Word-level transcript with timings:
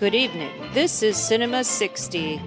Good 0.00 0.14
evening. 0.14 0.50
This 0.72 1.02
is 1.02 1.14
Cinema 1.14 1.62
60. 1.62 2.40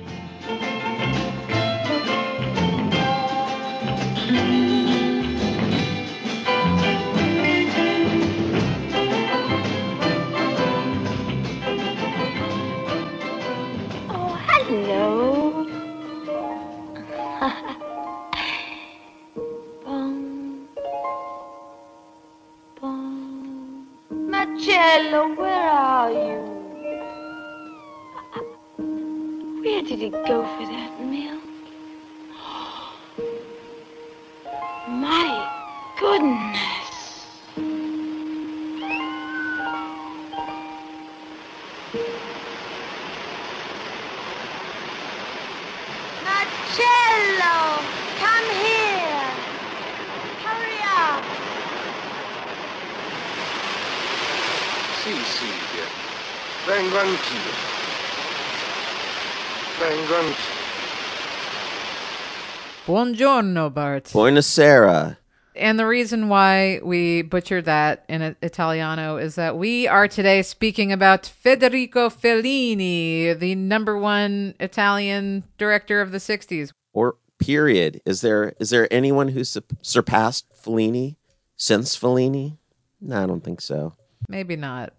Buongiorno, 63.04 63.74
Bart. 63.74 64.06
Buonasera. 64.06 65.18
And 65.56 65.78
the 65.78 65.86
reason 65.86 66.30
why 66.30 66.80
we 66.82 67.22
butchered 67.22 67.66
that 67.66 68.06
in 68.08 68.36
Italiano 68.42 69.18
is 69.18 69.36
that 69.36 69.58
we 69.58 69.88
are 69.90 70.08
today 70.08 70.42
speaking 70.42 70.92
about 70.94 71.26
Federico 71.26 72.10
Fellini, 72.10 73.38
the 73.38 73.56
number 73.56 73.98
one 73.98 74.56
Italian 74.60 75.44
director 75.58 76.00
of 76.00 76.12
the 76.12 76.18
60s. 76.18 76.72
Or 76.94 77.18
period. 77.40 78.02
Is 78.06 78.22
there 78.22 78.54
is 78.60 78.70
there 78.70 78.92
anyone 78.92 79.28
who 79.28 79.44
su- 79.44 79.62
surpassed 79.82 80.46
Fellini 80.56 81.18
since 81.58 81.98
Fellini? 81.98 82.58
No, 83.02 83.22
I 83.22 83.26
don't 83.26 83.44
think 83.44 83.60
so. 83.60 83.94
Maybe 84.30 84.56
not. 84.56 84.94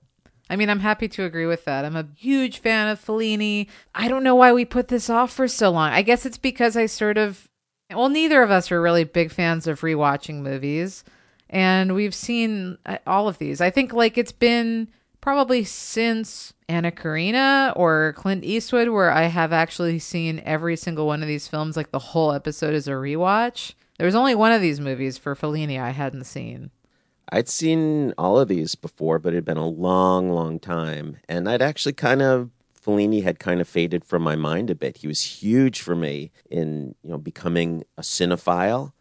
I 0.51 0.57
mean, 0.57 0.69
I'm 0.69 0.81
happy 0.81 1.09
to 1.09 1.25
agree 1.25 1.47
with 1.47 1.65
that. 1.65 1.87
I'm 1.87 1.97
a 1.97 2.07
huge 2.17 2.59
fan 2.59 2.89
of 2.89 3.03
Fellini. 3.03 3.67
I 3.95 4.09
don't 4.09 4.23
know 4.23 4.35
why 4.35 4.53
we 4.53 4.67
put 4.67 4.89
this 4.89 5.09
off 5.09 5.33
for 5.33 5.49
so 5.49 5.71
long. 5.71 5.91
I 5.91 6.03
guess 6.03 6.27
it's 6.27 6.37
because 6.37 6.77
I 6.77 6.85
sort 6.85 7.17
of, 7.17 7.49
well, 7.95 8.09
neither 8.09 8.43
of 8.43 8.51
us 8.51 8.71
are 8.73 8.81
really 8.81 9.05
big 9.05 9.31
fans 9.31 9.67
of 9.67 9.81
rewatching 9.81 10.37
movies. 10.37 11.05
And 11.51 11.95
we've 11.95 12.15
seen 12.15 12.79
uh, 12.87 12.99
all 13.07 13.29
of 13.29 13.39
these. 13.39 13.61
I 13.61 13.71
think 13.71 13.93
like 13.93 14.19
it's 14.19 14.33
been 14.33 14.89
probably 15.21 15.65
since 15.65 16.53
Anna 16.69 16.91
Karina 16.91 17.73
or 17.77 18.15
Clint 18.17 18.45
Eastwood 18.45 18.89
where 18.89 19.11
I 19.11 19.25
have 19.25 19.53
actually 19.53 19.99
seen 19.99 20.43
every 20.45 20.77
single 20.77 21.07
one 21.07 21.23
of 21.23 21.29
these 21.29 21.49
films. 21.49 21.77
Like 21.77 21.93
the 21.93 21.99
whole 21.99 22.33
episode 22.33 22.75
is 22.75 22.89
a 22.89 22.93
rewatch. 22.93 23.75
There 23.99 24.07
was 24.07 24.15
only 24.15 24.35
one 24.35 24.53
of 24.53 24.61
these 24.61 24.81
movies 24.81 25.17
for 25.17 25.35
Fellini 25.35 25.81
I 25.81 25.91
hadn't 25.91 26.25
seen. 26.25 26.71
I'd 27.31 27.49
seen 27.49 28.13
all 28.19 28.39
of 28.39 28.49
these 28.49 28.75
before, 28.75 29.19
but 29.19 29.33
it 29.33 29.37
had 29.37 29.45
been 29.45 29.57
a 29.57 29.67
long, 29.67 30.31
long 30.31 30.59
time. 30.59 31.17
And 31.29 31.49
I'd 31.49 31.63
actually 31.63 31.95
kind 31.95 32.21
of 32.21 32.51
Fellini 32.85 33.23
had 33.23 33.39
kind 33.39 33.61
of 33.61 33.69
faded 33.69 34.05
from 34.05 34.23
my 34.23 34.37
mind 34.37 34.69
a 34.71 34.75
bit. 34.75 34.99
He 34.99 35.07
was 35.07 35.23
huge 35.23 35.81
for 35.81 35.95
me 35.95 36.31
in, 36.51 36.95
you 37.03 37.11
know, 37.11 37.19
becoming 37.19 37.85
a 37.97 38.03
cinephile. 38.03 38.93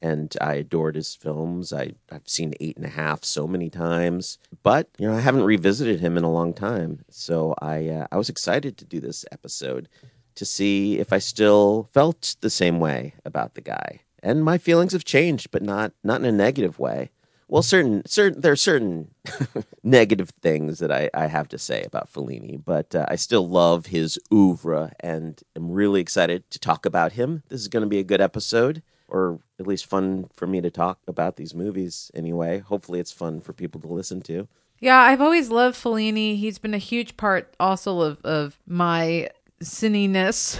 And 0.00 0.34
I 0.40 0.54
adored 0.54 0.96
his 0.96 1.14
films. 1.14 1.72
I, 1.72 1.92
I've 2.10 2.28
seen 2.28 2.54
eight 2.60 2.76
and 2.76 2.84
a 2.84 2.90
half 2.90 3.24
so 3.24 3.46
many 3.46 3.70
times, 3.70 4.36
but 4.64 4.88
you 4.98 5.06
know 5.06 5.16
I 5.16 5.20
haven't 5.20 5.44
revisited 5.44 6.00
him 6.00 6.16
in 6.16 6.24
a 6.24 6.32
long 6.32 6.52
time. 6.54 7.04
So 7.08 7.54
I 7.62 7.86
uh, 7.86 8.06
I 8.10 8.16
was 8.16 8.28
excited 8.28 8.76
to 8.78 8.84
do 8.84 8.98
this 8.98 9.24
episode 9.30 9.88
to 10.34 10.44
see 10.44 10.98
if 10.98 11.12
I 11.12 11.18
still 11.18 11.88
felt 11.92 12.34
the 12.40 12.50
same 12.50 12.80
way 12.80 13.14
about 13.24 13.54
the 13.54 13.60
guy. 13.60 14.00
And 14.24 14.44
my 14.44 14.58
feelings 14.58 14.92
have 14.92 15.04
changed, 15.04 15.52
but 15.52 15.62
not 15.62 15.92
not 16.02 16.20
in 16.20 16.26
a 16.26 16.32
negative 16.32 16.80
way. 16.80 17.12
Well, 17.48 17.62
certain 17.62 18.02
certain 18.06 18.40
there 18.40 18.52
are 18.52 18.56
certain 18.56 19.14
negative 19.82 20.30
things 20.40 20.78
that 20.78 20.90
I, 20.90 21.10
I 21.12 21.26
have 21.26 21.48
to 21.48 21.58
say 21.58 21.82
about 21.82 22.12
Fellini, 22.12 22.62
but 22.64 22.94
uh, 22.94 23.04
I 23.08 23.16
still 23.16 23.48
love 23.48 23.86
his 23.86 24.18
oeuvre 24.32 24.92
and 25.00 25.40
am 25.54 25.70
really 25.70 26.00
excited 26.00 26.50
to 26.50 26.58
talk 26.58 26.86
about 26.86 27.12
him. 27.12 27.42
This 27.48 27.60
is 27.60 27.68
going 27.68 27.82
to 27.82 27.88
be 27.88 27.98
a 27.98 28.04
good 28.04 28.20
episode, 28.20 28.82
or 29.08 29.40
at 29.60 29.66
least 29.66 29.86
fun 29.86 30.30
for 30.32 30.46
me 30.46 30.60
to 30.62 30.70
talk 30.70 30.98
about 31.06 31.36
these 31.36 31.54
movies 31.54 32.10
anyway. 32.14 32.60
Hopefully, 32.60 33.00
it's 33.00 33.12
fun 33.12 33.40
for 33.40 33.52
people 33.52 33.80
to 33.82 33.88
listen 33.88 34.22
to. 34.22 34.48
Yeah, 34.80 34.98
I've 34.98 35.20
always 35.20 35.48
loved 35.50 35.76
Fellini. 35.76 36.36
He's 36.36 36.58
been 36.58 36.74
a 36.74 36.78
huge 36.78 37.16
part 37.16 37.54
also 37.60 38.00
of, 38.00 38.20
of 38.24 38.58
my 38.66 39.28
cinniness. 39.62 40.58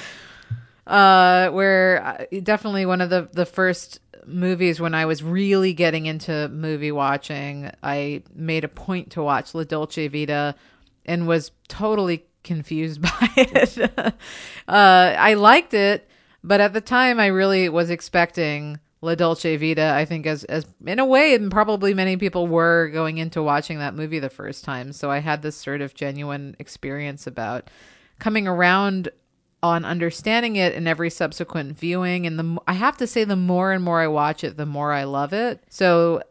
uh, 0.86 1.50
where 1.50 2.02
I- 2.04 2.40
definitely 2.40 2.86
one 2.86 3.00
of 3.00 3.10
the, 3.10 3.28
the 3.32 3.46
first 3.46 4.00
movies 4.26 4.80
when 4.80 4.94
I 4.94 5.06
was 5.06 5.22
really 5.22 5.72
getting 5.72 6.06
into 6.06 6.48
movie 6.48 6.92
watching, 6.92 7.70
I 7.82 8.22
made 8.34 8.64
a 8.64 8.68
point 8.68 9.10
to 9.12 9.22
watch 9.22 9.54
La 9.54 9.64
Dolce 9.64 10.08
Vita 10.08 10.54
and 11.04 11.26
was 11.26 11.52
totally 11.68 12.26
confused 12.42 13.00
by 13.02 13.28
it. 13.36 13.78
uh, 13.98 14.12
I 14.66 15.34
liked 15.34 15.74
it, 15.74 16.08
but 16.42 16.60
at 16.60 16.72
the 16.72 16.80
time 16.80 17.20
I 17.20 17.26
really 17.26 17.68
was 17.68 17.90
expecting 17.90 18.80
La 19.02 19.14
Dolce 19.14 19.56
Vita, 19.56 19.92
I 19.94 20.04
think 20.04 20.26
as 20.26 20.44
as 20.44 20.66
in 20.84 20.98
a 20.98 21.04
way 21.04 21.34
and 21.34 21.50
probably 21.50 21.94
many 21.94 22.16
people 22.16 22.46
were 22.46 22.88
going 22.88 23.18
into 23.18 23.42
watching 23.42 23.78
that 23.78 23.94
movie 23.94 24.18
the 24.18 24.30
first 24.30 24.64
time. 24.64 24.92
So 24.92 25.10
I 25.10 25.18
had 25.18 25.42
this 25.42 25.56
sort 25.56 25.80
of 25.80 25.94
genuine 25.94 26.56
experience 26.58 27.26
about 27.26 27.68
coming 28.18 28.48
around 28.48 29.10
on 29.66 29.84
understanding 29.84 30.56
it 30.56 30.74
in 30.74 30.86
every 30.86 31.10
subsequent 31.10 31.78
viewing 31.78 32.26
and 32.26 32.38
the 32.38 32.58
I 32.66 32.74
have 32.74 32.96
to 32.98 33.06
say 33.06 33.24
the 33.24 33.36
more 33.36 33.72
and 33.72 33.82
more 33.82 34.00
I 34.00 34.06
watch 34.06 34.44
it, 34.44 34.56
the 34.56 34.66
more 34.66 34.92
I 34.92 35.04
love 35.04 35.32
it. 35.32 35.62
So 35.68 36.22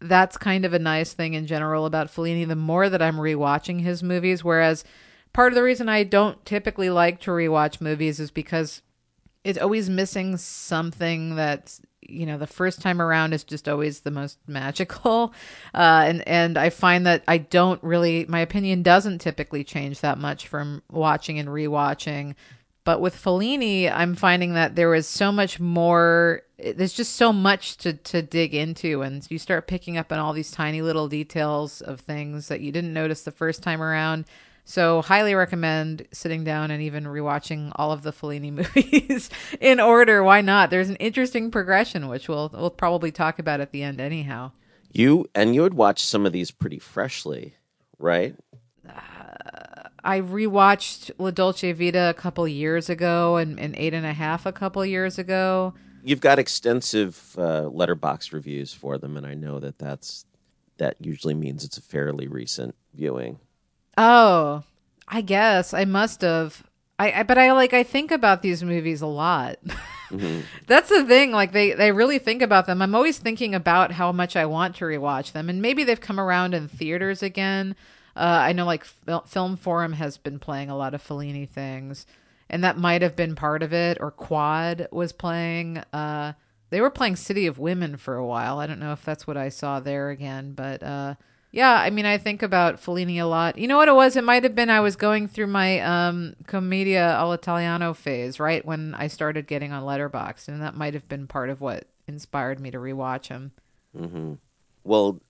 that's 0.00 0.36
kind 0.36 0.64
of 0.64 0.74
a 0.74 0.78
nice 0.78 1.12
thing 1.12 1.34
in 1.34 1.46
general 1.46 1.86
about 1.86 2.08
Fellini. 2.08 2.46
The 2.46 2.56
more 2.56 2.88
that 2.88 3.00
I'm 3.02 3.16
rewatching 3.16 3.80
his 3.80 4.02
movies, 4.02 4.42
whereas 4.42 4.84
part 5.32 5.52
of 5.52 5.54
the 5.54 5.62
reason 5.62 5.88
I 5.88 6.02
don't 6.02 6.44
typically 6.44 6.90
like 6.90 7.20
to 7.20 7.30
rewatch 7.30 7.80
movies 7.80 8.18
is 8.18 8.30
because 8.30 8.82
it's 9.44 9.58
always 9.58 9.88
missing 9.88 10.36
something 10.36 11.36
that's 11.36 11.80
you 12.00 12.26
know 12.26 12.36
the 12.36 12.46
first 12.46 12.80
time 12.80 13.00
around 13.00 13.32
is 13.32 13.44
just 13.44 13.68
always 13.68 14.00
the 14.00 14.10
most 14.10 14.38
magical 14.46 15.32
uh 15.74 16.04
and 16.04 16.26
and 16.26 16.58
i 16.58 16.68
find 16.68 17.06
that 17.06 17.22
i 17.28 17.38
don't 17.38 17.82
really 17.82 18.26
my 18.28 18.40
opinion 18.40 18.82
doesn't 18.82 19.20
typically 19.20 19.62
change 19.62 20.00
that 20.00 20.18
much 20.18 20.48
from 20.48 20.82
watching 20.90 21.38
and 21.38 21.48
rewatching 21.48 22.34
but 22.84 23.00
with 23.00 23.14
Fellini, 23.16 23.90
I'm 23.92 24.14
finding 24.14 24.54
that 24.54 24.74
there 24.74 24.94
is 24.94 25.06
so 25.06 25.30
much 25.30 25.60
more. 25.60 26.42
There's 26.58 26.92
just 26.92 27.16
so 27.16 27.32
much 27.32 27.76
to 27.78 27.92
to 27.94 28.22
dig 28.22 28.54
into, 28.54 29.02
and 29.02 29.26
you 29.30 29.38
start 29.38 29.66
picking 29.68 29.96
up 29.96 30.12
on 30.12 30.18
all 30.18 30.32
these 30.32 30.50
tiny 30.50 30.82
little 30.82 31.08
details 31.08 31.80
of 31.80 32.00
things 32.00 32.48
that 32.48 32.60
you 32.60 32.72
didn't 32.72 32.92
notice 32.92 33.22
the 33.22 33.30
first 33.30 33.62
time 33.62 33.82
around. 33.82 34.24
So, 34.64 35.02
highly 35.02 35.34
recommend 35.34 36.06
sitting 36.12 36.44
down 36.44 36.70
and 36.70 36.82
even 36.82 37.04
rewatching 37.04 37.72
all 37.76 37.90
of 37.90 38.02
the 38.02 38.12
Fellini 38.12 38.52
movies 38.74 39.30
in 39.60 39.80
order. 39.80 40.22
Why 40.22 40.40
not? 40.40 40.70
There's 40.70 40.88
an 40.88 40.96
interesting 40.96 41.50
progression, 41.50 42.08
which 42.08 42.28
we'll 42.28 42.50
we'll 42.52 42.70
probably 42.70 43.12
talk 43.12 43.38
about 43.38 43.60
at 43.60 43.72
the 43.72 43.82
end, 43.82 44.00
anyhow. 44.00 44.52
You 44.92 45.26
and 45.34 45.54
you 45.54 45.62
would 45.62 45.74
watch 45.74 46.04
some 46.04 46.26
of 46.26 46.32
these 46.32 46.50
pretty 46.50 46.78
freshly, 46.78 47.54
right? 47.98 48.36
Uh, 48.88 49.71
I 50.04 50.20
rewatched 50.20 51.12
La 51.18 51.30
Dolce 51.30 51.72
Vita 51.72 52.10
a 52.10 52.14
couple 52.14 52.46
years 52.48 52.90
ago, 52.90 53.36
and, 53.36 53.58
and 53.60 53.74
Eight 53.76 53.94
and 53.94 54.06
a 54.06 54.12
Half 54.12 54.46
a 54.46 54.52
couple 54.52 54.84
years 54.84 55.18
ago. 55.18 55.74
You've 56.02 56.20
got 56.20 56.38
extensive 56.38 57.36
uh, 57.38 57.62
Letterboxd 57.62 58.32
reviews 58.32 58.74
for 58.74 58.98
them, 58.98 59.16
and 59.16 59.26
I 59.26 59.34
know 59.34 59.60
that 59.60 59.78
that's 59.78 60.26
that 60.78 60.96
usually 60.98 61.34
means 61.34 61.64
it's 61.64 61.78
a 61.78 61.82
fairly 61.82 62.26
recent 62.26 62.74
viewing. 62.94 63.38
Oh, 63.96 64.64
I 65.06 65.20
guess 65.20 65.72
I 65.72 65.84
must 65.84 66.22
have. 66.22 66.64
I, 66.98 67.20
I 67.20 67.22
but 67.22 67.38
I 67.38 67.52
like 67.52 67.72
I 67.72 67.84
think 67.84 68.10
about 68.10 68.42
these 68.42 68.64
movies 68.64 69.02
a 69.02 69.06
lot. 69.06 69.58
That's 70.66 70.88
the 70.88 71.04
thing. 71.04 71.30
Like 71.30 71.52
they 71.52 71.72
they 71.72 71.92
really 71.92 72.18
think 72.18 72.42
about 72.42 72.66
them. 72.66 72.82
I'm 72.82 72.94
always 72.94 73.18
thinking 73.18 73.54
about 73.54 73.92
how 73.92 74.10
much 74.12 74.34
I 74.36 74.46
want 74.46 74.76
to 74.76 74.84
rewatch 74.84 75.32
them, 75.32 75.48
and 75.48 75.62
maybe 75.62 75.84
they've 75.84 76.00
come 76.00 76.18
around 76.18 76.54
in 76.54 76.68
theaters 76.68 77.22
again. 77.22 77.76
Uh, 78.16 78.20
I 78.48 78.52
know 78.52 78.64
like 78.66 78.84
Fil- 78.84 79.24
Film 79.26 79.56
Forum 79.56 79.94
has 79.94 80.18
been 80.18 80.38
playing 80.38 80.70
a 80.70 80.76
lot 80.76 80.94
of 80.94 81.02
Fellini 81.02 81.48
things, 81.48 82.06
and 82.50 82.62
that 82.64 82.76
might 82.78 83.02
have 83.02 83.16
been 83.16 83.34
part 83.34 83.62
of 83.62 83.72
it. 83.72 83.98
Or 84.00 84.10
Quad 84.10 84.88
was 84.92 85.12
playing. 85.12 85.78
Uh, 85.92 86.32
they 86.70 86.80
were 86.80 86.90
playing 86.90 87.16
City 87.16 87.46
of 87.46 87.58
Women 87.58 87.96
for 87.96 88.16
a 88.16 88.26
while. 88.26 88.58
I 88.58 88.66
don't 88.66 88.80
know 88.80 88.92
if 88.92 89.04
that's 89.04 89.26
what 89.26 89.36
I 89.36 89.48
saw 89.48 89.80
there 89.80 90.10
again, 90.10 90.52
but 90.54 90.82
uh, 90.82 91.14
Yeah, 91.50 91.72
I 91.72 91.90
mean, 91.90 92.06
I 92.06 92.16
think 92.16 92.42
about 92.42 92.80
Fellini 92.80 93.18
a 93.20 93.24
lot. 93.24 93.58
You 93.58 93.68
know 93.68 93.76
what 93.76 93.88
it 93.88 93.94
was? 93.94 94.16
It 94.16 94.24
might 94.24 94.42
have 94.42 94.54
been 94.54 94.70
I 94.70 94.80
was 94.80 94.96
going 94.96 95.28
through 95.28 95.48
my 95.48 95.80
um, 95.80 96.34
Commedia 96.46 97.14
all'Italiano 97.18 97.94
phase, 97.94 98.40
right 98.40 98.64
when 98.64 98.94
I 98.94 99.06
started 99.08 99.46
getting 99.46 99.70
on 99.72 99.82
Letterboxd, 99.84 100.48
and 100.48 100.62
that 100.62 100.74
might 100.74 100.94
have 100.94 101.08
been 101.08 101.26
part 101.26 101.50
of 101.50 101.60
what 101.60 101.84
inspired 102.08 102.58
me 102.58 102.70
to 102.70 102.78
rewatch 102.78 103.28
him. 103.28 103.52
Well, 104.84 105.20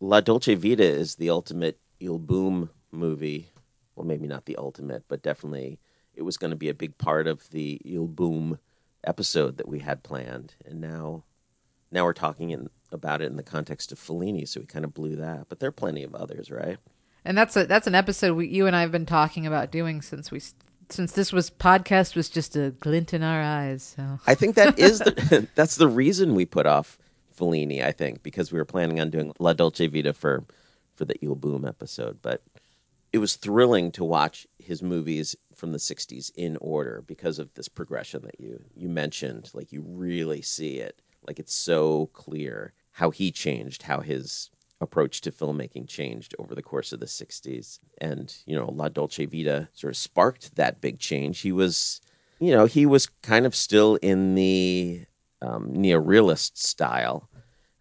La 0.00 0.20
Dolce 0.20 0.54
Vita 0.54 0.84
is 0.84 1.16
the 1.16 1.28
ultimate 1.30 1.78
Il 2.04 2.18
Boom 2.18 2.70
movie. 2.92 3.48
Well, 3.96 4.06
maybe 4.06 4.26
not 4.26 4.44
the 4.44 4.56
ultimate, 4.56 5.04
but 5.08 5.22
definitely 5.22 5.78
it 6.14 6.22
was 6.22 6.36
going 6.36 6.50
to 6.50 6.56
be 6.56 6.68
a 6.68 6.74
big 6.74 6.98
part 6.98 7.26
of 7.26 7.50
the 7.50 7.80
Il 7.84 8.06
Boom 8.06 8.58
episode 9.04 9.56
that 9.56 9.68
we 9.68 9.80
had 9.80 10.02
planned. 10.02 10.54
And 10.64 10.80
now, 10.80 11.24
now 11.90 12.04
we're 12.04 12.12
talking 12.12 12.50
in, 12.50 12.68
about 12.92 13.20
it 13.20 13.26
in 13.26 13.36
the 13.36 13.42
context 13.42 13.92
of 13.92 13.98
Fellini, 13.98 14.46
so 14.46 14.60
we 14.60 14.66
kind 14.66 14.84
of 14.84 14.94
blew 14.94 15.16
that. 15.16 15.48
But 15.48 15.60
there 15.60 15.68
are 15.68 15.72
plenty 15.72 16.02
of 16.02 16.14
others, 16.14 16.50
right? 16.50 16.78
And 17.24 17.38
that's 17.38 17.56
a 17.56 17.64
that's 17.64 17.86
an 17.86 17.94
episode 17.94 18.36
we, 18.36 18.48
you 18.48 18.66
and 18.66 18.76
I 18.76 18.82
have 18.82 18.92
been 18.92 19.06
talking 19.06 19.46
about 19.46 19.70
doing 19.70 20.02
since 20.02 20.30
we 20.30 20.42
since 20.90 21.12
this 21.12 21.32
was 21.32 21.50
podcast 21.50 22.14
was 22.14 22.28
just 22.28 22.54
a 22.54 22.70
glint 22.70 23.14
in 23.14 23.22
our 23.22 23.40
eyes. 23.40 23.94
So 23.96 24.20
I 24.26 24.34
think 24.34 24.56
that 24.56 24.78
is 24.78 24.98
the 24.98 25.48
that's 25.54 25.76
the 25.76 25.88
reason 25.88 26.34
we 26.34 26.44
put 26.44 26.66
off 26.66 26.98
Fellini. 27.34 27.82
I 27.82 27.92
think 27.92 28.22
because 28.22 28.52
we 28.52 28.58
were 28.58 28.66
planning 28.66 29.00
on 29.00 29.08
doing 29.08 29.32
La 29.38 29.54
Dolce 29.54 29.86
Vita 29.86 30.12
for 30.12 30.44
for 30.94 31.04
the 31.04 31.16
Il 31.22 31.34
Boom 31.34 31.64
episode, 31.64 32.18
but 32.22 32.42
it 33.12 33.18
was 33.18 33.36
thrilling 33.36 33.92
to 33.92 34.04
watch 34.04 34.46
his 34.58 34.82
movies 34.82 35.36
from 35.54 35.72
the 35.72 35.78
'60s 35.78 36.30
in 36.36 36.56
order 36.60 37.02
because 37.06 37.38
of 37.38 37.52
this 37.54 37.68
progression 37.68 38.22
that 38.22 38.40
you 38.40 38.62
you 38.74 38.88
mentioned. 38.88 39.50
Like 39.54 39.72
you 39.72 39.82
really 39.86 40.42
see 40.42 40.78
it, 40.78 41.00
like 41.26 41.38
it's 41.38 41.54
so 41.54 42.10
clear 42.12 42.72
how 42.92 43.10
he 43.10 43.30
changed, 43.30 43.82
how 43.82 44.00
his 44.00 44.50
approach 44.80 45.20
to 45.22 45.30
filmmaking 45.30 45.88
changed 45.88 46.34
over 46.38 46.54
the 46.54 46.62
course 46.62 46.92
of 46.92 47.00
the 47.00 47.06
60s 47.06 47.78
and 47.98 48.36
you 48.44 48.54
know 48.54 48.68
la 48.70 48.88
dolce 48.88 49.24
vita 49.24 49.68
sort 49.72 49.92
of 49.92 49.96
sparked 49.96 50.56
that 50.56 50.80
big 50.80 50.98
change 50.98 51.40
he 51.40 51.52
was 51.52 52.02
you 52.44 52.50
know, 52.50 52.66
he 52.66 52.86
was 52.86 53.06
kind 53.22 53.46
of 53.46 53.54
still 53.54 53.96
in 53.96 54.34
the 54.34 55.06
um, 55.40 55.72
neorealist 55.72 56.56
style 56.56 57.28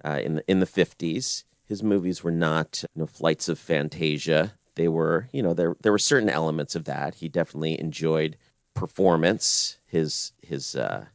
uh, 0.05 0.19
in 0.23 0.35
the 0.35 0.43
in 0.49 0.59
the 0.59 0.65
fifties. 0.65 1.43
His 1.65 1.83
movies 1.83 2.23
were 2.23 2.31
not 2.31 2.83
you 2.95 3.01
know, 3.01 3.07
flights 3.07 3.49
of 3.49 3.57
fantasia. 3.57 4.53
They 4.75 4.87
were, 4.87 5.29
you 5.31 5.43
know, 5.43 5.53
there 5.53 5.75
there 5.81 5.91
were 5.91 5.99
certain 5.99 6.29
elements 6.29 6.75
of 6.75 6.85
that. 6.85 7.15
He 7.15 7.29
definitely 7.29 7.79
enjoyed 7.79 8.37
performance. 8.73 9.77
His 9.85 10.33
his 10.41 10.75
uh, 10.75 11.05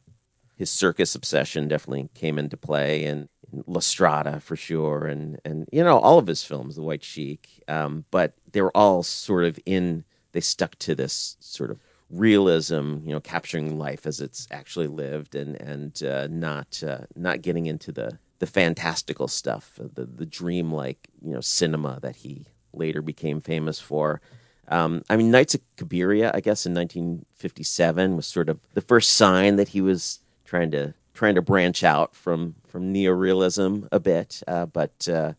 his 0.55 0.69
circus 0.69 1.15
obsession 1.15 1.67
definitely 1.67 2.09
came 2.13 2.37
into 2.37 2.57
play, 2.57 3.05
and 3.05 3.29
La 3.65 3.79
Strada 3.79 4.39
for 4.39 4.55
sure, 4.55 5.05
and 5.05 5.39
and 5.45 5.67
you 5.71 5.83
know 5.83 5.99
all 5.99 6.19
of 6.19 6.27
his 6.27 6.43
films, 6.43 6.75
The 6.75 6.83
White 6.83 7.03
Sheik. 7.03 7.63
Um, 7.67 8.05
but 8.11 8.33
they 8.51 8.61
were 8.61 8.75
all 8.75 9.03
sort 9.03 9.45
of 9.45 9.59
in. 9.65 10.03
They 10.31 10.41
stuck 10.41 10.75
to 10.79 10.93
this 10.93 11.37
sort 11.39 11.71
of 11.71 11.79
realism, 12.09 12.97
you 13.03 13.11
know, 13.11 13.19
capturing 13.19 13.77
life 13.77 14.05
as 14.05 14.21
it's 14.21 14.47
actually 14.51 14.87
lived, 14.87 15.35
and 15.35 15.55
and 15.61 16.01
uh, 16.03 16.27
not 16.27 16.81
uh, 16.85 17.05
not 17.15 17.41
getting 17.41 17.65
into 17.65 17.91
the 17.91 18.19
the 18.39 18.47
fantastical 18.47 19.27
stuff, 19.27 19.73
the 19.77 20.05
the 20.05 20.25
dreamlike, 20.25 21.09
you 21.21 21.33
know, 21.33 21.41
cinema 21.41 21.99
that 22.01 22.17
he 22.17 22.45
later 22.73 23.01
became 23.01 23.41
famous 23.41 23.79
for. 23.79 24.21
Um, 24.69 25.03
I 25.09 25.17
mean, 25.17 25.31
Nights 25.31 25.55
of 25.55 25.61
Cabiria, 25.77 26.31
I 26.33 26.41
guess, 26.41 26.65
in 26.65 26.73
1957 26.73 28.15
was 28.15 28.27
sort 28.27 28.49
of 28.49 28.59
the 28.73 28.81
first 28.81 29.11
sign 29.13 29.55
that 29.55 29.69
he 29.69 29.81
was 29.81 30.19
trying 30.45 30.71
to 30.71 30.93
trying 31.13 31.35
to 31.35 31.41
branch 31.41 31.83
out 31.83 32.15
from 32.15 32.55
from 32.67 32.93
neorealism 32.93 33.87
a 33.91 33.99
bit. 33.99 34.41
Uh, 34.47 34.65
but 34.65 35.09
uh, 35.09 35.33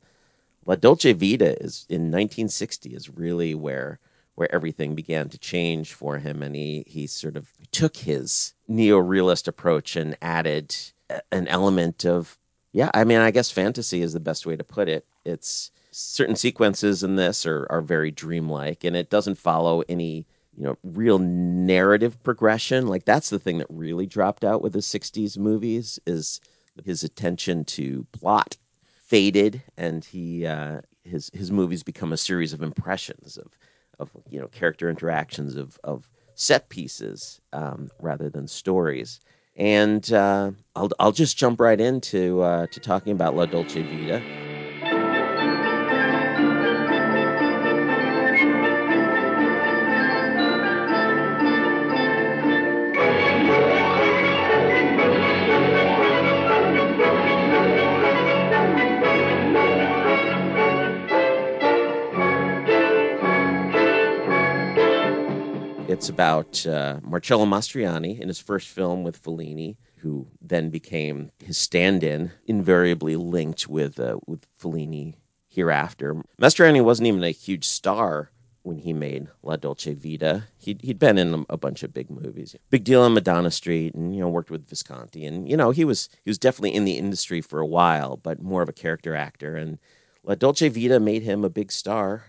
La 0.67 0.75
Dolce 0.75 1.12
Vita 1.12 1.56
is 1.62 1.87
in 1.88 2.11
1960 2.11 2.91
is 2.91 3.08
really 3.08 3.55
where 3.55 3.99
where 4.35 4.53
everything 4.55 4.94
began 4.94 5.29
to 5.29 5.38
change 5.38 5.94
for 5.94 6.19
him, 6.19 6.43
and 6.43 6.55
he 6.55 6.85
he 6.87 7.06
sort 7.06 7.37
of 7.37 7.49
took 7.70 7.99
his 7.99 8.55
neorealist 8.69 9.46
approach 9.46 9.96
and 9.96 10.17
added 10.20 10.75
an 11.32 11.49
element 11.49 12.05
of 12.05 12.38
yeah. 12.72 12.90
I 12.94 13.05
mean, 13.05 13.19
I 13.19 13.31
guess 13.31 13.50
fantasy 13.50 14.02
is 14.02 14.12
the 14.12 14.20
best 14.20 14.46
way 14.46 14.56
to 14.56 14.64
put 14.64 14.88
it. 14.88 15.06
It's 15.25 15.70
certain 15.90 16.37
sequences 16.37 17.02
in 17.02 17.17
this 17.17 17.46
are 17.46 17.67
are 17.70 17.82
very 17.82 18.11
dreamlike, 18.11 18.84
and 18.84 18.96
it 18.96 19.11
doesn't 19.11 19.38
follow 19.38 19.82
any 19.88 20.26
you 20.56 20.64
know 20.64 20.76
real 20.82 21.19
narrative 21.19 22.22
progression. 22.22 22.87
Like 22.87 23.05
that's 23.05 23.31
the 23.31 23.38
thing 23.38 23.58
that 23.58 23.67
really 23.70 24.06
dropped 24.06 24.44
out 24.44 24.62
with 24.62 24.72
the 24.72 24.81
'60s 24.81 25.38
movies 25.38 25.99
is 26.06 26.40
his 26.84 27.02
attention 27.02 27.64
to 27.64 28.06
plot 28.12 28.56
faded, 28.82 29.62
and 29.76 30.05
he 30.05 30.46
uh, 30.46 30.81
his 31.05 31.31
his 31.34 31.50
movies 31.50 31.82
become 31.82 32.12
a 32.12 32.17
series 32.17 32.52
of 32.52 32.62
impressions 32.62 33.37
of 33.37 33.58
of 33.99 34.11
you 34.28 34.40
know 34.40 34.49
character 34.49 34.88
interactions 34.88 35.56
of 35.56 35.78
of 35.82 36.08
set 36.34 36.69
pieces 36.69 37.40
um, 37.52 37.90
rather 38.00 38.31
than 38.31 38.46
stories. 38.49 39.20
And 39.60 40.10
uh, 40.12 40.52
I'll 40.74 40.90
I'll 40.98 41.12
just 41.12 41.38
jump 41.38 41.60
right 41.60 41.80
into 41.80 42.40
uh, 42.42 42.66
to 42.68 42.80
talking 42.80 43.12
about 43.12 43.36
La 43.36 43.46
Dolce 43.46 43.82
Vita. 43.84 44.26
It's 66.00 66.08
about 66.08 66.67
uh, 66.67 66.99
Marcello 67.02 67.44
Mastroianni 67.44 68.19
in 68.19 68.29
his 68.29 68.38
first 68.38 68.69
film 68.69 69.02
with 69.02 69.23
Fellini, 69.23 69.76
who 69.97 70.29
then 70.41 70.70
became 70.70 71.31
his 71.44 71.58
stand-in, 71.58 72.32
invariably 72.47 73.17
linked 73.17 73.69
with 73.69 74.00
uh, 74.00 74.17
with 74.26 74.47
Fellini 74.58 75.17
hereafter. 75.47 76.23
Mastroianni 76.41 76.82
wasn't 76.82 77.08
even 77.08 77.23
a 77.23 77.32
huge 77.32 77.67
star 77.67 78.31
when 78.62 78.79
he 78.79 78.94
made 78.94 79.29
La 79.43 79.56
Dolce 79.56 79.93
Vita. 79.93 80.44
He'd, 80.56 80.81
he'd 80.81 80.99
been 80.99 81.19
in 81.19 81.44
a 81.50 81.58
bunch 81.58 81.82
of 81.82 81.93
big 81.93 82.08
movies, 82.08 82.56
big 82.70 82.85
deal 82.85 83.03
on 83.03 83.12
Madonna 83.12 83.50
Street, 83.50 83.94
and 83.94 84.14
you 84.14 84.23
know 84.23 84.29
worked 84.31 84.50
with 84.50 84.70
Visconti, 84.70 85.27
and 85.27 85.51
you 85.51 85.55
know 85.58 85.70
he 85.70 85.84
was 85.84 86.08
he 86.24 86.31
was 86.31 86.39
definitely 86.39 86.74
in 86.74 86.86
the 86.86 86.96
industry 86.96 87.43
for 87.43 87.60
a 87.60 87.67
while, 87.67 88.17
but 88.17 88.43
more 88.43 88.63
of 88.63 88.70
a 88.70 88.72
character 88.72 89.15
actor. 89.15 89.55
And 89.55 89.79
La 90.24 90.34
Dolce 90.34 90.70
Vita 90.70 90.98
made 90.98 91.24
him 91.24 91.44
a 91.44 91.51
big 91.51 91.70
star. 91.70 92.24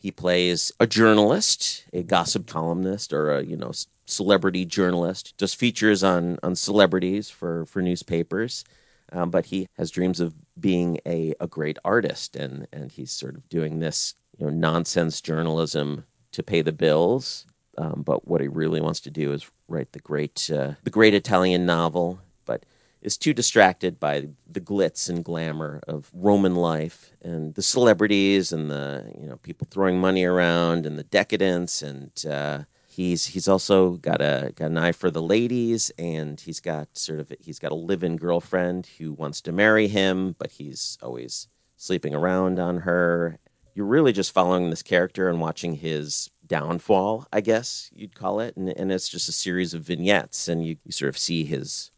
He 0.00 0.10
plays 0.10 0.72
a 0.80 0.86
journalist, 0.86 1.84
a 1.92 2.02
gossip 2.02 2.46
columnist, 2.46 3.12
or 3.12 3.30
a 3.32 3.44
you 3.44 3.56
know 3.56 3.72
celebrity 4.06 4.64
journalist. 4.64 5.34
Does 5.36 5.52
features 5.52 6.02
on 6.02 6.38
on 6.42 6.56
celebrities 6.56 7.28
for 7.28 7.66
for 7.66 7.82
newspapers, 7.82 8.64
um, 9.12 9.30
but 9.30 9.46
he 9.46 9.68
has 9.76 9.90
dreams 9.90 10.18
of 10.18 10.34
being 10.58 10.98
a 11.04 11.34
a 11.38 11.46
great 11.46 11.78
artist, 11.84 12.34
and 12.34 12.66
and 12.72 12.90
he's 12.90 13.12
sort 13.12 13.34
of 13.34 13.46
doing 13.50 13.78
this 13.78 14.14
you 14.38 14.46
know 14.46 14.50
nonsense 14.50 15.20
journalism 15.20 16.06
to 16.32 16.42
pay 16.42 16.62
the 16.62 16.72
bills. 16.72 17.44
Um, 17.76 18.02
but 18.04 18.26
what 18.26 18.40
he 18.40 18.48
really 18.48 18.80
wants 18.80 19.00
to 19.00 19.10
do 19.10 19.32
is 19.32 19.50
write 19.68 19.92
the 19.92 20.00
great 20.00 20.50
uh, 20.50 20.72
the 20.82 20.90
great 20.90 21.12
Italian 21.12 21.66
novel, 21.66 22.20
but 22.46 22.64
is 23.02 23.16
too 23.16 23.32
distracted 23.32 23.98
by 23.98 24.28
the 24.50 24.60
glitz 24.60 25.08
and 25.08 25.24
glamour 25.24 25.80
of 25.88 26.10
Roman 26.12 26.54
life 26.54 27.12
and 27.22 27.54
the 27.54 27.62
celebrities 27.62 28.52
and 28.52 28.70
the 28.70 29.10
you 29.18 29.26
know 29.26 29.36
people 29.36 29.66
throwing 29.70 29.98
money 29.98 30.24
around 30.24 30.86
and 30.86 30.98
the 30.98 31.04
decadence 31.04 31.82
and 31.82 32.10
uh, 32.26 32.60
he's 32.88 33.26
he's 33.26 33.48
also 33.48 33.92
got 33.92 34.20
a 34.20 34.52
got 34.54 34.70
an 34.70 34.78
eye 34.78 34.92
for 34.92 35.10
the 35.10 35.22
ladies 35.22 35.90
and 35.98 36.40
he's 36.40 36.60
got 36.60 36.88
sort 36.96 37.20
of 37.20 37.32
he's 37.40 37.58
got 37.58 37.72
a 37.72 37.76
live-in 37.76 38.16
girlfriend 38.16 38.86
who 38.98 39.12
wants 39.12 39.40
to 39.40 39.52
marry 39.52 39.88
him 39.88 40.34
but 40.38 40.50
he's 40.52 40.98
always 41.02 41.48
sleeping 41.80 42.14
around 42.14 42.58
on 42.58 42.78
her. 42.78 43.38
You're 43.74 43.86
really 43.86 44.12
just 44.12 44.32
following 44.32 44.68
this 44.68 44.82
character 44.82 45.28
and 45.30 45.40
watching 45.40 45.76
his 45.76 46.30
downfall, 46.46 47.26
I 47.32 47.40
guess 47.40 47.90
you'd 47.94 48.14
call 48.14 48.40
it, 48.40 48.56
and, 48.56 48.68
and 48.68 48.92
it's 48.92 49.08
just 49.08 49.28
a 49.28 49.32
series 49.32 49.72
of 49.72 49.82
vignettes 49.82 50.48
and 50.48 50.64
you, 50.64 50.76
you 50.84 50.92
sort 50.92 51.08
of 51.08 51.16
see 51.16 51.44
his 51.44 51.90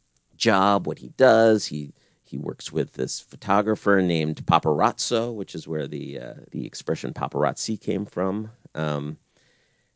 job, 0.43 0.87
what 0.87 0.99
he 0.99 1.09
does. 1.11 1.67
He 1.67 1.95
he 2.25 2.37
works 2.37 2.73
with 2.73 2.95
this 2.95 3.21
photographer 3.21 4.03
named 4.03 4.45
Paparazzo, 4.47 5.35
which 5.35 5.55
is 5.55 5.69
where 5.69 5.87
the 5.87 6.19
uh, 6.19 6.35
the 6.51 6.67
expression 6.67 7.15
paparazzi 7.15 7.81
came 7.81 8.05
from. 8.05 8.51
Um, 8.75 9.19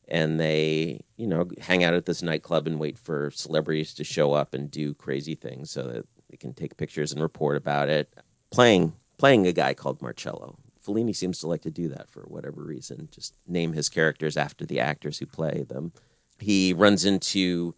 and 0.09 0.39
they, 0.39 1.01
you 1.17 1.27
know, 1.27 1.49
hang 1.61 1.83
out 1.83 1.95
at 1.95 2.07
this 2.07 2.23
nightclub 2.23 2.69
and 2.69 2.79
wait 2.79 2.97
for 2.97 3.31
celebrities 3.33 3.93
to 3.95 4.05
show 4.05 4.35
up 4.35 4.55
and 4.55 4.71
do 4.71 4.95
crazy 4.95 5.35
things 5.35 5.69
so 5.71 5.83
that 5.83 6.07
they 6.31 6.37
can 6.37 6.55
take 6.55 6.77
pictures 6.77 7.11
and 7.11 7.21
report 7.21 7.57
about 7.57 7.89
it. 7.89 8.15
Playing 8.51 8.93
playing 9.19 9.47
a 9.47 9.53
guy 9.53 9.75
called 9.75 10.01
Marcello. 10.01 10.59
Fellini 10.87 11.17
seems 11.17 11.41
to 11.41 11.49
like 11.49 11.63
to 11.63 11.71
do 11.71 11.89
that 11.89 12.09
for 12.09 12.21
whatever 12.29 12.63
reason. 12.63 13.09
Just 13.11 13.35
name 13.49 13.73
his 13.73 13.89
characters 13.89 14.37
after 14.37 14.65
the 14.65 14.79
actors 14.79 15.19
who 15.19 15.27
play 15.27 15.65
them. 15.69 15.93
He 16.39 16.73
runs 16.73 17.05
into 17.05 17.75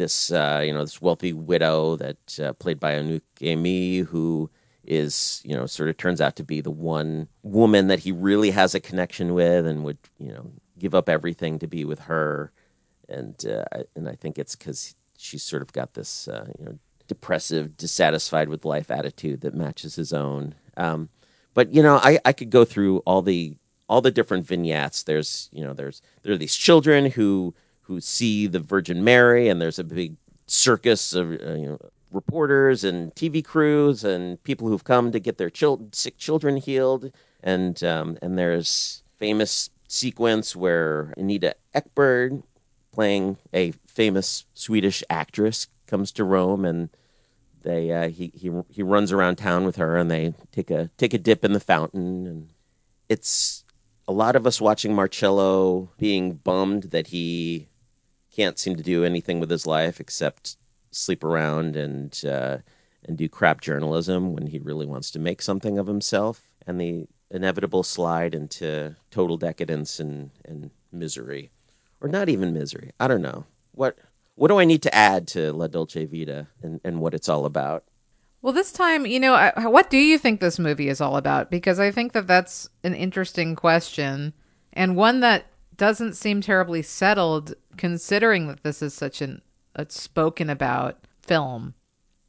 this 0.00 0.32
uh, 0.32 0.62
you 0.64 0.72
know 0.72 0.80
this 0.80 1.02
wealthy 1.02 1.32
widow 1.32 1.96
that 1.96 2.40
uh, 2.40 2.52
played 2.54 2.80
by 2.80 2.94
Anouk 2.94 3.20
Aimee, 3.42 3.98
who 3.98 4.50
is 4.82 5.42
you 5.44 5.54
know 5.54 5.66
sort 5.66 5.90
of 5.90 5.96
turns 5.98 6.20
out 6.20 6.36
to 6.36 6.42
be 6.42 6.60
the 6.60 6.70
one 6.70 7.28
woman 7.42 7.88
that 7.88 8.00
he 8.00 8.10
really 8.10 8.50
has 8.50 8.74
a 8.74 8.80
connection 8.80 9.34
with 9.34 9.66
and 9.66 9.84
would 9.84 9.98
you 10.18 10.32
know 10.32 10.50
give 10.78 10.94
up 10.94 11.08
everything 11.08 11.58
to 11.58 11.66
be 11.66 11.84
with 11.84 12.00
her. 12.00 12.50
And 13.08 13.44
uh, 13.46 13.82
and 13.94 14.08
I 14.08 14.14
think 14.14 14.38
it's 14.38 14.56
because 14.56 14.94
she's 15.18 15.42
sort 15.42 15.62
of 15.62 15.72
got 15.72 15.92
this 15.94 16.26
uh, 16.26 16.46
you 16.58 16.64
know 16.64 16.78
depressive 17.06 17.76
dissatisfied 17.76 18.48
with 18.48 18.64
life 18.64 18.90
attitude 18.90 19.42
that 19.42 19.54
matches 19.54 19.96
his 19.96 20.12
own. 20.14 20.54
Um, 20.78 21.10
but 21.52 21.74
you 21.74 21.82
know 21.82 21.96
I, 22.02 22.18
I 22.24 22.32
could 22.32 22.50
go 22.50 22.64
through 22.64 22.98
all 23.00 23.20
the 23.20 23.56
all 23.86 24.00
the 24.00 24.10
different 24.10 24.46
vignettes. 24.46 25.02
There's 25.02 25.50
you 25.52 25.62
know 25.62 25.74
there's 25.74 26.00
there 26.22 26.32
are 26.32 26.38
these 26.38 26.54
children 26.54 27.10
who 27.10 27.54
who 27.90 28.00
see 28.00 28.46
the 28.46 28.60
Virgin 28.60 29.02
Mary 29.02 29.48
and 29.48 29.60
there's 29.60 29.80
a 29.80 29.84
big 29.84 30.16
circus 30.46 31.12
of 31.12 31.32
uh, 31.32 31.54
you 31.54 31.68
know 31.68 31.78
reporters 32.12 32.84
and 32.84 33.12
TV 33.16 33.44
crews 33.44 34.04
and 34.04 34.42
people 34.44 34.68
who've 34.68 34.84
come 34.84 35.10
to 35.10 35.18
get 35.18 35.38
their 35.38 35.50
chil- 35.50 35.88
sick 35.92 36.16
children 36.16 36.56
healed. 36.56 37.12
And 37.42 37.82
um, 37.82 38.16
and 38.22 38.38
there's 38.38 39.02
famous 39.18 39.70
sequence 39.88 40.54
where 40.54 41.12
Anita 41.16 41.56
Ekberg 41.74 42.44
playing 42.92 43.38
a 43.52 43.72
famous 43.86 44.44
Swedish 44.54 45.02
actress 45.10 45.66
comes 45.88 46.12
to 46.12 46.24
Rome 46.24 46.64
and 46.64 46.90
they 47.62 47.90
uh, 47.90 48.08
he 48.08 48.30
he 48.34 48.52
he 48.68 48.82
runs 48.84 49.10
around 49.10 49.36
town 49.36 49.64
with 49.64 49.76
her 49.76 49.96
and 49.96 50.08
they 50.10 50.34
take 50.52 50.70
a 50.70 50.90
take 50.96 51.12
a 51.12 51.18
dip 51.18 51.44
in 51.44 51.54
the 51.54 51.60
fountain. 51.60 52.26
And 52.28 52.48
it's 53.08 53.64
a 54.06 54.12
lot 54.12 54.36
of 54.36 54.46
us 54.46 54.60
watching 54.60 54.94
Marcello 54.94 55.90
being 55.98 56.34
bummed 56.34 56.84
that 56.84 57.08
he 57.08 57.69
can't 58.40 58.58
seem 58.58 58.74
to 58.74 58.82
do 58.82 59.04
anything 59.04 59.38
with 59.38 59.50
his 59.50 59.66
life 59.66 60.00
except 60.00 60.56
sleep 60.90 61.22
around 61.22 61.76
and 61.76 62.22
uh, 62.24 62.56
and 63.04 63.18
do 63.18 63.28
crap 63.28 63.60
journalism 63.60 64.32
when 64.32 64.46
he 64.46 64.58
really 64.58 64.86
wants 64.86 65.10
to 65.10 65.18
make 65.18 65.42
something 65.42 65.76
of 65.76 65.86
himself 65.86 66.48
and 66.66 66.80
the 66.80 67.06
inevitable 67.30 67.82
slide 67.82 68.34
into 68.34 68.96
total 69.10 69.36
decadence 69.36 70.00
and, 70.00 70.30
and 70.46 70.70
misery. 70.90 71.50
Or 72.00 72.08
not 72.08 72.30
even 72.30 72.54
misery. 72.54 72.92
I 72.98 73.08
don't 73.08 73.20
know. 73.20 73.44
What 73.72 73.98
what 74.36 74.48
do 74.48 74.58
i 74.58 74.64
need 74.64 74.82
to 74.82 74.94
add 74.94 75.28
to 75.28 75.52
la 75.52 75.66
dolce 75.66 76.06
vita 76.06 76.46
and, 76.62 76.80
and 76.82 77.00
what 77.00 77.12
it's 77.12 77.28
all 77.28 77.44
about? 77.44 77.84
Well, 78.40 78.54
this 78.54 78.72
time, 78.72 79.04
you 79.04 79.20
know, 79.20 79.34
I, 79.34 79.66
what 79.66 79.90
do 79.90 79.98
you 79.98 80.16
think 80.16 80.40
this 80.40 80.58
movie 80.58 80.88
is 80.88 81.02
all 81.02 81.18
about? 81.18 81.50
Because 81.50 81.78
I 81.78 81.90
think 81.90 82.12
that 82.12 82.26
that's 82.26 82.70
an 82.82 82.94
interesting 82.94 83.54
question 83.54 84.32
and 84.72 84.96
one 84.96 85.20
that 85.20 85.44
doesn't 85.80 86.12
seem 86.12 86.42
terribly 86.42 86.82
settled 86.82 87.54
considering 87.78 88.48
that 88.48 88.62
this 88.62 88.82
is 88.82 88.92
such 88.92 89.22
an 89.22 89.40
a 89.74 89.86
spoken 89.88 90.50
about 90.50 91.06
film. 91.22 91.72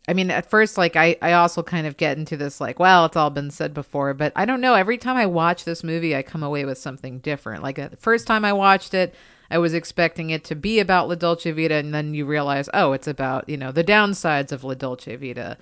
I 0.07 0.13
mean, 0.13 0.31
at 0.31 0.49
first, 0.49 0.77
like, 0.77 0.95
I, 0.95 1.17
I 1.21 1.33
also 1.33 1.61
kind 1.61 1.85
of 1.85 1.97
get 1.97 2.17
into 2.17 2.37
this, 2.37 2.61
like, 2.61 2.79
well, 2.79 3.05
it's 3.05 3.17
all 3.17 3.29
been 3.29 3.51
said 3.51 3.73
before, 3.73 4.13
but 4.13 4.31
I 4.37 4.45
don't 4.45 4.61
know. 4.61 4.73
Every 4.73 4.97
time 4.97 5.17
I 5.17 5.25
watch 5.25 5.65
this 5.65 5.83
movie, 5.83 6.15
I 6.15 6.21
come 6.21 6.43
away 6.43 6.63
with 6.63 6.77
something 6.77 7.19
different. 7.19 7.61
Like, 7.61 7.77
uh, 7.77 7.89
the 7.89 7.97
first 7.97 8.25
time 8.25 8.45
I 8.45 8.53
watched 8.53 8.93
it, 8.93 9.13
I 9.49 9.57
was 9.57 9.73
expecting 9.73 10.29
it 10.29 10.45
to 10.45 10.55
be 10.55 10.79
about 10.79 11.09
La 11.09 11.15
Dolce 11.15 11.51
Vita, 11.51 11.75
and 11.75 11.93
then 11.93 12.13
you 12.13 12.25
realize, 12.25 12.69
oh, 12.73 12.93
it's 12.93 13.07
about, 13.07 13.49
you 13.49 13.57
know, 13.57 13.73
the 13.73 13.83
downsides 13.83 14.53
of 14.53 14.63
La 14.63 14.75
Dolce 14.75 15.17
Vita. 15.17 15.57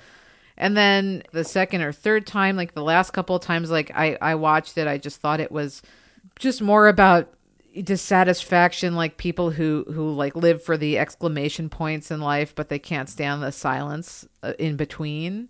And 0.58 0.78
then 0.78 1.24
the 1.32 1.44
second 1.44 1.82
or 1.82 1.92
third 1.92 2.28
time, 2.28 2.56
like 2.56 2.76
the 2.76 2.84
last 2.84 3.12
couple 3.12 3.36
of 3.36 3.42
times, 3.42 3.72
like 3.72 3.92
I, 3.96 4.16
I 4.22 4.36
watched 4.36 4.78
it, 4.78 4.88
I 4.88 5.00
just 5.00 5.22
thought 5.22 5.40
it 5.40 5.52
was 5.52 5.82
just 6.38 6.62
more 6.62 6.88
about 6.88 7.34
dissatisfaction, 7.84 8.96
like 8.96 9.18
people 9.18 9.52
who, 9.52 9.86
who 9.94 10.12
like 10.14 10.36
live 10.36 10.64
for 10.64 10.78
the 10.78 10.98
exclamation 10.98 11.70
points 11.70 12.12
in 12.12 12.22
life, 12.22 12.54
but 12.56 12.70
they 12.70 12.80
can't 12.80 13.10
stand 13.10 13.44
the 13.44 13.52
silence 13.52 14.28
uh, 14.44 14.54
in 14.60 14.76
between. 14.76 15.50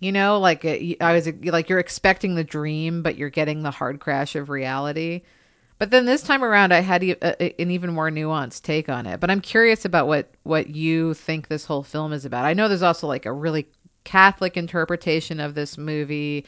You 0.00 0.12
know, 0.12 0.38
like 0.38 0.64
uh, 0.64 0.76
I 1.00 1.12
was 1.12 1.28
like, 1.42 1.68
you're 1.68 1.78
expecting 1.78 2.34
the 2.34 2.44
dream, 2.44 3.02
but 3.02 3.16
you're 3.16 3.30
getting 3.30 3.62
the 3.62 3.72
hard 3.72 3.98
crash 3.98 4.36
of 4.36 4.48
reality. 4.48 5.22
But 5.78 5.90
then 5.90 6.06
this 6.06 6.22
time 6.22 6.44
around, 6.44 6.72
I 6.72 6.80
had 6.80 7.02
e- 7.04 7.16
a, 7.22 7.60
an 7.60 7.70
even 7.70 7.92
more 7.92 8.10
nuanced 8.10 8.62
take 8.62 8.88
on 8.88 9.06
it. 9.06 9.20
But 9.20 9.30
I'm 9.30 9.40
curious 9.40 9.84
about 9.84 10.06
what 10.06 10.30
what 10.42 10.68
you 10.68 11.14
think 11.14 11.48
this 11.48 11.64
whole 11.64 11.82
film 11.82 12.12
is 12.12 12.24
about. 12.24 12.44
I 12.44 12.54
know 12.54 12.68
there's 12.68 12.82
also 12.82 13.06
like 13.06 13.26
a 13.26 13.32
really 13.32 13.68
Catholic 14.04 14.56
interpretation 14.56 15.40
of 15.40 15.54
this 15.54 15.78
movie. 15.78 16.46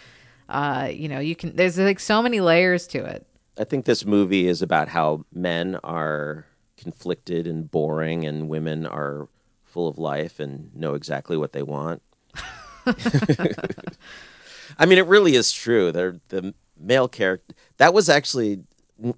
Uh, 0.49 0.89
you 0.93 1.09
know, 1.09 1.21
you 1.21 1.37
can 1.37 1.55
there's 1.55 1.79
like 1.79 2.01
so 2.01 2.23
many 2.23 2.41
layers 2.41 2.87
to 2.89 3.05
it. 3.05 3.27
I 3.59 3.65
think 3.65 3.85
this 3.85 4.05
movie 4.05 4.47
is 4.47 4.63
about 4.63 4.89
how 4.89 5.25
men 5.33 5.79
are 5.83 6.47
conflicted 6.77 7.47
and 7.47 7.71
boring, 7.71 8.25
and 8.25 8.49
women 8.49 8.87
are 8.87 9.29
full 9.65 9.89
of 9.89 9.99
life 9.99 10.41
and 10.41 10.75
know 10.75 10.95
exactly 10.95 11.37
what 11.37 11.53
they 11.53 11.63
want. 11.63 12.03
I 14.79 14.87
mean, 14.87 14.99
it 14.99 15.07
really 15.07 15.35
is 15.35 15.53
true. 15.53 15.93
They're, 15.93 16.21
the 16.29 16.55
male 16.79 17.09
character 17.09 17.55
that 17.77 17.93
was 17.93 18.09
actually 18.09 18.63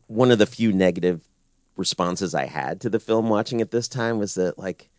one 0.06 0.30
of 0.30 0.38
the 0.38 0.46
few 0.46 0.72
negative 0.72 1.28
responses 1.76 2.34
I 2.34 2.46
had 2.46 2.80
to 2.80 2.90
the 2.90 3.00
film 3.00 3.28
watching 3.28 3.60
it 3.60 3.70
this 3.70 3.88
time 3.88 4.18
was 4.18 4.34
that 4.34 4.58
like 4.58 4.90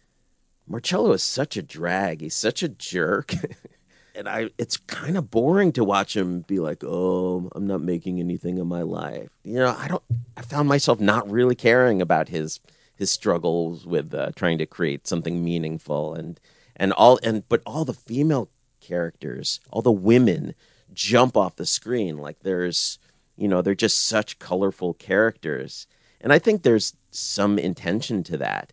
Marcello 0.67 1.11
is 1.11 1.23
such 1.23 1.57
a 1.57 1.61
drag. 1.61 2.21
He's 2.21 2.35
such 2.35 2.63
a 2.63 2.69
jerk. 2.69 3.33
and 4.15 4.27
I 4.27 4.49
it's 4.57 4.77
kind 4.77 5.17
of 5.17 5.31
boring 5.31 5.71
to 5.73 5.83
watch 5.83 6.15
him 6.15 6.41
be 6.41 6.59
like, 6.59 6.83
"Oh, 6.83 7.49
I'm 7.55 7.67
not 7.67 7.81
making 7.81 8.19
anything 8.19 8.59
of 8.59 8.67
my 8.67 8.81
life." 8.81 9.29
You 9.43 9.55
know, 9.55 9.75
I 9.77 9.87
don't 9.87 10.03
I 10.37 10.41
found 10.41 10.67
myself 10.67 10.99
not 10.99 11.29
really 11.29 11.55
caring 11.55 12.01
about 12.01 12.29
his 12.29 12.59
his 12.95 13.11
struggles 13.11 13.85
with 13.85 14.13
uh, 14.13 14.31
trying 14.35 14.57
to 14.59 14.65
create 14.65 15.07
something 15.07 15.43
meaningful 15.43 16.13
and 16.13 16.39
and 16.75 16.93
all 16.93 17.19
and 17.23 17.47
but 17.49 17.61
all 17.65 17.85
the 17.85 17.93
female 17.93 18.49
characters, 18.79 19.59
all 19.71 19.81
the 19.81 19.91
women 19.91 20.55
jump 20.93 21.35
off 21.35 21.55
the 21.55 21.65
screen 21.65 22.17
like 22.17 22.39
there's 22.41 22.99
you 23.35 23.47
know, 23.47 23.61
they're 23.61 23.75
just 23.75 24.07
such 24.07 24.39
colorful 24.39 24.93
characters. 24.93 25.87
And 26.21 26.31
I 26.31 26.39
think 26.39 26.61
there's 26.61 26.93
some 27.11 27.57
intention 27.57 28.23
to 28.23 28.37
that 28.37 28.71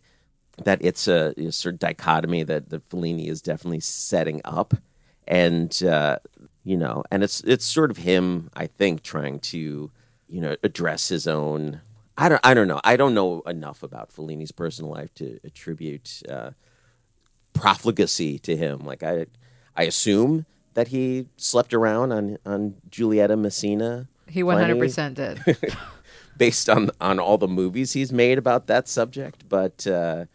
that 0.63 0.79
it's 0.81 1.07
a, 1.07 1.33
a 1.37 1.51
sort 1.51 1.73
of 1.75 1.79
dichotomy 1.79 2.43
that 2.43 2.69
that 2.69 2.87
Fellini 2.89 3.27
is 3.27 3.41
definitely 3.41 3.79
setting 3.79 4.41
up, 4.45 4.75
and 5.27 5.83
uh, 5.83 6.19
you 6.63 6.77
know, 6.77 7.03
and 7.11 7.23
it's 7.23 7.41
it's 7.41 7.65
sort 7.65 7.91
of 7.91 7.97
him, 7.97 8.49
I 8.55 8.67
think, 8.67 9.03
trying 9.03 9.39
to 9.39 9.91
you 10.27 10.41
know 10.41 10.55
address 10.63 11.09
his 11.09 11.27
own. 11.27 11.81
I 12.17 12.29
don't 12.29 12.41
I 12.43 12.53
don't 12.53 12.67
know 12.67 12.81
I 12.83 12.97
don't 12.97 13.13
know 13.13 13.41
enough 13.41 13.83
about 13.83 14.11
Fellini's 14.11 14.51
personal 14.51 14.91
life 14.91 15.13
to 15.15 15.39
attribute 15.43 16.21
uh, 16.29 16.51
profligacy 17.53 18.39
to 18.39 18.55
him. 18.55 18.79
Like 18.79 19.03
I 19.03 19.25
I 19.75 19.83
assume 19.83 20.45
that 20.73 20.89
he 20.89 21.27
slept 21.37 21.73
around 21.73 22.11
on 22.11 22.37
on 22.45 22.75
Giulietta 22.89 23.35
Messina. 23.35 24.07
He 24.27 24.43
100% 24.43 25.15
did. 25.15 25.57
based 26.37 26.69
on 26.69 26.89
on 27.01 27.19
all 27.19 27.37
the 27.37 27.47
movies 27.47 27.93
he's 27.93 28.11
made 28.11 28.37
about 28.37 28.67
that 28.67 28.87
subject. 28.87 29.47
But 29.49 29.85
uh, 29.87 30.25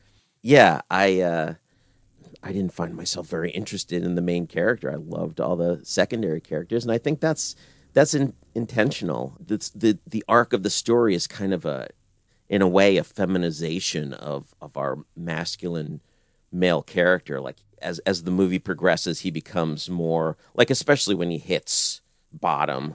yeah, 0.43 0.83
I 0.90 1.21
uh, 1.21 1.55
I 2.47 2.53
didn't 2.53 2.73
find 2.73 2.95
myself 2.95 3.26
very 3.26 3.50
interested 3.50 4.05
in 4.05 4.15
the 4.15 4.23
main 4.23 4.47
character. 4.47 4.91
I 4.91 4.95
loved 4.95 5.41
all 5.41 5.57
the 5.57 5.81
secondary 5.83 6.41
characters, 6.41 6.85
and 6.85 6.93
I 6.93 6.99
think 6.99 7.19
that's 7.19 7.57
that's 7.93 8.15
in, 8.15 8.35
intentional. 8.55 9.37
The 9.45 9.99
the 10.07 10.25
arc 10.29 10.53
of 10.53 10.62
the 10.62 10.71
story 10.71 11.17
is 11.17 11.26
kind 11.26 11.53
of 11.53 11.65
a 11.65 11.88
in 12.49 12.62
a 12.62 12.69
way 12.69 12.99
a 12.99 13.05
feminization 13.05 14.12
of 14.12 14.55
of 14.61 14.76
our 14.76 14.99
masculine 15.17 16.00
male 16.53 16.83
character. 16.83 17.41
Like 17.41 17.57
as 17.83 17.99
as 18.00 18.23
the 18.23 18.31
movie 18.31 18.61
progresses, 18.61 19.21
he 19.21 19.33
becomes 19.33 19.91
more 19.91 20.37
like, 20.55 20.71
especially 20.71 21.17
when 21.17 21.31
he 21.31 21.38
hits 21.38 22.00
bottom 22.33 22.95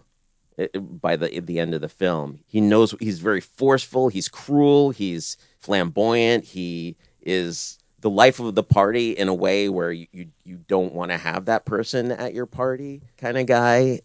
uh, 0.57 0.79
by 0.79 1.17
the 1.17 1.41
the 1.41 1.59
end 1.59 1.73
of 1.73 1.81
the 1.81 1.89
film. 1.89 2.39
He 2.47 2.61
knows 2.61 2.95
he's 3.01 3.19
very 3.19 3.41
forceful, 3.41 4.07
he's 4.07 4.29
cruel, 4.29 4.91
he's 4.91 5.35
flamboyant, 5.59 6.45
he 6.45 6.95
is 7.21 7.79
the 8.01 8.09
life 8.09 8.39
of 8.39 8.55
the 8.55 8.63
party 8.63 9.11
in 9.11 9.27
a 9.27 9.33
way 9.33 9.69
where 9.69 9.91
you 9.91 10.07
you, 10.11 10.27
you 10.43 10.57
don't 10.67 10.93
want 10.93 11.11
to 11.11 11.17
have 11.17 11.45
that 11.45 11.65
person 11.65 12.11
at 12.11 12.33
your 12.33 12.45
party 12.45 13.01
kind 13.17 13.37
of 13.37 13.45
guy. 13.45 14.01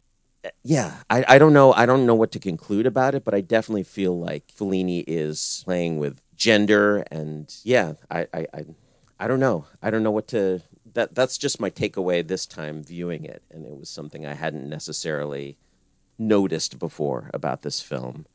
Yeah, 0.62 0.94
I, 1.10 1.24
I 1.26 1.38
don't 1.38 1.52
know 1.52 1.72
I 1.72 1.86
don't 1.86 2.06
know 2.06 2.14
what 2.14 2.32
to 2.32 2.38
conclude 2.38 2.86
about 2.86 3.14
it, 3.14 3.24
but 3.24 3.34
I 3.34 3.40
definitely 3.40 3.82
feel 3.82 4.18
like 4.18 4.46
Fellini 4.48 5.02
is 5.06 5.62
playing 5.64 5.98
with 5.98 6.20
gender 6.36 7.04
and 7.10 7.52
yeah, 7.64 7.94
I 8.10 8.26
I, 8.32 8.46
I, 8.54 8.64
I 9.18 9.28
don't 9.28 9.40
know. 9.40 9.66
I 9.82 9.90
don't 9.90 10.02
know 10.02 10.10
what 10.12 10.28
to 10.28 10.62
that 10.94 11.14
that's 11.14 11.36
just 11.36 11.60
my 11.60 11.70
takeaway 11.70 12.26
this 12.26 12.46
time 12.46 12.82
viewing 12.82 13.24
it 13.24 13.42
and 13.50 13.66
it 13.66 13.76
was 13.76 13.88
something 13.90 14.24
I 14.24 14.34
hadn't 14.34 14.68
necessarily 14.68 15.58
noticed 16.18 16.78
before 16.78 17.30
about 17.34 17.62
this 17.62 17.80
film. 17.80 18.26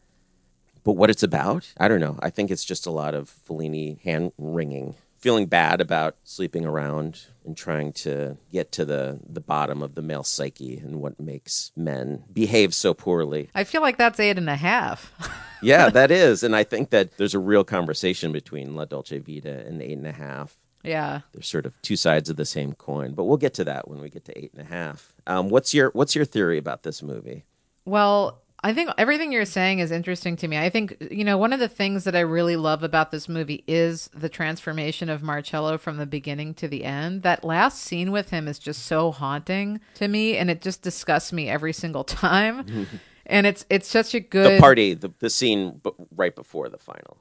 But 0.83 0.93
what 0.93 1.09
it's 1.09 1.23
about, 1.23 1.71
I 1.77 1.87
don't 1.87 1.99
know. 1.99 2.17
I 2.21 2.29
think 2.29 2.49
it's 2.49 2.65
just 2.65 2.87
a 2.87 2.91
lot 2.91 3.13
of 3.13 3.31
Fellini 3.47 4.01
hand 4.01 4.31
wringing, 4.37 4.95
feeling 5.21 5.45
bad 5.45 5.79
about 5.79 6.15
sleeping 6.23 6.65
around 6.65 7.27
and 7.45 7.55
trying 7.55 7.93
to 7.93 8.37
get 8.51 8.71
to 8.73 8.85
the, 8.85 9.19
the 9.27 9.39
bottom 9.39 9.81
of 9.81 9.95
the 9.95 10.01
male 10.01 10.23
psyche 10.23 10.77
and 10.77 10.99
what 10.99 11.19
makes 11.19 11.71
men 11.75 12.23
behave 12.33 12.73
so 12.73 12.93
poorly. 12.93 13.49
I 13.55 13.63
feel 13.63 13.81
like 13.81 13.97
that's 13.97 14.19
eight 14.19 14.37
and 14.37 14.49
a 14.49 14.55
half. 14.55 15.13
Yeah, 15.63 15.91
that 15.91 16.09
is. 16.09 16.41
And 16.41 16.55
I 16.55 16.63
think 16.63 16.89
that 16.89 17.17
there's 17.17 17.35
a 17.35 17.39
real 17.39 17.63
conversation 17.63 18.31
between 18.31 18.75
La 18.75 18.85
Dolce 18.85 19.19
Vita 19.19 19.63
and 19.67 19.79
Eight 19.79 19.95
and 19.95 20.07
a 20.07 20.11
Half. 20.11 20.57
Yeah. 20.83 21.21
They're 21.33 21.43
sort 21.43 21.67
of 21.67 21.79
two 21.83 21.95
sides 21.95 22.31
of 22.31 22.35
the 22.35 22.45
same 22.45 22.73
coin. 22.73 23.13
But 23.13 23.25
we'll 23.25 23.37
get 23.37 23.53
to 23.53 23.63
that 23.65 23.87
when 23.87 24.01
we 24.01 24.09
get 24.09 24.25
to 24.25 24.35
eight 24.35 24.51
and 24.53 24.61
a 24.61 24.65
half. 24.65 25.13
Um, 25.27 25.49
what's 25.49 25.71
your 25.71 25.91
What's 25.91 26.15
your 26.15 26.25
theory 26.25 26.57
about 26.57 26.81
this 26.81 27.03
movie? 27.03 27.45
Well, 27.85 28.41
I 28.63 28.73
think 28.73 28.91
everything 28.97 29.31
you're 29.31 29.45
saying 29.45 29.79
is 29.79 29.91
interesting 29.91 30.35
to 30.37 30.47
me. 30.47 30.57
I 30.57 30.69
think, 30.69 30.95
you 31.09 31.23
know, 31.23 31.37
one 31.37 31.51
of 31.51 31.59
the 31.59 31.67
things 31.67 32.03
that 32.03 32.15
I 32.15 32.19
really 32.19 32.55
love 32.55 32.83
about 32.83 33.09
this 33.09 33.27
movie 33.27 33.63
is 33.67 34.09
the 34.13 34.29
transformation 34.29 35.09
of 35.09 35.23
Marcello 35.23 35.79
from 35.79 35.97
the 35.97 36.05
beginning 36.05 36.53
to 36.55 36.67
the 36.67 36.83
end. 36.83 37.23
That 37.23 37.43
last 37.43 37.81
scene 37.81 38.11
with 38.11 38.29
him 38.29 38.47
is 38.47 38.59
just 38.59 38.85
so 38.85 39.11
haunting 39.11 39.79
to 39.95 40.07
me 40.07 40.37
and 40.37 40.51
it 40.51 40.61
just 40.61 40.83
disgusts 40.83 41.33
me 41.33 41.49
every 41.49 41.73
single 41.73 42.03
time. 42.27 42.87
and 43.25 43.47
it's 43.47 43.65
it's 43.69 43.87
such 43.87 44.13
a 44.13 44.19
good 44.19 44.57
The 44.57 44.61
party, 44.61 44.93
the, 44.93 45.11
the 45.19 45.29
scene 45.29 45.81
b- 45.83 45.91
right 46.15 46.35
before 46.35 46.69
the 46.69 46.77
final. 46.77 47.17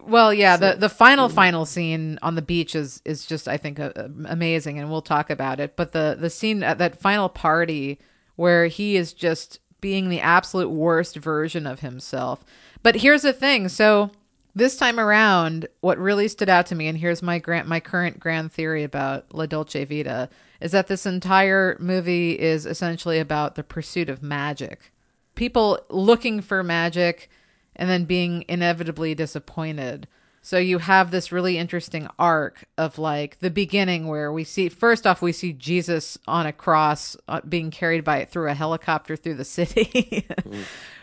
Well, 0.00 0.32
yeah, 0.32 0.56
the 0.56 0.76
the 0.78 0.88
final 0.88 1.28
final 1.28 1.66
scene 1.66 2.18
on 2.22 2.34
the 2.34 2.42
beach 2.42 2.74
is 2.74 3.02
is 3.04 3.26
just 3.26 3.48
I 3.48 3.56
think 3.56 3.80
uh, 3.80 3.92
amazing, 4.26 4.78
and 4.78 4.90
we'll 4.90 5.02
talk 5.02 5.28
about 5.28 5.58
it. 5.60 5.76
But 5.76 5.92
the 5.92 6.16
the 6.18 6.30
scene 6.30 6.62
at 6.62 6.78
that 6.78 7.00
final 7.00 7.28
party 7.28 7.98
where 8.36 8.68
he 8.68 8.96
is 8.96 9.12
just 9.12 9.58
being 9.82 10.08
the 10.08 10.20
absolute 10.20 10.70
worst 10.70 11.16
version 11.16 11.66
of 11.66 11.80
himself. 11.80 12.42
But 12.82 12.96
here's 12.96 13.20
the 13.20 13.34
thing, 13.34 13.68
so 13.68 14.10
this 14.54 14.76
time 14.76 14.98
around, 15.00 15.66
what 15.80 15.98
really 15.98 16.28
stood 16.28 16.48
out 16.48 16.66
to 16.66 16.74
me, 16.74 16.86
and 16.86 16.98
here's 16.98 17.22
my 17.22 17.38
grant 17.38 17.68
my 17.68 17.80
current 17.80 18.18
grand 18.18 18.52
theory 18.52 18.84
about 18.84 19.34
La 19.34 19.44
Dolce 19.44 19.84
Vita, 19.84 20.30
is 20.60 20.72
that 20.72 20.86
this 20.86 21.04
entire 21.04 21.76
movie 21.78 22.38
is 22.38 22.64
essentially 22.64 23.18
about 23.18 23.54
the 23.54 23.64
pursuit 23.64 24.08
of 24.08 24.22
magic. 24.22 24.92
People 25.34 25.80
looking 25.90 26.40
for 26.40 26.62
magic 26.62 27.30
and 27.74 27.88
then 27.88 28.04
being 28.04 28.44
inevitably 28.48 29.14
disappointed. 29.14 30.06
So 30.44 30.58
you 30.58 30.78
have 30.78 31.12
this 31.12 31.30
really 31.30 31.56
interesting 31.56 32.08
arc 32.18 32.64
of 32.76 32.98
like 32.98 33.38
the 33.38 33.50
beginning 33.50 34.08
where 34.08 34.32
we 34.32 34.42
see 34.42 34.68
first 34.68 35.06
off 35.06 35.22
we 35.22 35.30
see 35.30 35.52
Jesus 35.52 36.18
on 36.26 36.46
a 36.46 36.52
cross 36.52 37.16
uh, 37.28 37.40
being 37.48 37.70
carried 37.70 38.02
by 38.02 38.24
through 38.24 38.48
a 38.48 38.54
helicopter 38.54 39.14
through 39.14 39.36
the 39.36 39.44
city. 39.46 40.26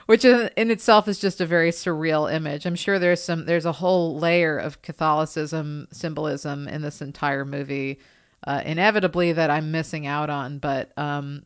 Which 0.08 0.25
in, 0.25 0.50
in 0.58 0.72
itself 0.72 1.08
is 1.08 1.19
just 1.19 1.39
a 1.39 1.46
very 1.46 1.72
surreal 1.72 2.31
image. 2.31 2.65
I'm 2.65 2.75
sure 2.75 3.00
there's 3.00 3.24
some 3.24 3.46
there's 3.46 3.65
a 3.65 3.72
whole 3.72 4.19
layer 4.19 4.58
of 4.58 4.81
Catholicism 4.81 5.88
symbolism 5.91 6.67
in 6.67 6.81
this 6.81 7.01
entire 7.01 7.46
movie, 7.46 8.00
uh, 8.46 8.62
inevitably 8.65 9.31
that 9.34 9.50
I'm 9.50 9.72
missing 9.72 10.05
out 10.05 10.29
on. 10.29 10.58
But 10.58 10.91
um, 10.98 11.46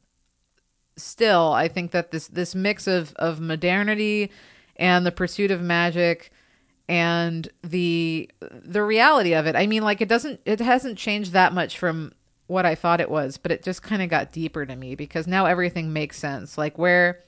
still, 0.98 1.54
I 1.54 1.68
think 1.68 1.92
that 1.92 2.10
this 2.10 2.28
this 2.28 2.56
mix 2.56 2.88
of 2.88 3.14
of 3.18 3.40
modernity 3.40 4.32
and 4.78 5.06
the 5.06 5.12
pursuit 5.12 5.52
of 5.52 5.62
magic 5.62 6.32
and 6.88 7.48
the 7.64 8.30
the 8.42 8.84
reality 8.84 9.34
of 9.34 9.46
it. 9.46 9.56
I 9.56 9.68
mean, 9.68 9.84
like 9.84 10.02
it 10.02 10.10
doesn't 10.10 10.42
it 10.46 10.60
hasn't 10.60 10.98
changed 10.98 11.32
that 11.34 11.54
much 11.54 11.78
from 11.78 12.14
what 12.48 12.66
I 12.66 12.76
thought 12.76 13.02
it 13.02 13.10
was, 13.10 13.38
but 13.38 13.52
it 13.52 13.64
just 13.64 13.82
kind 13.82 14.02
of 14.02 14.10
got 14.10 14.32
deeper 14.32 14.66
to 14.66 14.76
me 14.76 14.96
because 14.96 15.28
now 15.28 15.46
everything 15.46 15.94
makes 15.94 16.18
sense. 16.18 16.58
Like 16.58 16.78
where 16.78 17.22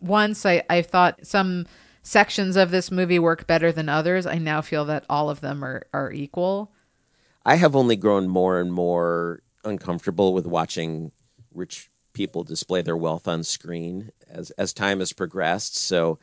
once 0.00 0.46
I 0.46 0.62
I 0.70 0.82
thought 0.82 1.26
some 1.26 1.66
sections 2.02 2.56
of 2.56 2.70
this 2.70 2.90
movie 2.90 3.18
work 3.18 3.46
better 3.46 3.70
than 3.72 3.88
others, 3.88 4.26
I 4.26 4.36
now 4.38 4.62
feel 4.62 4.84
that 4.86 5.04
all 5.08 5.28
of 5.28 5.40
them 5.40 5.64
are 5.64 5.86
are 5.92 6.10
equal. 6.10 6.72
I 7.44 7.56
have 7.56 7.76
only 7.76 7.96
grown 7.96 8.28
more 8.28 8.58
and 8.58 8.72
more 8.72 9.42
uncomfortable 9.64 10.32
with 10.32 10.46
watching 10.46 11.12
rich 11.52 11.90
people 12.12 12.42
display 12.42 12.82
their 12.82 12.96
wealth 12.96 13.28
on 13.28 13.44
screen 13.44 14.10
as 14.28 14.50
as 14.52 14.72
time 14.72 15.00
has 15.00 15.12
progressed. 15.12 15.76
So 15.76 16.18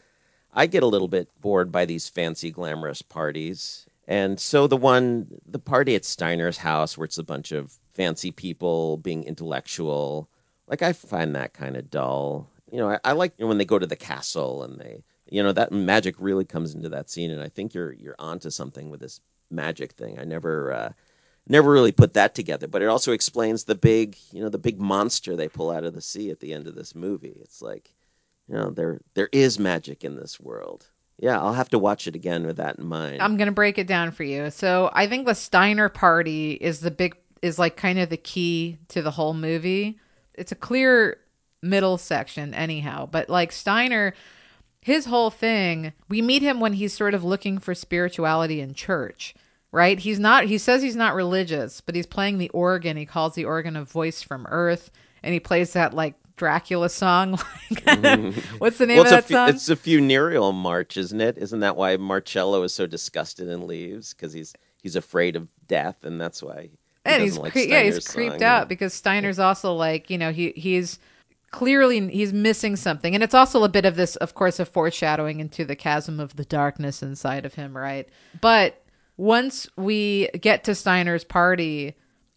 I 0.55 0.67
get 0.67 0.83
a 0.83 0.87
little 0.87 1.09
bit 1.09 1.29
bored 1.41 1.71
by 1.71 1.85
these 1.85 2.07
fancy, 2.07 2.49
glamorous 2.49 3.01
parties. 3.01 3.85
And 4.07 4.39
so 4.39 4.67
the 4.67 4.77
one, 4.77 5.41
the 5.45 5.59
party 5.59 5.95
at 5.95 6.05
Steiner's 6.05 6.59
house, 6.59 6.97
where 6.97 7.05
it's 7.05 7.17
a 7.17 7.23
bunch 7.23 7.51
of 7.51 7.77
fancy 7.93 8.31
people 8.31 8.97
being 8.97 9.23
intellectual, 9.25 10.29
like 10.67 10.81
I 10.81 10.93
find 10.93 11.35
that 11.35 11.53
kind 11.53 11.75
of 11.75 11.91
dull. 11.91 12.49
You 12.71 12.79
know, 12.79 12.89
I, 12.89 12.99
I 13.03 13.11
like 13.11 13.33
when 13.37 13.57
they 13.57 13.65
go 13.65 13.79
to 13.79 13.87
the 13.87 13.95
castle 13.95 14.63
and 14.63 14.79
they, 14.79 15.03
you 15.29 15.43
know, 15.43 15.51
that 15.51 15.71
magic 15.71 16.15
really 16.19 16.45
comes 16.45 16.73
into 16.73 16.89
that 16.89 17.09
scene. 17.09 17.31
And 17.31 17.41
I 17.41 17.49
think 17.49 17.73
you're 17.73 17.91
you're 17.91 18.15
onto 18.17 18.49
something 18.49 18.89
with 18.89 19.01
this 19.01 19.19
magic 19.51 19.93
thing. 19.93 20.19
I 20.19 20.23
never, 20.23 20.71
uh, 20.71 20.91
never 21.47 21.71
really 21.71 21.91
put 21.91 22.13
that 22.13 22.33
together. 22.33 22.67
But 22.67 22.81
it 22.81 22.87
also 22.87 23.11
explains 23.11 23.63
the 23.63 23.75
big, 23.75 24.17
you 24.31 24.41
know, 24.41 24.49
the 24.49 24.57
big 24.57 24.79
monster 24.79 25.35
they 25.35 25.47
pull 25.47 25.69
out 25.69 25.83
of 25.83 25.93
the 25.93 26.01
sea 26.01 26.29
at 26.29 26.39
the 26.39 26.53
end 26.53 26.67
of 26.67 26.75
this 26.75 26.95
movie. 26.95 27.37
It's 27.41 27.61
like 27.61 27.93
you 28.47 28.55
know 28.55 28.69
there 28.69 28.99
there 29.13 29.29
is 29.31 29.57
magic 29.59 30.03
in 30.03 30.15
this 30.15 30.39
world 30.39 30.87
yeah 31.19 31.39
i'll 31.39 31.53
have 31.53 31.69
to 31.69 31.79
watch 31.79 32.07
it 32.07 32.15
again 32.15 32.45
with 32.45 32.57
that 32.57 32.77
in 32.77 32.85
mind 32.85 33.21
I'm 33.21 33.37
going 33.37 33.47
to 33.47 33.53
break 33.53 33.77
it 33.77 33.87
down 33.87 34.11
for 34.11 34.23
you. 34.23 34.51
So 34.51 34.89
I 34.93 35.07
think 35.07 35.25
the 35.25 35.35
Steiner 35.35 35.89
party 35.89 36.51
is 36.53 36.81
the 36.81 36.91
big 36.91 37.15
is 37.41 37.59
like 37.59 37.77
kind 37.77 37.99
of 37.99 38.09
the 38.09 38.17
key 38.17 38.77
to 38.89 39.01
the 39.01 39.11
whole 39.11 39.33
movie. 39.33 39.99
It's 40.33 40.51
a 40.51 40.55
clear 40.55 41.17
middle 41.61 41.97
section 41.97 42.53
anyhow, 42.53 43.07
but 43.09 43.29
like 43.29 43.51
Steiner 43.51 44.13
his 44.81 45.05
whole 45.05 45.31
thing, 45.31 45.93
we 46.09 46.21
meet 46.21 46.43
him 46.43 46.59
when 46.59 46.73
he's 46.73 46.93
sort 46.93 47.15
of 47.15 47.23
looking 47.23 47.57
for 47.57 47.73
spirituality 47.73 48.61
in 48.61 48.75
church, 48.75 49.33
right? 49.71 49.97
He's 49.97 50.19
not 50.19 50.45
he 50.45 50.57
says 50.57 50.83
he's 50.83 50.95
not 50.95 51.15
religious, 51.15 51.81
but 51.81 51.95
he's 51.95 52.05
playing 52.05 52.37
the 52.37 52.49
organ. 52.49 52.97
He 52.97 53.05
calls 53.05 53.33
the 53.33 53.45
organ 53.45 53.75
a 53.75 53.83
voice 53.83 54.21
from 54.21 54.45
earth 54.49 54.91
and 55.23 55.33
he 55.33 55.39
plays 55.39 55.73
that 55.73 55.93
like 55.93 56.15
Dracula 56.35 56.89
song. 56.89 57.39
Like 57.71 57.83
mm-hmm. 57.83 58.57
what's 58.59 58.77
the 58.77 58.85
name 58.85 58.97
well, 58.97 59.05
of 59.05 59.09
that 59.09 59.25
fu- 59.25 59.33
song? 59.33 59.49
it's 59.49 59.69
a 59.69 59.75
funereal 59.75 60.53
march 60.53 60.97
isn't 60.97 61.19
it 61.19 61.35
isn't 61.39 61.61
that 61.61 61.75
why 61.75 61.97
marcello 61.97 62.61
is 62.61 62.75
so 62.75 62.85
disgusted 62.85 63.49
and 63.49 63.63
leaves 63.63 64.13
because 64.13 64.33
he's 64.33 64.53
he's 64.83 64.95
afraid 64.95 65.35
of 65.35 65.47
death 65.67 66.03
and 66.03 66.21
that's 66.21 66.43
why 66.43 66.69
and 67.05 67.23
he's 67.23 67.39
like 67.39 67.53
cre- 67.53 67.59
yeah 67.59 67.81
he's 67.81 68.07
creeped 68.07 68.33
song. 68.33 68.43
out 68.43 68.69
because 68.69 68.93
Steiner's 68.93 69.39
also 69.39 69.73
like 69.73 70.11
you 70.11 70.17
know 70.19 70.31
he 70.31 70.53
he's 70.55 70.99
clearly 71.49 72.07
he's 72.09 72.33
missing 72.33 72.75
something 72.75 73.15
and 73.15 73.23
it's 73.23 73.33
also 73.33 73.63
a 73.63 73.69
bit 73.69 73.83
of 73.83 73.95
this 73.95 74.15
of 74.17 74.35
course 74.35 74.59
a 74.59 74.65
foreshadowing 74.65 75.39
into 75.39 75.65
the 75.65 75.75
chasm 75.75 76.19
of 76.19 76.35
the 76.35 76.45
darkness 76.45 77.01
inside 77.01 77.45
of 77.47 77.55
him 77.55 77.75
right 77.75 78.07
but 78.41 78.83
once 79.17 79.67
we 79.75 80.29
get 80.39 80.63
to 80.65 80.75
Steiner's 80.75 81.23
party 81.23 81.95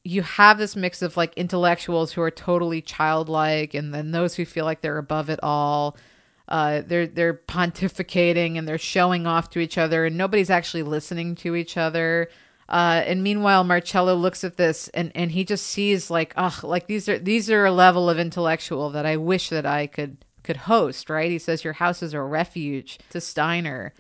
you 0.09 0.23
have 0.23 0.57
this 0.57 0.75
mix 0.75 1.03
of 1.03 1.19
like 1.19 1.35
intellectuals 1.35 2.13
who 2.13 2.23
are 2.23 2.31
totally 2.31 2.81
childlike 2.81 3.75
and 3.75 3.93
then 3.93 4.11
those 4.11 4.35
who 4.35 4.47
feel 4.47 4.65
like 4.65 4.81
they're 4.81 4.97
above 4.97 5.29
it 5.29 5.39
all. 5.43 5.97
Uh, 6.49 6.81
they're 6.87 7.07
they're 7.07 7.35
pontificating 7.35 8.57
and 8.57 8.67
they're 8.67 8.79
showing 8.79 9.27
off 9.27 9.51
to 9.51 9.59
each 9.59 9.77
other 9.77 10.07
and 10.07 10.17
nobody's 10.17 10.49
actually 10.49 10.83
listening 10.83 11.35
to 11.35 11.55
each 11.55 11.77
other. 11.77 12.31
Uh, 12.71 13.03
and 13.05 13.23
meanwhile 13.23 13.65
Marcello 13.65 14.15
looks 14.15 14.45
at 14.45 14.57
this 14.57 14.89
and, 14.89 15.13
and 15.15 15.31
he 15.33 15.45
just 15.45 15.67
sees 15.67 16.11
like 16.11 16.33
oh 16.39 16.59
like 16.63 16.87
these 16.87 17.07
are 17.07 17.19
these 17.19 17.51
are 17.51 17.67
a 17.67 17.73
level 17.73 18.09
of 18.09 18.19
intellectual 18.19 18.89
that 18.91 19.05
I 19.05 19.19
wish 19.19 19.51
that 19.51 19.67
I 19.67 19.87
could 19.87 20.25
could 20.43 20.57
host 20.57 21.11
right? 21.11 21.31
He 21.31 21.39
says 21.39 21.65
your 21.65 21.75
house 21.75 22.03
is 22.03 22.15
a 22.15 22.23
refuge 22.23 22.99
to 23.11 23.21
Steiner. 23.21 23.93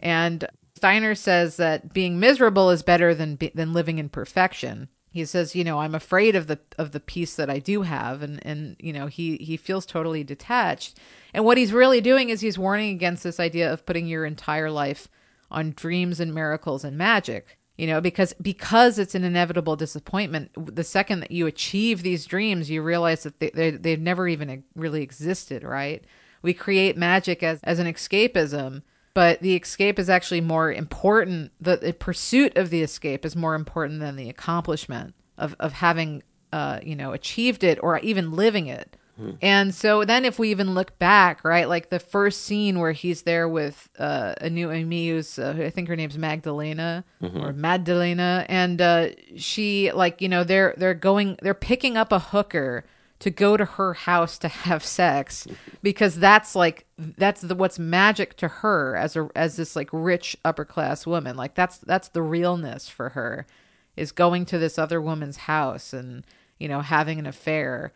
And 0.00 0.46
Steiner 0.76 1.14
says 1.14 1.56
that 1.56 1.94
being 1.94 2.20
miserable 2.20 2.68
is 2.68 2.82
better 2.82 3.14
than 3.14 3.38
than 3.54 3.72
living 3.72 3.98
in 3.98 4.10
perfection 4.10 4.88
he 5.10 5.24
says 5.24 5.54
you 5.56 5.64
know 5.64 5.80
i'm 5.80 5.94
afraid 5.94 6.36
of 6.36 6.46
the 6.46 6.58
of 6.78 6.92
the 6.92 7.00
peace 7.00 7.34
that 7.36 7.50
i 7.50 7.58
do 7.58 7.82
have. 7.82 8.22
And 8.22 8.44
and 8.44 8.76
you 8.78 8.92
know 8.92 9.06
he 9.06 9.36
he 9.36 9.56
feels 9.56 9.86
totally 9.86 10.24
detached. 10.24 10.98
And 11.32 11.44
what 11.44 11.58
he's 11.58 11.72
really 11.72 12.00
doing 12.00 12.28
is 12.28 12.40
he's 12.40 12.58
warning 12.58 12.90
against 12.94 13.22
this 13.22 13.38
idea 13.38 13.72
of 13.72 13.86
putting 13.86 14.06
your 14.06 14.24
entire 14.24 14.70
life 14.70 15.08
on 15.50 15.72
dreams 15.72 16.20
and 16.20 16.34
miracles 16.34 16.84
and 16.84 16.96
magic 16.96 17.58
you 17.76 17.86
know 17.86 18.00
because 18.00 18.32
because 18.40 18.98
it's 18.98 19.14
an 19.14 19.24
inevitable 19.24 19.76
disappointment. 19.76 20.50
The 20.56 20.84
second 20.84 21.20
that 21.20 21.30
you 21.30 21.46
achieve 21.46 22.02
these 22.02 22.26
dreams 22.26 22.70
you 22.70 22.82
realize 22.82 23.22
that 23.22 23.40
they, 23.40 23.50
they 23.50 23.70
they've 23.70 24.00
never 24.00 24.28
even 24.28 24.64
really 24.74 25.02
existed 25.02 25.62
right? 25.64 26.04
We 26.42 26.54
create 26.54 26.96
magic 26.96 27.42
as 27.42 27.60
as 27.62 27.78
an 27.78 27.86
escapism 27.86 28.82
but 29.14 29.40
the 29.40 29.56
escape 29.56 29.98
is 29.98 30.08
actually 30.08 30.40
more 30.40 30.72
important 30.72 31.52
the, 31.60 31.76
the 31.76 31.92
pursuit 31.92 32.56
of 32.56 32.70
the 32.70 32.82
escape 32.82 33.24
is 33.24 33.34
more 33.34 33.54
important 33.54 34.00
than 34.00 34.16
the 34.16 34.28
accomplishment 34.28 35.14
of 35.38 35.54
of 35.58 35.72
having 35.74 36.22
uh 36.52 36.78
you 36.82 36.94
know 36.96 37.12
achieved 37.12 37.62
it 37.64 37.78
or 37.82 37.98
even 38.00 38.32
living 38.32 38.66
it. 38.66 38.96
And 39.42 39.74
so 39.74 40.06
then 40.06 40.24
if 40.24 40.38
we 40.38 40.50
even 40.50 40.72
look 40.72 40.98
back 40.98 41.44
right 41.44 41.68
like 41.68 41.90
the 41.90 41.98
first 41.98 42.40
scene 42.44 42.78
where 42.78 42.92
he's 42.92 43.22
there 43.22 43.46
with 43.46 43.90
uh 43.98 44.34
Anouk 44.40 44.74
Aimee 44.74 45.10
who's 45.10 45.38
uh, 45.38 45.54
i 45.66 45.68
think 45.68 45.88
her 45.88 45.96
name's 45.96 46.16
magdalena 46.16 47.04
or 47.20 47.52
magdalena 47.52 48.46
and 48.48 48.80
uh 48.80 49.08
she 49.36 49.92
like 49.92 50.22
you 50.22 50.28
know 50.30 50.42
they're 50.42 50.72
they're 50.78 50.94
going 50.94 51.36
they're 51.42 51.52
picking 51.52 51.98
up 51.98 52.12
a 52.12 52.18
hooker 52.18 52.86
to 53.20 53.30
go 53.30 53.56
to 53.56 53.64
her 53.64 53.94
house 53.94 54.38
to 54.38 54.48
have 54.48 54.84
sex 54.84 55.46
because 55.82 56.16
that's 56.16 56.54
like 56.54 56.86
that's 56.98 57.42
the 57.42 57.54
what's 57.54 57.78
magic 57.78 58.36
to 58.36 58.48
her 58.48 58.96
as 58.96 59.14
a 59.16 59.28
as 59.36 59.56
this 59.56 59.76
like 59.76 59.88
rich 59.92 60.36
upper 60.44 60.64
class 60.64 61.06
woman 61.06 61.36
like 61.36 61.54
that's 61.54 61.78
that's 61.78 62.08
the 62.08 62.22
realness 62.22 62.88
for 62.88 63.10
her 63.10 63.46
is 63.96 64.12
going 64.12 64.44
to 64.46 64.58
this 64.58 64.78
other 64.78 65.00
woman's 65.00 65.36
house 65.36 65.92
and 65.92 66.26
you 66.58 66.66
know 66.66 66.80
having 66.80 67.18
an 67.18 67.26
affair 67.26 67.92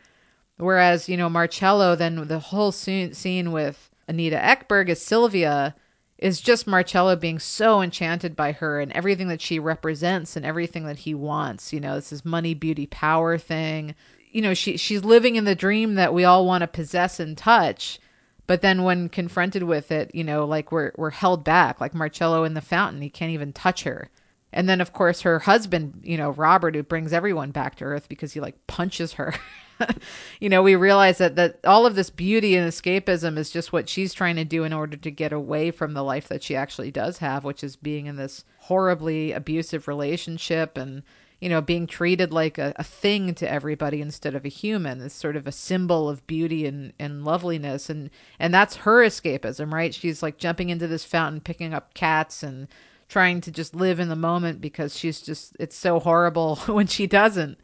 whereas 0.59 1.09
you 1.09 1.17
know 1.17 1.29
Marcello 1.29 1.97
then 1.97 2.29
the 2.29 2.39
whole 2.39 2.71
scene, 2.71 3.13
scene 3.13 3.51
with 3.51 3.91
Anita 4.07 4.37
Ekberg 4.37 4.91
as 4.91 5.01
Sylvia 5.01 5.75
is 6.19 6.41
just 6.41 6.67
Marcello 6.67 7.17
being 7.17 7.39
so 7.39 7.83
enchanted 7.83 8.37
by 8.37 8.53
her 8.53 8.81
and 8.81 8.93
everything 8.93 9.29
that 9.29 9.41
she 9.43 9.59
represents 9.59 10.37
and 10.37 10.47
everything 10.47 10.87
that 10.87 11.01
he 11.01 11.13
wants. 11.13 11.73
You 11.73 11.81
know, 11.81 11.97
this 11.97 12.13
is 12.13 12.25
money, 12.25 12.55
beauty, 12.55 12.87
power 12.87 13.37
thing. 13.37 13.95
You 14.35 14.43
know, 14.43 14.53
she 14.53 14.77
she's 14.77 15.03
living 15.03 15.37
in 15.37 15.45
the 15.45 15.55
dream 15.55 15.95
that 15.95 16.13
we 16.13 16.25
all 16.25 16.45
want 16.45 16.61
to 16.61 16.69
possess 16.69 17.19
and 17.19 17.39
touch. 17.39 17.99
But 18.47 18.61
then 18.61 18.83
when 18.83 19.09
confronted 19.09 19.63
with 19.63 19.91
it, 19.91 20.15
you 20.15 20.25
know, 20.25 20.45
like 20.45 20.71
we're 20.71 20.93
we're 20.97 21.11
held 21.11 21.45
back, 21.45 21.81
like 21.81 21.95
Marcello 21.95 22.45
in 22.45 22.55
the 22.55 22.61
fountain, 22.61 23.01
he 23.01 23.09
can't 23.09 23.31
even 23.31 23.53
touch 23.53 23.85
her. 23.85 24.11
And 24.53 24.69
then 24.69 24.81
of 24.81 24.93
course 24.93 25.23
her 25.23 25.41
husband, 25.41 26.01
you 26.03 26.17
know, 26.17 26.31
Robert, 26.31 26.75
who 26.75 26.83
brings 26.83 27.13
everyone 27.13 27.53
back 27.53 27.77
to 27.77 27.85
earth 27.85 28.09
because 28.09 28.35
he 28.35 28.41
like 28.41 28.67
punches 28.67 29.15
her. 29.15 29.35
you 30.41 30.49
know, 30.49 30.63
we 30.63 30.75
realize 30.77 31.19
that 31.19 31.37
that 31.37 31.61
all 31.65 31.87
of 31.87 31.95
this 31.95 32.11
beauty 32.11 32.55
and 32.55 32.71
escapism 32.71 33.39
is 33.39 33.51
just 33.51 33.73
what 33.73 33.89
she's 33.89 34.13
trying 34.13 34.37
to 34.37 34.45
do 34.45 34.65
in 34.65 34.73
order 34.73 34.97
to 34.97 35.11
get 35.11 35.33
away 35.33 35.71
from 35.71 35.95
the 35.95 36.05
life 36.05 36.29
that 36.29 36.43
she 36.43 36.55
actually 36.55 36.91
does 36.91 37.19
have, 37.19 37.45
which 37.45 37.65
is 37.65 37.77
being 37.77 38.07
in 38.07 38.17
this 38.17 38.45
horribly 38.59 39.33
abusive 39.33 39.89
relationship 39.89 40.77
and 40.77 41.03
you 41.45 41.51
know 41.51 41.61
being 41.61 41.87
treated 41.87 42.33
like 42.33 42.57
a, 42.57 42.73
a 42.77 42.83
thing 42.83 43.35
to 43.35 43.49
everybody 43.49 44.01
instead 44.01 44.35
of 44.35 44.47
a 44.47 44.49
human 44.49 45.03
is 45.03 45.13
sort 45.13 45.37
of 45.37 45.47
a 45.47 45.53
symbol 45.53 46.09
of 46.09 46.27
beauty 46.27 46.65
and, 46.65 46.95
and 46.99 47.23
loveliness. 47.23 47.91
And 47.91 48.09
and 48.39 48.55
that's 48.55 48.77
her 48.77 49.05
escapism 49.05 49.71
right? 49.71 49.95
She's 49.95 50.23
like 50.23 50.39
jumping 50.39 50.71
into 50.71 50.87
this 50.87 51.05
fountain 51.05 51.43
picking 51.43 51.75
up 51.75 51.93
cats 51.93 52.43
and 52.43 52.67
trying 53.11 53.43
to 53.43 53.51
just 53.51 53.75
live 53.75 54.01
in 54.01 54.09
the 54.09 54.17
moment 54.17 54.63
because 54.63 54.97
she's 54.97 55.21
just 55.21 55.55
it's 55.61 55.77
so 55.77 56.01
horrible 56.01 56.57
when 56.67 56.87
she 56.87 57.07
doesn't. 57.07 57.59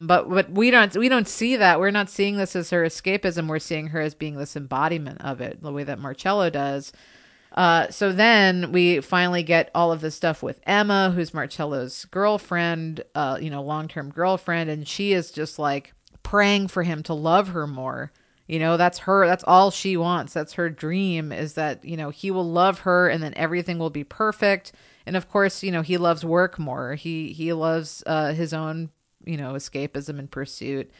But 0.00 0.30
but 0.30 0.52
we 0.52 0.70
don't 0.70 0.96
we 0.96 1.08
don't 1.08 1.26
see 1.26 1.56
that. 1.56 1.80
We're 1.80 1.90
not 1.90 2.10
seeing 2.10 2.36
this 2.36 2.54
as 2.54 2.70
her 2.70 2.84
escapism. 2.84 3.48
We're 3.48 3.58
seeing 3.58 3.88
her 3.88 4.00
as 4.00 4.14
being 4.14 4.36
this 4.36 4.54
embodiment 4.54 5.20
of 5.22 5.40
it 5.40 5.60
the 5.60 5.72
way 5.72 5.82
that 5.82 5.98
marcello 5.98 6.50
does 6.50 6.92
uh, 7.54 7.88
so 7.88 8.12
then 8.12 8.72
we 8.72 9.00
finally 9.00 9.44
get 9.44 9.70
all 9.74 9.92
of 9.92 10.00
this 10.00 10.16
stuff 10.16 10.42
with 10.42 10.60
Emma, 10.66 11.12
who's 11.14 11.32
Marcello's 11.32 12.04
girlfriend, 12.06 13.04
uh, 13.14 13.38
you 13.40 13.48
know, 13.48 13.62
long 13.62 13.86
term 13.86 14.10
girlfriend, 14.10 14.68
and 14.68 14.88
she 14.88 15.12
is 15.12 15.30
just 15.30 15.58
like 15.58 15.94
praying 16.24 16.66
for 16.66 16.82
him 16.82 17.02
to 17.04 17.14
love 17.14 17.48
her 17.48 17.66
more. 17.66 18.12
You 18.48 18.58
know, 18.58 18.76
that's 18.76 18.98
her, 19.00 19.26
that's 19.26 19.44
all 19.44 19.70
she 19.70 19.96
wants. 19.96 20.34
That's 20.34 20.54
her 20.54 20.68
dream 20.68 21.32
is 21.32 21.54
that, 21.54 21.84
you 21.84 21.96
know, 21.96 22.10
he 22.10 22.30
will 22.30 22.50
love 22.50 22.80
her 22.80 23.08
and 23.08 23.22
then 23.22 23.32
everything 23.36 23.78
will 23.78 23.88
be 23.88 24.04
perfect. 24.04 24.72
And 25.06 25.16
of 25.16 25.30
course, 25.30 25.62
you 25.62 25.70
know, 25.70 25.80
he 25.80 25.96
loves 25.96 26.24
work 26.24 26.58
more. 26.58 26.94
He 26.94 27.32
he 27.32 27.52
loves 27.54 28.02
uh, 28.04 28.34
his 28.34 28.52
own, 28.52 28.90
you 29.24 29.36
know, 29.38 29.54
escapism 29.54 30.18
and 30.18 30.30
pursuit 30.30 30.90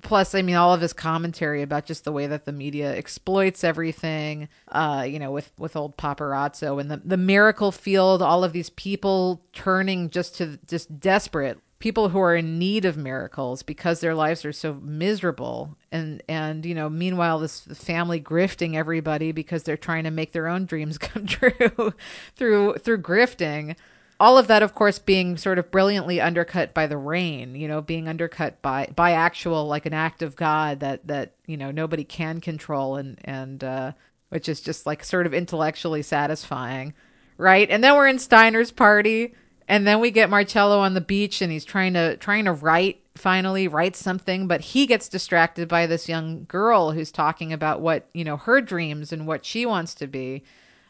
plus 0.00 0.34
i 0.34 0.40
mean 0.40 0.56
all 0.56 0.72
of 0.72 0.80
his 0.80 0.92
commentary 0.92 1.60
about 1.60 1.84
just 1.84 2.04
the 2.04 2.12
way 2.12 2.26
that 2.26 2.44
the 2.46 2.52
media 2.52 2.96
exploits 2.96 3.62
everything 3.62 4.48
uh 4.68 5.04
you 5.06 5.18
know 5.18 5.30
with 5.30 5.52
with 5.58 5.76
old 5.76 5.96
paparazzo 5.96 6.80
and 6.80 6.90
the, 6.90 7.00
the 7.04 7.16
miracle 7.16 7.70
field 7.70 8.22
all 8.22 8.42
of 8.42 8.52
these 8.52 8.70
people 8.70 9.42
turning 9.52 10.08
just 10.08 10.34
to 10.34 10.58
just 10.66 10.98
desperate 10.98 11.58
people 11.82 12.10
who 12.10 12.20
are 12.20 12.36
in 12.36 12.60
need 12.60 12.84
of 12.84 12.96
miracles 12.96 13.64
because 13.64 13.98
their 13.98 14.14
lives 14.14 14.44
are 14.44 14.52
so 14.52 14.74
miserable. 14.74 15.76
And 15.90 16.22
and 16.28 16.64
you 16.64 16.76
know 16.76 16.88
meanwhile 16.88 17.40
this 17.40 17.62
family 17.74 18.20
grifting 18.20 18.76
everybody 18.76 19.32
because 19.32 19.64
they're 19.64 19.76
trying 19.76 20.04
to 20.04 20.12
make 20.12 20.30
their 20.30 20.46
own 20.46 20.64
dreams 20.64 20.96
come 21.08 21.26
true 21.26 21.92
through 22.36 22.74
through 22.74 23.02
grifting 23.02 23.76
all 24.22 24.38
of 24.38 24.46
that 24.46 24.62
of 24.62 24.74
course 24.74 24.98
being 24.98 25.36
sort 25.36 25.58
of 25.58 25.70
brilliantly 25.70 26.20
undercut 26.20 26.72
by 26.72 26.86
the 26.86 26.96
rain 26.96 27.54
you 27.54 27.66
know 27.66 27.82
being 27.82 28.08
undercut 28.08 28.62
by 28.62 28.88
by 28.94 29.12
actual 29.12 29.66
like 29.66 29.84
an 29.84 29.92
act 29.92 30.22
of 30.22 30.36
god 30.36 30.80
that 30.80 31.06
that 31.06 31.32
you 31.46 31.56
know 31.56 31.70
nobody 31.70 32.04
can 32.04 32.40
control 32.40 32.96
and 32.96 33.18
and 33.24 33.64
uh 33.64 33.92
which 34.30 34.48
is 34.48 34.60
just 34.60 34.86
like 34.86 35.04
sort 35.04 35.26
of 35.26 35.34
intellectually 35.34 36.00
satisfying 36.00 36.94
right? 37.42 37.68
And 37.70 37.82
then 37.82 37.96
we're 37.96 38.08
in 38.08 38.18
steiner's 38.18 38.70
party 38.70 39.34
and 39.68 39.86
then 39.86 40.00
we 40.00 40.10
get 40.10 40.30
marcello 40.30 40.78
on 40.78 40.94
the 40.94 41.00
beach 41.00 41.42
and 41.42 41.52
he's 41.52 41.64
trying 41.64 41.94
to 41.94 42.16
trying 42.16 42.44
to 42.44 42.52
write 42.52 43.00
finally 43.14 43.68
write 43.68 43.94
something 43.94 44.48
but 44.48 44.60
he 44.60 44.86
gets 44.86 45.08
distracted 45.08 45.68
by 45.68 45.86
this 45.86 46.08
young 46.08 46.44
girl 46.46 46.92
who's 46.92 47.12
talking 47.12 47.52
about 47.52 47.80
what 47.80 48.08
you 48.14 48.24
know 48.24 48.36
her 48.36 48.60
dreams 48.60 49.12
and 49.12 49.26
what 49.26 49.44
she 49.44 49.66
wants 49.66 49.94
to 49.94 50.06
be 50.06 50.42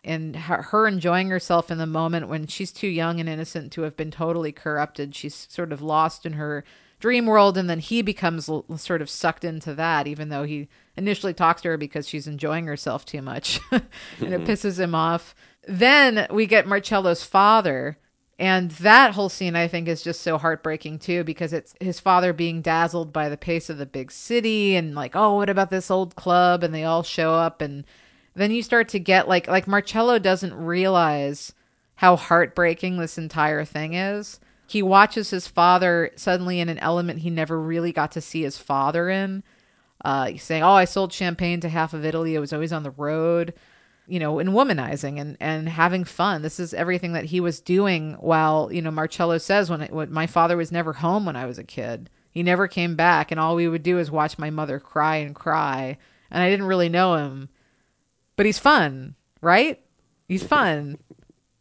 and 0.04 0.34
her, 0.34 0.86
enjoying 0.86 1.28
herself 1.28 1.70
in 1.70 1.78
the 1.78 1.86
moment 1.86 2.28
when 2.28 2.46
she's 2.46 2.72
too 2.72 2.88
young 2.88 3.20
and 3.20 3.28
innocent 3.28 3.72
to 3.72 3.82
have 3.82 3.96
been 3.96 4.10
totally 4.10 4.52
corrupted. 4.52 5.14
She's 5.14 5.46
sort 5.48 5.72
of 5.72 5.80
lost 5.80 6.26
in 6.26 6.34
her 6.34 6.64
dream 6.98 7.26
world, 7.26 7.56
and 7.56 7.68
then 7.68 7.78
he 7.78 8.02
becomes 8.02 8.48
l- 8.48 8.64
sort 8.76 9.02
of 9.02 9.10
sucked 9.10 9.44
into 9.44 9.74
that, 9.74 10.06
even 10.06 10.28
though 10.28 10.44
he 10.44 10.68
initially 10.96 11.34
talks 11.34 11.62
to 11.62 11.68
her 11.68 11.76
because 11.76 12.08
she's 12.08 12.26
enjoying 12.26 12.66
herself 12.66 13.04
too 13.04 13.22
much, 13.22 13.60
and 13.70 13.82
it 14.20 14.40
mm-hmm. 14.40 14.44
pisses 14.44 14.78
him 14.78 14.94
off. 14.94 15.34
Then 15.68 16.26
we 16.30 16.46
get 16.46 16.66
Marcello's 16.66 17.24
father. 17.24 17.98
And 18.38 18.72
that 18.72 19.14
whole 19.14 19.28
scene, 19.28 19.54
I 19.54 19.68
think, 19.68 19.86
is 19.86 20.02
just 20.02 20.20
so 20.20 20.36
heartbreaking 20.36 20.98
too, 20.98 21.22
because 21.22 21.52
it's 21.52 21.74
his 21.78 22.00
father 22.00 22.32
being 22.32 22.60
dazzled 22.60 23.12
by 23.12 23.28
the 23.28 23.36
pace 23.36 23.70
of 23.70 23.78
the 23.78 23.86
big 23.86 24.10
city, 24.10 24.74
and 24.74 24.96
like, 24.96 25.14
oh, 25.14 25.36
what 25.36 25.50
about 25.50 25.70
this 25.70 25.92
old 25.92 26.16
club? 26.16 26.64
And 26.64 26.74
they 26.74 26.82
all 26.82 27.04
show 27.04 27.34
up, 27.34 27.60
and 27.60 27.84
then 28.34 28.50
you 28.50 28.62
start 28.62 28.88
to 28.90 28.98
get 28.98 29.28
like 29.28 29.46
like 29.48 29.66
Marcello 29.66 30.18
doesn't 30.18 30.54
realize 30.54 31.52
how 31.96 32.16
heartbreaking 32.16 32.98
this 32.98 33.18
entire 33.18 33.64
thing 33.64 33.94
is. 33.94 34.40
He 34.66 34.82
watches 34.82 35.30
his 35.30 35.46
father 35.46 36.10
suddenly 36.16 36.58
in 36.58 36.68
an 36.68 36.78
element 36.78 37.20
he 37.20 37.30
never 37.30 37.60
really 37.60 37.92
got 37.92 38.12
to 38.12 38.20
see 38.20 38.42
his 38.42 38.56
father 38.56 39.10
in. 39.10 39.42
Uh, 40.04 40.26
he's 40.26 40.42
saying, 40.42 40.62
"Oh, 40.62 40.72
I 40.72 40.86
sold 40.86 41.12
champagne 41.12 41.60
to 41.60 41.68
half 41.68 41.92
of 41.92 42.04
Italy. 42.04 42.36
I 42.36 42.40
was 42.40 42.52
always 42.52 42.72
on 42.72 42.82
the 42.82 42.90
road." 42.90 43.54
You 44.08 44.18
know, 44.18 44.40
and 44.40 44.50
womanizing 44.50 45.20
and, 45.20 45.36
and 45.38 45.68
having 45.68 46.04
fun. 46.04 46.42
This 46.42 46.58
is 46.58 46.74
everything 46.74 47.12
that 47.12 47.26
he 47.26 47.38
was 47.38 47.60
doing 47.60 48.14
while, 48.14 48.68
you 48.72 48.82
know, 48.82 48.90
Marcello 48.90 49.38
says 49.38 49.70
when, 49.70 49.80
it, 49.80 49.92
when 49.92 50.12
my 50.12 50.26
father 50.26 50.56
was 50.56 50.72
never 50.72 50.92
home 50.92 51.24
when 51.24 51.36
I 51.36 51.46
was 51.46 51.56
a 51.56 51.64
kid. 51.64 52.10
He 52.28 52.42
never 52.42 52.66
came 52.66 52.96
back, 52.96 53.30
and 53.30 53.38
all 53.38 53.54
we 53.54 53.68
would 53.68 53.84
do 53.84 53.98
is 53.98 54.10
watch 54.10 54.38
my 54.38 54.50
mother 54.50 54.80
cry 54.80 55.16
and 55.16 55.36
cry. 55.36 55.98
And 56.32 56.42
I 56.42 56.50
didn't 56.50 56.66
really 56.66 56.88
know 56.88 57.14
him 57.14 57.48
but 58.36 58.46
he's 58.46 58.58
fun, 58.58 59.14
right? 59.40 59.80
He's 60.28 60.42
fun. 60.42 60.98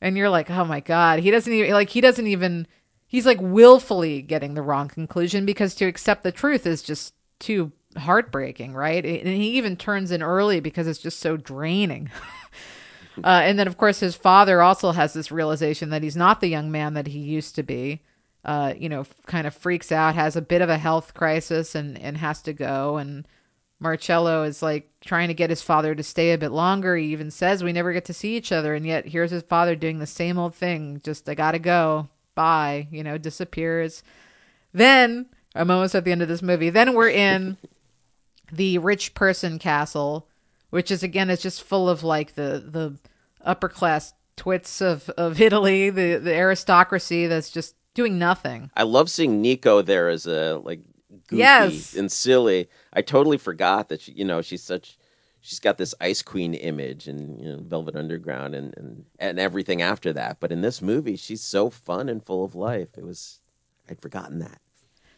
And 0.01 0.17
you're 0.17 0.29
like, 0.29 0.49
"Oh 0.49 0.65
my 0.65 0.79
god, 0.79 1.19
he 1.19 1.31
doesn't 1.31 1.51
even 1.51 1.71
like 1.71 1.89
he 1.89 2.01
doesn't 2.01 2.27
even 2.27 2.67
he's 3.07 3.25
like 3.25 3.39
willfully 3.41 4.21
getting 4.21 4.53
the 4.53 4.61
wrong 4.61 4.87
conclusion 4.87 5.45
because 5.45 5.75
to 5.75 5.85
accept 5.85 6.23
the 6.23 6.31
truth 6.31 6.65
is 6.65 6.81
just 6.81 7.13
too 7.39 7.71
heartbreaking, 7.97 8.73
right? 8.73 9.05
And 9.05 9.27
he 9.27 9.57
even 9.57 9.75
turns 9.75 10.11
in 10.11 10.23
early 10.23 10.59
because 10.59 10.87
it's 10.87 10.99
just 10.99 11.19
so 11.19 11.37
draining. 11.37 12.09
uh, 13.23 13.41
and 13.43 13.59
then, 13.59 13.67
of 13.67 13.77
course, 13.77 13.99
his 13.99 14.15
father 14.15 14.61
also 14.61 14.91
has 14.91 15.13
this 15.13 15.31
realization 15.31 15.89
that 15.89 16.03
he's 16.03 16.15
not 16.15 16.41
the 16.41 16.47
young 16.47 16.71
man 16.71 16.93
that 16.93 17.07
he 17.07 17.19
used 17.19 17.55
to 17.55 17.63
be. 17.63 18.01
Uh, 18.43 18.73
you 18.75 18.89
know, 18.89 19.05
kind 19.27 19.45
of 19.45 19.53
freaks 19.53 19.91
out, 19.91 20.15
has 20.15 20.35
a 20.35 20.41
bit 20.41 20.63
of 20.63 20.69
a 20.69 20.77
health 20.77 21.13
crisis, 21.13 21.75
and 21.75 21.95
and 21.99 22.17
has 22.17 22.41
to 22.41 22.53
go. 22.53 22.97
And 22.97 23.27
Marcello 23.81 24.43
is 24.43 24.61
like 24.61 24.87
trying 25.01 25.27
to 25.29 25.33
get 25.33 25.49
his 25.49 25.63
father 25.63 25.95
to 25.95 26.03
stay 26.03 26.31
a 26.31 26.37
bit 26.37 26.51
longer. 26.51 26.95
He 26.95 27.07
even 27.07 27.31
says 27.31 27.63
we 27.63 27.73
never 27.73 27.91
get 27.91 28.05
to 28.05 28.13
see 28.13 28.37
each 28.37 28.51
other, 28.51 28.75
and 28.75 28.85
yet 28.85 29.07
here's 29.07 29.31
his 29.31 29.41
father 29.41 29.75
doing 29.75 29.97
the 29.97 30.05
same 30.05 30.37
old 30.37 30.53
thing. 30.53 31.01
Just 31.03 31.27
I 31.27 31.33
gotta 31.33 31.59
go. 31.59 32.07
Bye. 32.35 32.87
You 32.91 33.03
know, 33.03 33.17
disappears. 33.17 34.03
Then 34.71 35.25
I'm 35.55 35.71
almost 35.71 35.95
at 35.95 36.05
the 36.05 36.11
end 36.11 36.21
of 36.21 36.27
this 36.27 36.43
movie. 36.43 36.69
Then 36.69 36.93
we're 36.93 37.09
in 37.09 37.57
the 38.51 38.77
rich 38.77 39.15
person 39.15 39.57
castle, 39.57 40.27
which 40.69 40.91
is 40.91 41.01
again 41.01 41.31
is 41.31 41.41
just 41.41 41.63
full 41.63 41.89
of 41.89 42.03
like 42.03 42.35
the 42.35 42.63
the 42.63 42.99
upper 43.43 43.67
class 43.67 44.13
twits 44.37 44.79
of 44.79 45.09
of 45.11 45.41
Italy, 45.41 45.89
the 45.89 46.17
the 46.17 46.35
aristocracy 46.35 47.25
that's 47.25 47.49
just 47.49 47.75
doing 47.95 48.19
nothing. 48.19 48.69
I 48.77 48.83
love 48.83 49.09
seeing 49.09 49.41
Nico 49.41 49.81
there 49.81 50.07
as 50.07 50.27
a 50.27 50.61
like 50.63 50.81
goofy 51.31 51.39
Yes. 51.39 51.95
and 51.95 52.11
silly. 52.11 52.69
I 52.93 53.01
totally 53.01 53.37
forgot 53.37 53.89
that 53.89 54.01
she, 54.01 54.11
you 54.11 54.25
know, 54.25 54.41
she's 54.41 54.63
such 54.63 54.97
she's 55.41 55.59
got 55.59 55.77
this 55.77 55.95
ice 55.99 56.21
queen 56.21 56.53
image 56.53 57.07
and 57.07 57.39
you 57.41 57.51
know, 57.51 57.59
Velvet 57.61 57.95
Underground 57.95 58.53
and, 58.53 58.73
and 58.77 59.05
and 59.17 59.39
everything 59.39 59.81
after 59.81 60.13
that. 60.13 60.37
But 60.39 60.51
in 60.51 60.61
this 60.61 60.81
movie, 60.81 61.15
she's 61.15 61.41
so 61.41 61.69
fun 61.69 62.09
and 62.09 62.23
full 62.23 62.43
of 62.43 62.53
life. 62.55 62.89
It 62.97 63.03
was 63.05 63.39
I'd 63.89 63.99
forgotten 64.01 64.39
that. 64.39 64.59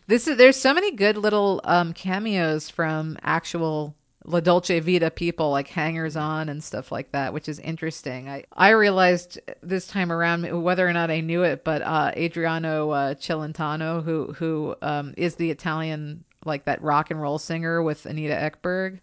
This 0.08 0.28
is 0.28 0.38
there's 0.38 0.58
so 0.58 0.73
many 0.73 0.91
good 0.91 1.17
little 1.17 1.62
um, 1.63 1.93
cameos 1.93 2.69
from 2.69 3.17
actual 3.21 3.95
La 4.25 4.39
Dolce 4.39 4.79
Vita 4.79 5.12
people, 5.12 5.51
like 5.51 5.67
hangers 5.67 6.15
on 6.15 6.47
and 6.49 6.63
stuff 6.63 6.91
like 6.91 7.12
that, 7.12 7.33
which 7.33 7.49
is 7.49 7.59
interesting. 7.59 8.29
I 8.29 8.45
I 8.53 8.69
realized 8.69 9.39
this 9.62 9.88
time 9.88 10.12
around 10.12 10.63
whether 10.63 10.88
or 10.88 10.93
not 10.93 11.12
I 11.12 11.19
knew 11.19 11.43
it, 11.43 11.63
but 11.63 11.81
uh, 11.81 12.12
Adriano 12.15 12.91
uh, 12.91 13.13
Celentano, 13.15 14.03
who 14.03 14.33
who 14.33 14.75
um, 14.81 15.13
is 15.17 15.36
the 15.36 15.51
Italian 15.51 16.23
like 16.45 16.65
that 16.65 16.81
rock 16.81 17.12
and 17.12 17.21
roll 17.21 17.38
singer 17.39 17.81
with 17.83 18.05
Anita 18.05 18.33
Ekberg. 18.33 18.99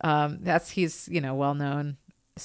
Um, 0.00 0.38
that's 0.42 0.70
he's 0.70 1.08
you 1.10 1.20
know 1.20 1.34
well 1.34 1.54
known, 1.54 1.96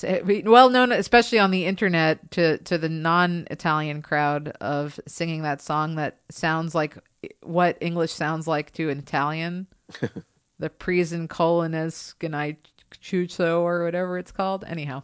well 0.01 0.69
known 0.69 0.91
especially 0.91 1.39
on 1.39 1.51
the 1.51 1.65
internet 1.65 2.31
to 2.31 2.57
to 2.59 2.77
the 2.77 2.89
non-Italian 2.89 4.01
crowd 4.01 4.49
of 4.59 4.99
singing 5.07 5.43
that 5.43 5.61
song 5.61 5.95
that 5.95 6.19
sounds 6.29 6.75
like 6.75 6.97
what 7.41 7.77
English 7.79 8.11
sounds 8.11 8.47
like 8.47 8.73
to 8.73 8.89
an 8.89 8.99
Italian. 8.99 9.67
the 10.59 10.69
Prison 10.69 11.27
Colonis 11.27 12.15
Ganai 12.19 12.57
Chucho 13.01 13.61
or 13.61 13.83
whatever 13.83 14.17
it's 14.17 14.31
called. 14.31 14.63
Anyhow, 14.67 15.03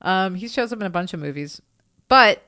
Um, 0.00 0.34
he 0.34 0.48
shows 0.48 0.72
up 0.72 0.80
in 0.80 0.86
a 0.86 0.90
bunch 0.90 1.12
of 1.12 1.20
movies, 1.20 1.60
but 2.06 2.42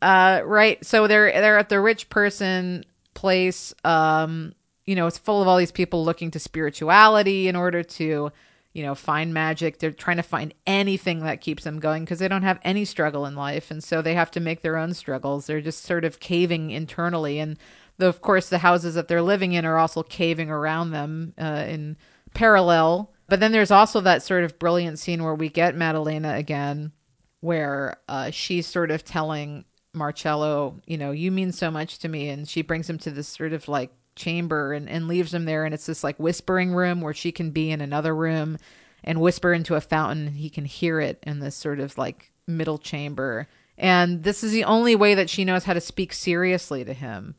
uh, 0.00 0.40
right. 0.44 0.84
So 0.84 1.06
they're 1.06 1.30
they're 1.30 1.58
at 1.58 1.68
the 1.68 1.80
rich 1.80 2.08
person 2.08 2.84
place. 3.14 3.74
Um, 3.84 4.54
you 4.86 4.94
know, 4.94 5.06
it's 5.06 5.18
full 5.18 5.42
of 5.42 5.48
all 5.48 5.58
these 5.58 5.72
people 5.72 6.04
looking 6.04 6.30
to 6.30 6.38
spirituality 6.38 7.46
in 7.46 7.56
order 7.56 7.82
to, 7.82 8.32
you 8.72 8.82
know, 8.82 8.94
find 8.94 9.34
magic. 9.34 9.78
They're 9.78 9.90
trying 9.90 10.16
to 10.16 10.22
find 10.22 10.54
anything 10.66 11.20
that 11.20 11.42
keeps 11.42 11.64
them 11.64 11.78
going 11.78 12.04
because 12.04 12.20
they 12.20 12.28
don't 12.28 12.42
have 12.42 12.58
any 12.62 12.86
struggle 12.86 13.26
in 13.26 13.34
life, 13.34 13.70
and 13.70 13.84
so 13.84 14.00
they 14.00 14.14
have 14.14 14.30
to 14.30 14.40
make 14.40 14.62
their 14.62 14.78
own 14.78 14.94
struggles. 14.94 15.46
They're 15.46 15.60
just 15.60 15.84
sort 15.84 16.06
of 16.06 16.20
caving 16.20 16.70
internally, 16.70 17.38
and 17.38 17.58
of 18.00 18.20
course, 18.20 18.48
the 18.48 18.58
houses 18.58 18.94
that 18.94 19.08
they're 19.08 19.22
living 19.22 19.52
in 19.52 19.64
are 19.64 19.78
also 19.78 20.02
caving 20.02 20.50
around 20.50 20.90
them 20.90 21.34
uh, 21.38 21.64
in 21.66 21.96
parallel. 22.34 23.12
But 23.28 23.40
then 23.40 23.52
there's 23.52 23.70
also 23.70 24.00
that 24.00 24.22
sort 24.22 24.44
of 24.44 24.58
brilliant 24.58 24.98
scene 24.98 25.22
where 25.22 25.34
we 25.34 25.48
get 25.48 25.76
Madalena 25.76 26.34
again, 26.34 26.92
where 27.40 27.98
uh, 28.08 28.30
she's 28.30 28.66
sort 28.66 28.90
of 28.90 29.04
telling 29.04 29.64
Marcello, 29.92 30.80
you 30.86 30.96
know, 30.96 31.10
you 31.10 31.30
mean 31.30 31.52
so 31.52 31.70
much 31.70 31.98
to 31.98 32.08
me. 32.08 32.28
And 32.28 32.48
she 32.48 32.62
brings 32.62 32.88
him 32.88 32.98
to 32.98 33.10
this 33.10 33.28
sort 33.28 33.52
of 33.52 33.68
like 33.68 33.90
chamber 34.16 34.72
and, 34.72 34.88
and 34.88 35.08
leaves 35.08 35.34
him 35.34 35.44
there. 35.44 35.64
And 35.64 35.74
it's 35.74 35.86
this 35.86 36.04
like 36.04 36.18
whispering 36.18 36.72
room 36.72 37.00
where 37.00 37.14
she 37.14 37.32
can 37.32 37.50
be 37.50 37.70
in 37.70 37.80
another 37.80 38.14
room 38.14 38.58
and 39.04 39.20
whisper 39.20 39.52
into 39.52 39.74
a 39.74 39.80
fountain. 39.80 40.28
And 40.28 40.36
he 40.36 40.50
can 40.50 40.64
hear 40.64 41.00
it 41.00 41.22
in 41.26 41.40
this 41.40 41.54
sort 41.54 41.80
of 41.80 41.98
like 41.98 42.32
middle 42.46 42.78
chamber. 42.78 43.48
And 43.76 44.24
this 44.24 44.42
is 44.42 44.52
the 44.52 44.64
only 44.64 44.96
way 44.96 45.14
that 45.14 45.30
she 45.30 45.44
knows 45.44 45.64
how 45.64 45.74
to 45.74 45.80
speak 45.80 46.12
seriously 46.12 46.84
to 46.84 46.92
him. 46.92 47.36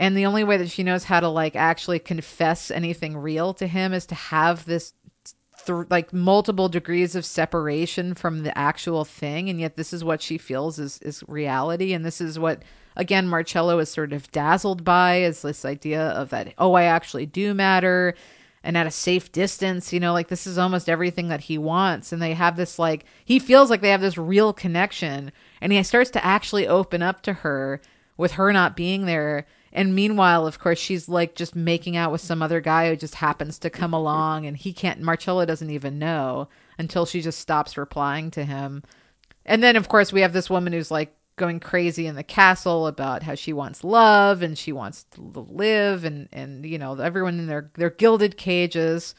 And 0.00 0.16
the 0.16 0.24
only 0.24 0.44
way 0.44 0.56
that 0.56 0.70
she 0.70 0.82
knows 0.82 1.04
how 1.04 1.20
to 1.20 1.28
like 1.28 1.54
actually 1.54 1.98
confess 1.98 2.70
anything 2.70 3.18
real 3.18 3.52
to 3.52 3.66
him 3.66 3.92
is 3.92 4.06
to 4.06 4.14
have 4.14 4.64
this 4.64 4.94
th- 5.66 5.88
like 5.90 6.10
multiple 6.14 6.70
degrees 6.70 7.14
of 7.14 7.26
separation 7.26 8.14
from 8.14 8.42
the 8.42 8.56
actual 8.56 9.04
thing. 9.04 9.50
And 9.50 9.60
yet 9.60 9.76
this 9.76 9.92
is 9.92 10.02
what 10.02 10.22
she 10.22 10.38
feels 10.38 10.78
is 10.78 10.98
is 11.02 11.22
reality. 11.28 11.92
And 11.92 12.02
this 12.02 12.22
is 12.22 12.38
what 12.38 12.62
again 12.96 13.28
Marcello 13.28 13.78
is 13.78 13.90
sort 13.90 14.14
of 14.14 14.32
dazzled 14.32 14.84
by 14.84 15.20
is 15.20 15.42
this 15.42 15.66
idea 15.66 16.00
of 16.00 16.30
that 16.30 16.54
oh 16.56 16.72
I 16.72 16.84
actually 16.84 17.26
do 17.26 17.52
matter. 17.52 18.14
And 18.62 18.78
at 18.78 18.86
a 18.86 18.90
safe 18.90 19.30
distance 19.30 19.92
you 19.92 20.00
know 20.00 20.14
like 20.14 20.28
this 20.28 20.46
is 20.46 20.56
almost 20.56 20.88
everything 20.88 21.28
that 21.28 21.40
he 21.40 21.58
wants. 21.58 22.10
And 22.10 22.22
they 22.22 22.32
have 22.32 22.56
this 22.56 22.78
like 22.78 23.04
he 23.22 23.38
feels 23.38 23.68
like 23.68 23.82
they 23.82 23.90
have 23.90 24.00
this 24.00 24.16
real 24.16 24.54
connection. 24.54 25.30
And 25.60 25.74
he 25.74 25.82
starts 25.82 26.10
to 26.12 26.24
actually 26.24 26.66
open 26.66 27.02
up 27.02 27.20
to 27.24 27.34
her 27.34 27.82
with 28.16 28.32
her 28.32 28.50
not 28.50 28.76
being 28.76 29.04
there 29.04 29.44
and 29.72 29.94
meanwhile, 29.94 30.46
of 30.46 30.58
course, 30.58 30.78
she's 30.78 31.08
like 31.08 31.34
just 31.34 31.54
making 31.54 31.96
out 31.96 32.10
with 32.10 32.20
some 32.20 32.42
other 32.42 32.60
guy 32.60 32.88
who 32.88 32.96
just 32.96 33.16
happens 33.16 33.58
to 33.60 33.70
come 33.70 33.94
along 33.94 34.46
and 34.46 34.56
he 34.56 34.72
can't, 34.72 35.00
Marcello 35.00 35.44
doesn't 35.44 35.70
even 35.70 35.98
know 35.98 36.48
until 36.78 37.06
she 37.06 37.20
just 37.20 37.38
stops 37.38 37.76
replying 37.76 38.30
to 38.32 38.44
him. 38.44 38.82
And 39.46 39.62
then, 39.62 39.76
of 39.76 39.88
course, 39.88 40.12
we 40.12 40.22
have 40.22 40.32
this 40.32 40.50
woman 40.50 40.72
who's 40.72 40.90
like 40.90 41.14
going 41.36 41.60
crazy 41.60 42.06
in 42.06 42.16
the 42.16 42.24
castle 42.24 42.86
about 42.86 43.22
how 43.22 43.36
she 43.36 43.52
wants 43.52 43.84
love 43.84 44.42
and 44.42 44.58
she 44.58 44.72
wants 44.72 45.04
to 45.12 45.20
live 45.48 46.04
and, 46.04 46.28
and, 46.32 46.66
you 46.66 46.78
know, 46.78 46.94
everyone 46.98 47.38
in 47.38 47.46
their, 47.46 47.70
their 47.74 47.90
gilded 47.90 48.36
cages. 48.36 49.14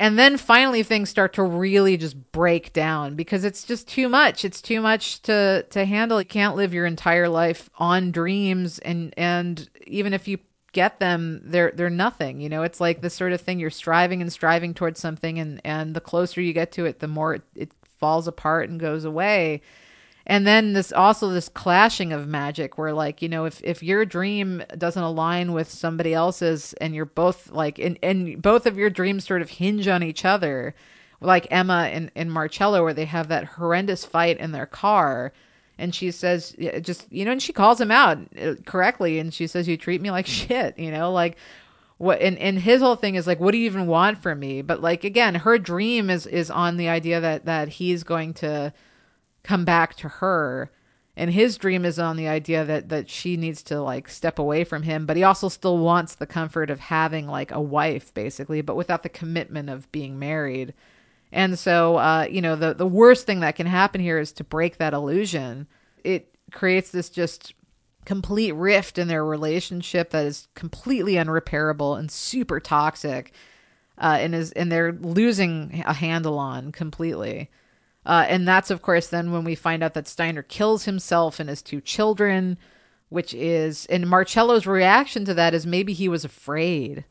And 0.00 0.18
then 0.18 0.38
finally 0.38 0.82
things 0.82 1.10
start 1.10 1.34
to 1.34 1.42
really 1.42 1.98
just 1.98 2.32
break 2.32 2.72
down 2.72 3.16
because 3.16 3.44
it's 3.44 3.64
just 3.64 3.86
too 3.86 4.08
much. 4.08 4.46
It's 4.46 4.62
too 4.62 4.80
much 4.80 5.20
to 5.24 5.66
to 5.68 5.84
handle. 5.84 6.18
You 6.18 6.26
can't 6.26 6.56
live 6.56 6.72
your 6.72 6.86
entire 6.86 7.28
life 7.28 7.68
on 7.76 8.10
dreams 8.10 8.78
and 8.78 9.12
and 9.18 9.68
even 9.86 10.14
if 10.14 10.26
you 10.26 10.38
get 10.72 11.00
them, 11.00 11.42
they're 11.44 11.72
they're 11.72 11.90
nothing. 11.90 12.40
You 12.40 12.48
know, 12.48 12.62
it's 12.62 12.80
like 12.80 13.02
the 13.02 13.10
sort 13.10 13.34
of 13.34 13.42
thing 13.42 13.58
you're 13.58 13.68
striving 13.68 14.22
and 14.22 14.32
striving 14.32 14.72
towards 14.72 14.98
something 14.98 15.38
and 15.38 15.60
and 15.66 15.94
the 15.94 16.00
closer 16.00 16.40
you 16.40 16.54
get 16.54 16.72
to 16.72 16.86
it, 16.86 17.00
the 17.00 17.06
more 17.06 17.34
it, 17.34 17.42
it 17.54 17.72
falls 17.98 18.26
apart 18.26 18.70
and 18.70 18.80
goes 18.80 19.04
away 19.04 19.60
and 20.26 20.46
then 20.46 20.72
this 20.72 20.92
also 20.92 21.30
this 21.30 21.48
clashing 21.48 22.12
of 22.12 22.26
magic 22.26 22.78
where 22.78 22.92
like 22.92 23.22
you 23.22 23.28
know 23.28 23.44
if 23.44 23.60
if 23.64 23.82
your 23.82 24.04
dream 24.04 24.62
doesn't 24.76 25.02
align 25.02 25.52
with 25.52 25.70
somebody 25.70 26.14
else's 26.14 26.72
and 26.74 26.94
you're 26.94 27.04
both 27.04 27.50
like 27.50 27.78
and, 27.78 27.98
and 28.02 28.40
both 28.40 28.66
of 28.66 28.76
your 28.76 28.90
dreams 28.90 29.26
sort 29.26 29.42
of 29.42 29.50
hinge 29.50 29.88
on 29.88 30.02
each 30.02 30.24
other 30.24 30.74
like 31.20 31.46
emma 31.50 31.88
and, 31.92 32.10
and 32.14 32.32
marcello 32.32 32.82
where 32.82 32.94
they 32.94 33.04
have 33.04 33.28
that 33.28 33.44
horrendous 33.44 34.04
fight 34.04 34.38
in 34.38 34.52
their 34.52 34.66
car 34.66 35.32
and 35.78 35.94
she 35.94 36.10
says 36.10 36.54
just 36.82 37.10
you 37.12 37.24
know 37.24 37.32
and 37.32 37.42
she 37.42 37.52
calls 37.52 37.80
him 37.80 37.90
out 37.90 38.18
uh, 38.40 38.54
correctly 38.66 39.18
and 39.18 39.32
she 39.32 39.46
says 39.46 39.66
you 39.66 39.76
treat 39.76 40.00
me 40.00 40.10
like 40.10 40.26
shit 40.28 40.78
you 40.78 40.90
know 40.90 41.12
like 41.12 41.36
what 42.00 42.22
and, 42.22 42.38
and 42.38 42.58
his 42.58 42.80
whole 42.80 42.96
thing 42.96 43.14
is 43.14 43.26
like 43.26 43.40
what 43.40 43.50
do 43.50 43.58
you 43.58 43.66
even 43.66 43.86
want 43.86 44.16
from 44.16 44.40
me? 44.40 44.62
But 44.62 44.80
like 44.80 45.04
again 45.04 45.34
her 45.34 45.58
dream 45.58 46.08
is 46.08 46.26
is 46.26 46.50
on 46.50 46.78
the 46.78 46.88
idea 46.88 47.20
that 47.20 47.44
that 47.44 47.68
he's 47.68 48.04
going 48.04 48.32
to 48.34 48.72
come 49.42 49.64
back 49.64 49.94
to 49.96 50.08
her. 50.08 50.70
And 51.16 51.30
his 51.32 51.58
dream 51.58 51.84
is 51.84 51.98
on 51.98 52.16
the 52.16 52.28
idea 52.28 52.64
that 52.64 52.88
that 52.88 53.10
she 53.10 53.36
needs 53.36 53.62
to 53.64 53.80
like 53.82 54.08
step 54.08 54.38
away 54.38 54.64
from 54.64 54.84
him 54.84 55.06
but 55.06 55.16
he 55.16 55.22
also 55.22 55.48
still 55.48 55.78
wants 55.78 56.14
the 56.14 56.26
comfort 56.26 56.70
of 56.70 56.80
having 56.80 57.26
like 57.26 57.50
a 57.50 57.60
wife 57.60 58.14
basically 58.14 58.62
but 58.62 58.76
without 58.76 59.02
the 59.02 59.08
commitment 59.08 59.68
of 59.68 59.90
being 59.92 60.18
married. 60.18 60.72
And 61.32 61.58
so 61.58 61.96
uh 61.96 62.26
you 62.30 62.40
know 62.40 62.56
the 62.56 62.74
the 62.74 62.86
worst 62.86 63.26
thing 63.26 63.40
that 63.40 63.56
can 63.56 63.66
happen 63.66 64.00
here 64.00 64.18
is 64.18 64.32
to 64.34 64.44
break 64.44 64.78
that 64.78 64.94
illusion. 64.94 65.66
It 66.04 66.34
creates 66.52 66.90
this 66.90 67.10
just 67.10 67.54
complete 68.06 68.52
rift 68.52 68.96
in 68.96 69.08
their 69.08 69.24
relationship 69.24 70.10
that 70.10 70.24
is 70.24 70.48
completely 70.54 71.14
unrepairable 71.14 71.98
and 71.98 72.10
super 72.10 72.58
toxic 72.58 73.32
uh 73.98 74.16
and 74.18 74.34
is 74.34 74.52
and 74.52 74.72
they're 74.72 74.92
losing 74.92 75.82
a 75.86 75.92
handle 75.92 76.38
on 76.38 76.72
completely 76.72 77.50
uh, 78.06 78.26
and 78.28 78.46
that's, 78.46 78.70
of 78.70 78.82
course, 78.82 79.08
then 79.08 79.32
when 79.32 79.44
we 79.44 79.54
find 79.54 79.82
out 79.82 79.94
that 79.94 80.08
Steiner 80.08 80.42
kills 80.42 80.84
himself 80.84 81.38
and 81.38 81.48
his 81.48 81.62
two 81.62 81.80
children, 81.80 82.58
which 83.08 83.34
is, 83.34 83.86
and 83.86 84.08
Marcello's 84.08 84.66
reaction 84.66 85.24
to 85.26 85.34
that 85.34 85.54
is 85.54 85.66
maybe 85.66 85.92
he 85.92 86.08
was 86.08 86.24
afraid. 86.24 87.04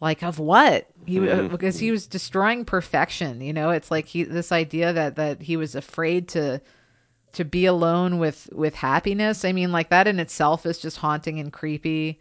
Like 0.00 0.24
of 0.24 0.40
what? 0.40 0.88
He 1.06 1.18
mm-hmm. 1.18 1.46
because 1.46 1.78
he 1.78 1.92
was 1.92 2.08
destroying 2.08 2.64
perfection. 2.64 3.40
You 3.40 3.52
know, 3.52 3.70
it's 3.70 3.88
like 3.88 4.06
he 4.06 4.24
this 4.24 4.50
idea 4.50 4.92
that 4.92 5.14
that 5.14 5.42
he 5.42 5.56
was 5.56 5.76
afraid 5.76 6.26
to 6.30 6.60
to 7.34 7.44
be 7.44 7.66
alone 7.66 8.18
with 8.18 8.48
with 8.52 8.74
happiness. 8.74 9.44
I 9.44 9.52
mean, 9.52 9.70
like 9.70 9.90
that 9.90 10.08
in 10.08 10.18
itself 10.18 10.66
is 10.66 10.78
just 10.78 10.96
haunting 10.96 11.38
and 11.38 11.52
creepy. 11.52 12.20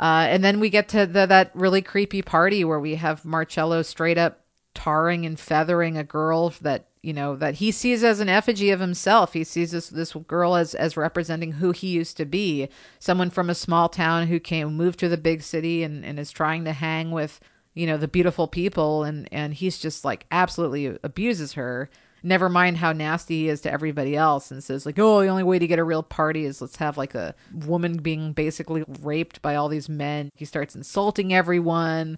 Uh, 0.00 0.26
and 0.30 0.42
then 0.42 0.58
we 0.58 0.70
get 0.70 0.88
to 0.88 1.04
the, 1.04 1.26
that 1.26 1.50
really 1.54 1.82
creepy 1.82 2.22
party 2.22 2.64
where 2.64 2.80
we 2.80 2.94
have 2.94 3.26
Marcello 3.26 3.82
straight 3.82 4.16
up 4.16 4.41
tarring 4.74 5.26
and 5.26 5.38
feathering 5.38 5.96
a 5.96 6.04
girl 6.04 6.50
that 6.60 6.86
you 7.02 7.12
know 7.12 7.34
that 7.36 7.54
he 7.54 7.72
sees 7.72 8.04
as 8.04 8.20
an 8.20 8.28
effigy 8.28 8.70
of 8.70 8.80
himself. 8.80 9.32
He 9.32 9.44
sees 9.44 9.72
this 9.72 9.88
this 9.88 10.12
girl 10.12 10.54
as 10.54 10.74
as 10.74 10.96
representing 10.96 11.52
who 11.52 11.72
he 11.72 11.88
used 11.88 12.16
to 12.18 12.24
be. 12.24 12.68
Someone 12.98 13.30
from 13.30 13.50
a 13.50 13.54
small 13.54 13.88
town 13.88 14.28
who 14.28 14.38
came 14.38 14.76
moved 14.76 14.98
to 15.00 15.08
the 15.08 15.16
big 15.16 15.42
city 15.42 15.82
and 15.82 16.04
and 16.04 16.18
is 16.18 16.30
trying 16.30 16.64
to 16.64 16.72
hang 16.72 17.10
with 17.10 17.40
you 17.74 17.86
know 17.86 17.96
the 17.96 18.08
beautiful 18.08 18.46
people 18.46 19.04
and 19.04 19.28
and 19.32 19.54
he's 19.54 19.78
just 19.78 20.04
like 20.04 20.26
absolutely 20.30 20.96
abuses 21.02 21.54
her. 21.54 21.90
Never 22.24 22.48
mind 22.48 22.76
how 22.76 22.92
nasty 22.92 23.40
he 23.40 23.48
is 23.48 23.62
to 23.62 23.72
everybody 23.72 24.14
else 24.16 24.52
and 24.52 24.62
says 24.62 24.86
like 24.86 24.98
oh 24.98 25.22
the 25.22 25.28
only 25.28 25.42
way 25.42 25.58
to 25.58 25.66
get 25.66 25.80
a 25.80 25.84
real 25.84 26.04
party 26.04 26.44
is 26.44 26.60
let's 26.60 26.76
have 26.76 26.96
like 26.96 27.16
a 27.16 27.34
woman 27.52 27.96
being 27.96 28.32
basically 28.32 28.84
raped 29.00 29.42
by 29.42 29.56
all 29.56 29.68
these 29.68 29.88
men. 29.88 30.30
He 30.36 30.44
starts 30.44 30.76
insulting 30.76 31.34
everyone 31.34 32.16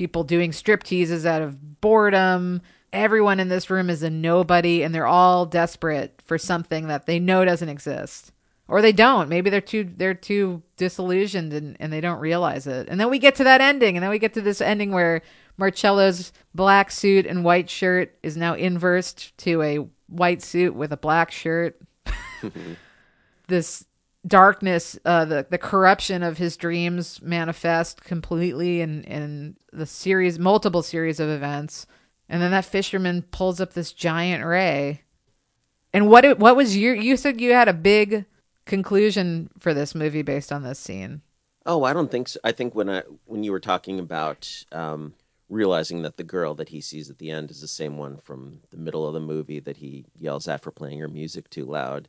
people 0.00 0.24
doing 0.24 0.50
strip 0.50 0.82
teases 0.82 1.26
out 1.26 1.42
of 1.42 1.82
boredom. 1.82 2.62
Everyone 2.90 3.38
in 3.38 3.50
this 3.50 3.68
room 3.68 3.90
is 3.90 4.02
a 4.02 4.08
nobody 4.08 4.82
and 4.82 4.94
they're 4.94 5.06
all 5.06 5.44
desperate 5.44 6.22
for 6.24 6.38
something 6.38 6.86
that 6.86 7.04
they 7.04 7.18
know 7.18 7.44
doesn't 7.44 7.68
exist. 7.68 8.32
Or 8.66 8.80
they 8.80 8.92
don't. 8.92 9.28
Maybe 9.28 9.50
they're 9.50 9.60
too 9.60 9.90
they're 9.94 10.14
too 10.14 10.62
disillusioned 10.78 11.52
and, 11.52 11.76
and 11.78 11.92
they 11.92 12.00
don't 12.00 12.18
realize 12.18 12.66
it. 12.66 12.88
And 12.88 12.98
then 12.98 13.10
we 13.10 13.18
get 13.18 13.34
to 13.34 13.44
that 13.44 13.60
ending, 13.60 13.94
and 13.94 14.02
then 14.02 14.10
we 14.10 14.18
get 14.18 14.32
to 14.34 14.40
this 14.40 14.62
ending 14.62 14.90
where 14.90 15.20
Marcello's 15.58 16.32
black 16.54 16.90
suit 16.90 17.26
and 17.26 17.44
white 17.44 17.68
shirt 17.68 18.16
is 18.22 18.38
now 18.38 18.54
inversed 18.54 19.36
to 19.38 19.60
a 19.60 19.86
white 20.06 20.40
suit 20.40 20.74
with 20.74 20.92
a 20.92 20.96
black 20.96 21.30
shirt. 21.30 21.78
this 23.48 23.84
darkness, 24.26 24.98
uh, 25.04 25.24
the 25.24 25.46
the 25.48 25.58
corruption 25.58 26.22
of 26.22 26.38
his 26.38 26.56
dreams 26.56 27.20
manifest 27.22 28.04
completely 28.04 28.80
in 28.80 29.04
in 29.04 29.56
the 29.72 29.86
series, 29.86 30.38
multiple 30.38 30.82
series 30.82 31.20
of 31.20 31.28
events, 31.28 31.86
and 32.28 32.42
then 32.42 32.50
that 32.50 32.64
fisherman 32.64 33.22
pulls 33.22 33.60
up 33.60 33.72
this 33.72 33.92
giant 33.92 34.44
ray. 34.44 35.02
And 35.92 36.08
what 36.08 36.24
it, 36.24 36.38
what 36.38 36.56
was 36.56 36.76
your? 36.76 36.94
You 36.94 37.16
said 37.16 37.40
you 37.40 37.52
had 37.52 37.68
a 37.68 37.72
big 37.72 38.24
conclusion 38.66 39.50
for 39.58 39.74
this 39.74 39.94
movie 39.94 40.22
based 40.22 40.52
on 40.52 40.62
this 40.62 40.78
scene. 40.78 41.22
Oh, 41.66 41.84
I 41.84 41.92
don't 41.92 42.10
think 42.10 42.28
so. 42.28 42.40
I 42.44 42.52
think 42.52 42.74
when 42.74 42.88
I 42.88 43.02
when 43.24 43.42
you 43.42 43.52
were 43.52 43.60
talking 43.60 43.98
about 43.98 44.64
um, 44.72 45.14
realizing 45.48 46.02
that 46.02 46.16
the 46.16 46.24
girl 46.24 46.54
that 46.54 46.68
he 46.68 46.80
sees 46.80 47.10
at 47.10 47.18
the 47.18 47.30
end 47.30 47.50
is 47.50 47.60
the 47.60 47.68
same 47.68 47.96
one 47.96 48.18
from 48.18 48.60
the 48.70 48.78
middle 48.78 49.06
of 49.06 49.14
the 49.14 49.20
movie 49.20 49.60
that 49.60 49.78
he 49.78 50.06
yells 50.16 50.46
at 50.46 50.62
for 50.62 50.70
playing 50.70 51.00
her 51.00 51.08
music 51.08 51.50
too 51.50 51.64
loud 51.64 52.08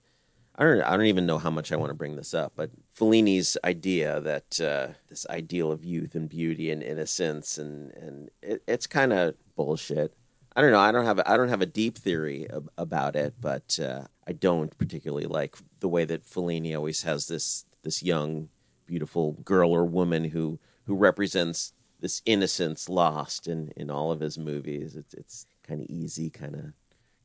I 0.55 0.63
don't 0.63 0.81
I 0.81 0.91
don't 0.91 1.05
even 1.05 1.25
know 1.25 1.37
how 1.37 1.49
much 1.49 1.71
I 1.71 1.77
want 1.77 1.89
to 1.91 1.95
bring 1.95 2.15
this 2.15 2.33
up, 2.33 2.53
but 2.55 2.71
Fellini's 2.97 3.57
idea 3.63 4.19
that 4.21 4.59
uh, 4.59 4.87
this 5.07 5.25
ideal 5.29 5.71
of 5.71 5.85
youth 5.85 6.13
and 6.13 6.27
beauty 6.27 6.71
and 6.71 6.83
innocence 6.83 7.57
and 7.57 7.91
and 7.91 8.29
it, 8.41 8.61
it's 8.67 8.87
kind 8.87 9.13
of 9.13 9.35
bullshit. 9.55 10.13
I 10.55 10.61
don't 10.61 10.71
know. 10.71 10.79
I 10.79 10.91
don't 10.91 11.05
have 11.05 11.21
I 11.25 11.37
don't 11.37 11.47
have 11.49 11.61
a 11.61 11.65
deep 11.65 11.97
theory 11.97 12.49
ab- 12.49 12.69
about 12.77 13.15
it, 13.15 13.35
but 13.39 13.79
uh, 13.79 14.03
I 14.27 14.33
don't 14.33 14.77
particularly 14.77 15.25
like 15.25 15.55
the 15.79 15.87
way 15.87 16.03
that 16.05 16.25
Fellini 16.25 16.75
always 16.75 17.03
has 17.03 17.27
this 17.27 17.65
this 17.83 18.03
young, 18.03 18.49
beautiful 18.85 19.33
girl 19.45 19.71
or 19.71 19.85
woman 19.85 20.25
who 20.25 20.59
who 20.85 20.95
represents 20.95 21.73
this 22.01 22.21
innocence 22.25 22.89
lost 22.89 23.47
in 23.47 23.71
in 23.77 23.89
all 23.89 24.11
of 24.11 24.19
his 24.19 24.37
movies. 24.37 24.97
It's 24.97 25.13
it's 25.13 25.47
kind 25.63 25.81
of 25.81 25.87
easy, 25.89 26.29
kind 26.29 26.55
of 26.55 26.73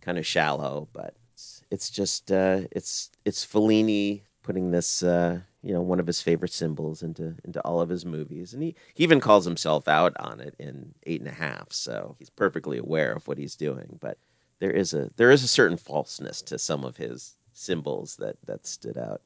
kind 0.00 0.16
of 0.16 0.24
shallow, 0.24 0.88
but 0.92 1.16
it's, 1.70 1.90
just 1.90 2.30
uh, 2.32 2.62
it's 2.70 3.10
it's 3.24 3.44
Fellini 3.44 4.22
putting 4.42 4.70
this 4.70 5.02
uh, 5.02 5.40
you 5.62 5.72
know 5.72 5.82
one 5.82 5.98
of 6.00 6.06
his 6.06 6.22
favorite 6.22 6.52
symbols 6.52 7.02
into 7.02 7.34
into 7.44 7.60
all 7.62 7.80
of 7.80 7.88
his 7.88 8.04
movies, 8.04 8.54
and 8.54 8.62
he, 8.62 8.74
he 8.94 9.02
even 9.02 9.20
calls 9.20 9.44
himself 9.44 9.88
out 9.88 10.14
on 10.18 10.40
it 10.40 10.54
in 10.58 10.94
Eight 11.04 11.20
and 11.20 11.28
a 11.28 11.34
Half, 11.34 11.72
so 11.72 12.16
he's 12.18 12.30
perfectly 12.30 12.78
aware 12.78 13.12
of 13.12 13.26
what 13.26 13.38
he's 13.38 13.56
doing. 13.56 13.98
But 14.00 14.18
there 14.60 14.70
is 14.70 14.94
a 14.94 15.10
there 15.16 15.30
is 15.30 15.42
a 15.42 15.48
certain 15.48 15.76
falseness 15.76 16.42
to 16.42 16.58
some 16.58 16.84
of 16.84 16.96
his 16.96 17.34
symbols 17.52 18.16
that 18.16 18.36
that 18.46 18.66
stood 18.66 18.96
out 18.96 19.22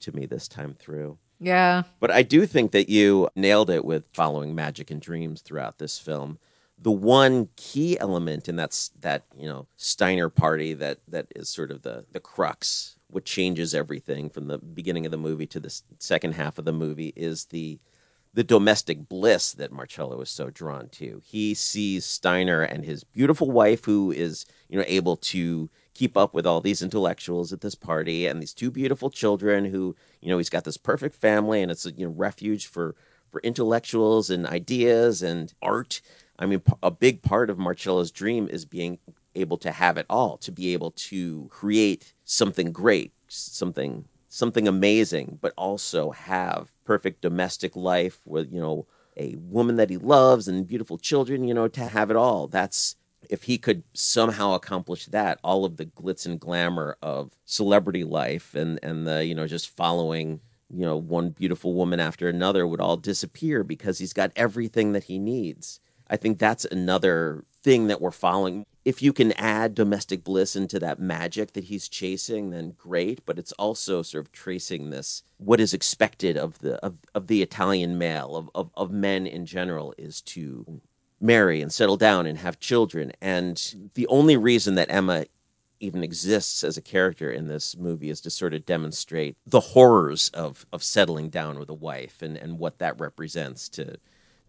to 0.00 0.14
me 0.16 0.26
this 0.26 0.48
time 0.48 0.74
through. 0.74 1.18
Yeah. 1.40 1.82
But 2.00 2.10
I 2.10 2.22
do 2.22 2.46
think 2.46 2.72
that 2.72 2.88
you 2.88 3.28
nailed 3.36 3.70
it 3.70 3.84
with 3.84 4.04
following 4.12 4.54
magic 4.54 4.90
and 4.90 5.00
dreams 5.00 5.42
throughout 5.42 5.78
this 5.78 5.98
film. 5.98 6.38
The 6.84 6.92
one 6.92 7.48
key 7.56 7.98
element, 7.98 8.46
in 8.46 8.56
that's 8.56 8.90
that 9.00 9.24
you 9.38 9.46
know 9.46 9.66
Steiner 9.78 10.28
party 10.28 10.74
that 10.74 10.98
that 11.08 11.28
is 11.34 11.48
sort 11.48 11.70
of 11.70 11.80
the 11.80 12.04
the 12.12 12.20
crux, 12.20 12.96
what 13.08 13.24
changes 13.24 13.74
everything 13.74 14.28
from 14.28 14.48
the 14.48 14.58
beginning 14.58 15.06
of 15.06 15.10
the 15.10 15.16
movie 15.16 15.46
to 15.46 15.60
the 15.60 15.74
second 15.98 16.34
half 16.34 16.58
of 16.58 16.66
the 16.66 16.74
movie 16.74 17.14
is 17.16 17.46
the 17.46 17.80
the 18.34 18.44
domestic 18.44 19.08
bliss 19.08 19.52
that 19.52 19.72
Marcello 19.72 20.20
is 20.20 20.28
so 20.28 20.50
drawn 20.50 20.88
to. 20.90 21.22
He 21.24 21.54
sees 21.54 22.04
Steiner 22.04 22.62
and 22.62 22.84
his 22.84 23.02
beautiful 23.02 23.50
wife, 23.50 23.86
who 23.86 24.12
is 24.12 24.44
you 24.68 24.76
know 24.76 24.84
able 24.86 25.16
to 25.16 25.70
keep 25.94 26.18
up 26.18 26.34
with 26.34 26.46
all 26.46 26.60
these 26.60 26.82
intellectuals 26.82 27.50
at 27.50 27.62
this 27.62 27.74
party, 27.74 28.26
and 28.26 28.42
these 28.42 28.52
two 28.52 28.70
beautiful 28.70 29.08
children. 29.08 29.64
Who 29.64 29.96
you 30.20 30.28
know 30.28 30.36
he's 30.36 30.50
got 30.50 30.64
this 30.64 30.76
perfect 30.76 31.14
family, 31.14 31.62
and 31.62 31.70
it's 31.70 31.86
a 31.86 31.92
you 31.92 32.04
know 32.04 32.12
refuge 32.12 32.66
for 32.66 32.94
for 33.30 33.40
intellectuals 33.40 34.28
and 34.28 34.46
ideas 34.46 35.22
and 35.22 35.54
art. 35.62 36.02
I 36.38 36.46
mean, 36.46 36.62
a 36.82 36.90
big 36.90 37.22
part 37.22 37.50
of 37.50 37.58
Marcello's 37.58 38.10
dream 38.10 38.48
is 38.48 38.64
being 38.64 38.98
able 39.34 39.56
to 39.58 39.70
have 39.70 39.96
it 39.96 40.06
all, 40.08 40.36
to 40.38 40.52
be 40.52 40.72
able 40.72 40.90
to 40.92 41.46
create 41.50 42.14
something 42.24 42.72
great, 42.72 43.12
something 43.28 44.04
something 44.28 44.66
amazing, 44.66 45.38
but 45.40 45.52
also 45.56 46.10
have 46.10 46.72
perfect 46.84 47.20
domestic 47.20 47.76
life 47.76 48.20
with, 48.26 48.52
you 48.52 48.60
know, 48.60 48.84
a 49.16 49.36
woman 49.36 49.76
that 49.76 49.90
he 49.90 49.96
loves 49.96 50.48
and 50.48 50.66
beautiful 50.66 50.98
children, 50.98 51.44
you 51.44 51.54
know, 51.54 51.68
to 51.68 51.86
have 51.86 52.10
it 52.10 52.16
all. 52.16 52.48
That's 52.48 52.96
if 53.30 53.44
he 53.44 53.58
could 53.58 53.84
somehow 53.92 54.54
accomplish 54.54 55.06
that, 55.06 55.38
all 55.44 55.64
of 55.64 55.76
the 55.76 55.86
glitz 55.86 56.26
and 56.26 56.40
glamour 56.40 56.96
of 57.00 57.32
celebrity 57.44 58.02
life 58.04 58.54
and 58.56 58.80
and 58.82 59.06
the, 59.06 59.24
you 59.24 59.34
know, 59.34 59.46
just 59.46 59.70
following 59.70 60.40
you 60.70 60.84
know, 60.84 60.96
one 60.96 61.30
beautiful 61.30 61.74
woman 61.74 62.00
after 62.00 62.28
another 62.28 62.66
would 62.66 62.80
all 62.80 62.96
disappear 62.96 63.62
because 63.62 63.98
he's 63.98 64.12
got 64.12 64.32
everything 64.34 64.92
that 64.92 65.04
he 65.04 65.18
needs. 65.18 65.78
I 66.08 66.16
think 66.16 66.38
that's 66.38 66.64
another 66.66 67.44
thing 67.62 67.86
that 67.86 68.00
we're 68.00 68.10
following. 68.10 68.66
If 68.84 69.02
you 69.02 69.12
can 69.12 69.32
add 69.32 69.74
domestic 69.74 70.22
bliss 70.22 70.54
into 70.54 70.78
that 70.80 71.00
magic 71.00 71.54
that 71.54 71.64
he's 71.64 71.88
chasing, 71.88 72.50
then 72.50 72.74
great. 72.76 73.24
But 73.24 73.38
it's 73.38 73.52
also 73.52 74.02
sort 74.02 74.26
of 74.26 74.32
tracing 74.32 74.90
this 74.90 75.22
what 75.38 75.60
is 75.60 75.72
expected 75.72 76.36
of 76.36 76.58
the 76.58 76.76
of, 76.84 76.96
of 77.14 77.26
the 77.26 77.42
Italian 77.42 77.96
male, 77.98 78.36
of, 78.36 78.50
of, 78.54 78.70
of 78.76 78.90
men 78.90 79.26
in 79.26 79.46
general, 79.46 79.94
is 79.96 80.20
to 80.22 80.80
marry 81.20 81.62
and 81.62 81.72
settle 81.72 81.96
down 81.96 82.26
and 82.26 82.38
have 82.38 82.60
children. 82.60 83.12
And 83.22 83.90
the 83.94 84.06
only 84.08 84.36
reason 84.36 84.74
that 84.74 84.90
Emma 84.90 85.24
even 85.80 86.04
exists 86.04 86.62
as 86.62 86.76
a 86.76 86.82
character 86.82 87.30
in 87.30 87.48
this 87.48 87.76
movie 87.76 88.10
is 88.10 88.20
to 88.22 88.30
sort 88.30 88.54
of 88.54 88.66
demonstrate 88.66 89.36
the 89.46 89.60
horrors 89.60 90.28
of 90.30 90.66
of 90.72 90.82
settling 90.82 91.30
down 91.30 91.58
with 91.58 91.70
a 91.70 91.74
wife 91.74 92.20
and 92.20 92.36
and 92.36 92.58
what 92.58 92.78
that 92.78 92.98
represents 93.00 93.68
to 93.70 93.96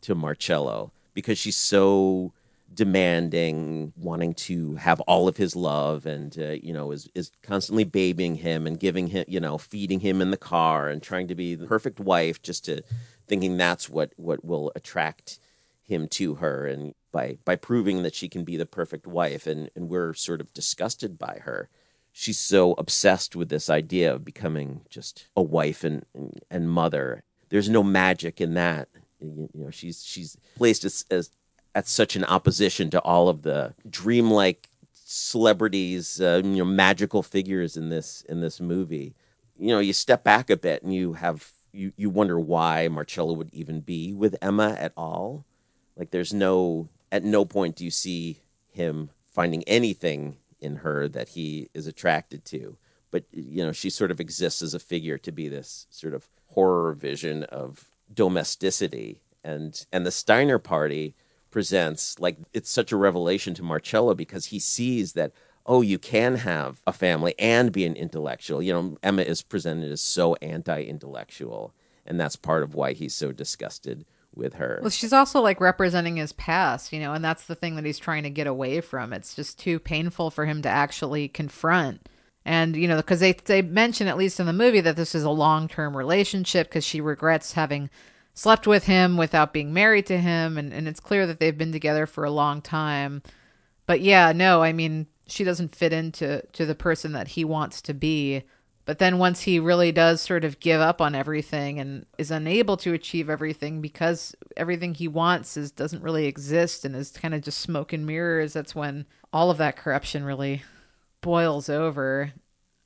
to 0.01 0.13
Marcello 0.13 0.91
because 1.15 1.39
she's 1.39 1.57
so 1.57 2.31
demanding 2.73 3.93
wanting 3.95 4.33
to 4.33 4.75
have 4.75 4.99
all 5.01 5.27
of 5.27 5.37
his 5.37 5.55
love 5.55 6.05
and 6.05 6.37
uh, 6.37 6.49
you 6.61 6.73
know 6.73 6.91
is 6.91 7.09
is 7.15 7.31
constantly 7.41 7.83
babying 7.83 8.35
him 8.35 8.67
and 8.67 8.79
giving 8.79 9.07
him 9.07 9.23
you 9.27 9.39
know 9.39 9.57
feeding 9.57 9.99
him 9.99 10.21
in 10.21 10.29
the 10.29 10.37
car 10.37 10.89
and 10.89 11.01
trying 11.01 11.27
to 11.27 11.35
be 11.35 11.55
the 11.55 11.67
perfect 11.67 11.99
wife 11.99 12.41
just 12.41 12.65
to 12.65 12.81
thinking 13.27 13.57
that's 13.57 13.89
what 13.89 14.11
what 14.17 14.43
will 14.45 14.71
attract 14.75 15.39
him 15.83 16.07
to 16.07 16.35
her 16.35 16.67
and 16.67 16.93
by 17.11 17.37
by 17.45 17.55
proving 17.55 18.03
that 18.03 18.13
she 18.15 18.27
can 18.27 18.43
be 18.43 18.57
the 18.57 18.65
perfect 18.65 19.07
wife 19.07 19.47
and 19.47 19.69
and 19.75 19.89
we're 19.89 20.13
sort 20.13 20.41
of 20.41 20.53
disgusted 20.53 21.17
by 21.17 21.39
her. 21.43 21.69
She's 22.11 22.39
so 22.39 22.73
obsessed 22.73 23.35
with 23.35 23.49
this 23.49 23.69
idea 23.69 24.13
of 24.13 24.25
becoming 24.25 24.81
just 24.89 25.27
a 25.35 25.41
wife 25.41 25.83
and 25.83 26.05
and, 26.13 26.41
and 26.51 26.69
mother. 26.69 27.23
There's 27.49 27.69
no 27.69 27.83
magic 27.83 28.41
in 28.41 28.55
that 28.55 28.89
you, 29.53 29.63
know 29.65 29.69
she's 29.69 30.03
she's 30.03 30.37
placed 30.55 30.83
as, 30.83 31.05
as 31.09 31.29
at 31.73 31.87
such 31.87 32.15
an 32.15 32.23
opposition 32.25 32.89
to 32.89 32.99
all 33.01 33.29
of 33.29 33.41
the 33.41 33.73
dreamlike 33.89 34.69
celebrities 34.93 36.19
uh, 36.21 36.41
you 36.43 36.57
know 36.57 36.65
magical 36.65 37.21
figures 37.23 37.77
in 37.77 37.89
this 37.89 38.21
in 38.29 38.41
this 38.41 38.59
movie 38.59 39.13
you 39.57 39.69
know 39.69 39.79
you 39.79 39.93
step 39.93 40.23
back 40.23 40.49
a 40.49 40.57
bit 40.57 40.81
and 40.83 40.93
you 40.93 41.13
have 41.13 41.51
you 41.71 41.91
you 41.97 42.09
wonder 42.09 42.39
why 42.39 42.87
Marcello 42.87 43.33
would 43.33 43.53
even 43.53 43.81
be 43.81 44.13
with 44.13 44.35
Emma 44.41 44.75
at 44.79 44.93
all 44.97 45.45
like 45.95 46.11
there's 46.11 46.33
no 46.33 46.89
at 47.11 47.23
no 47.23 47.45
point 47.45 47.75
do 47.75 47.85
you 47.85 47.91
see 47.91 48.41
him 48.71 49.09
finding 49.35 49.63
anything 49.63 50.37
in 50.59 50.77
her 50.77 51.07
that 51.07 51.29
he 51.29 51.69
is 51.73 51.87
attracted 51.87 52.45
to. 52.45 52.77
But 53.11 53.25
you 53.31 53.65
know, 53.65 53.71
she 53.71 53.89
sort 53.89 54.11
of 54.11 54.19
exists 54.19 54.61
as 54.61 54.73
a 54.73 54.79
figure 54.79 55.17
to 55.19 55.31
be 55.31 55.47
this 55.47 55.87
sort 55.89 56.13
of 56.13 56.27
horror 56.47 56.93
vision 56.93 57.43
of 57.43 57.85
domesticity. 58.13 59.21
And 59.43 59.85
and 59.91 60.05
the 60.05 60.11
Steiner 60.11 60.59
party 60.59 61.15
presents 61.51 62.19
like 62.19 62.37
it's 62.53 62.69
such 62.69 62.91
a 62.91 62.97
revelation 62.97 63.53
to 63.53 63.63
Marcello 63.63 64.13
because 64.13 64.47
he 64.47 64.59
sees 64.59 65.13
that 65.13 65.31
oh 65.65 65.81
you 65.81 65.97
can 65.97 66.35
have 66.35 66.81
a 66.85 66.91
family 66.91 67.33
and 67.39 67.71
be 67.71 67.85
an 67.85 67.95
intellectual 67.95 68.61
you 68.61 68.73
know 68.73 68.97
emma 69.01 69.21
is 69.21 69.41
presented 69.41 69.89
as 69.89 70.01
so 70.01 70.35
anti-intellectual 70.41 71.73
and 72.05 72.19
that's 72.19 72.35
part 72.35 72.61
of 72.61 72.75
why 72.75 72.91
he's 72.91 73.15
so 73.15 73.31
disgusted 73.31 74.05
with 74.35 74.55
her 74.55 74.79
Well, 74.81 74.89
she's 74.89 75.13
also 75.13 75.39
like 75.39 75.61
representing 75.61 76.17
his 76.17 76.33
past, 76.33 76.91
you 76.91 76.99
know, 76.99 77.13
and 77.13 77.23
that's 77.23 77.45
the 77.45 77.55
thing 77.55 77.77
that 77.77 77.85
he's 77.85 77.97
trying 77.97 78.23
to 78.23 78.29
get 78.29 78.47
away 78.47 78.81
from. 78.81 79.13
It's 79.13 79.33
just 79.33 79.57
too 79.57 79.79
painful 79.79 80.29
for 80.29 80.45
him 80.45 80.61
to 80.63 80.69
actually 80.69 81.29
confront. 81.29 82.09
And, 82.45 82.75
you 82.75 82.87
know, 82.87 82.97
because 82.97 83.19
they, 83.19 83.33
they 83.33 83.63
mention, 83.63 84.07
at 84.07 84.17
least 84.17 84.39
in 84.39 84.45
the 84.45 84.53
movie, 84.53 84.81
that 84.81 84.95
this 84.95 85.15
is 85.15 85.23
a 85.23 85.31
long 85.31 85.67
term 85.67 85.97
relationship 85.97 86.67
because 86.67 86.85
she 86.85 87.01
regrets 87.01 87.53
having 87.53 87.89
slept 88.35 88.67
with 88.67 88.85
him 88.85 89.17
without 89.17 89.53
being 89.53 89.73
married 89.73 90.05
to 90.07 90.17
him. 90.17 90.57
And, 90.57 90.71
and 90.71 90.87
it's 90.87 90.99
clear 90.99 91.25
that 91.25 91.39
they've 91.39 91.57
been 91.57 91.71
together 91.71 92.05
for 92.05 92.23
a 92.23 92.31
long 92.31 92.61
time. 92.61 93.23
But 93.87 94.01
yeah, 94.01 94.31
no, 94.31 94.61
I 94.61 94.73
mean, 94.73 95.07
she 95.27 95.43
doesn't 95.43 95.75
fit 95.75 95.91
into 95.91 96.43
to 96.53 96.65
the 96.65 96.75
person 96.75 97.13
that 97.13 97.29
he 97.29 97.43
wants 97.43 97.81
to 97.83 97.93
be. 97.93 98.43
But 98.85 98.99
then 98.99 99.17
once 99.17 99.41
he 99.41 99.59
really 99.59 99.91
does 99.91 100.21
sort 100.21 100.43
of 100.43 100.59
give 100.59 100.79
up 100.79 101.01
on 101.01 101.15
everything 101.15 101.79
and 101.79 102.05
is 102.19 102.29
unable 102.29 102.77
to 102.77 102.93
achieve 102.93 103.31
everything 103.31 103.81
because 103.81 104.35
everything 104.55 104.93
he 104.93 105.07
wants 105.07 105.57
is 105.57 105.71
doesn't 105.71 106.03
really 106.03 106.27
exist 106.27 106.85
and 106.85 106.95
is 106.95 107.09
kind 107.09 107.33
of 107.33 107.41
just 107.41 107.57
smoke 107.57 107.93
and 107.93 108.05
mirrors, 108.05 108.53
that's 108.53 108.75
when 108.75 109.07
all 109.33 109.49
of 109.49 109.57
that 109.57 109.75
corruption 109.75 110.23
really 110.23 110.61
boils 111.25 111.69
over. 111.69 112.31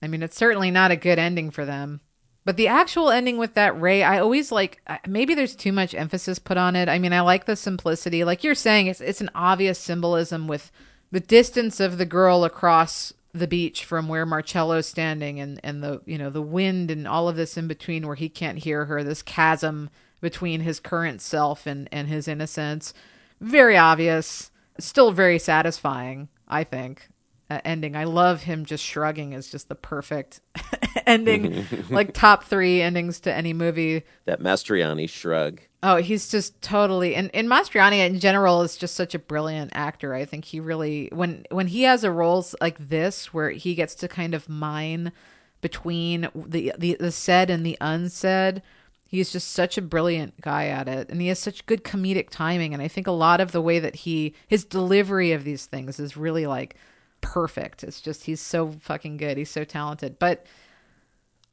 I 0.01 0.07
mean, 0.07 0.23
it's 0.23 0.37
certainly 0.37 0.71
not 0.71 0.91
a 0.91 0.95
good 0.95 1.19
ending 1.19 1.51
for 1.51 1.65
them. 1.65 1.99
But 2.45 2.55
the 2.55 2.69
actual 2.69 3.09
ending 3.11 3.37
with 3.37 3.53
that 3.55 3.79
Ray, 3.79 4.01
I 4.01 4.19
always 4.19 4.49
like. 4.49 4.81
Maybe 5.05 5.35
there's 5.35 5.57
too 5.57 5.73
much 5.73 5.93
emphasis 5.93 6.39
put 6.39 6.57
on 6.57 6.77
it. 6.77 6.87
I 6.87 6.99
mean, 6.99 7.11
I 7.11 7.19
like 7.19 7.45
the 7.45 7.57
simplicity, 7.57 8.23
like 8.23 8.41
you're 8.45 8.55
saying. 8.55 8.87
It's 8.87 9.01
it's 9.01 9.19
an 9.19 9.29
obvious 9.35 9.77
symbolism 9.77 10.47
with 10.47 10.71
the 11.11 11.19
distance 11.19 11.81
of 11.81 11.97
the 11.97 12.05
girl 12.05 12.45
across 12.45 13.11
the 13.33 13.45
beach 13.45 13.83
from 13.83 14.07
where 14.07 14.25
Marcello's 14.25 14.87
standing, 14.87 15.41
and 15.41 15.59
and 15.61 15.83
the 15.83 16.01
you 16.05 16.17
know 16.17 16.29
the 16.29 16.41
wind 16.41 16.89
and 16.89 17.09
all 17.09 17.27
of 17.27 17.35
this 17.35 17.57
in 17.57 17.67
between 17.67 18.07
where 18.07 18.15
he 18.15 18.29
can't 18.29 18.59
hear 18.59 18.85
her. 18.85 19.03
This 19.03 19.21
chasm 19.21 19.89
between 20.21 20.61
his 20.61 20.79
current 20.79 21.19
self 21.21 21.67
and 21.67 21.89
and 21.91 22.07
his 22.07 22.25
innocence. 22.29 22.93
Very 23.41 23.75
obvious. 23.75 24.49
Still 24.79 25.11
very 25.11 25.39
satisfying. 25.39 26.29
I 26.47 26.63
think 26.63 27.09
uh, 27.49 27.61
ending. 27.65 27.95
I 27.95 28.03
love 28.03 28.43
him 28.43 28.65
just 28.65 28.83
shrugging 28.83 29.33
is 29.33 29.49
just 29.49 29.69
the 29.69 29.75
perfect 29.75 30.41
ending, 31.05 31.65
like 31.89 32.13
top 32.13 32.43
three 32.43 32.81
endings 32.81 33.19
to 33.21 33.33
any 33.33 33.53
movie. 33.53 34.03
that 34.25 34.41
Mastroianni 34.41 35.09
shrug 35.09 35.61
Oh, 35.81 35.95
he's 35.95 36.29
just 36.29 36.61
totally 36.61 37.15
and, 37.15 37.31
and 37.33 37.47
Mastroianni 37.47 38.05
in 38.05 38.19
general 38.19 38.61
is 38.63 38.75
just 38.75 38.95
such 38.95 39.15
a 39.15 39.19
brilliant 39.19 39.71
actor. 39.73 40.13
I 40.13 40.25
think 40.25 40.45
he 40.45 40.59
really 40.59 41.09
when 41.13 41.45
when 41.51 41.67
he 41.67 41.83
has 41.83 42.03
a 42.03 42.11
roles 42.11 42.53
like 42.59 42.77
this 42.89 43.33
where 43.33 43.51
he 43.51 43.75
gets 43.75 43.95
to 43.95 44.09
kind 44.09 44.33
of 44.33 44.49
mine 44.49 45.13
between 45.61 46.29
the 46.35 46.73
the, 46.77 46.97
the 46.99 47.11
said 47.11 47.49
and 47.49 47.65
the 47.65 47.77
unsaid, 47.79 48.61
He's 49.09 49.31
just 49.31 49.51
such 49.51 49.75
a 49.75 49.81
brilliant 49.81 50.39
guy 50.39 50.67
at 50.67 50.87
it, 50.87 51.09
and 51.09 51.19
he 51.19 51.29
has 51.29 51.39
such 51.39 51.65
good 51.65 51.83
comedic 51.83 52.29
timing. 52.29 52.75
And 52.75 52.83
I 52.83 52.87
think 52.87 53.07
a 53.07 53.11
lot 53.11 53.41
of 53.41 53.51
the 53.51 53.61
way 53.61 53.79
that 53.79 53.95
he 53.95 54.35
his 54.47 54.63
delivery 54.65 55.31
of 55.31 55.43
these 55.43 55.65
things 55.65 55.99
is 55.99 56.15
really 56.15 56.45
like 56.45 56.75
perfect. 57.21 57.83
It's 57.83 58.01
just 58.01 58.25
he's 58.25 58.41
so 58.41 58.71
fucking 58.71 59.17
good. 59.17 59.37
He's 59.37 59.49
so 59.49 59.63
talented. 59.63 60.19
But 60.19 60.45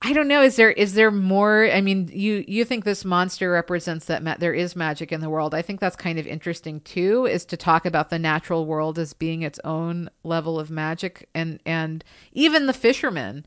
I 0.02 0.12
don't 0.12 0.28
know. 0.28 0.42
Is 0.42 0.56
there 0.56 0.70
is 0.70 0.94
there 0.94 1.10
more? 1.10 1.70
I 1.70 1.80
mean, 1.80 2.10
you 2.12 2.44
you 2.46 2.64
think 2.64 2.84
this 2.84 3.04
monster 3.04 3.50
represents 3.50 4.06
that 4.06 4.22
ma- 4.22 4.36
there 4.38 4.52
is 4.52 4.76
magic 4.76 5.10
in 5.10 5.20
the 5.20 5.30
world? 5.30 5.54
I 5.54 5.62
think 5.62 5.80
that's 5.80 5.96
kind 5.96 6.18
of 6.18 6.26
interesting 6.26 6.80
too. 6.80 7.26
Is 7.26 7.44
to 7.46 7.56
talk 7.56 7.86
about 7.86 8.10
the 8.10 8.18
natural 8.18 8.66
world 8.66 8.98
as 8.98 9.14
being 9.14 9.42
its 9.42 9.58
own 9.64 10.10
level 10.22 10.60
of 10.60 10.70
magic, 10.70 11.28
and 11.34 11.60
and 11.64 12.04
even 12.32 12.66
the 12.66 12.72
fishermen 12.74 13.46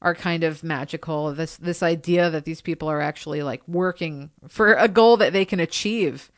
are 0.00 0.14
kind 0.14 0.44
of 0.44 0.64
magical. 0.64 1.32
This 1.34 1.56
this 1.56 1.82
idea 1.82 2.30
that 2.30 2.44
these 2.46 2.62
people 2.62 2.88
are 2.88 3.00
actually 3.00 3.42
like 3.42 3.62
working 3.68 4.30
for 4.48 4.72
a 4.72 4.88
goal 4.88 5.18
that 5.18 5.32
they 5.32 5.44
can 5.44 5.60
achieve, 5.60 6.32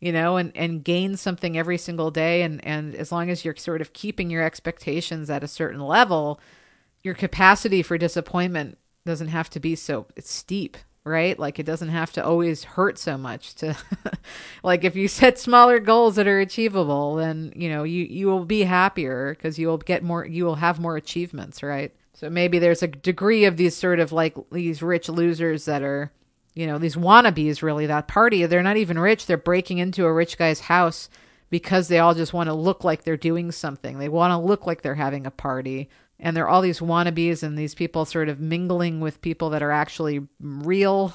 you 0.00 0.12
know, 0.12 0.36
and 0.36 0.52
and 0.56 0.84
gain 0.84 1.16
something 1.16 1.56
every 1.56 1.78
single 1.78 2.10
day. 2.10 2.42
And 2.42 2.64
and 2.64 2.94
as 2.94 3.12
long 3.12 3.30
as 3.30 3.44
you're 3.44 3.56
sort 3.56 3.80
of 3.80 3.92
keeping 3.92 4.30
your 4.30 4.42
expectations 4.42 5.30
at 5.30 5.44
a 5.44 5.48
certain 5.48 5.80
level, 5.80 6.40
your 7.02 7.14
capacity 7.14 7.82
for 7.82 7.98
disappointment 7.98 8.78
doesn't 9.04 9.28
have 9.28 9.48
to 9.50 9.60
be 9.60 9.74
so 9.74 10.06
steep 10.18 10.76
right 11.06 11.38
like 11.38 11.60
it 11.60 11.66
doesn't 11.66 11.90
have 11.90 12.12
to 12.12 12.24
always 12.24 12.64
hurt 12.64 12.98
so 12.98 13.16
much 13.16 13.54
to 13.54 13.76
like 14.64 14.82
if 14.82 14.96
you 14.96 15.06
set 15.06 15.38
smaller 15.38 15.78
goals 15.78 16.16
that 16.16 16.26
are 16.26 16.40
achievable 16.40 17.14
then 17.14 17.52
you 17.54 17.68
know 17.68 17.84
you 17.84 18.04
you 18.04 18.26
will 18.26 18.44
be 18.44 18.64
happier 18.64 19.34
because 19.34 19.56
you 19.56 19.68
will 19.68 19.78
get 19.78 20.02
more 20.02 20.26
you 20.26 20.44
will 20.44 20.56
have 20.56 20.80
more 20.80 20.96
achievements 20.96 21.62
right 21.62 21.94
so 22.12 22.28
maybe 22.28 22.58
there's 22.58 22.82
a 22.82 22.88
degree 22.88 23.44
of 23.44 23.56
these 23.56 23.76
sort 23.76 24.00
of 24.00 24.10
like 24.10 24.36
these 24.50 24.82
rich 24.82 25.08
losers 25.08 25.64
that 25.66 25.82
are 25.82 26.10
you 26.56 26.66
know 26.66 26.78
these 26.78 26.96
wannabes 26.96 27.62
really 27.62 27.86
that 27.86 28.08
party 28.08 28.44
they're 28.46 28.62
not 28.62 28.78
even 28.78 28.98
rich. 28.98 29.26
They're 29.26 29.36
breaking 29.36 29.78
into 29.78 30.04
a 30.04 30.12
rich 30.12 30.36
guy's 30.36 30.60
house 30.60 31.08
because 31.50 31.86
they 31.86 32.00
all 32.00 32.14
just 32.14 32.32
want 32.32 32.48
to 32.48 32.54
look 32.54 32.82
like 32.82 33.04
they're 33.04 33.16
doing 33.16 33.52
something. 33.52 33.98
They 33.98 34.08
want 34.08 34.32
to 34.32 34.38
look 34.38 34.66
like 34.66 34.82
they're 34.82 34.96
having 34.96 35.26
a 35.26 35.30
party. 35.30 35.88
And 36.18 36.36
there 36.36 36.44
are 36.44 36.48
all 36.48 36.62
these 36.62 36.80
wannabes 36.80 37.42
and 37.42 37.56
these 37.56 37.74
people 37.74 38.04
sort 38.04 38.28
of 38.28 38.40
mingling 38.40 39.00
with 39.00 39.20
people 39.20 39.50
that 39.50 39.62
are 39.62 39.70
actually 39.70 40.26
real 40.40 41.14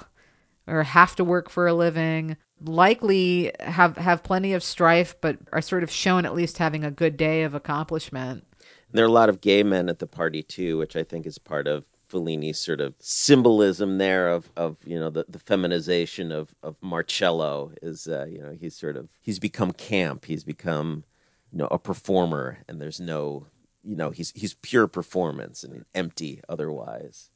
or 0.68 0.84
have 0.84 1.16
to 1.16 1.24
work 1.24 1.50
for 1.50 1.68
a 1.68 1.74
living 1.74 2.38
likely 2.64 3.52
have 3.60 3.98
have 3.98 4.22
plenty 4.22 4.54
of 4.54 4.62
strife 4.62 5.16
but 5.20 5.40
are 5.52 5.64
sort 5.64 5.82
of 5.82 5.90
shown 5.90 6.26
at 6.26 6.36
least 6.36 6.60
having 6.60 6.84
a 6.84 6.92
good 6.92 7.18
day 7.18 7.42
of 7.42 7.56
accomplishment. 7.56 8.46
There 8.92 9.04
are 9.04 9.08
a 9.08 9.12
lot 9.12 9.30
of 9.30 9.42
gay 9.42 9.64
men 9.64 9.90
at 9.90 9.98
the 9.98 10.06
party 10.06 10.44
too 10.44 10.78
which 10.78 10.96
i 10.96 11.04
think 11.04 11.26
is 11.26 11.40
part 11.40 11.68
of 11.68 11.84
Fellini's 12.12 12.60
sort 12.60 12.82
of 12.82 12.94
symbolism 13.00 13.98
there 13.98 14.30
of, 14.30 14.52
of 14.58 14.78
you 14.86 15.00
know 15.00 15.10
the, 15.10 15.26
the 15.30 15.40
feminization 15.40 16.32
of, 16.32 16.54
of 16.62 16.76
Marcello 16.82 17.72
is 17.82 18.08
uh, 18.08 18.26
you 18.30 18.40
know 18.40 18.52
he's 18.52 18.76
sort 18.76 18.98
of 18.98 19.10
he's 19.22 19.40
become 19.40 19.72
camp 19.72 20.26
he's 20.26 20.44
become 20.44 21.04
you 21.52 21.58
know 21.58 21.68
a 21.72 21.80
performer 21.80 22.60
and 22.68 22.82
there's 22.82 23.00
no 23.00 23.48
you 23.84 23.96
know 23.96 24.10
he's 24.12 24.32
he's 24.32 24.54
pure 24.56 24.88
performance 24.88 25.64
and 25.64 25.86
empty 25.96 26.42
otherwise. 26.50 27.30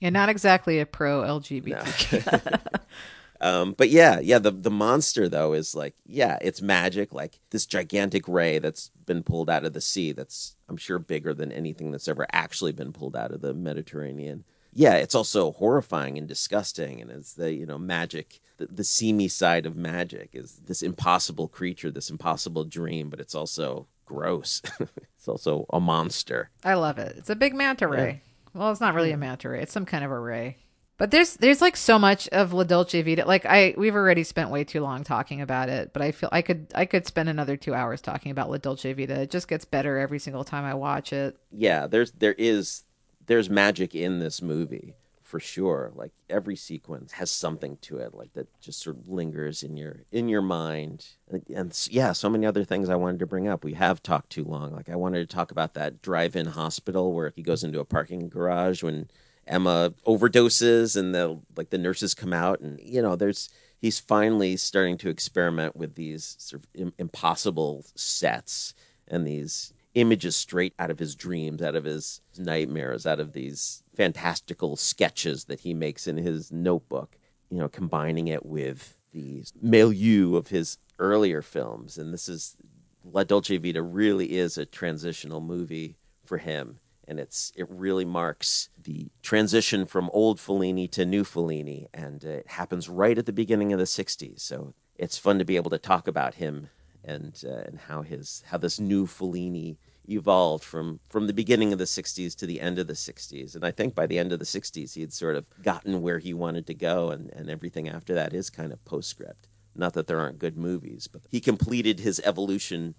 Yeah, 0.00 0.10
not 0.10 0.30
exactly 0.30 0.80
a 0.80 0.86
pro 0.86 1.20
LGBT. 1.20 2.60
um, 3.40 3.74
but 3.76 3.88
yeah, 3.88 4.20
yeah. 4.20 4.38
The 4.38 4.50
the 4.50 4.70
monster 4.70 5.28
though 5.28 5.54
is 5.54 5.74
like 5.74 5.94
yeah, 6.06 6.38
it's 6.42 6.60
magic. 6.60 7.14
Like 7.14 7.40
this 7.50 7.66
gigantic 7.66 8.28
ray 8.28 8.58
that's 8.58 8.90
been 9.06 9.22
pulled 9.22 9.48
out 9.48 9.64
of 9.64 9.72
the 9.72 9.80
sea. 9.80 10.12
That's 10.12 10.56
I'm 10.68 10.76
sure 10.76 10.98
bigger 10.98 11.32
than 11.32 11.50
anything 11.52 11.90
that's 11.90 12.08
ever 12.08 12.26
actually 12.32 12.72
been 12.72 12.92
pulled 12.92 13.16
out 13.16 13.32
of 13.32 13.40
the 13.40 13.54
Mediterranean. 13.54 14.44
Yeah, 14.72 14.94
it's 14.94 15.14
also 15.14 15.52
horrifying 15.52 16.16
and 16.18 16.28
disgusting, 16.28 17.00
and 17.00 17.10
it's 17.10 17.34
the 17.34 17.52
you 17.52 17.66
know 17.66 17.78
magic. 17.78 18.40
The, 18.58 18.66
the 18.66 18.84
seamy 18.84 19.28
side 19.28 19.64
of 19.64 19.74
magic 19.74 20.30
is 20.34 20.60
this 20.66 20.82
impossible 20.82 21.48
creature, 21.48 21.90
this 21.90 22.10
impossible 22.10 22.64
dream, 22.64 23.08
but 23.08 23.20
it's 23.20 23.34
also 23.34 23.86
gross. 24.04 24.60
it's 24.80 25.28
also 25.28 25.64
a 25.72 25.80
monster. 25.80 26.50
I 26.62 26.74
love 26.74 26.98
it. 26.98 27.16
It's 27.16 27.30
a 27.30 27.36
big 27.36 27.54
manta 27.54 27.88
ray. 27.88 28.22
Well, 28.52 28.70
it's 28.70 28.80
not 28.80 28.94
really 28.94 29.12
a 29.12 29.16
manta 29.16 29.48
ray. 29.48 29.62
It's 29.62 29.72
some 29.72 29.86
kind 29.86 30.04
of 30.04 30.10
a 30.10 30.18
ray. 30.18 30.58
But 31.00 31.12
there's 31.12 31.36
there's 31.36 31.62
like 31.62 31.78
so 31.78 31.98
much 31.98 32.28
of 32.28 32.52
La 32.52 32.62
Dolce 32.62 33.00
Vita. 33.00 33.24
Like 33.24 33.46
I 33.46 33.74
we've 33.78 33.94
already 33.94 34.22
spent 34.22 34.50
way 34.50 34.64
too 34.64 34.82
long 34.82 35.02
talking 35.02 35.40
about 35.40 35.70
it, 35.70 35.94
but 35.94 36.02
I 36.02 36.12
feel 36.12 36.28
I 36.30 36.42
could 36.42 36.66
I 36.74 36.84
could 36.84 37.06
spend 37.06 37.30
another 37.30 37.56
2 37.56 37.72
hours 37.72 38.02
talking 38.02 38.30
about 38.30 38.50
La 38.50 38.58
Dolce 38.58 38.92
Vita. 38.92 39.22
It 39.22 39.30
just 39.30 39.48
gets 39.48 39.64
better 39.64 39.96
every 39.96 40.18
single 40.18 40.44
time 40.44 40.66
I 40.66 40.74
watch 40.74 41.14
it. 41.14 41.38
Yeah, 41.50 41.86
there's 41.86 42.10
there 42.12 42.34
is 42.34 42.82
there's 43.24 43.48
magic 43.48 43.94
in 43.94 44.18
this 44.18 44.42
movie 44.42 44.94
for 45.22 45.40
sure. 45.40 45.90
Like 45.94 46.12
every 46.28 46.56
sequence 46.56 47.12
has 47.12 47.30
something 47.30 47.78
to 47.80 47.96
it, 47.96 48.12
like 48.12 48.34
that 48.34 48.48
just 48.60 48.82
sort 48.82 48.98
of 48.98 49.08
lingers 49.08 49.62
in 49.62 49.78
your 49.78 50.02
in 50.12 50.28
your 50.28 50.42
mind. 50.42 51.06
And, 51.30 51.42
and 51.48 51.88
yeah, 51.90 52.12
so 52.12 52.28
many 52.28 52.44
other 52.44 52.62
things 52.62 52.90
I 52.90 52.96
wanted 52.96 53.20
to 53.20 53.26
bring 53.26 53.48
up. 53.48 53.64
We 53.64 53.72
have 53.72 54.02
talked 54.02 54.28
too 54.28 54.44
long. 54.44 54.72
Like 54.72 54.90
I 54.90 54.96
wanted 54.96 55.26
to 55.26 55.34
talk 55.34 55.50
about 55.50 55.72
that 55.72 56.02
drive-in 56.02 56.48
hospital 56.48 57.14
where 57.14 57.32
he 57.34 57.42
goes 57.42 57.64
into 57.64 57.80
a 57.80 57.86
parking 57.86 58.28
garage 58.28 58.82
when 58.82 59.08
Emma 59.50 59.92
overdoses 60.06 60.96
and 60.96 61.14
the 61.14 61.38
like 61.56 61.70
the 61.70 61.78
nurses 61.78 62.14
come 62.14 62.32
out 62.32 62.60
and 62.60 62.78
you 62.80 63.02
know 63.02 63.16
there's 63.16 63.50
he's 63.80 63.98
finally 63.98 64.56
starting 64.56 64.96
to 64.98 65.10
experiment 65.10 65.74
with 65.76 65.96
these 65.96 66.36
sort 66.38 66.62
of 66.62 66.92
impossible 66.98 67.84
sets 67.94 68.74
and 69.08 69.26
these 69.26 69.74
images 69.94 70.36
straight 70.36 70.74
out 70.78 70.90
of 70.90 70.98
his 70.98 71.14
dreams, 71.14 71.62
out 71.62 71.74
of 71.74 71.84
his 71.84 72.20
nightmares, 72.38 73.06
out 73.06 73.20
of 73.20 73.32
these 73.32 73.82
fantastical 73.94 74.76
sketches 74.76 75.44
that 75.44 75.60
he 75.60 75.74
makes 75.74 76.06
in 76.06 76.16
his 76.16 76.52
notebook, 76.52 77.18
you 77.50 77.58
know, 77.58 77.68
combining 77.68 78.28
it 78.28 78.46
with 78.46 78.96
the 79.12 79.44
milieu 79.60 80.36
of 80.36 80.48
his 80.48 80.78
earlier 80.98 81.42
films. 81.42 81.98
And 81.98 82.12
this 82.14 82.28
is 82.28 82.56
La 83.04 83.24
Dolce 83.24 83.56
Vita 83.56 83.82
really 83.82 84.36
is 84.36 84.56
a 84.56 84.64
transitional 84.64 85.40
movie 85.40 85.96
for 86.24 86.38
him. 86.38 86.78
And 87.08 87.18
it's 87.18 87.52
it 87.56 87.66
really 87.68 88.04
marks 88.04 88.68
the 88.80 89.10
transition 89.22 89.86
from 89.86 90.10
old 90.12 90.38
Fellini 90.38 90.88
to 90.92 91.04
new 91.04 91.24
Fellini, 91.24 91.88
and 91.92 92.22
it 92.22 92.46
happens 92.46 92.88
right 92.88 93.18
at 93.18 93.26
the 93.26 93.32
beginning 93.32 93.72
of 93.72 93.78
the 93.78 93.84
'60s. 93.84 94.40
So 94.40 94.74
it's 94.96 95.18
fun 95.18 95.38
to 95.38 95.44
be 95.44 95.56
able 95.56 95.70
to 95.70 95.78
talk 95.78 96.06
about 96.06 96.34
him 96.34 96.68
and 97.04 97.42
uh, 97.46 97.62
and 97.66 97.78
how 97.78 98.02
his 98.02 98.42
how 98.46 98.58
this 98.58 98.78
new 98.78 99.06
Fellini 99.06 99.76
evolved 100.08 100.64
from 100.64 101.00
from 101.08 101.26
the 101.26 101.32
beginning 101.32 101.72
of 101.72 101.78
the 101.78 101.84
60s 101.84 102.34
to 102.34 102.46
the 102.46 102.60
end 102.60 102.78
of 102.78 102.86
the 102.86 102.94
60s 102.94 103.54
and 103.54 103.64
i 103.64 103.70
think 103.70 103.94
by 103.94 104.06
the 104.06 104.18
end 104.18 104.32
of 104.32 104.38
the 104.38 104.44
60s 104.44 104.94
he 104.94 105.00
had 105.00 105.12
sort 105.12 105.36
of 105.36 105.44
gotten 105.62 106.02
where 106.02 106.18
he 106.18 106.34
wanted 106.34 106.66
to 106.66 106.74
go 106.74 107.10
and, 107.10 107.30
and 107.30 107.48
everything 107.48 107.88
after 107.88 108.14
that 108.14 108.34
is 108.34 108.50
kind 108.50 108.72
of 108.72 108.84
postscript 108.84 109.46
not 109.76 109.92
that 109.92 110.06
there 110.06 110.18
aren't 110.18 110.38
good 110.38 110.56
movies 110.56 111.06
but 111.06 111.22
he 111.30 111.40
completed 111.40 112.00
his 112.00 112.20
evolution 112.24 112.94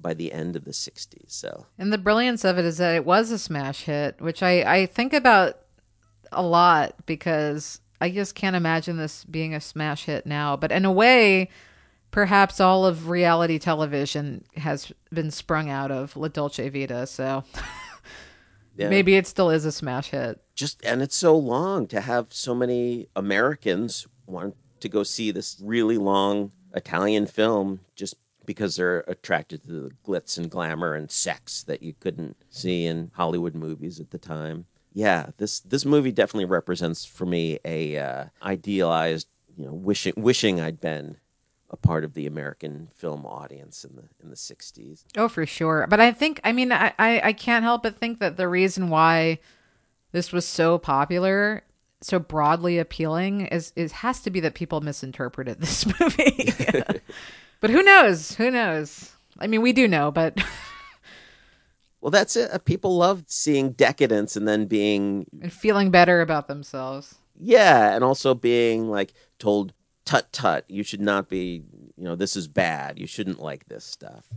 by 0.00 0.14
the 0.14 0.32
end 0.32 0.56
of 0.56 0.64
the 0.64 0.70
60s 0.70 1.30
so 1.30 1.66
And 1.78 1.92
the 1.92 1.98
brilliance 1.98 2.44
of 2.44 2.58
it 2.58 2.64
is 2.64 2.78
that 2.78 2.94
it 2.94 3.04
was 3.04 3.30
a 3.30 3.38
smash 3.38 3.82
hit, 3.84 4.20
which 4.20 4.42
I, 4.42 4.62
I 4.62 4.86
think 4.86 5.12
about 5.12 5.58
a 6.32 6.42
lot 6.42 7.06
because 7.06 7.80
I 8.00 8.10
just 8.10 8.34
can't 8.34 8.56
imagine 8.56 8.96
this 8.96 9.24
being 9.24 9.54
a 9.54 9.60
smash 9.60 10.04
hit 10.04 10.26
now. 10.26 10.56
But 10.56 10.72
in 10.72 10.84
a 10.84 10.92
way, 10.92 11.48
perhaps 12.10 12.60
all 12.60 12.84
of 12.84 13.08
reality 13.08 13.58
television 13.58 14.44
has 14.56 14.92
been 15.12 15.30
sprung 15.30 15.70
out 15.70 15.90
of 15.90 16.16
La 16.16 16.28
Dolce 16.28 16.68
Vita. 16.68 17.06
So 17.06 17.44
yeah. 18.76 18.88
maybe 18.88 19.16
it 19.16 19.26
still 19.26 19.50
is 19.50 19.64
a 19.64 19.72
smash 19.72 20.10
hit. 20.10 20.40
just 20.54 20.84
and 20.84 21.02
it's 21.02 21.16
so 21.16 21.36
long 21.36 21.86
to 21.88 22.00
have 22.00 22.26
so 22.30 22.54
many 22.54 23.08
Americans 23.16 24.06
want 24.26 24.54
to 24.80 24.88
go 24.88 25.02
see 25.02 25.30
this 25.30 25.58
really 25.62 25.98
long 25.98 26.52
Italian 26.74 27.26
film 27.26 27.80
just 27.96 28.16
because 28.46 28.76
they're 28.76 29.04
attracted 29.06 29.62
to 29.64 29.68
the 29.68 29.90
glitz 30.06 30.38
and 30.38 30.50
glamour 30.50 30.94
and 30.94 31.10
sex 31.10 31.62
that 31.64 31.82
you 31.82 31.94
couldn't 31.98 32.36
see 32.50 32.86
in 32.86 33.10
Hollywood 33.14 33.54
movies 33.54 34.00
at 34.00 34.10
the 34.10 34.18
time. 34.18 34.66
Yeah, 34.92 35.30
this 35.38 35.60
this 35.60 35.84
movie 35.84 36.12
definitely 36.12 36.44
represents 36.44 37.04
for 37.04 37.26
me 37.26 37.58
a 37.64 37.98
uh, 37.98 38.24
idealized, 38.42 39.26
you 39.56 39.66
know, 39.66 39.72
wishing 39.72 40.14
wishing 40.16 40.60
I'd 40.60 40.80
been 40.80 41.16
a 41.74 41.76
part 41.76 42.04
of 42.04 42.14
the 42.14 42.26
American 42.26 42.88
film 42.94 43.26
audience 43.26 43.84
in 43.84 43.96
the 43.96 44.04
in 44.22 44.30
the 44.30 44.36
60s. 44.36 45.04
Oh, 45.16 45.28
for 45.28 45.44
sure. 45.44 45.86
But 45.90 46.00
I 46.00 46.12
think, 46.12 46.40
I 46.44 46.52
mean, 46.52 46.70
I, 46.70 46.92
I, 46.98 47.20
I 47.24 47.32
can't 47.32 47.64
help 47.64 47.82
but 47.82 47.96
think 47.96 48.20
that 48.20 48.36
the 48.36 48.48
reason 48.48 48.90
why 48.90 49.40
this 50.12 50.30
was 50.30 50.46
so 50.46 50.78
popular, 50.78 51.64
so 52.00 52.20
broadly 52.20 52.78
appealing, 52.78 53.46
is 53.46 53.72
is 53.74 53.90
has 53.90 54.20
to 54.20 54.30
be 54.30 54.38
that 54.40 54.54
people 54.54 54.80
misinterpreted 54.80 55.60
this 55.60 55.84
movie. 56.00 56.52
but 57.60 57.70
who 57.70 57.82
knows? 57.82 58.34
Who 58.34 58.50
knows? 58.50 59.12
I 59.38 59.46
mean, 59.46 59.62
we 59.62 59.72
do 59.72 59.88
know, 59.88 60.10
but 60.10 60.38
Well, 62.04 62.10
that's 62.10 62.36
it. 62.36 62.50
Uh, 62.52 62.58
People 62.58 62.98
love 62.98 63.24
seeing 63.28 63.70
decadence 63.70 64.36
and 64.36 64.46
then 64.46 64.66
being 64.66 65.26
and 65.40 65.50
feeling 65.50 65.90
better 65.90 66.20
about 66.20 66.48
themselves. 66.48 67.14
Yeah, 67.40 67.94
and 67.94 68.04
also 68.04 68.34
being 68.34 68.90
like 68.90 69.14
told, 69.38 69.72
"Tut 70.04 70.30
tut, 70.30 70.66
you 70.68 70.82
should 70.82 71.00
not 71.00 71.30
be. 71.30 71.62
You 71.96 72.04
know, 72.04 72.14
this 72.14 72.36
is 72.36 72.46
bad. 72.46 72.98
You 72.98 73.06
shouldn't 73.06 73.40
like 73.40 73.68
this 73.68 73.86
stuff." 73.86 74.28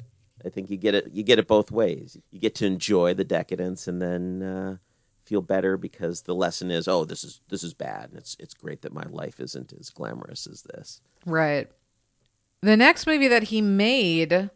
I 0.45 0.49
think 0.49 0.69
you 0.69 0.77
get 0.77 0.95
it. 0.95 1.09
You 1.11 1.23
get 1.23 1.39
it 1.39 1.47
both 1.47 1.69
ways. 1.69 2.17
You 2.31 2.39
get 2.39 2.55
to 2.55 2.65
enjoy 2.65 3.13
the 3.13 3.25
decadence, 3.25 3.85
and 3.85 4.01
then 4.01 4.43
uh, 4.43 4.77
feel 5.25 5.41
better 5.41 5.75
because 5.75 6.21
the 6.21 6.35
lesson 6.35 6.71
is, 6.71 6.87
oh, 6.87 7.03
this 7.03 7.25
is 7.25 7.41
this 7.49 7.63
is 7.63 7.73
bad, 7.73 8.11
and 8.11 8.17
it's 8.17 8.37
it's 8.39 8.53
great 8.53 8.81
that 8.83 8.93
my 8.93 9.03
life 9.09 9.41
isn't 9.41 9.73
as 9.77 9.89
glamorous 9.89 10.47
as 10.47 10.61
this. 10.61 11.01
Right. 11.25 11.69
The 12.61 12.75
next 12.75 13.05
movie 13.05 13.27
that 13.27 13.43
he 13.43 13.61
made, 13.61 14.33
uh, 14.33 14.49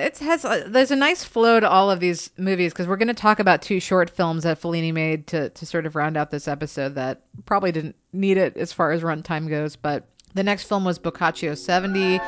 it 0.00 0.18
has 0.18 0.44
uh, 0.44 0.64
there's 0.68 0.92
a 0.92 0.96
nice 0.96 1.24
flow 1.24 1.58
to 1.58 1.68
all 1.68 1.90
of 1.90 1.98
these 1.98 2.30
movies 2.36 2.72
because 2.72 2.86
we're 2.86 2.96
going 2.96 3.08
to 3.08 3.14
talk 3.14 3.40
about 3.40 3.60
two 3.60 3.80
short 3.80 4.08
films 4.08 4.44
that 4.44 4.60
Fellini 4.60 4.92
made 4.92 5.26
to 5.28 5.50
to 5.50 5.66
sort 5.66 5.84
of 5.84 5.96
round 5.96 6.16
out 6.16 6.30
this 6.30 6.46
episode 6.46 6.94
that 6.94 7.22
probably 7.46 7.72
didn't 7.72 7.96
need 8.12 8.36
it 8.36 8.56
as 8.56 8.72
far 8.72 8.92
as 8.92 9.02
runtime 9.02 9.48
goes. 9.48 9.74
But 9.74 10.06
the 10.32 10.44
next 10.44 10.64
film 10.64 10.84
was 10.84 10.98
Boccaccio 10.98 11.56
70. 11.56 12.20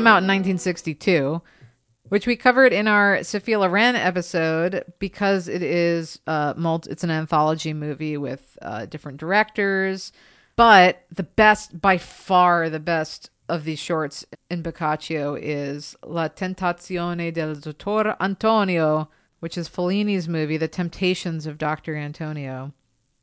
Came 0.00 0.06
out 0.06 0.22
in 0.22 0.28
1962, 0.28 1.42
which 2.04 2.26
we 2.26 2.34
covered 2.34 2.72
in 2.72 2.88
our 2.88 3.22
Sophia 3.22 3.58
Loren 3.58 3.96
episode 3.96 4.82
because 4.98 5.46
it 5.46 5.62
is 5.62 6.20
uh, 6.26 6.54
multi- 6.56 6.90
it's 6.90 7.04
an 7.04 7.10
anthology 7.10 7.74
movie 7.74 8.16
with 8.16 8.56
uh, 8.62 8.86
different 8.86 9.18
directors. 9.18 10.10
But 10.56 11.04
the 11.14 11.24
best, 11.24 11.82
by 11.82 11.98
far, 11.98 12.70
the 12.70 12.80
best 12.80 13.28
of 13.46 13.64
these 13.64 13.78
shorts 13.78 14.24
in 14.50 14.62
Boccaccio 14.62 15.34
is 15.34 15.94
La 16.02 16.28
Tentazione 16.28 17.30
del 17.30 17.56
Dottor 17.56 18.16
Antonio, 18.18 19.10
which 19.40 19.58
is 19.58 19.68
Fellini's 19.68 20.26
movie, 20.26 20.56
The 20.56 20.66
Temptations 20.66 21.44
of 21.44 21.58
Dr. 21.58 21.94
Antonio. 21.94 22.72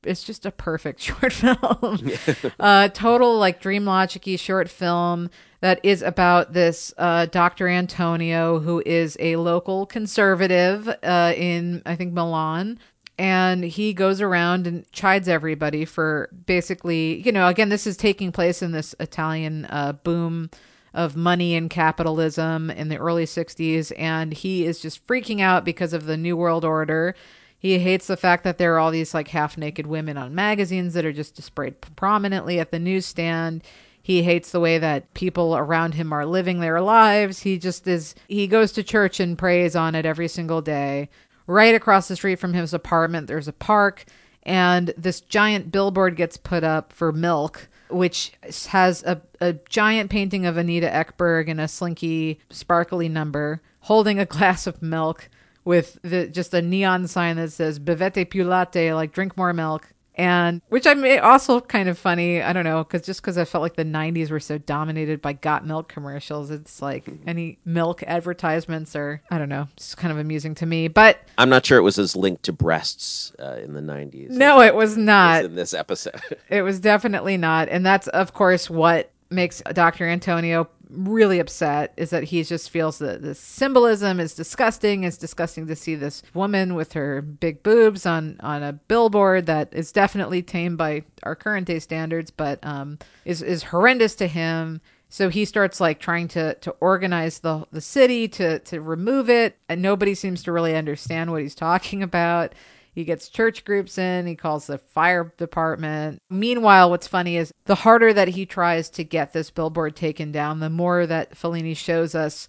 It's 0.07 0.23
just 0.23 0.45
a 0.45 0.51
perfect 0.51 0.99
short 1.01 1.33
film. 1.33 2.11
uh, 2.59 2.89
total 2.89 3.37
like 3.37 3.61
dream 3.61 3.85
logicy 3.85 4.39
short 4.39 4.69
film 4.69 5.29
that 5.61 5.79
is 5.83 6.01
about 6.01 6.53
this 6.53 6.93
uh, 6.97 7.25
Dr. 7.25 7.67
Antonio, 7.67 8.59
who 8.59 8.81
is 8.85 9.17
a 9.19 9.35
local 9.37 9.85
conservative 9.85 10.87
uh, 11.03 11.33
in, 11.35 11.81
I 11.85 11.95
think, 11.95 12.13
Milan. 12.13 12.79
And 13.19 13.63
he 13.63 13.93
goes 13.93 14.21
around 14.21 14.67
and 14.67 14.89
chides 14.91 15.27
everybody 15.27 15.85
for 15.85 16.29
basically, 16.45 17.19
you 17.21 17.31
know, 17.31 17.47
again, 17.47 17.69
this 17.69 17.87
is 17.87 17.97
taking 17.97 18.31
place 18.31 18.61
in 18.61 18.71
this 18.71 18.93
Italian 18.99 19.65
uh, 19.65 19.93
boom 19.93 20.51
of 20.93 21.15
money 21.15 21.55
and 21.55 21.69
capitalism 21.69 22.69
in 22.69 22.89
the 22.89 22.97
early 22.97 23.25
60s. 23.25 23.91
And 23.97 24.33
he 24.33 24.65
is 24.65 24.79
just 24.79 25.05
freaking 25.07 25.41
out 25.41 25.65
because 25.65 25.93
of 25.93 26.05
the 26.05 26.17
New 26.17 26.37
World 26.37 26.63
Order. 26.63 27.15
He 27.59 27.79
hates 27.79 28.07
the 28.07 28.17
fact 28.17 28.43
that 28.43 28.57
there 28.57 28.75
are 28.75 28.79
all 28.79 28.91
these 28.91 29.13
like 29.13 29.29
half 29.29 29.57
naked 29.57 29.87
women 29.87 30.17
on 30.17 30.35
magazines 30.35 30.93
that 30.93 31.05
are 31.05 31.13
just 31.13 31.35
displayed 31.35 31.81
prominently 31.95 32.59
at 32.59 32.71
the 32.71 32.79
newsstand. 32.79 33.63
He 34.01 34.23
hates 34.23 34.51
the 34.51 34.59
way 34.59 34.77
that 34.77 35.13
people 35.13 35.57
around 35.57 35.95
him 35.95 36.13
are 36.13 36.25
living 36.25 36.59
their 36.59 36.81
lives. 36.81 37.39
He 37.39 37.57
just 37.57 37.87
is, 37.87 38.15
he 38.27 38.47
goes 38.47 38.71
to 38.73 38.83
church 38.83 39.19
and 39.19 39.37
prays 39.37 39.75
on 39.75 39.95
it 39.95 40.05
every 40.05 40.27
single 40.27 40.61
day. 40.61 41.09
Right 41.47 41.73
across 41.73 42.07
the 42.07 42.15
street 42.15 42.39
from 42.39 42.53
his 42.53 42.73
apartment, 42.73 43.27
there's 43.27 43.47
a 43.47 43.53
park, 43.53 44.05
and 44.43 44.93
this 44.97 45.21
giant 45.21 45.71
billboard 45.71 46.15
gets 46.15 46.37
put 46.37 46.63
up 46.63 46.93
for 46.93 47.11
milk, 47.11 47.69
which 47.89 48.33
has 48.67 49.01
a, 49.03 49.21
a 49.39 49.53
giant 49.69 50.09
painting 50.11 50.45
of 50.45 50.57
Anita 50.57 50.87
Ekberg 50.87 51.47
in 51.47 51.59
a 51.59 51.67
slinky, 51.67 52.39
sparkly 52.49 53.09
number 53.09 53.61
holding 53.81 54.19
a 54.19 54.25
glass 54.37 54.67
of 54.67 54.81
milk 54.81 55.29
with 55.67 55.99
the, 56.01 56.27
just 56.27 56.53
a 56.53 56.61
neon 56.61 57.07
sign 57.07 57.35
that 57.35 57.51
says 57.51 57.79
"Bevete 57.79 58.25
più 58.29 58.45
latte," 58.45 58.93
like 58.93 59.11
drink 59.11 59.37
more 59.37 59.53
milk 59.53 59.93
and 60.17 60.61
which 60.69 60.87
I'm 60.87 61.05
also 61.23 61.61
kind 61.61 61.87
of 61.87 61.97
funny. 61.97 62.41
I 62.41 62.51
don't 62.51 62.63
know, 62.63 62.83
because 62.83 63.05
just 63.05 63.21
because 63.21 63.37
I 63.37 63.45
felt 63.45 63.61
like 63.61 63.75
the 63.75 63.85
'90s 63.85 64.31
were 64.31 64.39
so 64.39 64.57
dominated 64.57 65.21
by 65.21 65.33
got 65.33 65.65
milk 65.65 65.89
commercials, 65.89 66.49
it's 66.49 66.81
like 66.81 67.07
any 67.27 67.59
milk 67.65 68.03
advertisements 68.03 68.95
are 68.95 69.21
I 69.29 69.37
don't 69.37 69.49
know, 69.49 69.67
it's 69.73 69.93
kind 69.93 70.11
of 70.11 70.17
amusing 70.17 70.55
to 70.55 70.65
me. 70.65 70.87
But 70.87 71.19
I'm 71.37 71.49
not 71.49 71.65
sure 71.65 71.77
it 71.77 71.83
was 71.83 71.99
as 71.99 72.15
linked 72.15 72.43
to 72.43 72.53
breasts 72.53 73.31
uh, 73.39 73.57
in 73.63 73.73
the 73.73 73.81
'90s. 73.81 74.31
No, 74.31 74.61
it 74.61 74.73
was 74.73 74.97
not 74.97 75.45
in 75.45 75.55
this 75.55 75.73
episode. 75.75 76.19
it 76.49 76.63
was 76.63 76.79
definitely 76.79 77.37
not, 77.37 77.69
and 77.69 77.85
that's 77.85 78.07
of 78.07 78.33
course 78.33 78.69
what 78.69 79.11
makes 79.29 79.61
Dr. 79.73 80.07
Antonio 80.07 80.67
really 80.89 81.39
upset 81.39 81.93
is 81.97 82.09
that 82.11 82.23
he 82.25 82.43
just 82.43 82.69
feels 82.69 82.99
that 82.99 83.21
the 83.21 83.35
symbolism 83.35 84.19
is 84.19 84.33
disgusting. 84.33 85.03
It's 85.03 85.17
disgusting 85.17 85.67
to 85.67 85.75
see 85.75 85.95
this 85.95 86.23
woman 86.33 86.75
with 86.75 86.93
her 86.93 87.21
big 87.21 87.63
boobs 87.63 88.05
on 88.05 88.37
on 88.41 88.63
a 88.63 88.73
billboard 88.73 89.45
that 89.47 89.73
is 89.73 89.91
definitely 89.91 90.41
tamed 90.41 90.77
by 90.77 91.03
our 91.23 91.35
current 91.35 91.67
day 91.67 91.79
standards, 91.79 92.31
but 92.31 92.59
um, 92.63 92.99
is 93.25 93.41
is 93.41 93.63
horrendous 93.63 94.15
to 94.15 94.27
him. 94.27 94.81
So 95.09 95.29
he 95.29 95.45
starts 95.45 95.79
like 95.79 95.99
trying 95.99 96.27
to 96.29 96.55
to 96.55 96.71
organize 96.79 97.39
the 97.39 97.65
the 97.71 97.81
city 97.81 98.27
to 98.29 98.59
to 98.59 98.81
remove 98.81 99.29
it, 99.29 99.57
and 99.69 99.81
nobody 99.81 100.15
seems 100.15 100.43
to 100.43 100.51
really 100.51 100.75
understand 100.75 101.31
what 101.31 101.41
he's 101.41 101.55
talking 101.55 102.03
about. 102.03 102.53
He 102.97 103.03
gets 103.03 103.29
church 103.29 103.63
groups 103.63 103.99
in, 103.99 104.25
he 104.25 104.33
calls 104.33 104.65
the 104.65 104.79
fire 104.79 105.31
department. 105.37 106.19
Meanwhile, 106.31 106.89
what's 106.89 107.05
funny 107.07 107.37
is 107.37 107.53
the 107.65 107.75
harder 107.75 108.11
that 108.11 108.29
he 108.29 108.43
tries 108.47 108.89
to 108.89 109.03
get 109.03 109.33
this 109.33 109.51
billboard 109.51 109.95
taken 109.95 110.31
down, 110.31 110.61
the 110.61 110.71
more 110.71 111.05
that 111.05 111.35
Fellini 111.35 111.77
shows 111.77 112.15
us 112.15 112.47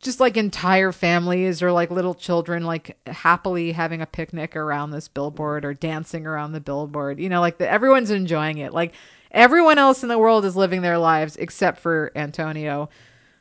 just 0.00 0.18
like 0.18 0.38
entire 0.38 0.90
families 0.90 1.62
or 1.62 1.70
like 1.70 1.90
little 1.90 2.14
children 2.14 2.64
like 2.64 2.96
happily 3.08 3.72
having 3.72 4.00
a 4.00 4.06
picnic 4.06 4.56
around 4.56 4.90
this 4.90 5.06
billboard 5.06 5.66
or 5.66 5.74
dancing 5.74 6.26
around 6.26 6.52
the 6.52 6.62
billboard. 6.62 7.20
You 7.20 7.28
know, 7.28 7.42
like 7.42 7.58
the, 7.58 7.70
everyone's 7.70 8.10
enjoying 8.10 8.56
it. 8.56 8.72
Like 8.72 8.94
everyone 9.30 9.76
else 9.76 10.02
in 10.02 10.08
the 10.08 10.18
world 10.18 10.46
is 10.46 10.56
living 10.56 10.80
their 10.80 10.96
lives 10.96 11.36
except 11.36 11.78
for 11.78 12.10
Antonio, 12.16 12.88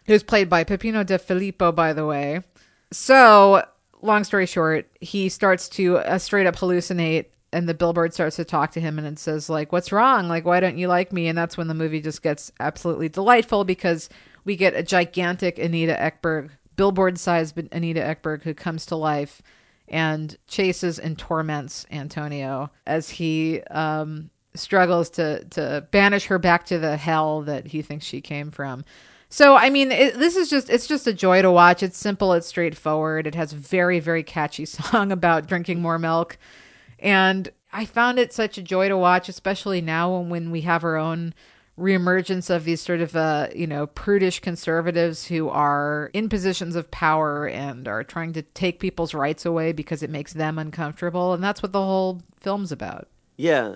who's 0.08 0.24
played 0.24 0.50
by 0.50 0.66
Peppino 0.66 1.06
De 1.06 1.20
Filippo, 1.20 1.72
by 1.72 1.94
the 1.94 2.06
way. 2.06 2.42
So 2.92 3.64
long 4.02 4.24
story 4.24 4.46
short, 4.46 4.88
he 5.02 5.30
starts 5.30 5.70
to 5.70 5.98
uh, 5.98 6.18
straight 6.18 6.48
up 6.48 6.56
hallucinate 6.56 7.26
and 7.52 7.68
the 7.68 7.74
billboard 7.74 8.14
starts 8.14 8.36
to 8.36 8.46
talk 8.46 8.72
to 8.72 8.80
him 8.80 8.98
and 8.98 9.08
it 9.08 9.20
says 9.20 9.50
like 9.50 9.72
what's 9.72 9.92
wrong? 9.92 10.28
Like 10.28 10.46
why 10.46 10.60
don't 10.60 10.78
you 10.78 10.88
like 10.88 11.12
me? 11.12 11.28
And 11.28 11.38
that's 11.38 11.58
when 11.58 11.68
the 11.68 11.74
movie 11.74 12.02
just 12.02 12.22
gets 12.22 12.52
absolutely 12.60 13.10
delightful 13.10 13.64
because 13.64 14.10
we 14.46 14.56
get 14.56 14.74
a 14.74 14.84
gigantic 14.84 15.60
anita 15.60 15.94
ekberg 15.94 16.52
billboard 16.76 17.20
sized 17.20 17.58
anita 17.74 18.00
ekberg 18.00 18.44
who 18.44 18.54
comes 18.54 18.86
to 18.86 18.96
life 18.96 19.42
and 19.88 20.38
chases 20.48 20.98
and 20.98 21.18
torments 21.18 21.86
antonio 21.92 22.72
as 22.88 23.10
he 23.10 23.62
um, 23.64 24.30
struggles 24.54 25.10
to 25.10 25.44
to 25.46 25.86
banish 25.92 26.28
her 26.28 26.40
back 26.40 26.66
to 26.66 26.80
the 26.80 26.96
hell 26.96 27.42
that 27.42 27.68
he 27.68 27.82
thinks 27.82 28.06
she 28.06 28.22
came 28.22 28.50
from 28.50 28.86
so 29.30 29.56
I 29.56 29.70
mean, 29.70 29.92
it, 29.92 30.18
this 30.18 30.36
is 30.36 30.50
just 30.50 30.70
it's 30.70 30.88
just 30.88 31.06
a 31.06 31.14
joy 31.14 31.42
to 31.44 31.52
watch. 31.52 31.84
It's 31.84 31.98
simple, 31.98 32.34
it's 32.34 32.48
straightforward. 32.48 33.28
It 33.28 33.36
has 33.36 33.54
very 33.54 34.00
very 34.00 34.24
catchy 34.24 34.66
song 34.66 35.12
about 35.12 35.48
drinking 35.48 35.82
more 35.82 36.00
milk, 36.00 36.38
and 36.98 37.52
I 37.72 37.86
found 37.86 38.18
it 38.18 38.34
such 38.34 38.58
a 38.58 38.64
joy 38.64 38.90
to 38.90 38.98
watch, 38.98 39.30
especially 39.30 39.82
now 39.82 40.20
when 40.20 40.50
we 40.50 40.62
have 40.62 40.84
our 40.84 40.98
own 40.98 41.36
reemergence 41.78 42.54
of 42.54 42.66
these 42.66 42.82
sort 42.82 43.02
of 43.02 43.16
uh, 43.16 43.48
you 43.56 43.68
know 43.68 43.86
prudish 43.86 44.40
conservatives 44.40 45.28
who 45.28 45.48
are 45.48 46.10
in 46.14 46.28
positions 46.28 46.76
of 46.76 46.90
power 46.90 47.48
and 47.48 47.88
are 47.88 48.04
trying 48.04 48.34
to 48.34 48.42
take 48.42 48.80
people's 48.80 49.14
rights 49.14 49.46
away 49.46 49.72
because 49.72 50.02
it 50.02 50.10
makes 50.10 50.34
them 50.34 50.58
uncomfortable, 50.58 51.34
and 51.34 51.44
that's 51.44 51.62
what 51.62 51.72
the 51.72 51.82
whole 51.82 52.24
film's 52.40 52.72
about. 52.72 53.08
Yeah, 53.38 53.76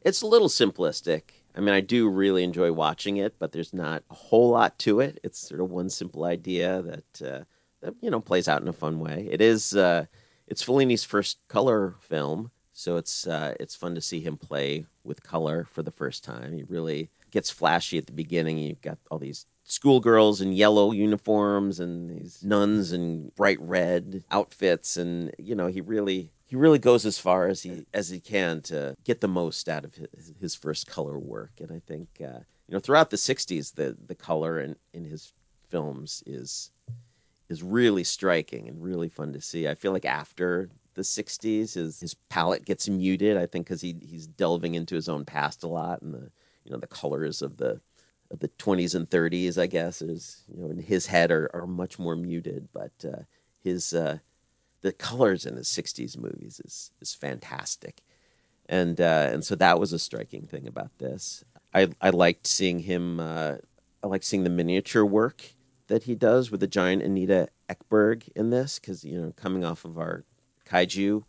it's 0.00 0.22
a 0.22 0.26
little 0.26 0.48
simplistic 0.48 1.35
I 1.56 1.60
mean, 1.60 1.74
I 1.74 1.80
do 1.80 2.08
really 2.08 2.44
enjoy 2.44 2.70
watching 2.72 3.16
it, 3.16 3.38
but 3.38 3.52
there's 3.52 3.72
not 3.72 4.04
a 4.10 4.14
whole 4.14 4.50
lot 4.50 4.78
to 4.80 5.00
it. 5.00 5.18
It's 5.24 5.38
sort 5.38 5.60
of 5.60 5.70
one 5.70 5.88
simple 5.88 6.24
idea 6.24 6.82
that, 6.82 7.22
uh, 7.22 7.44
that 7.80 7.94
you 8.00 8.10
know 8.10 8.20
plays 8.20 8.46
out 8.46 8.60
in 8.60 8.68
a 8.68 8.72
fun 8.74 9.00
way. 9.00 9.26
It 9.30 9.40
is 9.40 9.74
uh, 9.74 10.04
it's 10.46 10.62
Fellini's 10.62 11.04
first 11.04 11.38
color 11.48 11.94
film, 12.00 12.50
so 12.72 12.96
it's 12.96 13.26
uh, 13.26 13.54
it's 13.58 13.74
fun 13.74 13.94
to 13.94 14.00
see 14.00 14.20
him 14.20 14.36
play 14.36 14.86
with 15.02 15.22
color 15.22 15.64
for 15.64 15.82
the 15.82 15.90
first 15.90 16.24
time. 16.24 16.52
He 16.52 16.62
really 16.64 17.10
gets 17.30 17.50
flashy 17.50 17.96
at 17.96 18.06
the 18.06 18.12
beginning. 18.12 18.58
You've 18.58 18.82
got 18.82 18.98
all 19.10 19.18
these 19.18 19.46
schoolgirls 19.64 20.40
in 20.40 20.52
yellow 20.52 20.92
uniforms 20.92 21.80
and 21.80 22.10
these 22.10 22.44
nuns 22.44 22.92
in 22.92 23.32
bright 23.34 23.60
red 23.60 24.24
outfits, 24.30 24.96
and 24.96 25.34
you 25.38 25.54
know 25.54 25.68
he 25.68 25.80
really 25.80 26.32
he 26.46 26.54
really 26.54 26.78
goes 26.78 27.04
as 27.04 27.18
far 27.18 27.48
as 27.48 27.62
he 27.62 27.86
as 27.92 28.08
he 28.08 28.20
can 28.20 28.62
to 28.62 28.96
get 29.04 29.20
the 29.20 29.28
most 29.28 29.68
out 29.68 29.84
of 29.84 29.94
his, 29.94 30.32
his 30.40 30.54
first 30.54 30.86
color 30.86 31.18
work. 31.18 31.52
And 31.60 31.72
I 31.72 31.80
think 31.86 32.08
uh, 32.20 32.40
you 32.68 32.72
know 32.72 32.78
throughout 32.78 33.10
the 33.10 33.16
'60s, 33.16 33.74
the 33.74 33.96
the 34.06 34.14
color 34.14 34.60
in, 34.60 34.76
in 34.92 35.04
his 35.04 35.32
films 35.68 36.22
is 36.24 36.70
is 37.48 37.62
really 37.62 38.04
striking 38.04 38.68
and 38.68 38.82
really 38.82 39.08
fun 39.08 39.32
to 39.32 39.40
see. 39.40 39.68
I 39.68 39.74
feel 39.74 39.92
like 39.92 40.04
after 40.04 40.70
the 40.94 41.02
'60s, 41.02 41.74
his 41.74 42.00
his 42.00 42.14
palette 42.14 42.64
gets 42.64 42.88
muted. 42.88 43.36
I 43.36 43.46
think 43.46 43.66
because 43.66 43.80
he 43.80 43.96
he's 44.00 44.28
delving 44.28 44.76
into 44.76 44.94
his 44.94 45.08
own 45.08 45.24
past 45.24 45.64
a 45.64 45.68
lot 45.68 46.00
and 46.00 46.14
the 46.14 46.30
you 46.64 46.70
know 46.70 46.78
the 46.78 46.86
colors 46.86 47.42
of 47.42 47.56
the 47.56 47.80
of 48.30 48.40
the 48.40 48.48
20s 48.48 48.96
and 48.96 49.08
30s, 49.08 49.56
I 49.56 49.66
guess, 49.66 50.02
is 50.02 50.44
you 50.48 50.62
know 50.62 50.70
in 50.70 50.78
his 50.78 51.06
head 51.06 51.32
are, 51.32 51.50
are 51.54 51.66
much 51.66 51.98
more 51.98 52.14
muted, 52.16 52.68
but 52.72 52.92
uh, 53.04 53.22
his 53.62 53.92
uh, 53.92 54.18
the 54.82 54.92
colors 54.92 55.46
in 55.46 55.56
his 55.56 55.68
60s 55.68 56.16
movies 56.16 56.60
is 56.64 56.92
is 57.00 57.14
fantastic, 57.14 58.02
and 58.68 59.00
uh, 59.00 59.30
and 59.32 59.44
so 59.44 59.54
that 59.56 59.80
was 59.80 59.92
a 59.92 59.98
striking 59.98 60.46
thing 60.46 60.66
about 60.66 60.96
this. 60.98 61.44
I 61.74 61.88
I 62.00 62.10
liked 62.10 62.46
seeing 62.46 62.80
him. 62.80 63.20
Uh, 63.20 63.56
I 64.02 64.06
like 64.06 64.22
seeing 64.22 64.44
the 64.44 64.50
miniature 64.50 65.04
work 65.04 65.54
that 65.88 66.04
he 66.04 66.14
does 66.14 66.50
with 66.50 66.60
the 66.60 66.66
giant 66.66 67.02
Anita 67.02 67.48
Ekberg 67.68 68.28
in 68.34 68.50
this 68.50 68.78
because 68.78 69.04
you 69.04 69.20
know 69.20 69.32
coming 69.36 69.64
off 69.64 69.84
of 69.84 69.98
our 69.98 70.24
kaiju 70.68 71.24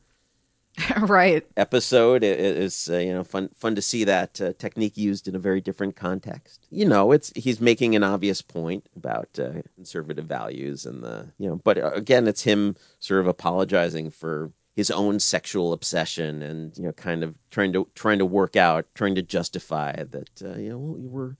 right. 0.97 1.45
episode. 1.55 2.23
It 2.23 2.39
is 2.39 2.89
uh, 2.91 2.97
you 2.97 3.13
know 3.13 3.23
fun 3.23 3.49
fun 3.55 3.75
to 3.75 3.82
see 3.82 4.03
that 4.03 4.39
uh, 4.39 4.53
technique 4.57 4.97
used 4.97 5.28
in 5.28 5.36
a 5.36 5.39
very 5.39 5.61
different 5.61 5.95
context. 5.95 6.67
You 6.69 6.86
know, 6.86 7.11
it's 7.11 7.32
he's 7.36 7.59
making 7.59 7.95
an 7.95 8.03
obvious 8.03 8.41
point 8.41 8.88
about 8.95 9.30
uh, 9.39 9.61
conservative 9.75 10.25
values 10.25 10.86
and 10.86 11.03
the 11.03 11.30
you 11.38 11.49
know, 11.49 11.55
but 11.63 11.78
uh, 11.78 11.91
again, 11.91 12.28
it's 12.28 12.43
him 12.43 12.75
sort 12.99 13.21
of 13.21 13.28
apologizing 13.28 14.11
for 14.11 14.51
his 14.75 14.91
own 14.91 15.19
sexual 15.19 15.73
obsession 15.73 16.43
and 16.43 16.78
you 16.78 16.84
know, 16.84 16.91
kind 16.91 17.23
of 17.23 17.36
trying 17.49 17.73
to 17.73 17.88
trying 17.95 18.19
to 18.19 18.25
work 18.25 18.55
out, 18.55 18.86
trying 18.93 19.15
to 19.15 19.23
justify 19.23 20.03
that 20.03 20.41
uh, 20.43 20.57
you 20.57 20.69
know 20.69 20.78
well, 20.78 20.99
we're 20.99 21.36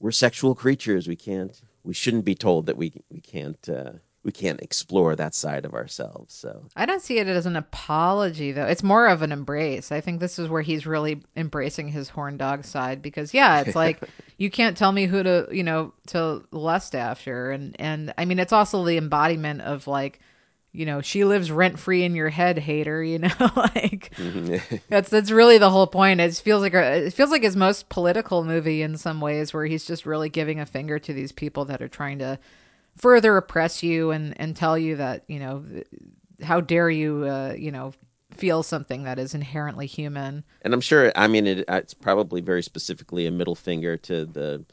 we're 0.00 0.10
sexual 0.10 0.54
creatures. 0.54 1.06
We 1.06 1.16
can't 1.16 1.60
we 1.84 1.94
shouldn't 1.94 2.24
be 2.24 2.34
told 2.34 2.66
that 2.66 2.76
we 2.76 2.92
we 3.10 3.20
can't. 3.20 3.68
We 4.22 4.32
can't 4.32 4.60
explore 4.60 5.16
that 5.16 5.34
side 5.34 5.64
of 5.64 5.72
ourselves. 5.72 6.34
So 6.34 6.64
I 6.76 6.84
don't 6.84 7.00
see 7.00 7.18
it 7.18 7.26
as 7.26 7.46
an 7.46 7.56
apology 7.56 8.52
though. 8.52 8.66
It's 8.66 8.82
more 8.82 9.06
of 9.06 9.22
an 9.22 9.32
embrace. 9.32 9.90
I 9.90 10.02
think 10.02 10.20
this 10.20 10.38
is 10.38 10.48
where 10.48 10.60
he's 10.62 10.86
really 10.86 11.22
embracing 11.36 11.88
his 11.88 12.10
horn 12.10 12.36
dog 12.36 12.64
side 12.64 13.00
because 13.00 13.32
yeah, 13.32 13.62
it's 13.62 13.74
like 13.74 14.02
you 14.36 14.50
can't 14.50 14.76
tell 14.76 14.92
me 14.92 15.06
who 15.06 15.22
to, 15.22 15.48
you 15.50 15.62
know, 15.62 15.94
to 16.08 16.44
lust 16.50 16.94
after 16.94 17.50
and 17.50 17.74
and 17.78 18.12
I 18.18 18.26
mean 18.26 18.38
it's 18.38 18.52
also 18.52 18.84
the 18.84 18.98
embodiment 18.98 19.62
of 19.62 19.86
like 19.86 20.20
you 20.72 20.86
know, 20.86 21.00
she 21.00 21.24
lives 21.24 21.50
rent 21.50 21.78
free 21.78 22.04
in 22.04 22.14
your 22.14 22.28
head, 22.28 22.58
hater. 22.58 23.02
You 23.02 23.20
know, 23.20 23.30
like 23.56 24.12
that's 24.88 25.10
that's 25.10 25.30
really 25.30 25.58
the 25.58 25.70
whole 25.70 25.86
point. 25.86 26.20
It 26.20 26.34
feels 26.34 26.62
like 26.62 26.74
a, 26.74 27.06
it 27.06 27.12
feels 27.12 27.30
like 27.30 27.42
his 27.42 27.56
most 27.56 27.88
political 27.88 28.44
movie 28.44 28.82
in 28.82 28.96
some 28.96 29.20
ways, 29.20 29.52
where 29.52 29.66
he's 29.66 29.84
just 29.84 30.06
really 30.06 30.28
giving 30.28 30.60
a 30.60 30.66
finger 30.66 30.98
to 30.98 31.12
these 31.12 31.32
people 31.32 31.64
that 31.66 31.82
are 31.82 31.88
trying 31.88 32.18
to 32.20 32.38
further 32.96 33.36
oppress 33.36 33.82
you 33.82 34.10
and 34.10 34.38
and 34.40 34.54
tell 34.56 34.76
you 34.78 34.96
that 34.96 35.24
you 35.28 35.38
know 35.38 35.64
how 36.42 36.60
dare 36.60 36.90
you 36.90 37.24
uh, 37.24 37.54
you 37.56 37.70
know 37.70 37.92
feel 38.36 38.62
something 38.62 39.02
that 39.02 39.18
is 39.18 39.34
inherently 39.34 39.86
human 39.86 40.44
and 40.62 40.72
I'm 40.72 40.80
sure. 40.80 41.10
I 41.16 41.26
mean, 41.26 41.46
it, 41.46 41.64
it's 41.68 41.94
probably 41.94 42.40
very 42.40 42.62
specifically 42.62 43.26
a 43.26 43.30
middle 43.30 43.54
finger 43.56 43.96
to 43.98 44.24
the 44.24 44.64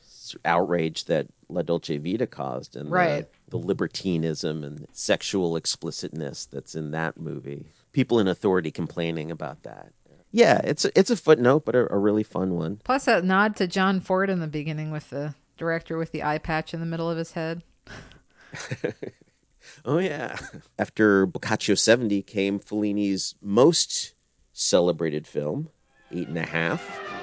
outrage 0.46 1.06
that 1.06 1.28
La 1.50 1.62
Dolce 1.64 1.98
Vita 1.98 2.28
caused, 2.28 2.76
and 2.76 2.92
Right. 2.92 3.26
the, 3.50 3.58
the 3.58 3.66
libertinism 3.66 4.64
and 4.64 4.86
sexual 4.92 5.56
explicitness 5.56 6.46
that's 6.46 6.76
in 6.76 6.92
that 6.92 7.18
movie. 7.18 7.66
People 7.94 8.20
in 8.20 8.28
authority 8.28 8.70
complaining 8.72 9.32
about 9.32 9.64
that. 9.64 9.92
Yeah, 10.32 10.60
it's 10.64 10.84
a, 10.86 10.92
it's 11.00 11.10
a 11.10 11.16
footnote, 11.16 11.64
but 11.66 11.74
a, 11.76 11.92
a 11.92 11.98
really 11.98 12.24
fun 12.24 12.54
one. 12.56 12.80
plus 12.84 13.06
that 13.06 13.24
nod 13.24 13.56
to 13.56 13.66
john 13.68 14.00
ford 14.02 14.30
in 14.30 14.40
the 14.40 14.48
beginning 14.48 14.92
with 14.92 15.10
the 15.10 15.34
director 15.58 15.98
with 15.98 16.12
the 16.12 16.22
eye 16.22 16.38
patch 16.38 16.74
in 16.74 16.80
the 16.80 16.86
middle 16.86 17.10
of 17.10 17.18
his 17.18 17.32
head 17.32 17.64
Oh 19.86 20.00
yeah. 20.00 20.38
After 20.78 21.26
Boccaccio 21.26 21.76
70 21.76 22.22
came 22.24 22.60
Fellini's 22.60 23.36
most 23.42 24.14
celebrated 24.52 25.26
film, 25.26 25.70
Eight 26.12 26.28
and 26.28 26.38
a 26.38 26.46
Half. 26.46 27.17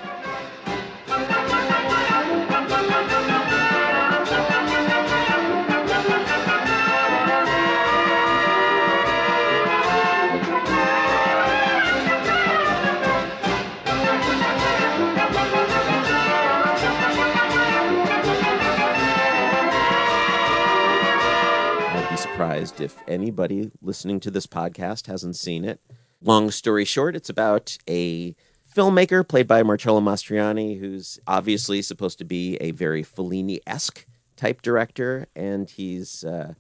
Surprised 22.25 22.81
if 22.81 23.03
anybody 23.07 23.71
listening 23.83 24.19
to 24.19 24.31
this 24.31 24.47
podcast 24.47 25.09
hasn't 25.09 25.37
seen 25.37 25.63
it. 25.63 25.79
Long 26.23 26.51
story 26.51 26.87
short, 26.87 27.15
it's 27.15 27.29
about 27.29 27.77
a 27.87 28.35
filmmaker 28.75 29.29
played 29.29 29.47
by 29.47 29.63
Marcello 29.63 30.01
Mastroianni, 30.01 30.81
who's 30.81 31.19
obviously 31.27 31.83
supposed 31.83 32.17
to 32.17 32.25
be 32.25 32.57
a 32.63 32.71
very 32.71 33.03
Fellini 33.05 33.59
esque 33.67 34.07
type 34.37 34.63
director, 34.63 35.27
and 35.37 35.69
he's 35.69 36.25
uh, 36.25 36.55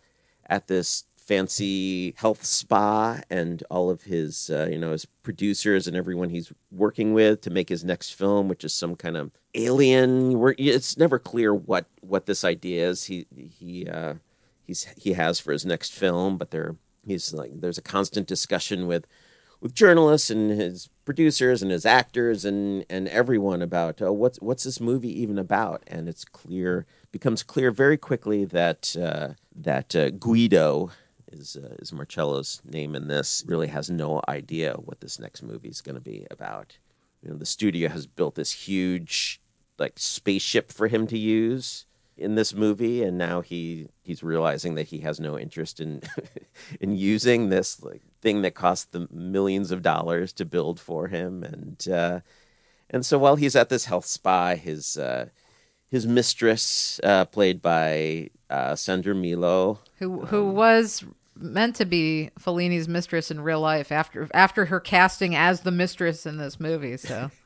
at 0.51 0.67
this 0.67 1.05
fancy 1.17 2.15
health 2.19 2.45
spa, 2.45 3.21
and 3.31 3.65
all 3.71 3.89
of 3.89 4.03
his, 4.03 4.51
uh, 4.51 4.69
you 4.71 4.77
know, 4.77 4.93
his 4.93 5.07
producers 5.23 5.87
and 5.89 5.97
everyone 5.97 6.29
he's 6.29 6.53
working 6.73 7.15
with 7.15 7.41
to 7.41 7.49
make 7.49 7.71
his 7.71 7.83
next 7.83 8.11
film, 8.11 8.49
which 8.49 8.65
is 8.65 8.75
some 8.75 8.97
kind 8.97 9.17
of 9.17 9.31
alien. 9.55 10.55
It's 10.59 10.99
never 10.99 11.19
clear 11.19 11.55
what 11.55 11.87
what 12.03 12.27
this 12.27 12.45
idea 12.45 12.87
is. 12.87 13.05
He 13.05 13.27
he. 13.35 13.89
Uh, 13.89 14.17
he's 14.67 14.85
he 14.97 15.12
has 15.12 15.41
for 15.41 15.53
his 15.53 15.65
next 15.65 15.93
film, 15.93 16.37
but 16.37 16.51
there 16.51 16.77
he's 17.07 17.33
like 17.33 17.61
there's 17.61 17.79
a 17.79 17.83
constant 17.83 18.27
discussion 18.27 18.87
with 18.87 19.07
with 19.61 19.75
journalists 19.75 20.31
and 20.31 20.51
his 20.51 20.91
producers 21.05 21.62
and 21.62 21.71
his 21.71 21.87
actors 21.87 22.45
and 22.45 22.85
and 22.91 23.09
everyone 23.09 23.62
about 23.62 24.03
uh, 24.03 24.12
what's 24.12 24.39
what's 24.41 24.65
this 24.65 24.81
movie 24.81 25.21
even 25.21 25.39
about, 25.39 25.83
and 25.87 26.09
it's 26.09 26.25
clear 26.25 26.87
becomes 27.12 27.43
clear 27.43 27.71
very 27.71 27.97
quickly 27.97 28.45
that 28.45 28.95
uh, 28.97 29.29
that 29.55 29.95
uh, 29.95 30.11
Guido 30.11 30.91
is 31.33 31.57
uh, 31.57 31.77
is 31.79 31.93
Marcello's 31.93 32.61
name 32.65 32.95
in 32.95 33.09
this 33.09 33.45
really 33.47 33.69
has 33.69 33.91
no 33.91 34.21
idea 34.29 34.75
what 34.75 35.01
this 35.01 35.19
next 35.19 35.43
movie 35.43 35.69
is 35.69 35.81
going 35.81 35.97
to 35.97 36.01
be 36.01 36.27
about. 36.31 36.77
You 37.23 37.31
know, 37.31 37.37
the 37.37 37.47
studio 37.47 37.89
has 37.89 38.07
built 38.07 38.35
this 38.35 38.53
huge 38.53 39.41
like 39.79 39.95
spaceship 39.97 40.71
for 40.71 40.89
him 40.89 41.07
to 41.07 41.19
use 41.19 41.87
in 42.17 42.35
this 42.35 42.55
movie 42.55 43.03
and 43.03 43.19
now 43.19 43.41
he 43.41 43.89
he's 44.03 44.23
realizing 44.23 44.75
that 44.75 44.87
he 44.87 45.01
has 45.01 45.19
no 45.19 45.39
interest 45.39 45.81
in 45.81 46.01
in 46.81 46.97
using 46.97 47.49
this 47.49 47.83
like 47.83 48.03
thing 48.21 48.43
that 48.43 48.55
cost 48.55 48.93
the 48.93 49.09
millions 49.11 49.71
of 49.71 49.83
dollars 49.83 50.33
to 50.33 50.45
build 50.45 50.79
for 50.79 51.09
him 51.09 51.43
and 51.43 51.89
uh 51.89 52.21
and 52.91 53.05
so 53.05 53.19
while 53.19 53.37
he's 53.37 53.57
at 53.57 53.69
this 53.69 53.87
health 53.87 54.07
spa 54.07 54.55
his 54.55 54.97
uh 54.97 55.27
his 55.89 56.07
mistress 56.07 57.01
uh 57.03 57.25
played 57.25 57.61
by 57.61 58.31
uh 58.49 58.77
Sandra 58.77 59.15
Milo 59.15 59.81
who 59.99 60.25
who 60.27 60.49
was 60.49 61.05
meant 61.37 61.75
to 61.75 61.85
be 61.85 62.31
Fellini's 62.39 62.87
mistress 62.87 63.31
in 63.31 63.41
real 63.41 63.61
life 63.61 63.91
after 63.91 64.29
after 64.33 64.67
her 64.67 64.79
casting 64.79 65.35
as 65.35 65.62
the 65.62 65.73
mistress 65.73 66.27
in 66.27 66.37
this 66.37 66.61
movie 66.61 66.97
so 66.97 67.31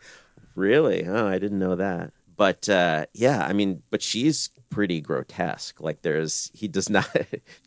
Really? 0.59 1.07
Oh, 1.07 1.29
I 1.29 1.39
didn't 1.39 1.61
know 1.61 1.77
that. 1.77 2.11
But 2.37 2.69
uh, 2.69 3.07
yeah, 3.13 3.47
I 3.47 3.53
mean, 3.53 3.85
but 3.91 4.03
she's 4.03 4.51
pretty 4.71 5.01
grotesque. 5.01 5.81
Like 5.81 6.03
there's, 6.03 6.51
he 6.55 6.69
does 6.69 6.89
not, 6.91 7.09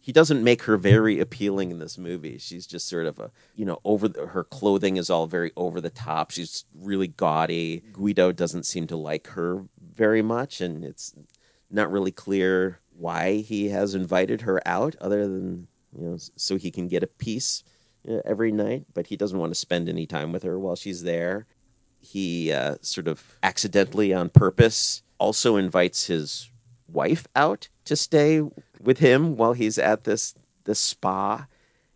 he 0.01 0.11
doesn't 0.11 0.43
make 0.43 0.63
her 0.63 0.77
very 0.77 1.19
appealing 1.19 1.71
in 1.71 1.79
this 1.79 1.97
movie. 1.97 2.37
She's 2.37 2.67
just 2.67 2.87
sort 2.87 3.05
of 3.05 3.19
a, 3.19 3.31
you 3.55 3.65
know, 3.65 3.79
over 3.83 4.07
the, 4.07 4.27
her 4.27 4.43
clothing 4.43 4.97
is 4.97 5.09
all 5.09 5.27
very 5.27 5.51
over 5.55 5.81
the 5.81 5.89
top. 5.89 6.31
She's 6.31 6.65
really 6.75 7.07
gaudy. 7.07 7.83
Guido 7.93 8.31
doesn't 8.31 8.65
seem 8.65 8.87
to 8.87 8.95
like 8.95 9.27
her 9.27 9.65
very 9.95 10.21
much, 10.21 10.61
and 10.61 10.83
it's 10.83 11.13
not 11.69 11.91
really 11.91 12.11
clear 12.11 12.79
why 12.97 13.37
he 13.37 13.69
has 13.69 13.95
invited 13.95 14.41
her 14.41 14.61
out, 14.67 14.95
other 15.01 15.27
than 15.27 15.67
you 15.97 16.05
know, 16.05 16.17
so 16.35 16.57
he 16.57 16.71
can 16.71 16.87
get 16.87 17.03
a 17.03 17.07
piece 17.07 17.63
uh, 18.09 18.19
every 18.25 18.51
night. 18.51 18.85
But 18.93 19.07
he 19.07 19.17
doesn't 19.17 19.37
want 19.37 19.51
to 19.51 19.59
spend 19.59 19.89
any 19.89 20.05
time 20.05 20.31
with 20.31 20.43
her 20.43 20.59
while 20.59 20.75
she's 20.75 21.03
there 21.03 21.47
he 22.01 22.51
uh, 22.51 22.75
sort 22.81 23.07
of 23.07 23.37
accidentally 23.43 24.13
on 24.13 24.29
purpose 24.29 25.03
also 25.19 25.55
invites 25.55 26.07
his 26.07 26.49
wife 26.93 27.27
out 27.35 27.69
to 27.85 27.95
stay 27.95 28.41
with 28.81 28.99
him 28.99 29.37
while 29.37 29.53
he's 29.53 29.77
at 29.77 30.03
this 30.03 30.35
this 30.65 30.79
spa. 30.79 31.47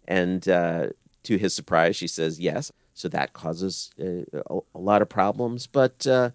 And 0.08 0.48
uh, 0.48 0.88
to 1.24 1.38
his 1.38 1.54
surprise 1.54 1.96
she 1.96 2.08
says 2.08 2.40
yes. 2.40 2.72
So 2.94 3.10
that 3.10 3.34
causes 3.34 3.92
uh, 4.00 4.40
a, 4.50 4.60
a 4.76 4.80
lot 4.80 5.02
of 5.02 5.10
problems. 5.10 5.68
But 5.68 6.06
uh, 6.08 6.32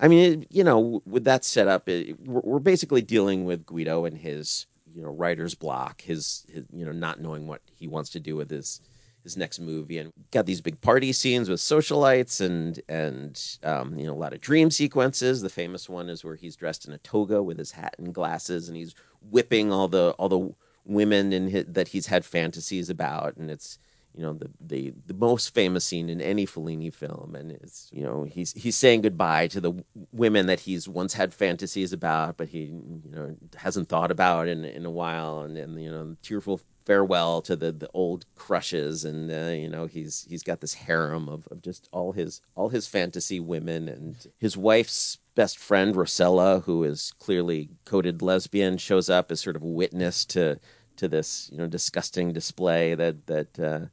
i 0.00 0.08
mean 0.08 0.46
you 0.50 0.62
know 0.62 1.02
with 1.06 1.24
that 1.24 1.44
setup 1.44 1.88
it, 1.88 2.18
we're, 2.20 2.40
we're 2.44 2.58
basically 2.58 3.02
dealing 3.02 3.44
with 3.44 3.66
guido 3.66 4.04
and 4.04 4.18
his 4.18 4.66
you 4.94 5.02
know 5.02 5.10
writer's 5.10 5.54
block 5.54 6.02
his, 6.02 6.46
his 6.52 6.64
you 6.72 6.84
know 6.84 6.92
not 6.92 7.20
knowing 7.20 7.46
what 7.46 7.62
he 7.74 7.88
wants 7.88 8.10
to 8.10 8.20
do 8.20 8.36
with 8.36 8.50
his 8.50 8.80
his 9.22 9.36
next 9.36 9.58
movie 9.58 9.98
and 9.98 10.12
got 10.30 10.46
these 10.46 10.60
big 10.60 10.80
party 10.80 11.12
scenes 11.12 11.48
with 11.48 11.60
socialites 11.60 12.40
and 12.40 12.80
and 12.88 13.58
um, 13.62 13.98
you 13.98 14.06
know 14.06 14.12
a 14.12 14.14
lot 14.14 14.32
of 14.32 14.40
dream 14.40 14.70
sequences. 14.70 15.42
The 15.42 15.48
famous 15.48 15.88
one 15.88 16.08
is 16.08 16.24
where 16.24 16.36
he's 16.36 16.56
dressed 16.56 16.86
in 16.86 16.92
a 16.92 16.98
toga 16.98 17.42
with 17.42 17.58
his 17.58 17.72
hat 17.72 17.94
and 17.98 18.14
glasses 18.14 18.68
and 18.68 18.76
he's 18.76 18.94
whipping 19.30 19.72
all 19.72 19.88
the 19.88 20.10
all 20.18 20.28
the 20.28 20.54
women 20.84 21.32
in 21.32 21.48
his, 21.48 21.64
that 21.68 21.88
he's 21.88 22.06
had 22.06 22.24
fantasies 22.24 22.88
about 22.88 23.36
and 23.36 23.50
it's 23.50 23.78
you 24.18 24.24
know 24.24 24.32
the, 24.32 24.50
the 24.60 24.92
the 25.06 25.14
most 25.14 25.54
famous 25.54 25.84
scene 25.84 26.08
in 26.08 26.20
any 26.20 26.44
Fellini 26.44 26.92
film, 26.92 27.36
and 27.36 27.52
it's 27.52 27.88
you 27.92 28.02
know 28.02 28.24
he's 28.24 28.52
he's 28.52 28.76
saying 28.76 29.02
goodbye 29.02 29.46
to 29.46 29.60
the 29.60 29.72
women 30.12 30.46
that 30.46 30.58
he's 30.58 30.88
once 30.88 31.14
had 31.14 31.32
fantasies 31.32 31.92
about, 31.92 32.36
but 32.36 32.48
he 32.48 32.64
you 32.64 33.10
know 33.10 33.36
hasn't 33.56 33.88
thought 33.88 34.10
about 34.10 34.48
in 34.48 34.64
in 34.64 34.84
a 34.84 34.90
while, 34.90 35.42
and 35.42 35.56
then 35.56 35.78
you 35.78 35.90
know 35.90 36.16
tearful 36.22 36.60
farewell 36.88 37.42
to 37.42 37.54
the 37.54 37.70
the 37.70 37.90
old 37.92 38.24
crushes, 38.34 39.04
and 39.04 39.30
uh, 39.30 39.52
you 39.52 39.68
know 39.68 39.84
he's 39.86 40.26
he's 40.28 40.42
got 40.42 40.60
this 40.62 40.72
harem 40.74 41.28
of, 41.28 41.46
of 41.50 41.60
just 41.62 41.86
all 41.92 42.12
his 42.12 42.40
all 42.56 42.70
his 42.70 42.88
fantasy 42.88 43.38
women, 43.38 43.88
and 43.88 44.26
his 44.38 44.56
wife's 44.56 45.18
best 45.34 45.58
friend 45.58 45.94
Rossella, 45.94 46.64
who 46.64 46.82
is 46.82 47.12
clearly 47.20 47.68
coded 47.84 48.22
lesbian, 48.22 48.78
shows 48.78 49.10
up 49.10 49.30
as 49.30 49.38
sort 49.40 49.54
of 49.54 49.62
witness 49.62 50.24
to 50.24 50.58
to 50.96 51.08
this 51.08 51.50
you 51.52 51.58
know 51.58 51.66
disgusting 51.66 52.32
display 52.32 52.94
that 52.94 53.26
that 53.26 53.60
uh, 53.60 53.86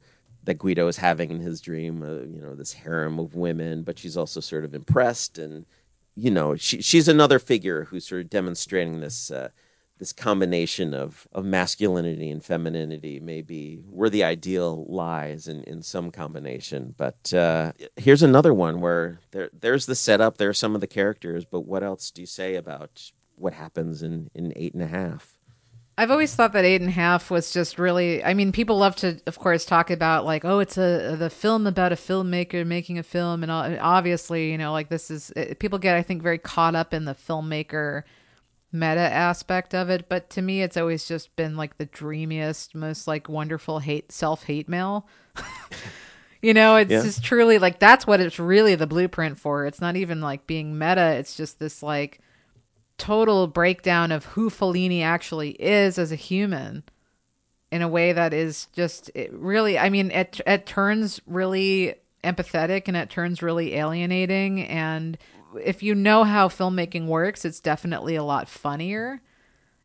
that 0.44 0.58
Guido 0.58 0.88
is 0.88 0.96
having 0.96 1.30
in 1.30 1.40
his 1.40 1.60
dream. 1.60 2.02
Uh, 2.02 2.24
you 2.34 2.40
know 2.40 2.54
this 2.54 2.72
harem 2.72 3.18
of 3.18 3.34
women, 3.34 3.82
but 3.82 3.98
she's 3.98 4.16
also 4.16 4.40
sort 4.40 4.64
of 4.64 4.74
impressed, 4.74 5.36
and 5.36 5.66
you 6.14 6.30
know 6.30 6.56
she 6.56 6.80
she's 6.80 7.08
another 7.08 7.38
figure 7.38 7.84
who's 7.84 8.06
sort 8.06 8.22
of 8.22 8.30
demonstrating 8.30 9.00
this. 9.00 9.30
This 9.98 10.12
combination 10.12 10.92
of, 10.92 11.26
of 11.32 11.44
masculinity 11.44 12.30
and 12.30 12.44
femininity 12.44 13.18
may 13.18 13.40
be 13.40 13.76
where 13.88 14.10
the 14.10 14.24
ideal 14.24 14.84
lies 14.88 15.48
in, 15.48 15.62
in 15.64 15.82
some 15.82 16.10
combination. 16.10 16.94
But 16.96 17.32
uh, 17.32 17.72
here's 17.96 18.22
another 18.22 18.52
one 18.52 18.80
where 18.80 19.20
there 19.30 19.48
there's 19.58 19.86
the 19.86 19.94
setup, 19.94 20.36
there 20.36 20.50
are 20.50 20.54
some 20.54 20.74
of 20.74 20.82
the 20.82 20.86
characters, 20.86 21.46
but 21.46 21.60
what 21.60 21.82
else 21.82 22.10
do 22.10 22.20
you 22.20 22.26
say 22.26 22.56
about 22.56 23.10
what 23.36 23.54
happens 23.54 24.02
in, 24.02 24.30
in 24.34 24.52
eight 24.54 24.74
and 24.74 24.82
a 24.82 24.86
half? 24.86 25.36
I've 25.98 26.10
always 26.10 26.34
thought 26.34 26.52
that 26.52 26.66
eight 26.66 26.82
and 26.82 26.90
a 26.90 26.92
half 26.92 27.30
was 27.30 27.50
just 27.50 27.78
really. 27.78 28.22
I 28.22 28.34
mean, 28.34 28.52
people 28.52 28.76
love 28.76 28.96
to, 28.96 29.18
of 29.26 29.38
course, 29.38 29.64
talk 29.64 29.90
about 29.90 30.26
like, 30.26 30.44
oh, 30.44 30.58
it's 30.58 30.76
a 30.76 31.16
the 31.18 31.30
film 31.30 31.66
about 31.66 31.92
a 31.92 31.96
filmmaker 31.96 32.66
making 32.66 32.98
a 32.98 33.02
film, 33.02 33.42
and 33.42 33.50
all, 33.50 33.64
obviously, 33.80 34.52
you 34.52 34.58
know, 34.58 34.72
like 34.72 34.90
this 34.90 35.10
is 35.10 35.32
people 35.58 35.78
get, 35.78 35.96
I 35.96 36.02
think, 36.02 36.22
very 36.22 36.36
caught 36.38 36.74
up 36.74 36.92
in 36.92 37.06
the 37.06 37.14
filmmaker 37.14 38.02
meta 38.72 39.00
aspect 39.00 39.74
of 39.74 39.88
it. 39.90 40.08
But 40.08 40.30
to 40.30 40.42
me, 40.42 40.62
it's 40.62 40.76
always 40.76 41.06
just 41.06 41.34
been 41.36 41.56
like 41.56 41.78
the 41.78 41.86
dreamiest, 41.86 42.74
most 42.74 43.06
like 43.06 43.28
wonderful 43.28 43.78
hate 43.78 44.12
self 44.12 44.44
hate 44.44 44.68
mail. 44.68 45.06
you 46.42 46.52
know, 46.54 46.76
it's 46.76 46.90
Yeah. 46.90 47.02
just 47.02 47.24
truly 47.24 47.58
like 47.58 47.78
that's 47.78 48.06
what 48.06 48.20
it's 48.20 48.38
really 48.38 48.74
the 48.74 48.86
blueprint 48.86 49.38
for. 49.38 49.66
It's 49.66 49.80
not 49.80 49.96
even 49.96 50.20
like 50.20 50.46
being 50.46 50.78
meta. 50.78 51.12
It's 51.12 51.36
just 51.36 51.58
this 51.58 51.82
like 51.82 52.20
total 52.98 53.46
breakdown 53.46 54.10
of 54.12 54.24
who 54.24 54.48
Fellini 54.50 55.02
actually 55.02 55.50
is 55.50 55.98
as 55.98 56.12
a 56.12 56.16
human 56.16 56.82
in 57.70 57.82
a 57.82 57.88
way 57.88 58.12
that 58.12 58.32
is 58.32 58.68
just 58.72 59.10
it 59.14 59.30
really 59.34 59.78
I 59.78 59.90
mean 59.90 60.10
it 60.10 60.40
it 60.46 60.64
turns 60.66 61.20
really 61.26 61.96
empathetic 62.24 62.84
and 62.86 62.96
it 62.96 63.10
turns 63.10 63.42
really 63.42 63.74
alienating 63.74 64.62
and 64.62 65.18
if 65.64 65.82
you 65.82 65.94
know 65.94 66.24
how 66.24 66.48
filmmaking 66.48 67.06
works 67.06 67.44
it's 67.44 67.60
definitely 67.60 68.16
a 68.16 68.22
lot 68.22 68.48
funnier 68.48 69.20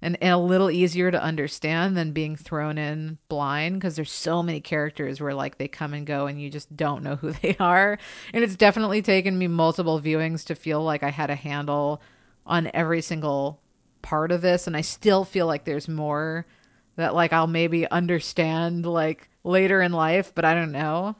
and, 0.02 0.18
and 0.22 0.34
a 0.34 0.38
little 0.38 0.72
easier 0.72 1.12
to 1.12 1.22
understand 1.22 1.96
than 1.96 2.12
being 2.12 2.36
thrown 2.36 2.78
in 2.78 3.20
blind 3.30 3.76
because 3.76 3.96
there's 3.96 4.12
so 4.12 4.42
many 4.42 4.60
characters 4.60 5.22
where 5.22 5.34
like 5.34 5.58
they 5.58 5.68
come 5.68 5.94
and 5.94 6.08
go 6.08 6.26
and 6.26 6.42
you 6.42 6.50
just 6.50 6.76
don't 6.76 7.04
know 7.04 7.16
who 7.16 7.32
they 7.42 7.56
are. 7.60 7.98
And 8.34 8.44
it's 8.44 8.56
definitely 8.56 9.02
taken 9.02 9.38
me 9.38 9.48
multiple 9.48 10.02
viewings 10.02 10.46
to 10.48 10.56
feel 10.56 10.84
like 10.84 11.04
I 11.04 11.10
had 11.10 11.30
a 11.30 11.36
handle 11.36 12.02
on 12.46 12.72
every 12.74 13.02
single 13.02 13.62
part 14.02 14.32
of 14.32 14.42
this 14.42 14.66
and 14.66 14.76
I 14.76 14.82
still 14.82 15.24
feel 15.24 15.46
like 15.46 15.64
there's 15.64 15.88
more 15.88 16.48
that 16.96 17.14
like 17.14 17.32
I'll 17.34 17.48
maybe 17.48 17.90
understand 17.90 18.86
like 18.86 19.30
later 19.44 19.80
in 19.82 19.92
life 19.92 20.34
but 20.34 20.44
I 20.44 20.56
don't 20.56 20.72
know 20.72 21.16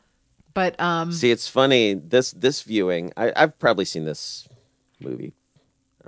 but 0.54 0.80
um 0.80 1.12
See, 1.12 1.32
it's 1.32 1.48
funny 1.48 1.94
this 1.94 2.32
this 2.32 2.62
viewing. 2.64 3.12
I, 3.18 3.32
I've 3.36 3.60
probably 3.60 3.86
seen 3.86 4.06
this 4.06 4.48
movie, 5.00 5.34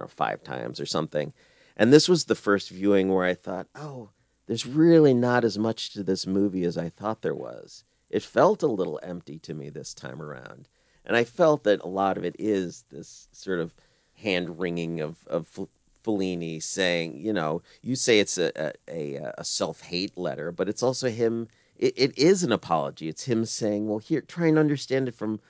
five 0.07 0.43
times 0.43 0.79
or 0.79 0.85
something, 0.85 1.33
and 1.77 1.91
this 1.91 2.07
was 2.07 2.25
the 2.25 2.35
first 2.35 2.69
viewing 2.69 3.13
where 3.13 3.25
I 3.25 3.33
thought, 3.33 3.67
oh, 3.75 4.09
there's 4.47 4.65
really 4.65 5.13
not 5.13 5.43
as 5.43 5.57
much 5.57 5.91
to 5.91 6.03
this 6.03 6.27
movie 6.27 6.63
as 6.63 6.77
I 6.77 6.89
thought 6.89 7.21
there 7.21 7.35
was. 7.35 7.83
It 8.09 8.23
felt 8.23 8.61
a 8.61 8.67
little 8.67 8.99
empty 9.01 9.39
to 9.39 9.53
me 9.53 9.69
this 9.69 9.93
time 9.93 10.21
around, 10.21 10.67
and 11.05 11.15
I 11.17 11.23
felt 11.23 11.63
that 11.63 11.81
a 11.81 11.87
lot 11.87 12.17
of 12.17 12.23
it 12.23 12.35
is 12.37 12.85
this 12.91 13.27
sort 13.31 13.59
of 13.59 13.73
hand 14.15 14.59
wringing 14.59 14.99
of 14.99 15.25
of 15.27 15.47
Fellini 16.03 16.61
saying, 16.61 17.17
you 17.17 17.33
know, 17.33 17.61
you 17.81 17.95
say 17.95 18.19
it's 18.19 18.37
a 18.37 18.51
a, 18.55 18.73
a, 18.87 19.33
a 19.37 19.43
self 19.45 19.81
hate 19.81 20.17
letter, 20.17 20.51
but 20.51 20.69
it's 20.69 20.83
also 20.83 21.09
him. 21.09 21.47
It, 21.83 21.93
it 21.97 22.17
is 22.17 22.43
an 22.43 22.53
apology. 22.53 23.09
It's 23.09 23.25
him 23.25 23.43
saying, 23.43 23.89
well, 23.89 23.97
here, 23.97 24.21
try 24.21 24.47
and 24.47 24.57
understand 24.57 25.09
it 25.09 25.15
from 25.15 25.41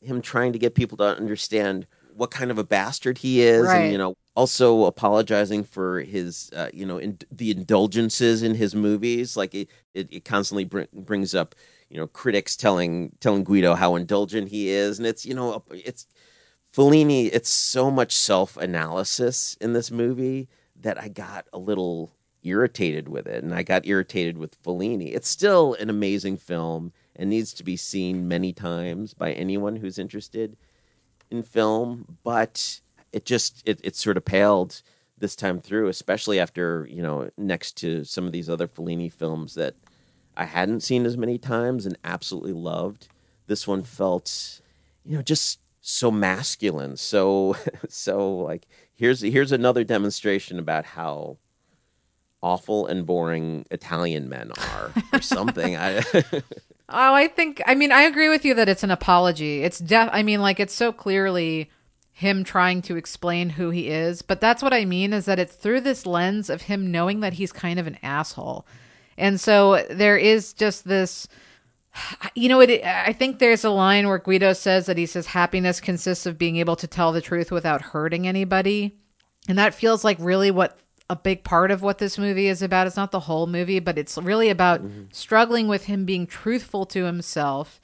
him 0.00 0.20
trying 0.20 0.52
to 0.52 0.58
get 0.58 0.74
people 0.74 0.98
to 0.98 1.04
understand 1.04 1.86
what 2.12 2.32
kind 2.32 2.50
of 2.50 2.58
a 2.58 2.64
bastard 2.64 3.18
he 3.18 3.42
is, 3.42 3.66
Right. 3.66 3.82
and 3.82 3.92
you 3.92 3.98
know, 3.98 4.16
also 4.34 4.84
apologizing 4.86 5.62
for 5.62 6.00
his, 6.00 6.50
uh, 6.56 6.70
you 6.72 6.84
know, 6.84 6.98
in, 6.98 7.18
the 7.30 7.52
indulgences 7.52 8.42
in 8.42 8.54
his 8.56 8.74
movies. 8.74 9.36
Like 9.36 9.54
it, 9.54 9.68
it, 9.94 10.08
it 10.10 10.24
constantly 10.24 10.64
br- 10.64 10.92
brings 10.92 11.34
up, 11.36 11.54
you 11.88 11.98
know, 11.98 12.08
critics 12.08 12.56
telling 12.56 13.12
telling 13.20 13.44
Guido 13.44 13.74
how 13.74 13.94
indulgent 13.94 14.48
he 14.48 14.70
is, 14.70 14.98
and 14.98 15.06
it's 15.06 15.24
you 15.24 15.34
know, 15.34 15.62
it's 15.70 16.06
Fellini. 16.74 17.30
It's 17.32 17.50
so 17.50 17.92
much 17.92 18.12
self 18.12 18.56
analysis 18.56 19.56
in 19.60 19.72
this 19.72 19.90
movie 19.92 20.48
that 20.80 21.00
I 21.00 21.08
got 21.08 21.46
a 21.52 21.58
little 21.58 22.10
irritated 22.46 23.08
with 23.08 23.26
it, 23.26 23.42
and 23.42 23.54
I 23.54 23.62
got 23.62 23.86
irritated 23.86 24.38
with 24.38 24.62
Fellini. 24.62 25.14
It's 25.14 25.28
still 25.28 25.74
an 25.74 25.90
amazing 25.90 26.36
film 26.36 26.92
and 27.14 27.30
needs 27.30 27.52
to 27.54 27.64
be 27.64 27.76
seen 27.76 28.28
many 28.28 28.52
times 28.52 29.14
by 29.14 29.32
anyone 29.32 29.76
who's 29.76 29.98
interested 29.98 30.56
in 31.30 31.42
film, 31.42 32.18
but 32.22 32.80
it 33.12 33.24
just 33.24 33.62
it, 33.66 33.80
it 33.82 33.96
sort 33.96 34.16
of 34.16 34.24
paled 34.24 34.82
this 35.18 35.34
time 35.34 35.60
through, 35.60 35.88
especially 35.88 36.38
after 36.38 36.86
you 36.90 37.02
know 37.02 37.30
next 37.36 37.76
to 37.78 38.04
some 38.04 38.26
of 38.26 38.32
these 38.32 38.50
other 38.50 38.68
Fellini 38.68 39.12
films 39.12 39.54
that 39.54 39.74
I 40.36 40.44
hadn't 40.44 40.80
seen 40.82 41.06
as 41.06 41.16
many 41.16 41.38
times 41.38 41.86
and 41.86 41.98
absolutely 42.04 42.52
loved. 42.52 43.08
This 43.46 43.66
one 43.66 43.82
felt, 43.82 44.60
you 45.04 45.16
know, 45.16 45.22
just 45.22 45.60
so 45.80 46.10
masculine, 46.10 46.96
so 46.96 47.56
so 47.88 48.36
like 48.36 48.66
here's 48.94 49.20
here's 49.20 49.52
another 49.52 49.84
demonstration 49.84 50.58
about 50.58 50.84
how 50.84 51.38
awful 52.42 52.86
and 52.86 53.06
boring 53.06 53.66
Italian 53.70 54.28
men 54.28 54.52
are 54.58 54.92
or 55.12 55.20
something. 55.20 55.76
I 55.76 56.02
Oh, 56.88 57.14
I 57.14 57.26
think 57.26 57.60
I 57.66 57.74
mean 57.74 57.90
I 57.90 58.02
agree 58.02 58.28
with 58.28 58.44
you 58.44 58.54
that 58.54 58.68
it's 58.68 58.84
an 58.84 58.92
apology. 58.92 59.62
It's 59.64 59.78
def 59.78 60.08
I 60.12 60.22
mean 60.22 60.40
like 60.40 60.60
it's 60.60 60.74
so 60.74 60.92
clearly 60.92 61.70
him 62.12 62.44
trying 62.44 62.80
to 62.82 62.96
explain 62.96 63.50
who 63.50 63.70
he 63.70 63.88
is, 63.88 64.22
but 64.22 64.40
that's 64.40 64.62
what 64.62 64.72
I 64.72 64.84
mean 64.84 65.12
is 65.12 65.26
that 65.26 65.38
it's 65.38 65.54
through 65.54 65.80
this 65.82 66.06
lens 66.06 66.48
of 66.48 66.62
him 66.62 66.90
knowing 66.90 67.20
that 67.20 67.34
he's 67.34 67.52
kind 67.52 67.78
of 67.78 67.86
an 67.86 67.98
asshole. 68.02 68.66
And 69.18 69.40
so 69.40 69.84
there 69.90 70.16
is 70.16 70.52
just 70.52 70.86
this 70.86 71.26
you 72.34 72.48
know 72.48 72.60
it 72.60 72.84
I 72.84 73.12
think 73.12 73.38
there's 73.38 73.64
a 73.64 73.70
line 73.70 74.06
where 74.06 74.18
Guido 74.18 74.52
says 74.52 74.86
that 74.86 74.98
he 74.98 75.06
says 75.06 75.26
happiness 75.26 75.80
consists 75.80 76.24
of 76.24 76.38
being 76.38 76.56
able 76.56 76.76
to 76.76 76.86
tell 76.86 77.10
the 77.10 77.20
truth 77.20 77.50
without 77.50 77.82
hurting 77.82 78.28
anybody. 78.28 78.96
And 79.48 79.58
that 79.58 79.74
feels 79.74 80.04
like 80.04 80.18
really 80.20 80.50
what 80.52 80.78
a 81.08 81.16
big 81.16 81.44
part 81.44 81.70
of 81.70 81.82
what 81.82 81.98
this 81.98 82.18
movie 82.18 82.48
is 82.48 82.62
about. 82.62 82.86
It's 82.86 82.96
not 82.96 83.12
the 83.12 83.20
whole 83.20 83.46
movie, 83.46 83.78
but 83.78 83.98
it's 83.98 84.18
really 84.18 84.48
about 84.48 84.82
mm-hmm. 84.82 85.04
struggling 85.12 85.68
with 85.68 85.84
him 85.84 86.04
being 86.04 86.26
truthful 86.26 86.84
to 86.86 87.04
himself, 87.04 87.80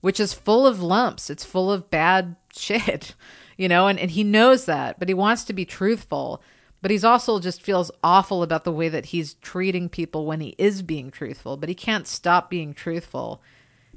which 0.00 0.18
is 0.18 0.32
full 0.32 0.66
of 0.66 0.82
lumps. 0.82 1.28
It's 1.28 1.44
full 1.44 1.70
of 1.70 1.90
bad 1.90 2.36
shit, 2.56 3.14
you 3.56 3.68
know, 3.68 3.88
and, 3.88 3.98
and 3.98 4.10
he 4.10 4.24
knows 4.24 4.64
that, 4.64 4.98
but 4.98 5.08
he 5.08 5.14
wants 5.14 5.44
to 5.44 5.52
be 5.52 5.64
truthful. 5.64 6.42
But 6.82 6.90
he's 6.90 7.04
also 7.04 7.40
just 7.40 7.62
feels 7.62 7.90
awful 8.04 8.42
about 8.42 8.64
the 8.64 8.72
way 8.72 8.88
that 8.88 9.06
he's 9.06 9.34
treating 9.34 9.88
people 9.88 10.24
when 10.24 10.40
he 10.40 10.54
is 10.56 10.82
being 10.82 11.10
truthful, 11.10 11.56
but 11.56 11.68
he 11.68 11.74
can't 11.74 12.06
stop 12.06 12.48
being 12.48 12.74
truthful. 12.74 13.42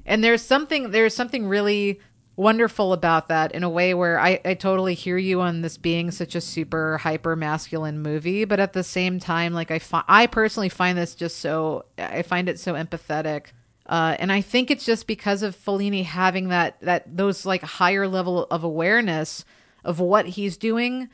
And 0.05 0.23
there's 0.23 0.41
something 0.41 0.91
there's 0.91 1.13
something 1.13 1.47
really 1.47 1.99
wonderful 2.39 2.93
about 2.93 3.27
that 3.27 3.51
in 3.51 3.63
a 3.63 3.69
way 3.69 3.93
where 3.93 4.17
I, 4.17 4.39
I 4.45 4.53
totally 4.53 4.93
hear 4.93 5.17
you 5.17 5.41
on 5.41 5.61
this 5.61 5.77
being 5.77 6.09
such 6.09 6.35
a 6.35 6.41
super 6.41 6.97
hyper 6.97 7.35
masculine 7.35 7.99
movie, 7.99 8.45
but 8.45 8.61
at 8.61 8.71
the 8.71 8.83
same 8.83 9.19
time, 9.19 9.53
like 9.53 9.71
I 9.71 9.79
fi- 9.79 10.05
I 10.07 10.25
personally 10.25 10.69
find 10.69 10.97
this 10.97 11.15
just 11.15 11.39
so 11.39 11.85
I 11.97 12.21
find 12.21 12.47
it 12.47 12.57
so 12.57 12.75
empathetic. 12.75 13.47
Uh, 13.85 14.15
and 14.19 14.31
I 14.31 14.39
think 14.39 14.71
it's 14.71 14.85
just 14.85 15.05
because 15.05 15.43
of 15.43 15.53
Fellini 15.53 16.05
having 16.05 16.47
that 16.47 16.79
that 16.79 17.17
those 17.17 17.45
like 17.45 17.61
higher 17.61 18.07
level 18.07 18.45
of 18.45 18.63
awareness 18.63 19.43
of 19.83 19.99
what 19.99 20.25
he's 20.25 20.55
doing, 20.55 21.09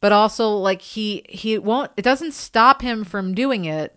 but 0.00 0.10
also 0.10 0.56
like 0.56 0.82
he 0.82 1.24
he 1.28 1.56
won't 1.56 1.92
it 1.96 2.02
doesn't 2.02 2.32
stop 2.34 2.82
him 2.82 3.04
from 3.04 3.32
doing 3.32 3.64
it. 3.64 3.96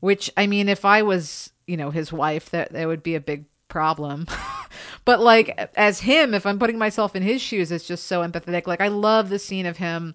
Which 0.00 0.30
I 0.34 0.46
mean, 0.46 0.70
if 0.70 0.86
I 0.86 1.02
was 1.02 1.52
you 1.66 1.76
know 1.76 1.90
his 1.90 2.10
wife, 2.10 2.48
that 2.50 2.72
that 2.72 2.86
would 2.86 3.02
be 3.02 3.16
a 3.16 3.20
big 3.20 3.44
problem. 3.68 4.26
but 5.04 5.20
like 5.20 5.70
as 5.76 6.00
him, 6.00 6.34
if 6.34 6.46
I'm 6.46 6.58
putting 6.58 6.78
myself 6.78 7.16
in 7.16 7.22
his 7.22 7.40
shoes, 7.40 7.72
it's 7.72 7.86
just 7.86 8.06
so 8.06 8.22
empathetic. 8.22 8.66
Like 8.66 8.80
I 8.80 8.88
love 8.88 9.28
the 9.28 9.38
scene 9.38 9.66
of 9.66 9.78
him 9.78 10.14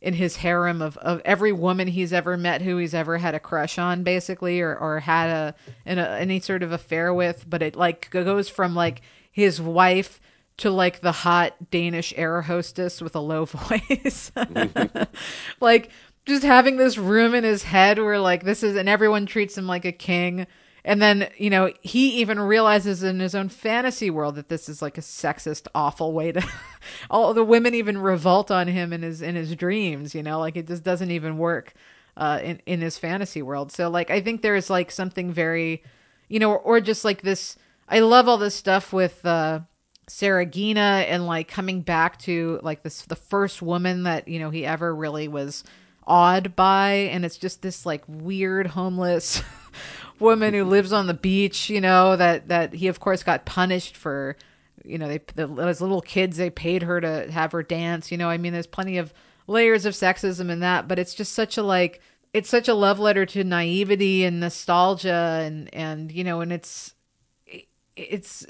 in 0.00 0.14
his 0.14 0.36
harem 0.36 0.80
of, 0.80 0.96
of 0.98 1.20
every 1.24 1.52
woman 1.52 1.88
he's 1.88 2.12
ever 2.12 2.36
met 2.36 2.62
who 2.62 2.78
he's 2.78 2.94
ever 2.94 3.18
had 3.18 3.34
a 3.34 3.40
crush 3.40 3.78
on 3.78 4.02
basically 4.02 4.60
or, 4.60 4.74
or 4.74 5.00
had 5.00 5.28
a, 5.28 5.54
an, 5.84 5.98
a 5.98 6.08
any 6.18 6.40
sort 6.40 6.62
of 6.62 6.72
affair 6.72 7.12
with 7.12 7.44
but 7.46 7.60
it 7.60 7.76
like 7.76 8.08
goes 8.08 8.48
from 8.48 8.74
like 8.74 9.02
his 9.30 9.60
wife 9.60 10.18
to 10.60 10.70
like 10.70 11.00
the 11.00 11.12
hot 11.12 11.70
Danish 11.70 12.12
air 12.16 12.42
hostess 12.42 13.00
with 13.00 13.16
a 13.16 13.20
low 13.20 13.44
voice. 13.46 14.30
like 15.60 15.90
just 16.26 16.42
having 16.42 16.76
this 16.76 16.98
room 16.98 17.34
in 17.34 17.44
his 17.44 17.62
head 17.62 17.98
where 17.98 18.18
like 18.18 18.44
this 18.44 18.62
is 18.62 18.76
and 18.76 18.88
everyone 18.88 19.26
treats 19.26 19.56
him 19.56 19.66
like 19.66 19.84
a 19.86 19.92
king. 19.92 20.46
And 20.84 21.00
then, 21.00 21.28
you 21.36 21.50
know, 21.50 21.72
he 21.82 22.20
even 22.20 22.40
realizes 22.40 23.02
in 23.02 23.20
his 23.20 23.34
own 23.34 23.48
fantasy 23.48 24.10
world 24.10 24.36
that 24.36 24.48
this 24.48 24.68
is 24.68 24.80
like 24.80 24.96
a 24.96 25.02
sexist, 25.02 25.66
awful 25.74 26.12
way 26.12 26.32
to 26.32 26.46
all 27.10 27.34
the 27.34 27.44
women 27.44 27.74
even 27.74 27.98
revolt 27.98 28.50
on 28.50 28.68
him 28.68 28.92
in 28.92 29.02
his 29.02 29.20
in 29.22 29.34
his 29.34 29.54
dreams, 29.54 30.14
you 30.14 30.22
know, 30.22 30.38
like 30.38 30.56
it 30.56 30.66
just 30.66 30.82
doesn't 30.82 31.10
even 31.10 31.38
work 31.38 31.74
uh 32.16 32.40
in, 32.42 32.60
in 32.66 32.80
his 32.80 32.98
fantasy 32.98 33.42
world. 33.42 33.72
So 33.72 33.90
like 33.90 34.10
I 34.10 34.20
think 34.20 34.42
there's 34.42 34.70
like 34.70 34.90
something 34.90 35.32
very 35.32 35.82
you 36.28 36.38
know, 36.38 36.52
or, 36.52 36.58
or 36.58 36.80
just 36.80 37.04
like 37.04 37.22
this 37.22 37.56
I 37.88 38.00
love 38.00 38.28
all 38.28 38.38
this 38.38 38.54
stuff 38.54 38.92
with 38.92 39.24
uh 39.26 39.60
Saraghina 40.08 41.04
and 41.08 41.26
like 41.26 41.46
coming 41.46 41.82
back 41.82 42.18
to 42.20 42.58
like 42.62 42.82
this 42.82 43.02
the 43.02 43.16
first 43.16 43.62
woman 43.62 44.04
that 44.04 44.26
you 44.26 44.40
know 44.40 44.50
he 44.50 44.66
ever 44.66 44.94
really 44.94 45.28
was 45.28 45.62
awed 46.06 46.56
by 46.56 46.90
and 47.12 47.24
it's 47.24 47.36
just 47.36 47.62
this 47.62 47.86
like 47.86 48.02
weird 48.08 48.66
homeless 48.66 49.42
woman 50.20 50.54
who 50.54 50.64
lives 50.64 50.92
on 50.92 51.06
the 51.06 51.14
beach 51.14 51.70
you 51.70 51.80
know 51.80 52.16
that 52.16 52.48
that 52.48 52.74
he 52.74 52.88
of 52.88 53.00
course 53.00 53.22
got 53.22 53.44
punished 53.44 53.96
for 53.96 54.36
you 54.84 54.98
know 54.98 55.08
they 55.08 55.20
the, 55.34 55.48
as 55.62 55.80
little 55.80 56.00
kids 56.00 56.36
they 56.36 56.50
paid 56.50 56.82
her 56.82 57.00
to 57.00 57.30
have 57.30 57.52
her 57.52 57.62
dance 57.62 58.10
you 58.12 58.18
know 58.18 58.28
i 58.28 58.36
mean 58.36 58.52
there's 58.52 58.66
plenty 58.66 58.98
of 58.98 59.12
layers 59.46 59.84
of 59.84 59.94
sexism 59.94 60.50
in 60.50 60.60
that 60.60 60.86
but 60.86 60.98
it's 60.98 61.14
just 61.14 61.32
such 61.32 61.56
a 61.56 61.62
like 61.62 62.00
it's 62.32 62.48
such 62.48 62.68
a 62.68 62.74
love 62.74 63.00
letter 63.00 63.26
to 63.26 63.42
naivety 63.42 64.24
and 64.24 64.38
nostalgia 64.40 65.42
and 65.42 65.72
and 65.74 66.12
you 66.12 66.22
know 66.22 66.40
and 66.40 66.52
it's 66.52 66.94
it's 67.96 68.46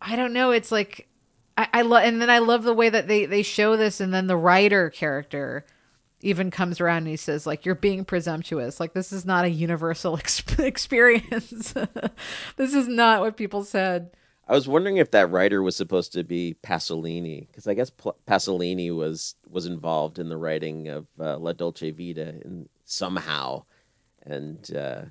I 0.00 0.16
don't 0.16 0.32
know. 0.32 0.50
It's 0.50 0.72
like 0.72 1.08
I, 1.56 1.68
I 1.72 1.82
love, 1.82 2.04
and 2.04 2.22
then 2.22 2.30
I 2.30 2.38
love 2.38 2.62
the 2.62 2.74
way 2.74 2.88
that 2.88 3.08
they 3.08 3.26
they 3.26 3.42
show 3.42 3.76
this, 3.76 4.00
and 4.00 4.12
then 4.12 4.26
the 4.26 4.36
writer 4.36 4.90
character 4.90 5.64
even 6.20 6.50
comes 6.50 6.80
around 6.80 6.98
and 6.98 7.08
he 7.08 7.16
says 7.16 7.46
like 7.46 7.64
you're 7.64 7.74
being 7.74 8.04
presumptuous. 8.04 8.80
Like 8.80 8.92
this 8.92 9.12
is 9.12 9.24
not 9.24 9.44
a 9.44 9.50
universal 9.50 10.16
ex- 10.18 10.42
experience. 10.58 11.74
This 12.56 12.74
is 12.74 12.88
not 12.88 13.20
what 13.20 13.36
people 13.36 13.64
said. 13.64 14.10
I 14.48 14.54
was 14.54 14.66
wondering 14.66 14.96
if 14.96 15.10
that 15.10 15.30
writer 15.30 15.62
was 15.62 15.76
supposed 15.76 16.12
to 16.14 16.24
be 16.24 16.56
Pasolini, 16.62 17.46
because 17.46 17.66
I 17.66 17.74
guess 17.74 17.90
P- 17.90 18.10
Pasolini 18.26 18.94
was 18.94 19.34
was 19.48 19.66
involved 19.66 20.18
in 20.18 20.28
the 20.30 20.38
writing 20.38 20.88
of 20.88 21.06
uh, 21.20 21.36
La 21.36 21.52
Dolce 21.52 21.90
Vita 21.90 22.30
in, 22.30 22.68
somehow, 22.84 23.64
and 24.22 24.74
uh, 24.74 25.02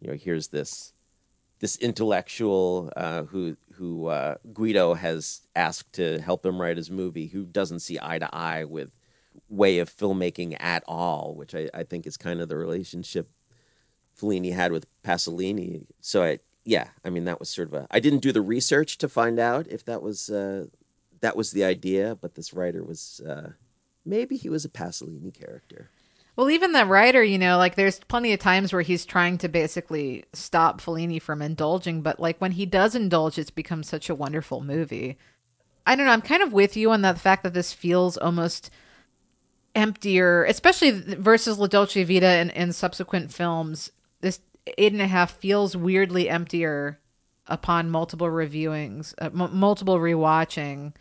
you 0.00 0.08
know, 0.08 0.16
here's 0.16 0.48
this 0.48 0.92
this 1.58 1.76
intellectual 1.76 2.92
uh, 2.96 3.24
who 3.24 3.56
who 3.72 4.06
uh, 4.06 4.36
Guido 4.54 4.94
has 4.94 5.42
asked 5.56 5.94
to 5.94 6.20
help 6.20 6.46
him 6.46 6.60
write 6.60 6.76
his 6.76 6.90
movie, 6.90 7.26
who 7.26 7.44
doesn't 7.44 7.80
see 7.80 7.98
eye 8.00 8.20
to 8.20 8.34
eye 8.34 8.64
with 8.64 8.90
way 9.48 9.78
of 9.78 9.94
filmmaking 9.94 10.56
at 10.60 10.82
all, 10.86 11.34
which 11.34 11.54
I, 11.54 11.68
I 11.72 11.82
think 11.84 12.06
is 12.06 12.16
kind 12.16 12.40
of 12.40 12.48
the 12.48 12.56
relationship 12.56 13.30
Fellini 14.18 14.52
had 14.52 14.72
with 14.72 14.86
Pasolini. 15.02 15.86
So 16.00 16.22
I, 16.22 16.38
yeah, 16.64 16.88
I 17.04 17.10
mean 17.10 17.24
that 17.24 17.38
was 17.38 17.48
sort 17.48 17.68
of 17.68 17.74
a. 17.74 17.86
I 17.90 18.00
didn't 18.00 18.20
do 18.20 18.32
the 18.32 18.40
research 18.42 18.98
to 18.98 19.08
find 19.08 19.38
out 19.38 19.66
if 19.68 19.84
that 19.84 20.02
was 20.02 20.30
uh, 20.30 20.66
that 21.20 21.36
was 21.36 21.52
the 21.52 21.64
idea, 21.64 22.16
but 22.20 22.34
this 22.34 22.52
writer 22.52 22.82
was 22.82 23.20
uh, 23.28 23.50
maybe 24.04 24.36
he 24.36 24.48
was 24.48 24.64
a 24.64 24.70
Pasolini 24.70 25.32
character. 25.32 25.90
Well, 26.34 26.50
even 26.50 26.72
the 26.72 26.84
writer, 26.84 27.22
you 27.22 27.38
know, 27.38 27.56
like 27.56 27.76
there's 27.76 28.00
plenty 28.00 28.34
of 28.34 28.40
times 28.40 28.70
where 28.72 28.82
he's 28.82 29.06
trying 29.06 29.38
to 29.38 29.48
basically 29.48 30.24
stop 30.34 30.82
Fellini 30.82 31.20
from 31.20 31.40
indulging, 31.40 32.02
but 32.02 32.20
like 32.20 32.38
when 32.40 32.52
he 32.52 32.66
does 32.66 32.94
indulge, 32.94 33.38
it's 33.38 33.50
become 33.50 33.82
such 33.82 34.10
a 34.10 34.14
wonderful 34.14 34.60
movie. 34.60 35.16
I 35.86 35.96
don't 35.96 36.04
know. 36.04 36.12
I'm 36.12 36.20
kind 36.20 36.42
of 36.42 36.52
with 36.52 36.76
you 36.76 36.90
on 36.90 37.00
the 37.00 37.14
fact 37.14 37.42
that 37.44 37.54
this 37.54 37.72
feels 37.72 38.18
almost 38.18 38.70
emptier, 39.76 40.44
especially 40.44 40.90
versus 40.90 41.58
La 41.58 41.68
Dolce 41.68 42.02
Vita 42.02 42.26
and, 42.26 42.74
subsequent 42.74 43.32
films. 43.32 43.92
This 44.20 44.40
eight 44.78 44.92
and 44.92 45.02
a 45.02 45.06
half 45.06 45.36
feels 45.36 45.76
weirdly 45.76 46.28
emptier 46.28 46.98
upon 47.46 47.90
multiple 47.90 48.26
reviewings, 48.26 49.14
uh, 49.20 49.26
m- 49.26 49.56
multiple 49.56 49.98
rewatching. 49.98 50.94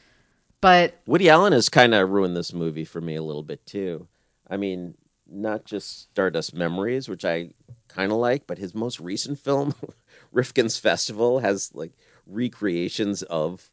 But 0.62 1.00
Woody 1.08 1.30
Allen 1.30 1.54
has 1.54 1.70
kind 1.70 1.96
of 1.96 2.10
ruined 2.10 2.36
this 2.36 2.54
movie 2.54 2.86
for 2.86 3.02
me 3.02 3.16
a 3.16 3.24
little 3.24 3.44
bit 3.44 3.66
too. 3.66 4.08
I 4.48 4.58
mean, 4.58 4.96
not 5.28 5.66
just 5.66 6.12
Stardust 6.12 6.54
Memories, 6.54 7.10
which 7.10 7.26
I 7.26 7.52
kind 7.88 8.12
of 8.12 8.18
like, 8.18 8.46
but 8.46 8.58
his 8.58 8.76
most 8.76 9.00
recent 9.00 9.40
film, 9.40 9.74
Rifkin's 10.32 10.78
Festival, 10.78 11.40
has 11.40 11.74
like 11.74 11.94
recreations 12.28 13.24
of 13.24 13.72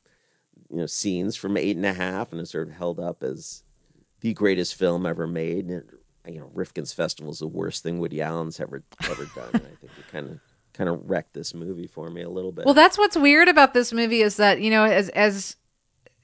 you 0.71 0.79
know 0.79 0.87
scenes 0.87 1.37
from 1.37 1.57
Eight 1.57 1.77
and 1.77 1.87
a 1.87 1.93
Half, 1.93 2.33
and 2.33 2.41
is 2.41 2.51
sort 2.51 2.69
of 2.69 2.75
held 2.75 3.01
up 3.01 3.23
as 3.23 3.65
the 4.23 4.33
greatest 4.33 4.77
film 4.77 5.05
ever 5.05 5.27
made. 5.27 5.67
And 5.67 5.85
you 6.27 6.41
know, 6.41 6.51
Rifkin's 6.55 6.93
Festival 6.93 7.33
is 7.33 7.41
the 7.41 7.47
worst 7.47 7.83
thing 7.83 7.99
Woody 7.99 8.23
Allen's 8.23 8.59
ever 8.61 8.83
ever 9.05 9.27
done. 9.35 9.51
I 9.55 9.59
think 9.59 9.93
it 9.99 10.09
kind 10.11 10.31
of 10.31 10.41
kind 10.73 10.89
of 10.89 11.11
wrecked 11.11 11.35
this 11.35 11.53
movie 11.53 11.87
for 11.87 12.09
me 12.09 12.23
a 12.23 12.31
little 12.31 12.53
bit. 12.53 12.65
Well, 12.65 12.75
that's 12.75 12.97
what's 12.97 13.17
weird 13.17 13.49
about 13.49 13.75
this 13.75 13.93
movie 13.93 14.23
is 14.23 14.37
that 14.37 14.61
you 14.61 14.71
know, 14.71 14.85
as 14.85 15.09
as 15.11 15.57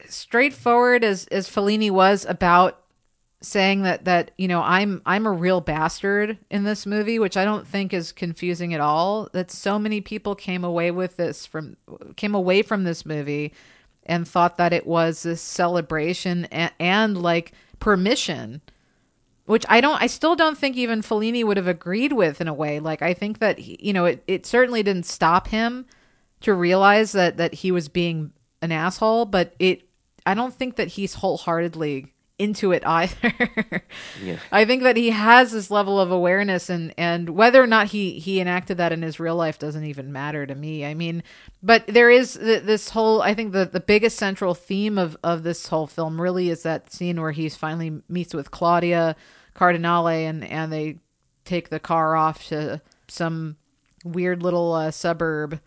straightforward 0.09 1.05
as 1.05 1.26
as 1.26 1.49
Fellini 1.49 1.90
was 1.90 2.24
about 2.28 2.82
saying 3.40 3.82
that 3.82 4.05
that 4.05 4.30
you 4.36 4.49
know 4.49 4.62
I'm 4.62 5.03
I'm 5.05 5.26
a 5.26 5.32
real 5.32 5.61
bastard 5.61 6.38
in 6.51 6.64
this 6.64 6.86
movie, 6.86 7.18
which 7.18 7.36
I 7.36 7.44
don't 7.44 7.66
think 7.66 7.92
is 7.92 8.12
confusing 8.12 8.74
at 8.74 8.80
all. 8.80 9.28
That 9.32 9.51
so 9.51 9.78
many 9.78 10.01
people 10.01 10.34
came 10.34 10.64
away 10.64 10.92
with 10.92 11.16
this 11.16 11.44
from 11.44 11.76
came 12.16 12.34
away 12.34 12.62
from 12.62 12.84
this 12.84 13.05
movie 13.05 13.53
and 14.07 14.26
thought 14.26 14.57
that 14.57 14.72
it 14.72 14.86
was 14.86 15.22
this 15.22 15.42
celebration 15.42 16.46
and, 16.46 16.72
and 16.78 17.20
like 17.20 17.53
permission 17.78 18.60
which 19.48 19.64
I 19.66 19.80
don't, 19.80 20.00
I 20.00 20.08
still 20.08 20.36
don't 20.36 20.58
think 20.58 20.76
even 20.76 21.00
Fellini 21.00 21.42
would 21.42 21.56
have 21.56 21.66
agreed 21.66 22.12
with 22.12 22.42
in 22.42 22.48
a 22.48 22.54
way. 22.54 22.80
Like, 22.80 23.00
I 23.00 23.14
think 23.14 23.38
that, 23.38 23.58
he, 23.58 23.78
you 23.80 23.94
know, 23.94 24.04
it, 24.04 24.22
it 24.26 24.44
certainly 24.44 24.82
didn't 24.82 25.06
stop 25.06 25.48
him 25.48 25.86
to 26.42 26.52
realize 26.52 27.12
that, 27.12 27.38
that 27.38 27.54
he 27.54 27.72
was 27.72 27.88
being 27.88 28.32
an 28.60 28.72
asshole, 28.72 29.24
but 29.24 29.54
it, 29.58 29.88
I 30.26 30.34
don't 30.34 30.52
think 30.52 30.76
that 30.76 30.88
he's 30.88 31.14
wholeheartedly 31.14 32.12
into 32.39 32.72
it 32.72 32.86
either. 32.86 33.82
Yeah. 34.22 34.39
I 34.51 34.64
think 34.64 34.82
that 34.82 34.97
he 34.97 35.11
has 35.11 35.53
this 35.53 35.70
level 35.70 36.01
of 36.01 36.11
awareness 36.11 36.68
and, 36.70 36.93
and 36.99 37.30
whether 37.30 37.62
or 37.62 37.66
not 37.66 37.89
he, 37.89 38.18
he 38.18 38.41
enacted 38.41 38.76
that 38.78 38.93
in 38.93 39.03
his 39.03 39.20
real 39.20 39.36
life 39.36 39.59
doesn't 39.59 39.84
even 39.84 40.12
matter 40.12 40.45
to 40.47 40.55
me. 40.55 40.84
I 40.84 40.95
mean, 40.95 41.22
but 41.62 41.86
there 41.86 42.11
is 42.11 42.34
th- 42.34 42.64
this 42.64 42.91
whole, 42.91 43.22
I 43.22 43.34
think 43.34 43.53
the, 43.53 43.64
the 43.66 43.80
biggest 43.80 44.16
central 44.18 44.55
theme 44.55 44.99
of, 44.99 45.16
of 45.22 45.43
this 45.45 45.68
whole 45.68 45.86
film 45.86 46.20
really 46.20 46.51
is 46.51 46.62
that 46.64 46.93
scene 46.93 47.20
where 47.20 47.32
he's 47.32 47.55
finally 47.57 48.03
meets 48.09 48.34
with 48.34 48.51
Claudia 48.51 49.14
Cardinale 49.55 50.09
and, 50.28 50.45
and 50.45 50.72
they 50.72 50.99
take 51.45 51.68
the 51.68 51.80
car 51.80 52.16
off 52.16 52.47
to 52.49 52.80
some 53.09 53.57
weird 54.05 54.43
little 54.43 54.72
uh, 54.74 54.91
suburb 54.91 55.61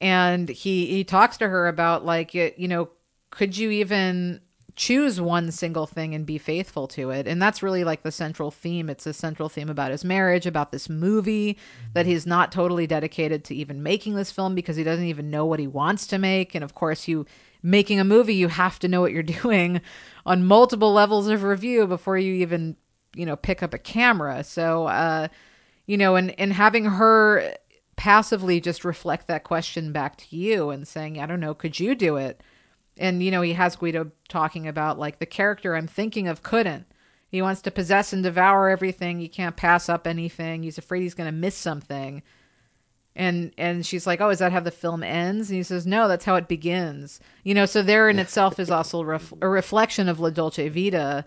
and 0.00 0.48
he 0.48 0.86
he 0.86 1.04
talks 1.04 1.36
to 1.36 1.48
her 1.48 1.68
about 1.68 2.04
like 2.04 2.32
y- 2.34 2.54
you 2.56 2.66
know 2.68 2.88
could 3.30 3.56
you 3.56 3.70
even 3.70 4.40
choose 4.74 5.20
one 5.20 5.50
single 5.50 5.86
thing 5.86 6.14
and 6.14 6.24
be 6.24 6.38
faithful 6.38 6.88
to 6.88 7.10
it. 7.10 7.26
And 7.26 7.40
that's 7.40 7.62
really 7.62 7.84
like 7.84 8.02
the 8.02 8.12
central 8.12 8.50
theme. 8.50 8.88
It's 8.88 9.06
a 9.06 9.12
central 9.12 9.48
theme 9.48 9.68
about 9.68 9.90
his 9.90 10.04
marriage 10.04 10.46
about 10.46 10.72
this 10.72 10.88
movie 10.88 11.58
that 11.92 12.06
he's 12.06 12.26
not 12.26 12.52
totally 12.52 12.86
dedicated 12.86 13.44
to 13.44 13.54
even 13.54 13.82
making 13.82 14.14
this 14.14 14.30
film 14.30 14.54
because 14.54 14.76
he 14.76 14.84
doesn't 14.84 15.04
even 15.04 15.30
know 15.30 15.44
what 15.44 15.60
he 15.60 15.66
wants 15.66 16.06
to 16.08 16.18
make. 16.18 16.54
And 16.54 16.64
of 16.64 16.74
course 16.74 17.06
you 17.06 17.26
making 17.62 18.00
a 18.00 18.04
movie 18.04 18.34
you 18.34 18.48
have 18.48 18.78
to 18.80 18.88
know 18.88 19.00
what 19.00 19.12
you're 19.12 19.22
doing 19.42 19.80
on 20.24 20.46
multiple 20.46 20.92
levels 20.92 21.28
of 21.28 21.42
review 21.42 21.86
before 21.86 22.16
you 22.16 22.34
even 22.34 22.76
you 23.14 23.26
know 23.26 23.36
pick 23.36 23.62
up 23.62 23.74
a 23.74 23.78
camera. 23.78 24.42
So 24.42 24.86
uh 24.86 25.28
you 25.86 25.98
know 25.98 26.16
and 26.16 26.38
and 26.40 26.52
having 26.52 26.86
her 26.86 27.54
passively 27.96 28.60
just 28.60 28.84
reflect 28.84 29.26
that 29.26 29.44
question 29.44 29.92
back 29.92 30.16
to 30.16 30.34
you 30.34 30.70
and 30.70 30.88
saying 30.88 31.20
i 31.20 31.26
don't 31.26 31.40
know 31.40 31.54
could 31.54 31.78
you 31.78 31.94
do 31.94 32.16
it 32.16 32.40
and 32.96 33.22
you 33.22 33.30
know 33.30 33.42
he 33.42 33.52
has 33.54 33.76
guido 33.76 34.10
talking 34.28 34.68
about 34.68 34.98
like 34.98 35.18
the 35.18 35.26
character 35.26 35.74
i'm 35.74 35.86
thinking 35.86 36.28
of 36.28 36.42
couldn't. 36.42 36.86
He 37.32 37.40
wants 37.40 37.62
to 37.62 37.70
possess 37.70 38.12
and 38.12 38.22
devour 38.22 38.68
everything. 38.68 39.18
He 39.18 39.26
can't 39.26 39.56
pass 39.56 39.88
up 39.88 40.06
anything. 40.06 40.62
He's 40.62 40.76
afraid 40.76 41.00
he's 41.00 41.14
going 41.14 41.28
to 41.28 41.32
miss 41.32 41.54
something. 41.54 42.22
And 43.16 43.52
and 43.58 43.84
she's 43.84 44.06
like 44.06 44.20
oh 44.20 44.30
is 44.30 44.38
that 44.38 44.52
how 44.52 44.60
the 44.60 44.70
film 44.70 45.02
ends? 45.02 45.50
And 45.50 45.56
he 45.56 45.62
says 45.62 45.86
no 45.86 46.08
that's 46.08 46.24
how 46.24 46.36
it 46.36 46.48
begins. 46.48 47.20
You 47.42 47.54
know 47.54 47.66
so 47.66 47.82
there 47.82 48.08
in 48.08 48.18
itself 48.18 48.58
is 48.58 48.70
also 48.70 49.02
ref- 49.02 49.34
a 49.40 49.48
reflection 49.48 50.08
of 50.08 50.20
la 50.20 50.30
dolce 50.30 50.68
vita 50.68 51.24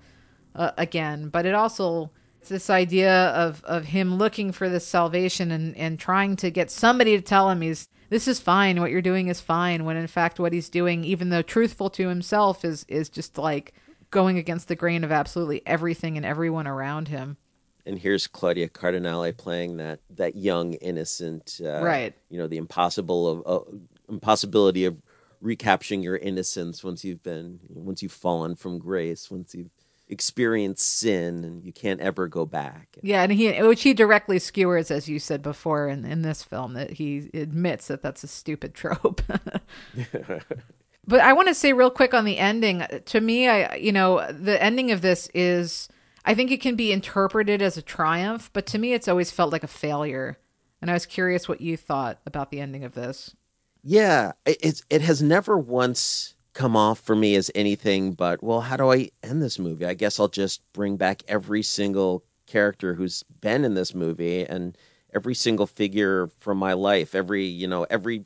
uh, 0.55 0.71
again. 0.77 1.29
But 1.29 1.45
it 1.45 1.53
also 1.53 2.11
it's 2.39 2.49
this 2.49 2.71
idea 2.71 3.27
of 3.29 3.63
of 3.65 3.85
him 3.85 4.15
looking 4.15 4.51
for 4.51 4.67
this 4.67 4.85
salvation 4.85 5.51
and 5.51 5.75
and 5.77 5.99
trying 5.99 6.35
to 6.37 6.49
get 6.49 6.71
somebody 6.71 7.15
to 7.15 7.21
tell 7.21 7.49
him 7.51 7.61
he's 7.61 7.87
this 8.09 8.27
is 8.27 8.39
fine 8.39 8.79
what 8.79 8.91
you're 8.91 9.01
doing 9.01 9.27
is 9.27 9.41
fine 9.41 9.85
when 9.85 9.97
in 9.97 10.07
fact 10.07 10.39
what 10.39 10.53
he's 10.53 10.69
doing 10.69 11.03
even 11.03 11.29
though 11.29 11.41
truthful 11.41 11.89
to 11.89 12.07
himself 12.07 12.63
is 12.63 12.85
is 12.87 13.09
just 13.09 13.37
like 13.37 13.73
going 14.11 14.37
against 14.37 14.67
the 14.67 14.75
grain 14.75 15.03
of 15.03 15.11
absolutely 15.11 15.61
everything 15.65 16.15
and 16.15 16.25
everyone 16.25 16.67
around 16.67 17.07
him. 17.09 17.37
and 17.85 17.99
here's 17.99 18.27
Claudia 18.27 18.69
Cardinale 18.69 19.33
playing 19.33 19.77
that 19.77 19.99
that 20.09 20.35
young 20.35 20.73
innocent, 20.75 21.59
uh, 21.63 21.83
Right. 21.83 22.13
You 22.29 22.39
know, 22.39 22.47
the 22.47 22.57
impossible 22.57 23.27
of 23.27 23.43
uh, 23.45 23.71
impossibility 24.09 24.85
of 24.85 24.97
recapturing 25.41 26.01
your 26.01 26.17
innocence 26.17 26.83
once 26.83 27.03
you've 27.03 27.21
been 27.23 27.59
once 27.69 28.01
you've 28.01 28.11
fallen 28.11 28.55
from 28.55 28.79
grace, 28.79 29.29
once 29.29 29.53
you've 29.53 29.74
experienced 30.07 30.99
sin, 30.99 31.43
and 31.43 31.63
you 31.63 31.73
can't 31.73 31.99
ever 31.99 32.27
go 32.27 32.45
back. 32.45 32.97
Yeah, 33.01 33.23
and 33.23 33.31
he 33.31 33.51
which 33.61 33.83
he 33.83 33.93
directly 33.93 34.39
skewers, 34.39 34.91
as 34.91 35.09
you 35.09 35.19
said 35.19 35.41
before 35.41 35.87
in, 35.87 36.05
in 36.05 36.21
this 36.21 36.43
film, 36.43 36.73
that 36.73 36.91
he 36.91 37.29
admits 37.33 37.87
that 37.87 38.01
that's 38.01 38.23
a 38.23 38.27
stupid 38.27 38.73
trope. 38.75 39.21
but 41.07 41.19
I 41.19 41.33
want 41.33 41.47
to 41.47 41.55
say 41.55 41.73
real 41.73 41.91
quick 41.91 42.13
on 42.13 42.25
the 42.25 42.37
ending. 42.37 42.85
To 43.05 43.21
me, 43.21 43.47
I 43.47 43.75
you 43.75 43.91
know 43.91 44.31
the 44.31 44.61
ending 44.61 44.91
of 44.91 45.01
this 45.01 45.29
is 45.33 45.89
I 46.23 46.33
think 46.33 46.51
it 46.51 46.61
can 46.61 46.75
be 46.75 46.91
interpreted 46.91 47.61
as 47.61 47.77
a 47.77 47.81
triumph, 47.81 48.49
but 48.53 48.65
to 48.67 48.77
me, 48.77 48.93
it's 48.93 49.07
always 49.07 49.31
felt 49.31 49.51
like 49.51 49.63
a 49.63 49.67
failure. 49.67 50.37
And 50.81 50.91
I 50.91 50.93
was 50.93 51.05
curious 51.05 51.47
what 51.47 51.61
you 51.61 51.77
thought 51.77 52.19
about 52.25 52.51
the 52.51 52.59
ending 52.59 52.83
of 52.83 52.93
this. 52.93 53.35
Yeah, 53.83 54.33
it, 54.45 54.57
it's 54.61 54.83
it 54.89 55.01
has 55.01 55.21
never 55.21 55.57
once 55.57 56.34
come 56.55 56.75
off 56.75 56.99
for 56.99 57.15
me 57.15 57.35
as 57.35 57.51
anything 57.53 58.13
but 58.13 58.41
well, 58.41 58.61
how 58.61 58.77
do 58.77 58.91
I 58.91 59.09
end 59.21 59.43
this 59.43 59.59
movie? 59.59 59.85
I 59.85 59.93
guess 59.93 60.19
I'll 60.19 60.29
just 60.29 60.61
bring 60.73 60.97
back 60.97 61.21
every 61.27 61.61
single 61.61 62.23
character 62.47 62.95
who's 62.95 63.23
been 63.41 63.65
in 63.65 63.75
this 63.75 63.93
movie 63.93 64.43
and 64.45 64.75
every 65.13 65.35
single 65.35 65.67
figure 65.67 66.29
from 66.39 66.57
my 66.57 66.73
life, 66.73 67.13
every 67.13 67.45
you 67.45 67.67
know 67.67 67.85
every 67.89 68.25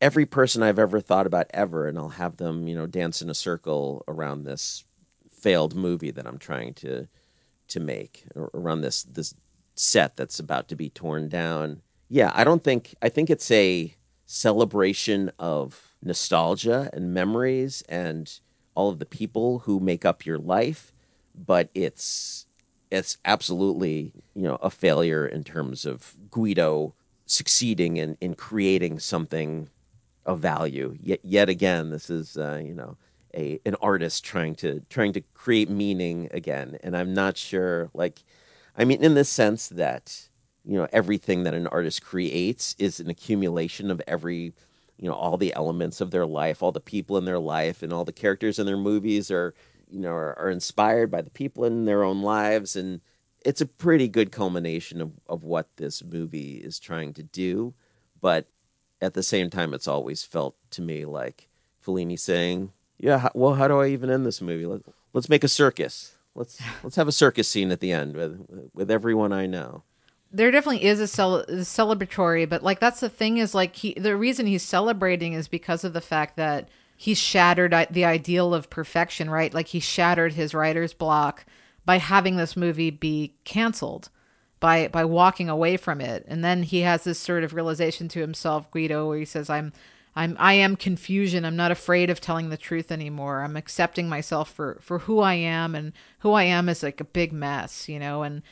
every 0.00 0.24
person 0.24 0.62
I've 0.62 0.78
ever 0.78 1.00
thought 1.00 1.26
about 1.26 1.50
ever, 1.52 1.86
and 1.88 1.98
I'll 1.98 2.10
have 2.10 2.36
them 2.36 2.68
you 2.68 2.76
know 2.76 2.86
dance 2.86 3.20
in 3.20 3.28
a 3.28 3.34
circle 3.34 4.04
around 4.06 4.44
this 4.44 4.84
failed 5.28 5.74
movie 5.74 6.12
that 6.12 6.26
I'm 6.26 6.38
trying 6.38 6.74
to 6.74 7.08
to 7.68 7.80
make 7.80 8.24
around 8.36 8.82
this 8.82 9.02
this 9.02 9.34
set 9.74 10.16
that's 10.16 10.38
about 10.38 10.68
to 10.68 10.76
be 10.76 10.90
torn 10.90 11.28
down. 11.28 11.82
Yeah, 12.08 12.30
I 12.34 12.44
don't 12.44 12.62
think 12.62 12.94
I 13.02 13.08
think 13.08 13.30
it's 13.30 13.50
a 13.50 13.94
celebration 14.26 15.32
of 15.40 15.93
nostalgia 16.04 16.90
and 16.92 17.14
memories 17.14 17.82
and 17.88 18.40
all 18.74 18.90
of 18.90 18.98
the 18.98 19.06
people 19.06 19.60
who 19.60 19.80
make 19.80 20.04
up 20.04 20.26
your 20.26 20.38
life, 20.38 20.92
but 21.34 21.70
it's 21.74 22.46
it's 22.90 23.18
absolutely, 23.24 24.12
you 24.34 24.42
know, 24.42 24.56
a 24.62 24.70
failure 24.70 25.26
in 25.26 25.42
terms 25.42 25.84
of 25.84 26.14
Guido 26.30 26.94
succeeding 27.26 27.96
in, 27.96 28.16
in 28.20 28.34
creating 28.34 29.00
something 29.00 29.68
of 30.26 30.38
value. 30.40 30.96
Yet 31.00 31.20
yet 31.22 31.48
again, 31.48 31.90
this 31.90 32.10
is 32.10 32.36
uh, 32.36 32.60
you 32.64 32.74
know, 32.74 32.96
a 33.34 33.60
an 33.64 33.76
artist 33.80 34.24
trying 34.24 34.54
to 34.56 34.82
trying 34.90 35.12
to 35.14 35.22
create 35.34 35.70
meaning 35.70 36.28
again. 36.32 36.78
And 36.82 36.96
I'm 36.96 37.14
not 37.14 37.36
sure 37.36 37.90
like 37.94 38.22
I 38.76 38.84
mean 38.84 39.02
in 39.02 39.14
the 39.14 39.24
sense 39.24 39.68
that 39.68 40.28
you 40.64 40.76
know 40.76 40.88
everything 40.92 41.44
that 41.44 41.54
an 41.54 41.66
artist 41.66 42.02
creates 42.04 42.74
is 42.78 43.00
an 43.00 43.10
accumulation 43.10 43.90
of 43.90 44.00
every 44.06 44.54
you 44.98 45.08
know 45.08 45.14
all 45.14 45.36
the 45.36 45.54
elements 45.54 46.00
of 46.00 46.10
their 46.10 46.26
life 46.26 46.62
all 46.62 46.72
the 46.72 46.80
people 46.80 47.16
in 47.16 47.24
their 47.24 47.38
life 47.38 47.82
and 47.82 47.92
all 47.92 48.04
the 48.04 48.12
characters 48.12 48.58
in 48.58 48.66
their 48.66 48.76
movies 48.76 49.30
are 49.30 49.54
you 49.94 50.00
know 50.00 50.12
are, 50.12 50.38
are 50.38 50.50
inspired 50.50 51.10
by 51.10 51.22
the 51.22 51.30
people 51.30 51.64
in 51.64 51.84
their 51.84 52.02
own 52.02 52.22
lives. 52.22 52.76
And 52.76 53.00
it's 53.44 53.60
a 53.60 53.66
pretty 53.66 54.08
good 54.08 54.32
culmination 54.32 55.00
of, 55.00 55.12
of 55.28 55.44
what 55.44 55.68
this 55.76 56.02
movie 56.02 56.56
is 56.56 56.78
trying 56.78 57.12
to 57.14 57.22
do. 57.22 57.74
But 58.20 58.48
at 59.00 59.14
the 59.14 59.22
same 59.22 59.50
time 59.50 59.72
it's 59.74 59.88
always 59.88 60.24
felt 60.24 60.56
to 60.70 60.82
me 60.82 61.04
like 61.04 61.48
Fellini 61.84 62.18
saying 62.18 62.72
yeah 62.98 63.28
well 63.34 63.54
how 63.54 63.68
do 63.68 63.80
I 63.80 63.88
even 63.88 64.10
end 64.10 64.26
this 64.26 64.40
movie? 64.40 64.66
Let, 64.66 64.82
let's 65.12 65.28
make 65.28 65.44
a 65.44 65.48
circus. 65.48 66.16
Let's 66.34 66.60
let's 66.82 66.96
have 66.96 67.08
a 67.08 67.12
circus 67.12 67.48
scene 67.48 67.70
at 67.70 67.80
the 67.80 67.92
end 67.92 68.16
with 68.16 68.70
with 68.74 68.90
everyone 68.90 69.32
I 69.32 69.46
know 69.46 69.84
there 70.34 70.50
definitely 70.50 70.84
is 70.84 70.98
a 70.98 71.06
cel- 71.06 71.44
celebratory, 71.46 72.48
but 72.48 72.62
like 72.62 72.80
that's 72.80 73.00
the 73.00 73.08
thing 73.08 73.38
is 73.38 73.54
like 73.54 73.76
he 73.76 73.94
the 73.94 74.16
reason 74.16 74.46
he's 74.46 74.62
celebrating 74.62 75.32
is 75.32 75.46
because 75.46 75.84
of 75.84 75.92
the 75.92 76.00
fact 76.00 76.36
that 76.36 76.68
he 76.96 77.14
shattered 77.14 77.74
the 77.90 78.04
ideal 78.04 78.52
of 78.52 78.70
perfection, 78.70 79.30
right? 79.30 79.54
Like 79.54 79.68
he 79.68 79.80
shattered 79.80 80.32
his 80.32 80.54
writer's 80.54 80.92
block 80.92 81.46
by 81.84 81.98
having 81.98 82.36
this 82.36 82.56
movie 82.56 82.90
be 82.90 83.34
canceled 83.44 84.10
by 84.58 84.88
by 84.88 85.04
walking 85.04 85.48
away 85.48 85.76
from 85.76 86.00
it. 86.00 86.24
And 86.26 86.44
then 86.44 86.64
he 86.64 86.80
has 86.80 87.04
this 87.04 87.18
sort 87.18 87.44
of 87.44 87.54
realization 87.54 88.08
to 88.08 88.20
himself, 88.20 88.70
Guido, 88.70 89.08
where 89.08 89.18
he 89.18 89.24
says, 89.24 89.48
I'm 89.48 89.72
I'm 90.16 90.36
I 90.40 90.54
am 90.54 90.74
confusion. 90.74 91.44
I'm 91.44 91.56
not 91.56 91.70
afraid 91.70 92.10
of 92.10 92.20
telling 92.20 92.48
the 92.48 92.56
truth 92.56 92.90
anymore. 92.90 93.42
I'm 93.42 93.56
accepting 93.56 94.08
myself 94.08 94.50
for 94.50 94.78
for 94.80 95.00
who 95.00 95.20
I 95.20 95.34
am 95.34 95.74
and 95.74 95.92
who 96.20 96.32
I 96.32 96.44
am 96.44 96.68
is 96.68 96.82
like 96.82 97.00
a 97.00 97.04
big 97.04 97.32
mess, 97.32 97.88
you 97.88 98.00
know, 98.00 98.22
and 98.22 98.42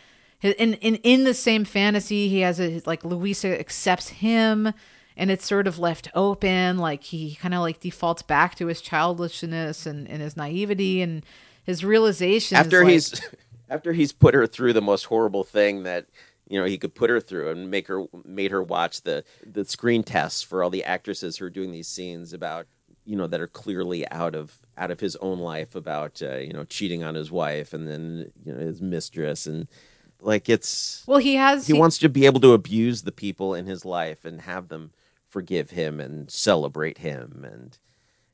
in 0.42 0.74
in 0.74 0.96
in 0.96 1.24
the 1.24 1.34
same 1.34 1.64
fantasy 1.64 2.28
he 2.28 2.40
has 2.40 2.60
a 2.60 2.82
like 2.86 3.04
Louisa 3.04 3.58
accepts 3.58 4.08
him 4.08 4.72
and 5.16 5.30
it's 5.30 5.46
sort 5.46 5.66
of 5.66 5.78
left 5.78 6.08
open 6.14 6.78
like 6.78 7.04
he 7.04 7.36
kind 7.36 7.54
of 7.54 7.60
like 7.60 7.80
defaults 7.80 8.22
back 8.22 8.54
to 8.56 8.66
his 8.66 8.80
childishness 8.80 9.86
and, 9.86 10.08
and 10.08 10.22
his 10.22 10.36
naivety 10.36 11.02
and 11.02 11.24
his 11.64 11.84
realization 11.84 12.56
after 12.56 12.84
like, 12.84 12.92
he's 12.92 13.20
after 13.68 13.92
he's 13.92 14.12
put 14.12 14.34
her 14.34 14.46
through 14.46 14.72
the 14.72 14.82
most 14.82 15.04
horrible 15.04 15.44
thing 15.44 15.84
that 15.84 16.06
you 16.48 16.58
know 16.58 16.66
he 16.66 16.76
could 16.76 16.94
put 16.94 17.10
her 17.10 17.20
through 17.20 17.50
and 17.50 17.70
make 17.70 17.86
her 17.86 18.04
made 18.24 18.50
her 18.50 18.62
watch 18.62 19.02
the 19.02 19.24
the 19.46 19.64
screen 19.64 20.02
tests 20.02 20.42
for 20.42 20.62
all 20.62 20.70
the 20.70 20.84
actresses 20.84 21.36
who 21.36 21.44
are 21.44 21.50
doing 21.50 21.70
these 21.72 21.88
scenes 21.88 22.32
about 22.32 22.66
you 23.04 23.16
know 23.16 23.26
that 23.26 23.40
are 23.40 23.48
clearly 23.48 24.08
out 24.10 24.34
of 24.34 24.58
out 24.76 24.90
of 24.90 25.00
his 25.00 25.16
own 25.16 25.38
life 25.38 25.74
about 25.74 26.20
uh, 26.22 26.36
you 26.36 26.52
know 26.52 26.64
cheating 26.64 27.02
on 27.02 27.14
his 27.14 27.30
wife 27.30 27.72
and 27.72 27.88
then 27.88 28.30
you 28.44 28.52
know 28.52 28.58
his 28.58 28.80
mistress 28.80 29.46
and 29.46 29.66
like 30.22 30.48
it's 30.48 31.02
well 31.06 31.18
he 31.18 31.34
has 31.34 31.66
he 31.66 31.72
wants 31.72 31.98
to 31.98 32.08
be 32.08 32.26
able 32.26 32.40
to 32.40 32.52
abuse 32.52 33.02
the 33.02 33.12
people 33.12 33.54
in 33.54 33.66
his 33.66 33.84
life 33.84 34.24
and 34.24 34.42
have 34.42 34.68
them 34.68 34.92
forgive 35.28 35.70
him 35.70 36.00
and 36.00 36.30
celebrate 36.30 36.98
him 36.98 37.46
and 37.50 37.78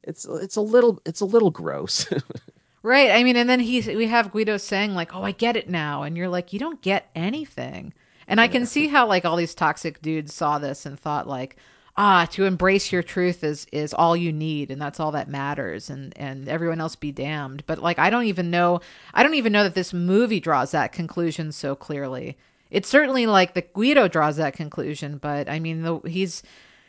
it's 0.02 0.24
it's 0.24 0.56
a 0.56 0.60
little 0.60 1.00
it's 1.04 1.20
a 1.20 1.26
little 1.26 1.50
gross 1.50 2.06
Right. 2.82 3.10
I 3.10 3.24
mean, 3.24 3.36
and 3.36 3.50
then 3.50 3.60
he 3.60 3.80
we 3.96 4.06
have 4.06 4.30
Guido 4.30 4.56
saying 4.56 4.94
like, 4.94 5.14
"Oh, 5.14 5.22
I 5.22 5.32
get 5.32 5.56
it 5.56 5.68
now," 5.68 6.04
and 6.04 6.16
you're 6.16 6.28
like, 6.28 6.52
"You 6.52 6.58
don't 6.58 6.80
get 6.80 7.10
anything." 7.14 7.92
And 8.26 8.40
I 8.40 8.46
can 8.46 8.66
see 8.66 8.88
how 8.88 9.06
like 9.06 9.24
all 9.24 9.36
these 9.36 9.54
toxic 9.54 10.00
dudes 10.00 10.34
saw 10.34 10.58
this 10.58 10.86
and 10.86 10.98
thought 10.98 11.26
like, 11.26 11.56
"Ah, 11.98 12.26
to 12.30 12.44
embrace 12.46 12.92
your 12.92 13.02
truth 13.02 13.42
is 13.44 13.66
is 13.72 13.92
all 13.92 14.16
you 14.16 14.32
need, 14.32 14.70
and 14.70 14.80
that's 14.80 15.00
all 15.00 15.10
that 15.12 15.28
matters, 15.28 15.90
and 15.90 16.16
and 16.16 16.48
everyone 16.48 16.80
else 16.80 16.96
be 16.96 17.12
damned." 17.12 17.64
But 17.66 17.80
like, 17.80 17.98
I 17.98 18.08
don't 18.10 18.24
even 18.26 18.50
know. 18.50 18.80
I 19.12 19.22
don't 19.22 19.34
even 19.34 19.52
know 19.52 19.64
that 19.64 19.74
this 19.74 19.92
movie 19.92 20.40
draws 20.40 20.70
that 20.70 20.92
conclusion 20.92 21.52
so 21.52 21.74
clearly. 21.74 22.38
It's 22.70 22.88
certainly 22.88 23.26
like 23.26 23.54
the 23.54 23.62
Guido 23.62 24.08
draws 24.08 24.36
that 24.36 24.54
conclusion, 24.54 25.18
but 25.18 25.48
I 25.48 25.58
mean, 25.58 25.82
the, 25.82 25.98
he's 26.06 26.42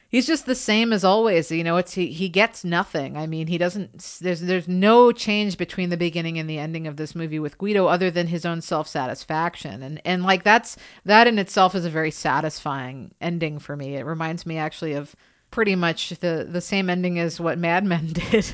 he's 0.10 0.28
just 0.28 0.46
the 0.46 0.56
same 0.56 0.92
as 0.92 1.06
always 1.06 1.50
you 1.52 1.64
know 1.64 1.78
it's 1.78 1.94
he, 1.94 2.08
he 2.08 2.28
gets 2.28 2.66
nothing. 2.66 3.16
I 3.16 3.28
mean 3.28 3.48
he 3.48 3.58
doesn't 3.58 4.20
there's 4.22 4.42
there's 4.42 4.68
no 4.68 5.12
change 5.14 5.58
between 5.58 5.90
the 5.90 5.98
beginning 5.98 6.38
and 6.38 6.50
the 6.50 6.60
ending 6.60 6.88
of 6.88 6.98
this 6.98 7.16
movie 7.16 7.40
with 7.40 7.58
guido 7.58 7.86
other 7.88 8.12
than 8.12 8.28
his 8.28 8.46
own 8.46 8.62
self-satisfaction. 8.62 9.82
And 9.82 10.02
and 10.04 10.24
like 10.24 10.44
that's 10.44 10.76
that 11.06 11.28
in 11.28 11.40
itself 11.40 11.76
is 11.76 11.86
a 11.86 11.90
very 11.90 12.12
satisfying 12.12 13.14
ending 13.22 13.60
for 13.60 13.78
me. 13.78 13.96
It 13.96 14.06
reminds 14.06 14.46
me 14.46 14.58
actually 14.58 14.94
of 14.94 15.16
pretty 15.52 15.76
much 15.76 16.10
the 16.20 16.48
the 16.50 16.62
same 16.62 16.90
ending 16.90 17.20
as 17.20 17.40
what 17.40 17.58
Mad 17.58 17.84
Men 17.86 18.08
did. 18.14 18.54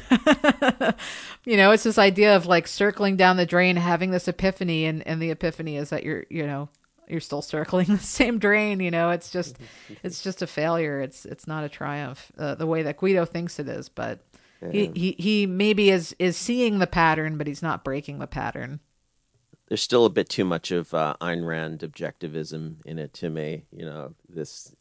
you 1.45 1.57
know, 1.57 1.71
it's 1.71 1.83
this 1.83 1.97
idea 1.97 2.35
of 2.35 2.45
like 2.45 2.67
circling 2.67 3.15
down 3.15 3.37
the 3.37 3.45
drain, 3.45 3.75
having 3.75 4.11
this 4.11 4.27
epiphany, 4.27 4.85
and 4.85 5.05
and 5.07 5.21
the 5.21 5.31
epiphany 5.31 5.77
is 5.77 5.89
that 5.89 6.03
you're 6.03 6.25
you 6.29 6.45
know 6.45 6.69
you're 7.07 7.19
still 7.19 7.41
circling 7.41 7.87
the 7.89 7.97
same 7.99 8.39
drain. 8.39 8.79
You 8.79 8.91
know, 8.91 9.09
it's 9.09 9.29
just 9.31 9.57
it's 10.03 10.21
just 10.23 10.41
a 10.41 10.47
failure. 10.47 10.99
It's 11.01 11.25
it's 11.25 11.47
not 11.47 11.63
a 11.63 11.69
triumph 11.69 12.31
uh, 12.37 12.55
the 12.55 12.67
way 12.67 12.83
that 12.83 12.97
Guido 12.97 13.25
thinks 13.25 13.59
it 13.59 13.67
is, 13.67 13.89
but. 13.89 14.19
He, 14.71 14.89
he 14.95 15.15
he 15.19 15.45
maybe 15.45 15.91
is 15.91 16.15
is 16.17 16.35
seeing 16.37 16.79
the 16.79 16.87
pattern, 16.87 17.37
but 17.37 17.45
he's 17.45 17.61
not 17.61 17.83
breaking 17.83 18.17
the 18.17 18.25
pattern. 18.25 18.79
there's 19.67 19.81
still 19.83 20.05
a 20.05 20.09
bit 20.09 20.27
too 20.27 20.45
much 20.45 20.71
of 20.71 20.91
uh, 20.91 21.15
Ayn 21.21 21.45
Rand 21.45 21.81
objectivism 21.81 22.77
in 22.83 22.97
it 22.97 23.13
to 23.15 23.29
me. 23.29 23.65
You 23.71 23.85
know, 23.85 24.15
this 24.27 24.73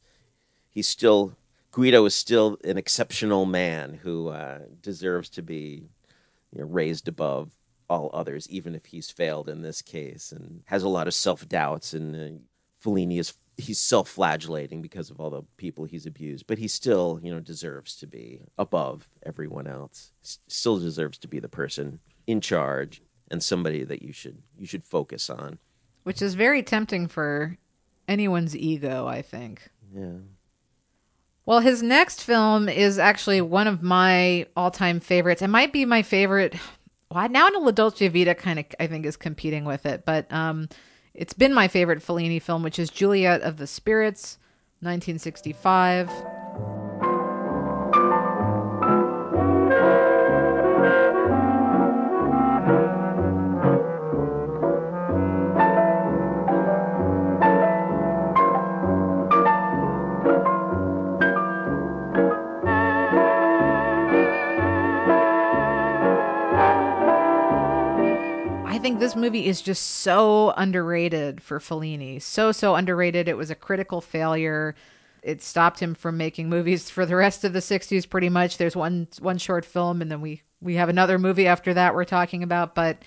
he's 0.70 0.88
still 0.88 1.36
Guido 1.72 2.04
is 2.06 2.14
still 2.14 2.56
an 2.64 2.78
exceptional 2.78 3.44
man 3.44 3.94
who 4.02 4.28
uh, 4.28 4.60
deserves 4.80 5.28
to 5.30 5.42
be 5.42 5.88
you 6.52 6.60
know, 6.60 6.66
raised 6.66 7.08
above 7.08 7.50
all 7.88 8.10
others, 8.12 8.48
even 8.50 8.74
if 8.74 8.86
he's 8.86 9.10
failed 9.10 9.48
in 9.48 9.62
this 9.62 9.82
case 9.82 10.32
and 10.32 10.62
has 10.66 10.82
a 10.82 10.88
lot 10.88 11.06
of 11.06 11.14
self 11.14 11.48
doubts. 11.48 11.92
And 11.92 12.14
uh, 12.16 12.38
Fellini 12.82 13.18
is 13.18 13.34
he's 13.56 13.78
self 13.78 14.08
flagellating 14.08 14.82
because 14.82 15.10
of 15.10 15.20
all 15.20 15.30
the 15.30 15.42
people 15.56 15.84
he's 15.84 16.06
abused, 16.06 16.46
but 16.46 16.58
he 16.58 16.68
still 16.68 17.20
you 17.22 17.32
know 17.32 17.40
deserves 17.40 17.96
to 17.96 18.06
be 18.06 18.40
above 18.58 19.08
everyone 19.24 19.66
else. 19.66 20.12
S- 20.24 20.38
still 20.48 20.78
deserves 20.78 21.18
to 21.18 21.28
be 21.28 21.38
the 21.40 21.48
person 21.48 22.00
in 22.26 22.40
charge 22.40 23.02
and 23.30 23.42
somebody 23.42 23.84
that 23.84 24.02
you 24.02 24.12
should 24.12 24.42
you 24.58 24.66
should 24.66 24.84
focus 24.84 25.28
on. 25.30 25.58
which 26.04 26.20
is 26.22 26.34
very 26.34 26.62
tempting 26.62 27.06
for 27.08 27.56
anyone's 28.08 28.56
ego, 28.56 29.06
I 29.06 29.22
think. 29.22 29.70
Yeah. 29.94 30.18
Well, 31.46 31.60
his 31.60 31.82
next 31.82 32.22
film 32.22 32.68
is 32.68 32.98
actually 32.98 33.40
one 33.42 33.66
of 33.66 33.82
my 33.82 34.46
all-time 34.56 35.00
favorites. 35.00 35.42
It 35.42 35.48
might 35.48 35.72
be 35.74 35.84
my 35.84 36.02
favorite 36.02 36.54
well, 37.10 37.28
now 37.28 37.48
La 37.50 37.70
Dolce 37.70 38.08
Vita 38.08 38.34
kind 38.34 38.58
of 38.58 38.66
I 38.78 38.86
think 38.86 39.06
is 39.06 39.16
competing 39.16 39.64
with 39.64 39.86
it, 39.86 40.04
but 40.04 40.30
um, 40.32 40.68
it's 41.14 41.34
been 41.34 41.54
my 41.54 41.68
favorite 41.68 42.00
Fellini 42.00 42.40
film, 42.42 42.62
which 42.62 42.78
is 42.78 42.90
Juliet 42.90 43.42
of 43.42 43.56
the 43.56 43.66
Spirits, 43.66 44.38
1965. 44.80 46.10
Think 68.84 69.00
this 69.00 69.16
movie 69.16 69.46
is 69.46 69.62
just 69.62 69.82
so 69.82 70.52
underrated 70.58 71.42
for 71.42 71.58
Fellini. 71.58 72.20
So, 72.20 72.52
so 72.52 72.74
underrated. 72.74 73.28
It 73.28 73.36
was 73.38 73.50
a 73.50 73.54
critical 73.54 74.02
failure. 74.02 74.74
It 75.22 75.40
stopped 75.40 75.80
him 75.80 75.94
from 75.94 76.18
making 76.18 76.50
movies 76.50 76.90
for 76.96 77.06
the 77.06 77.16
rest 77.16 77.44
of 77.44 77.54
the 77.54 77.60
60s 77.60 78.06
pretty 78.06 78.28
much. 78.28 78.58
There's 78.58 78.76
one 78.76 79.08
one 79.20 79.38
short 79.38 79.64
film 79.64 80.02
and 80.02 80.10
then 80.10 80.20
we 80.20 80.42
we 80.60 80.74
have 80.74 80.90
another 80.90 81.18
movie 81.18 81.46
after 81.46 81.72
that 81.72 81.94
we're 81.94 82.04
talking 82.04 82.42
about, 82.42 82.74
but 82.74 82.98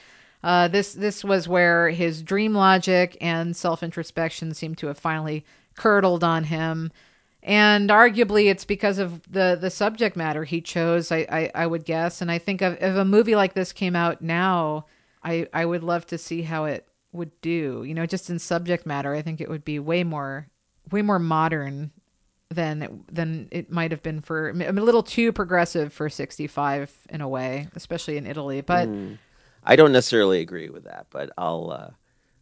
uh, 0.44 0.68
this 0.68 0.94
this 0.94 1.24
was 1.24 1.48
where 1.48 1.92
his 1.92 2.24
dream 2.24 2.56
logic 2.56 3.16
and 3.22 3.56
self-introspection 3.56 4.56
seemed 4.56 4.80
to 4.80 4.88
have 4.88 4.98
finally 4.98 5.46
curdled 5.76 6.24
on 6.24 6.46
him. 6.46 6.92
And 7.44 7.92
arguably, 7.92 8.50
it's 8.50 8.66
because 8.66 8.98
of 8.98 9.32
the, 9.32 9.56
the 9.62 9.70
subject 9.70 10.18
matter 10.18 10.44
he 10.44 10.60
chose, 10.60 11.12
I, 11.12 11.28
I, 11.30 11.52
I 11.54 11.68
would 11.68 11.86
guess. 11.86 12.20
And 12.20 12.32
I 12.32 12.40
think 12.40 12.64
if 12.64 12.82
a 12.82 13.06
movie 13.06 13.36
like 13.36 13.54
this 13.54 13.72
came 13.72 13.96
out 13.96 14.24
now, 14.24 14.88
I 15.28 15.48
I 15.54 15.66
would 15.66 15.84
love 15.84 16.06
to 16.08 16.18
see 16.18 16.44
how 16.44 16.66
it 16.66 16.88
would 17.12 17.40
do. 17.42 17.84
You 17.86 17.94
know, 17.94 18.06
just 18.06 18.30
in 18.30 18.40
subject 18.40 18.86
matter, 18.86 19.14
I 19.14 19.22
think 19.22 19.42
it 19.42 19.50
would 19.50 19.66
be 19.66 19.78
way 19.78 20.04
more 20.04 20.48
way 20.90 21.02
more 21.02 21.20
modern 21.20 21.92
than 22.50 22.82
it, 22.82 23.14
than 23.14 23.50
it 23.52 23.70
might 23.70 23.92
have 23.92 24.02
been 24.02 24.22
for 24.22 24.50
I'm 24.50 24.78
a 24.78 24.82
little 24.82 25.04
too 25.04 25.34
progressive 25.34 25.92
for 25.92 26.10
65 26.10 26.96
in 27.10 27.20
a 27.20 27.28
way, 27.28 27.68
especially 27.76 28.16
in 28.16 28.26
Italy. 28.26 28.62
But 28.62 28.88
I 29.64 29.76
don't 29.76 29.92
necessarily 29.92 30.40
agree 30.40 30.70
with 30.70 30.86
that, 30.86 31.08
but 31.10 31.30
I'll 31.38 31.72
uh, 31.72 31.90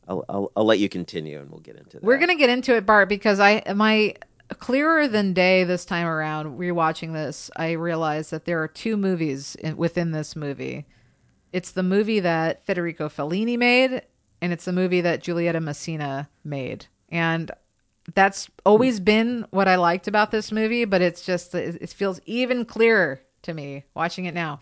I'll, 0.07 0.25
I'll 0.29 0.51
I'll 0.55 0.65
let 0.65 0.77
you 0.77 0.89
continue 0.89 1.39
and 1.39 1.49
we'll 1.49 1.61
get 1.61 1.75
into 1.75 1.97
that. 1.97 2.03
we're 2.03 2.19
gonna 2.19 2.35
get 2.35 2.51
into 2.51 2.75
it, 2.75 2.85
Bart, 2.85 3.09
because 3.09 3.39
I 3.39 3.63
my 3.73 4.13
clearer 4.59 5.07
than 5.07 5.33
day 5.33 5.63
this 5.63 5.85
time 5.85 6.05
around. 6.05 6.59
Rewatching 6.59 7.13
this, 7.13 7.49
I 7.55 7.71
realized 7.71 8.29
that 8.29 8.45
there 8.45 8.61
are 8.61 8.67
two 8.67 8.95
movies 8.95 9.55
in, 9.55 9.75
within 9.75 10.11
this 10.11 10.35
movie. 10.35 10.85
It's 11.55 11.71
the 11.71 11.83
movie 11.83 12.19
that 12.19 12.65
Federico 12.65 13.07
Fellini 13.07 13.57
made, 13.57 14.01
and 14.41 14.51
it's 14.51 14.65
the 14.65 14.73
movie 14.73 14.99
that 14.99 15.23
Giulietta 15.23 15.61
Messina 15.61 16.27
made. 16.43 16.87
And 17.07 17.49
that's 18.13 18.49
always 18.65 18.99
been 18.99 19.47
what 19.51 19.69
I 19.69 19.77
liked 19.77 20.09
about 20.09 20.31
this 20.31 20.51
movie, 20.51 20.83
but 20.83 21.01
it's 21.01 21.21
just 21.21 21.55
it 21.55 21.89
feels 21.91 22.19
even 22.25 22.65
clearer 22.65 23.21
to 23.43 23.53
me 23.53 23.85
watching 23.93 24.25
it 24.25 24.33
now. 24.33 24.59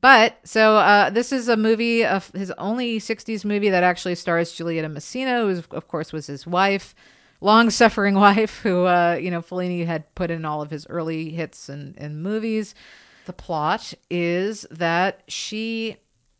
But 0.00 0.38
so 0.44 0.76
uh, 0.76 1.10
this 1.10 1.32
is 1.32 1.48
a 1.48 1.56
movie 1.56 2.06
of 2.06 2.30
his 2.30 2.52
only 2.52 3.00
'60s 3.00 3.44
movie 3.44 3.70
that 3.70 3.82
actually 3.82 4.14
stars 4.14 4.52
Giulietta 4.52 4.88
Messina, 4.88 5.40
who 5.40 5.60
of 5.72 5.88
course 5.88 6.12
was 6.12 6.28
his 6.28 6.46
wife, 6.46 6.94
long-suffering 7.40 8.14
wife, 8.28 8.60
who 8.60 8.84
uh, 8.84 9.18
you 9.20 9.32
know 9.32 9.42
Fellini 9.42 9.84
had 9.84 10.14
put 10.14 10.30
in 10.30 10.44
all 10.44 10.62
of 10.62 10.70
his 10.70 10.86
early 10.86 11.30
hits 11.30 11.68
and, 11.68 11.98
and 11.98 12.22
movies. 12.22 12.76
The 13.24 13.32
plot 13.32 13.94
is 14.08 14.64
that 14.70 15.24
she 15.26 15.96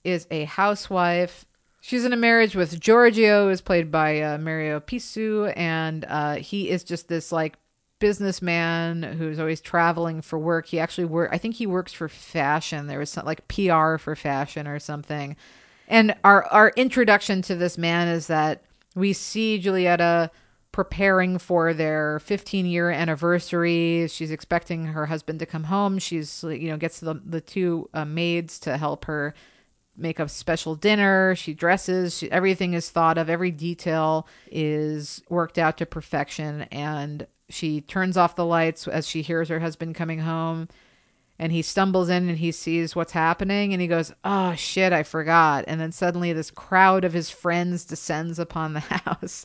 is 0.06 0.26
a 0.30 0.44
housewife. 0.44 1.44
She's 1.80 2.04
in 2.04 2.12
a 2.12 2.16
marriage 2.16 2.56
with 2.56 2.80
Giorgio, 2.80 3.48
who's 3.48 3.60
played 3.60 3.90
by 3.90 4.20
uh, 4.20 4.38
Mario 4.38 4.80
Pisu, 4.80 5.52
and 5.56 6.04
uh, 6.08 6.36
he 6.36 6.70
is 6.70 6.82
just 6.82 7.08
this 7.08 7.30
like 7.30 7.56
businessman 7.98 9.02
who's 9.02 9.38
always 9.38 9.60
traveling 9.60 10.20
for 10.20 10.38
work. 10.38 10.66
He 10.66 10.78
actually 10.78 11.06
work. 11.06 11.30
I 11.32 11.38
think 11.38 11.56
he 11.56 11.66
works 11.66 11.92
for 11.92 12.08
fashion. 12.08 12.86
There 12.86 12.98
was 12.98 13.10
some, 13.10 13.24
like 13.24 13.46
PR 13.48 13.96
for 13.98 14.14
fashion 14.16 14.66
or 14.66 14.78
something. 14.78 15.36
And 15.88 16.14
our 16.24 16.44
our 16.46 16.72
introduction 16.76 17.42
to 17.42 17.54
this 17.54 17.78
man 17.78 18.08
is 18.08 18.26
that 18.26 18.62
we 18.94 19.12
see 19.12 19.60
Julieta 19.62 20.30
preparing 20.72 21.38
for 21.38 21.72
their 21.72 22.18
15 22.18 22.66
year 22.66 22.90
anniversary. 22.90 24.06
She's 24.08 24.30
expecting 24.30 24.86
her 24.86 25.06
husband 25.06 25.38
to 25.38 25.46
come 25.46 25.64
home. 25.64 25.98
She's 25.98 26.42
you 26.42 26.68
know 26.68 26.76
gets 26.76 27.00
the 27.00 27.20
the 27.24 27.40
two 27.40 27.88
uh, 27.94 28.04
maids 28.04 28.58
to 28.60 28.76
help 28.76 29.04
her 29.06 29.34
make 29.96 30.18
a 30.18 30.28
special 30.28 30.74
dinner. 30.74 31.34
She 31.34 31.54
dresses. 31.54 32.16
She, 32.16 32.30
everything 32.30 32.74
is 32.74 32.90
thought 32.90 33.18
of. 33.18 33.30
Every 33.30 33.50
detail 33.50 34.26
is 34.50 35.22
worked 35.28 35.58
out 35.58 35.78
to 35.78 35.86
perfection. 35.86 36.62
And 36.72 37.26
she 37.48 37.80
turns 37.80 38.16
off 38.16 38.36
the 38.36 38.44
lights 38.44 38.86
as 38.88 39.06
she 39.06 39.22
hears 39.22 39.48
her 39.48 39.60
husband 39.60 39.94
coming 39.94 40.20
home. 40.20 40.68
And 41.38 41.52
he 41.52 41.60
stumbles 41.60 42.08
in 42.08 42.28
and 42.30 42.38
he 42.38 42.50
sees 42.50 42.96
what's 42.96 43.12
happening 43.12 43.72
and 43.72 43.82
he 43.82 43.88
goes, 43.88 44.12
Oh 44.24 44.54
shit, 44.54 44.92
I 44.92 45.02
forgot. 45.02 45.64
And 45.66 45.78
then 45.78 45.92
suddenly 45.92 46.32
this 46.32 46.50
crowd 46.50 47.04
of 47.04 47.12
his 47.12 47.28
friends 47.28 47.84
descends 47.84 48.38
upon 48.38 48.72
the 48.72 48.80
house. 48.80 49.44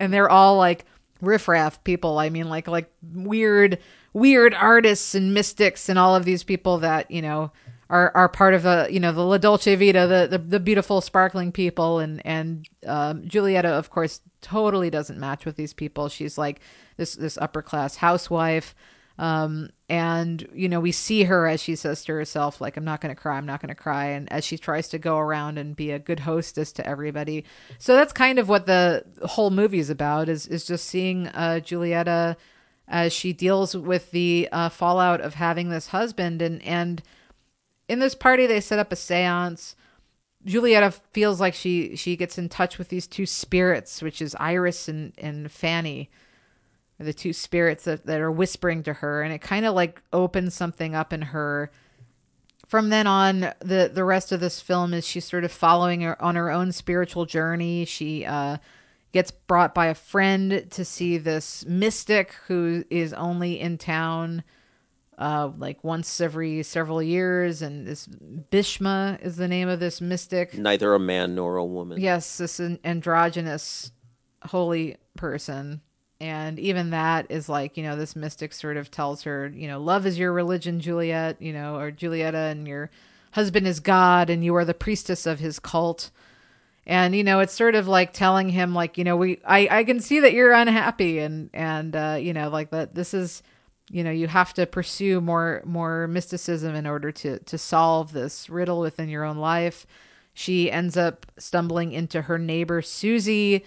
And 0.00 0.12
they're 0.12 0.30
all 0.30 0.56
like 0.56 0.86
riffraff 1.20 1.84
people. 1.84 2.18
I 2.18 2.30
mean, 2.30 2.48
like, 2.48 2.68
like 2.68 2.90
weird, 3.12 3.78
weird 4.14 4.54
artists 4.54 5.14
and 5.14 5.34
mystics 5.34 5.90
and 5.90 5.98
all 5.98 6.16
of 6.16 6.24
these 6.24 6.42
people 6.42 6.78
that, 6.78 7.10
you 7.10 7.20
know, 7.20 7.52
are, 7.88 8.10
are 8.16 8.28
part 8.28 8.54
of 8.54 8.62
the 8.62 8.88
you 8.90 8.98
know 8.98 9.12
the 9.12 9.24
La 9.24 9.38
Dolce 9.38 9.74
Vita 9.74 10.06
the, 10.06 10.26
the 10.28 10.38
the 10.38 10.60
beautiful 10.60 11.00
sparkling 11.00 11.52
people. 11.52 11.98
And 11.98 12.24
and 12.24 12.68
um, 12.86 13.22
Julieta 13.22 13.66
of 13.66 13.90
course 13.90 14.20
totally 14.40 14.90
doesn't 14.90 15.18
match 15.18 15.44
with 15.44 15.56
these 15.56 15.72
people. 15.72 16.08
She's 16.08 16.36
like 16.36 16.60
this 16.96 17.14
this 17.14 17.38
upper 17.38 17.62
class 17.62 17.96
housewife. 17.96 18.74
Um, 19.18 19.70
and 19.88 20.46
you 20.52 20.68
know 20.68 20.80
we 20.80 20.92
see 20.92 21.24
her 21.24 21.46
as 21.46 21.62
she 21.62 21.74
says 21.74 22.04
to 22.04 22.12
herself 22.12 22.60
like 22.60 22.76
I'm 22.76 22.84
not 22.84 23.00
going 23.00 23.14
to 23.14 23.18
cry 23.18 23.38
I'm 23.38 23.46
not 23.46 23.62
going 23.62 23.74
to 23.74 23.74
cry. 23.74 24.06
And 24.06 24.30
as 24.32 24.44
she 24.44 24.58
tries 24.58 24.88
to 24.88 24.98
go 24.98 25.18
around 25.18 25.56
and 25.56 25.76
be 25.76 25.90
a 25.92 25.98
good 25.98 26.20
hostess 26.20 26.72
to 26.72 26.86
everybody. 26.86 27.44
So 27.78 27.94
that's 27.94 28.12
kind 28.12 28.38
of 28.38 28.48
what 28.48 28.66
the 28.66 29.04
whole 29.24 29.50
movie 29.50 29.78
is 29.78 29.90
about 29.90 30.28
is 30.28 30.46
is 30.48 30.66
just 30.66 30.86
seeing 30.86 31.28
uh, 31.28 31.60
Julieta 31.62 32.36
as 32.88 33.12
she 33.12 33.32
deals 33.32 33.76
with 33.76 34.10
the 34.10 34.48
uh, 34.52 34.68
fallout 34.68 35.20
of 35.20 35.34
having 35.34 35.70
this 35.70 35.88
husband. 35.88 36.42
And 36.42 36.62
and 36.62 37.02
in 37.88 37.98
this 37.98 38.14
party 38.14 38.46
they 38.46 38.60
set 38.60 38.78
up 38.78 38.92
a 38.92 38.96
seance. 38.96 39.74
Julieta 40.44 40.92
feels 41.12 41.40
like 41.40 41.54
she 41.54 41.96
she 41.96 42.16
gets 42.16 42.38
in 42.38 42.48
touch 42.48 42.78
with 42.78 42.88
these 42.88 43.06
two 43.06 43.26
spirits 43.26 44.02
which 44.02 44.22
is 44.22 44.36
iris 44.38 44.88
and 44.88 45.12
and 45.18 45.50
fanny. 45.50 46.10
The 46.98 47.12
two 47.12 47.34
spirits 47.34 47.84
that, 47.84 48.06
that 48.06 48.20
are 48.20 48.30
whispering 48.30 48.82
to 48.84 48.94
her 48.94 49.22
and 49.22 49.32
it 49.32 49.40
kind 49.40 49.66
of 49.66 49.74
like 49.74 50.00
opens 50.12 50.54
something 50.54 50.94
up 50.94 51.12
in 51.12 51.22
her. 51.22 51.70
From 52.66 52.88
then 52.88 53.06
on 53.06 53.40
the 53.60 53.90
the 53.92 54.04
rest 54.04 54.32
of 54.32 54.40
this 54.40 54.60
film 54.60 54.94
is 54.94 55.06
she's 55.06 55.24
sort 55.24 55.44
of 55.44 55.52
following 55.52 56.00
her 56.02 56.20
on 56.22 56.36
her 56.36 56.50
own 56.50 56.72
spiritual 56.72 57.26
journey. 57.26 57.84
She 57.84 58.24
uh 58.24 58.58
gets 59.12 59.30
brought 59.30 59.74
by 59.74 59.86
a 59.86 59.94
friend 59.94 60.66
to 60.70 60.84
see 60.84 61.16
this 61.16 61.64
mystic 61.66 62.34
who 62.48 62.84
is 62.90 63.12
only 63.14 63.58
in 63.58 63.78
town 63.78 64.42
uh, 65.18 65.50
like 65.58 65.82
once 65.82 66.20
every 66.20 66.62
several 66.62 67.02
years. 67.02 67.62
And 67.62 67.86
this 67.86 68.06
Bhisma 68.06 69.20
is 69.22 69.36
the 69.36 69.48
name 69.48 69.68
of 69.68 69.80
this 69.80 70.00
mystic. 70.00 70.56
Neither 70.56 70.94
a 70.94 70.98
man 70.98 71.34
nor 71.34 71.56
a 71.56 71.64
woman. 71.64 72.00
Yes, 72.00 72.38
this 72.38 72.60
an- 72.60 72.80
androgynous 72.84 73.92
holy 74.42 74.96
person. 75.16 75.80
And 76.18 76.58
even 76.58 76.90
that 76.90 77.26
is 77.28 77.48
like, 77.48 77.76
you 77.76 77.82
know, 77.82 77.94
this 77.96 78.16
mystic 78.16 78.54
sort 78.54 78.78
of 78.78 78.90
tells 78.90 79.24
her, 79.24 79.48
you 79.48 79.68
know, 79.68 79.78
love 79.78 80.06
is 80.06 80.18
your 80.18 80.32
religion, 80.32 80.80
Juliet, 80.80 81.42
you 81.42 81.52
know, 81.52 81.76
or 81.76 81.92
Julieta, 81.92 82.50
and 82.50 82.66
your 82.66 82.90
husband 83.32 83.66
is 83.66 83.80
God, 83.80 84.30
and 84.30 84.42
you 84.42 84.56
are 84.56 84.64
the 84.64 84.72
priestess 84.72 85.26
of 85.26 85.40
his 85.40 85.58
cult. 85.58 86.10
And 86.86 87.14
you 87.14 87.22
know, 87.22 87.40
it's 87.40 87.52
sort 87.52 87.74
of 87.74 87.86
like 87.86 88.14
telling 88.14 88.48
him, 88.48 88.74
like, 88.74 88.96
you 88.96 89.04
know, 89.04 89.16
we, 89.16 89.40
I, 89.44 89.68
I 89.70 89.84
can 89.84 90.00
see 90.00 90.20
that 90.20 90.32
you're 90.32 90.52
unhappy, 90.52 91.18
and 91.18 91.50
and 91.52 91.94
uh, 91.94 92.16
you 92.18 92.32
know, 92.32 92.48
like 92.48 92.70
that. 92.70 92.94
This 92.94 93.12
is, 93.12 93.42
you 93.88 94.02
know 94.02 94.10
you 94.10 94.26
have 94.26 94.52
to 94.54 94.66
pursue 94.66 95.20
more 95.20 95.62
more 95.64 96.08
mysticism 96.08 96.74
in 96.74 96.86
order 96.86 97.12
to 97.12 97.38
to 97.40 97.58
solve 97.58 98.12
this 98.12 98.50
riddle 98.50 98.80
within 98.80 99.08
your 99.08 99.24
own 99.24 99.36
life. 99.36 99.86
She 100.34 100.70
ends 100.70 100.96
up 100.96 101.26
stumbling 101.38 101.92
into 101.92 102.22
her 102.22 102.38
neighbor 102.38 102.82
susie 102.82 103.64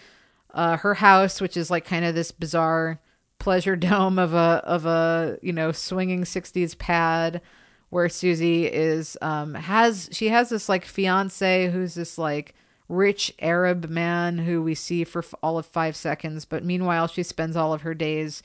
uh, 0.54 0.78
her 0.78 0.96
house 0.96 1.40
which 1.42 1.56
is 1.56 1.70
like 1.70 1.86
kind 1.86 2.06
of 2.06 2.16
this 2.16 2.32
bizarre 2.32 3.00
pleasure 3.38 3.76
dome 3.76 4.20
of 4.20 4.34
a 4.34 4.62
of 4.66 4.86
a 4.86 5.38
you 5.42 5.54
know 5.54 5.72
swinging 5.72 6.24
60s 6.24 6.78
pad 6.78 7.42
where 7.90 8.10
susie 8.10 8.66
is 8.66 9.18
um 9.22 9.54
has 9.54 10.10
she 10.12 10.30
has 10.30 10.50
this 10.50 10.70
like 10.70 10.86
fiance 10.86 11.70
who's 11.70 11.96
this 11.96 12.18
like 12.18 12.54
rich 12.88 13.34
arab 13.40 13.90
man 13.90 14.40
who 14.40 14.62
we 14.62 14.74
see 14.74 15.04
for 15.04 15.24
all 15.44 15.58
of 15.58 15.66
five 15.66 15.96
seconds 15.96 16.46
but 16.46 16.64
meanwhile 16.64 17.08
she 17.08 17.24
spends 17.24 17.56
all 17.56 17.74
of 17.74 17.82
her 17.82 17.94
days 17.94 18.42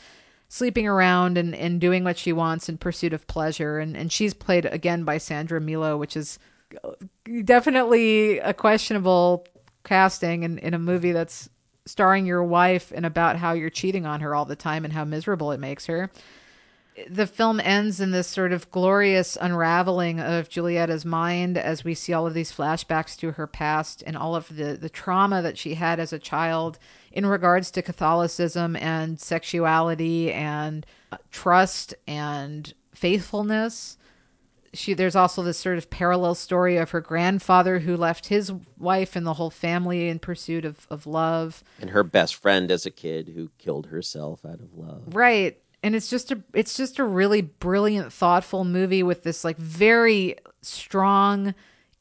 sleeping 0.54 0.86
around 0.86 1.36
and, 1.36 1.52
and 1.52 1.80
doing 1.80 2.04
what 2.04 2.16
she 2.16 2.32
wants 2.32 2.68
in 2.68 2.78
pursuit 2.78 3.12
of 3.12 3.26
pleasure. 3.26 3.80
And, 3.80 3.96
and 3.96 4.12
she's 4.12 4.32
played 4.32 4.66
again 4.66 5.02
by 5.02 5.18
Sandra 5.18 5.60
Milo, 5.60 5.96
which 5.96 6.16
is 6.16 6.38
uh, 6.84 6.92
definitely 7.42 8.38
a 8.38 8.54
questionable 8.54 9.48
casting 9.82 10.44
in, 10.44 10.58
in 10.58 10.72
a 10.72 10.78
movie 10.78 11.10
that's 11.10 11.50
starring 11.86 12.24
your 12.24 12.44
wife 12.44 12.92
and 12.94 13.04
about 13.04 13.34
how 13.34 13.52
you're 13.52 13.68
cheating 13.68 14.06
on 14.06 14.20
her 14.20 14.32
all 14.32 14.44
the 14.44 14.54
time 14.54 14.84
and 14.84 14.94
how 14.94 15.04
miserable 15.04 15.50
it 15.50 15.58
makes 15.58 15.86
her. 15.86 16.08
The 17.10 17.26
film 17.26 17.58
ends 17.58 18.00
in 18.00 18.12
this 18.12 18.28
sort 18.28 18.52
of 18.52 18.70
glorious 18.70 19.36
unraveling 19.40 20.20
of 20.20 20.48
Julietta's 20.48 21.04
mind 21.04 21.58
as 21.58 21.82
we 21.82 21.94
see 21.94 22.12
all 22.12 22.28
of 22.28 22.34
these 22.34 22.52
flashbacks 22.52 23.16
to 23.16 23.32
her 23.32 23.48
past 23.48 24.04
and 24.06 24.16
all 24.16 24.36
of 24.36 24.54
the, 24.54 24.74
the 24.74 24.88
trauma 24.88 25.42
that 25.42 25.58
she 25.58 25.74
had 25.74 25.98
as 25.98 26.12
a 26.12 26.20
child 26.20 26.78
in 27.14 27.24
regards 27.24 27.70
to 27.70 27.80
Catholicism 27.80 28.74
and 28.76 29.18
sexuality 29.20 30.32
and 30.32 30.84
uh, 31.12 31.16
trust 31.30 31.94
and 32.08 32.74
faithfulness. 32.92 33.96
She 34.74 34.92
there's 34.92 35.14
also 35.14 35.44
this 35.44 35.56
sort 35.56 35.78
of 35.78 35.88
parallel 35.88 36.34
story 36.34 36.76
of 36.76 36.90
her 36.90 37.00
grandfather 37.00 37.78
who 37.78 37.96
left 37.96 38.26
his 38.26 38.52
wife 38.76 39.14
and 39.14 39.24
the 39.24 39.34
whole 39.34 39.50
family 39.50 40.08
in 40.08 40.18
pursuit 40.18 40.64
of, 40.64 40.88
of 40.90 41.06
love. 41.06 41.62
And 41.80 41.90
her 41.90 42.02
best 42.02 42.34
friend 42.34 42.72
as 42.72 42.84
a 42.84 42.90
kid 42.90 43.28
who 43.28 43.50
killed 43.58 43.86
herself 43.86 44.44
out 44.44 44.58
of 44.58 44.74
love. 44.74 45.14
right. 45.14 45.56
And 45.84 45.94
it's 45.94 46.10
just 46.10 46.32
a 46.32 46.42
it's 46.52 46.76
just 46.76 46.98
a 46.98 47.04
really 47.04 47.42
brilliant 47.42 48.12
thoughtful 48.12 48.64
movie 48.64 49.04
with 49.04 49.22
this 49.22 49.44
like 49.44 49.58
very 49.58 50.34
strong 50.62 51.54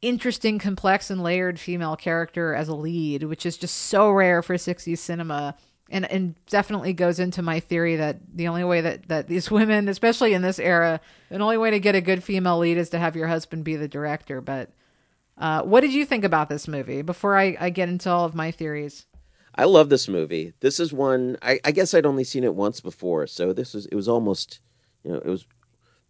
interesting 0.03 0.59
complex 0.59 1.09
and 1.09 1.23
layered 1.23 1.59
female 1.59 1.95
character 1.95 2.53
as 2.53 2.67
a 2.67 2.75
lead 2.75 3.23
which 3.23 3.45
is 3.45 3.57
just 3.57 3.75
so 3.75 4.11
rare 4.11 4.43
for 4.43 4.55
60s 4.55 4.97
cinema. 4.97 5.55
And 5.89 6.09
and 6.09 6.35
definitely 6.47 6.93
goes 6.93 7.19
into 7.19 7.41
my 7.41 7.59
theory 7.59 7.97
that 7.97 8.17
the 8.33 8.47
only 8.47 8.63
way 8.63 8.81
that 8.81 9.07
that 9.09 9.27
these 9.27 9.51
women 9.57 9.87
especially 9.87 10.33
in 10.33 10.41
this 10.41 10.59
era 10.59 10.99
the 11.29 11.39
only 11.39 11.57
way 11.57 11.71
to 11.71 11.79
get 11.79 11.95
a 11.95 12.01
good 12.01 12.23
female 12.23 12.59
lead 12.59 12.77
is 12.77 12.89
to 12.91 12.99
have 12.99 13.15
your 13.15 13.27
husband 13.27 13.63
be 13.63 13.75
the 13.75 13.87
director. 13.87 14.41
But 14.41 14.71
uh, 15.37 15.63
what 15.63 15.81
did 15.81 15.93
you 15.93 16.05
think 16.05 16.23
about 16.23 16.49
this 16.49 16.67
movie? 16.67 17.01
Before 17.01 17.37
I, 17.37 17.57
I 17.59 17.69
get 17.69 17.89
into 17.89 18.09
all 18.09 18.25
of 18.25 18.35
my 18.35 18.51
theories. 18.51 19.05
I 19.55 19.65
love 19.65 19.89
this 19.89 20.07
movie. 20.07 20.53
This 20.61 20.79
is 20.79 20.93
one 20.93 21.37
I, 21.41 21.59
I 21.63 21.71
guess 21.71 21.93
I'd 21.93 22.05
only 22.05 22.23
seen 22.23 22.43
it 22.43 22.55
once 22.55 22.79
before, 22.81 23.27
so 23.27 23.53
this 23.53 23.73
was 23.73 23.85
it 23.87 23.95
was 23.95 24.07
almost 24.07 24.59
you 25.03 25.11
know, 25.11 25.17
it 25.17 25.27
was 25.27 25.45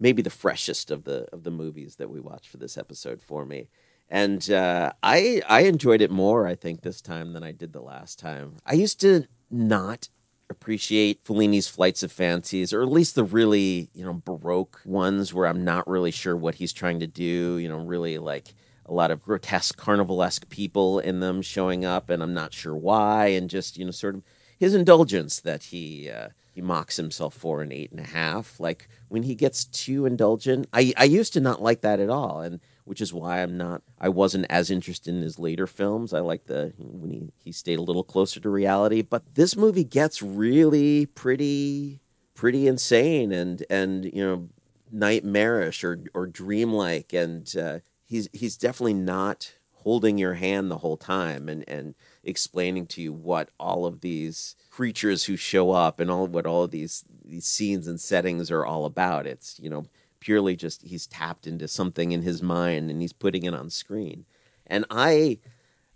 maybe 0.03 0.21
the 0.21 0.29
freshest 0.29 0.91
of 0.91 1.05
the 1.05 1.25
of 1.31 1.43
the 1.43 1.49
movies 1.49 1.95
that 1.95 2.09
we 2.09 2.19
watched 2.19 2.49
for 2.49 2.57
this 2.57 2.77
episode 2.77 3.21
for 3.21 3.45
me. 3.45 3.69
And 4.09 4.51
uh, 4.51 4.91
I 5.01 5.41
I 5.47 5.61
enjoyed 5.61 6.01
it 6.01 6.11
more, 6.11 6.45
I 6.45 6.55
think, 6.55 6.81
this 6.81 7.01
time 7.01 7.31
than 7.31 7.43
I 7.43 7.53
did 7.53 7.71
the 7.71 7.81
last 7.81 8.19
time. 8.19 8.57
I 8.65 8.73
used 8.73 8.99
to 9.01 9.25
not 9.49 10.09
appreciate 10.49 11.23
Fellini's 11.23 11.69
flights 11.69 12.03
of 12.03 12.11
fancies, 12.11 12.73
or 12.73 12.83
at 12.83 12.91
least 12.91 13.15
the 13.15 13.23
really, 13.23 13.89
you 13.93 14.03
know, 14.03 14.21
baroque 14.25 14.81
ones 14.85 15.33
where 15.33 15.47
I'm 15.47 15.63
not 15.63 15.87
really 15.87 16.11
sure 16.11 16.35
what 16.35 16.55
he's 16.55 16.73
trying 16.73 16.99
to 16.99 17.07
do, 17.07 17.57
you 17.57 17.69
know, 17.69 17.77
really 17.77 18.17
like 18.17 18.53
a 18.85 18.93
lot 18.93 19.09
of 19.09 19.23
grotesque 19.23 19.77
carnivalesque 19.79 20.49
people 20.49 20.99
in 20.99 21.21
them 21.21 21.41
showing 21.41 21.85
up 21.85 22.09
and 22.09 22.21
I'm 22.21 22.33
not 22.33 22.53
sure 22.53 22.75
why 22.75 23.27
and 23.27 23.49
just, 23.49 23.77
you 23.77 23.85
know, 23.85 23.91
sort 23.91 24.15
of 24.15 24.23
his 24.59 24.75
indulgence 24.75 25.39
that 25.39 25.63
he 25.63 26.09
uh, 26.09 26.27
he 26.53 26.61
mocks 26.61 26.97
himself 26.97 27.33
for 27.33 27.63
an 27.63 27.71
eight 27.71 27.91
and 27.91 27.99
a 27.99 28.03
half. 28.03 28.59
Like 28.59 28.87
when 29.09 29.23
he 29.23 29.33
gets 29.33 29.65
too 29.65 30.05
indulgent, 30.05 30.67
I 30.71 30.93
I 30.95 31.05
used 31.05 31.33
to 31.33 31.41
not 31.41 31.63
like 31.63 31.81
that 31.81 31.99
at 31.99 32.11
all, 32.11 32.41
and 32.41 32.59
which 32.85 33.01
is 33.01 33.11
why 33.11 33.41
I'm 33.41 33.57
not 33.57 33.81
I 33.99 34.09
wasn't 34.09 34.45
as 34.49 34.69
interested 34.69 35.13
in 35.13 35.21
his 35.21 35.39
later 35.39 35.65
films. 35.65 36.13
I 36.13 36.19
like 36.19 36.45
the 36.45 36.71
when 36.77 37.09
he 37.09 37.23
he 37.39 37.51
stayed 37.51 37.79
a 37.79 37.83
little 37.83 38.03
closer 38.03 38.39
to 38.39 38.49
reality, 38.49 39.01
but 39.01 39.33
this 39.33 39.57
movie 39.57 39.83
gets 39.83 40.21
really 40.21 41.07
pretty 41.07 42.01
pretty 42.35 42.67
insane 42.67 43.31
and 43.31 43.65
and 43.69 44.05
you 44.05 44.23
know 44.23 44.49
nightmarish 44.91 45.83
or 45.83 46.03
or 46.13 46.27
dreamlike 46.27 47.13
and 47.13 47.55
uh, 47.57 47.79
he's 48.05 48.29
he's 48.31 48.57
definitely 48.57 48.93
not 48.93 49.53
holding 49.71 50.19
your 50.19 50.35
hand 50.35 50.69
the 50.69 50.77
whole 50.77 50.97
time 50.97 51.49
and 51.49 51.67
and 51.67 51.95
explaining 52.23 52.87
to 52.87 53.01
you 53.01 53.13
what 53.13 53.49
all 53.59 53.85
of 53.85 54.01
these 54.01 54.55
creatures 54.69 55.25
who 55.25 55.35
show 55.35 55.71
up 55.71 55.99
and 55.99 56.09
all 56.09 56.27
what 56.27 56.45
all 56.45 56.63
of 56.63 56.71
these 56.71 57.03
these 57.25 57.45
scenes 57.45 57.87
and 57.87 57.99
settings 57.99 58.49
are 58.51 58.65
all 58.65 58.85
about. 58.85 59.27
It's 59.27 59.59
you 59.59 59.69
know 59.69 59.85
purely 60.19 60.55
just 60.55 60.83
he's 60.83 61.07
tapped 61.07 61.47
into 61.47 61.67
something 61.67 62.11
in 62.13 62.21
his 62.21 62.41
mind 62.41 62.89
and 62.89 63.01
he's 63.01 63.13
putting 63.13 63.43
it 63.43 63.53
on 63.53 63.69
screen. 63.69 64.25
And 64.67 64.85
I 64.89 65.39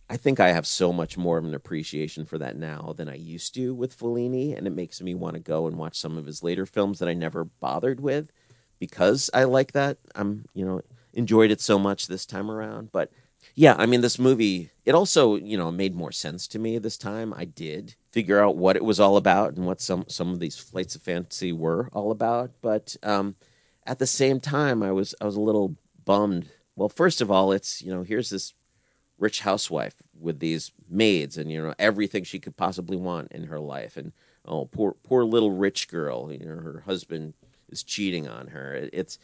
I 0.10 0.18
think 0.18 0.40
I 0.40 0.52
have 0.52 0.66
so 0.66 0.94
much 0.94 1.18
more 1.18 1.38
of 1.38 1.46
an 1.46 1.54
appreciation 1.54 2.26
for 2.26 2.38
that 2.38 2.58
now 2.58 2.94
than 2.96 3.10
I 3.10 3.16
used 3.16 3.54
to 3.56 3.74
with 3.74 3.98
Fellini, 3.98 4.58
and 4.58 4.66
it 4.66 4.74
makes 4.74 5.02
me 5.02 5.14
want 5.16 5.34
to 5.34 5.42
go 5.42 5.68
and 5.68 5.78
watch 5.78 6.00
some 6.00 6.18
of 6.18 6.26
his 6.26 6.44
later 6.44 6.66
films 6.66 7.00
that 7.00 7.10
I 7.10 7.14
never 7.14 7.44
bothered 7.44 8.00
with 8.00 8.32
because 8.80 9.30
I 9.34 9.44
like 9.46 9.74
that. 9.74 9.98
I'm 10.16 10.46
you 10.54 10.66
know 10.66 10.82
enjoyed 11.14 11.52
it 11.52 11.62
so 11.62 11.80
much 11.80 12.08
this 12.08 12.26
time 12.26 12.52
around, 12.52 12.92
but 12.92 13.12
yeah, 13.60 13.74
I 13.80 13.88
mean, 13.88 14.02
this 14.02 14.20
movie, 14.20 14.70
it 14.86 14.94
also, 14.94 15.36
you 15.36 15.58
know, 15.58 15.72
made 15.72 15.96
more 15.96 16.12
sense 16.12 16.48
to 16.50 16.60
me 16.60 16.78
this 16.78 16.96
time. 16.96 17.34
I 17.34 17.46
did 17.46 17.96
figure 18.12 18.40
out 18.40 18.56
what 18.56 18.76
it 18.76 18.86
was 18.86 19.00
all 19.00 19.18
about 19.18 19.56
and 19.56 19.66
what 19.66 19.82
some, 19.82 20.06
some 20.08 20.32
of 20.32 20.40
these 20.40 20.60
flights 20.60 20.94
of 20.94 21.02
fantasy 21.02 21.52
were 21.52 21.90
all 21.92 22.12
about. 22.12 22.52
But 22.62 22.96
um, 23.02 23.36
at 23.84 23.98
the 23.98 24.06
same 24.06 24.40
time, 24.40 24.84
I 24.84 24.92
was, 24.92 25.16
I 25.20 25.26
was 25.26 25.36
a 25.36 25.42
little 25.42 25.76
bummed. 26.06 26.52
Well, 26.76 26.88
first 26.88 27.20
of 27.20 27.32
all, 27.32 27.52
it's, 27.52 27.82
you 27.82 27.92
know, 27.92 28.04
here's 28.04 28.30
this 28.30 28.54
rich 29.18 29.40
housewife 29.40 29.96
with 30.14 30.38
these 30.38 30.72
maids 30.88 31.36
and, 31.36 31.52
you 31.52 31.60
know, 31.60 31.74
everything 31.80 32.26
she 32.26 32.38
could 32.38 32.58
possibly 32.58 32.96
want 32.96 33.32
in 33.32 33.46
her 33.46 33.60
life. 33.60 33.98
And, 33.98 34.12
oh, 34.46 34.66
poor, 34.66 34.96
poor 35.02 35.24
little 35.24 35.52
rich 35.52 35.88
girl, 35.88 36.32
you 36.32 36.46
know, 36.46 36.58
her 36.58 36.84
husband 36.86 37.34
is 37.70 37.82
cheating 37.82 38.28
on 38.28 38.50
her. 38.50 38.76
It, 38.76 38.92
it's, 38.94 39.18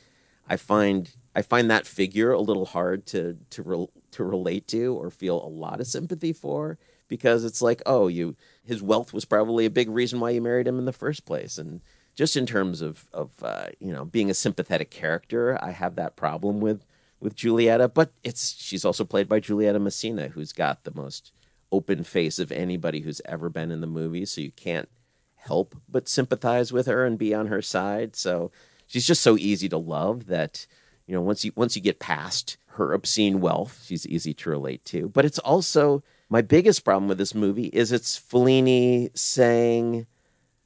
I 0.49 0.57
find 0.57 1.11
I 1.35 1.41
find 1.41 1.69
that 1.69 1.88
figure 1.88 2.31
a 2.31 2.41
little 2.41 2.65
hard 2.65 3.05
to 3.07 3.38
to 3.51 3.64
re, 3.64 3.88
to 4.11 4.23
relate 4.23 4.68
to 4.69 4.95
or 4.95 5.10
feel 5.10 5.43
a 5.43 5.47
lot 5.47 5.80
of 5.80 5.88
sympathy 5.88 6.34
for 6.34 6.77
because 7.07 7.43
it's 7.43 7.61
like 7.61 7.81
oh 7.85 8.07
you 8.07 8.35
his 8.64 8.81
wealth 8.81 9.14
was 9.14 9.26
probably 9.26 9.65
a 9.65 9.72
big 9.72 9.89
reason 9.89 10.19
why 10.19 10.31
you 10.31 10.41
married 10.41 10.68
him 10.68 10.80
in 10.80 10.85
the 10.85 10.93
first 10.93 11.26
place. 11.26 11.57
And 11.57 11.81
just 12.15 12.38
in 12.38 12.45
terms 12.45 12.81
of 12.81 13.07
of 13.14 13.31
uh, 13.41 13.68
you 13.80 13.91
know 13.91 14.05
being 14.05 14.30
a 14.30 14.35
sympathetic 14.35 14.91
character 14.91 15.57
I 15.61 15.72
have 15.72 15.95
that 15.95 16.15
problem 16.15 16.60
with 16.60 16.85
with 17.19 17.35
Julieta 17.35 17.91
but 17.93 18.11
it's 18.23 18.55
she's 18.60 18.85
also 18.85 19.05
played 19.05 19.30
by 19.30 19.39
Giulietta 19.39 19.80
Messina 19.80 20.27
who's 20.30 20.53
got 20.53 20.84
the 20.84 20.93
most 20.93 21.31
open 21.73 22.03
face 22.03 22.38
of 22.38 22.51
anybody 22.51 23.01
who's 23.01 23.22
ever 23.26 23.49
been 23.49 23.72
in 23.72 23.81
the 23.81 23.88
movie. 23.88 24.26
So 24.26 24.41
you 24.41 24.51
can't 24.51 24.88
help 25.35 25.76
but 25.89 26.07
sympathize 26.07 26.72
with 26.72 26.85
her 26.85 27.03
and 27.03 27.18
be 27.18 27.34
on 27.34 27.47
her 27.47 27.61
side. 27.61 28.15
So 28.15 28.51
she's 28.88 29.07
just 29.07 29.22
so 29.23 29.38
easy 29.38 29.68
to 29.69 29.77
love 29.77 30.27
that 30.27 30.68
you 31.07 31.13
know 31.13 31.21
once 31.21 31.43
you 31.43 31.51
once 31.55 31.75
you 31.75 31.81
get 31.81 31.99
past 31.99 32.57
her 32.67 32.93
obscene 32.93 33.39
wealth, 33.39 33.84
she's 33.85 34.07
easy 34.07 34.34
to 34.34 34.49
relate 34.49 34.84
to. 34.85 35.07
But 35.09 35.25
it's 35.25 35.39
also 35.39 36.03
my 36.30 36.41
biggest 36.41 36.84
problem 36.84 37.07
with 37.07 37.17
this 37.17 37.35
movie 37.35 37.67
is 37.67 37.91
it's 37.91 38.19
Fellini 38.19 39.15
saying, 39.17 40.07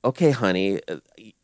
"Okay, 0.05 0.31
honey, 0.31 0.80
uh, 0.88 0.97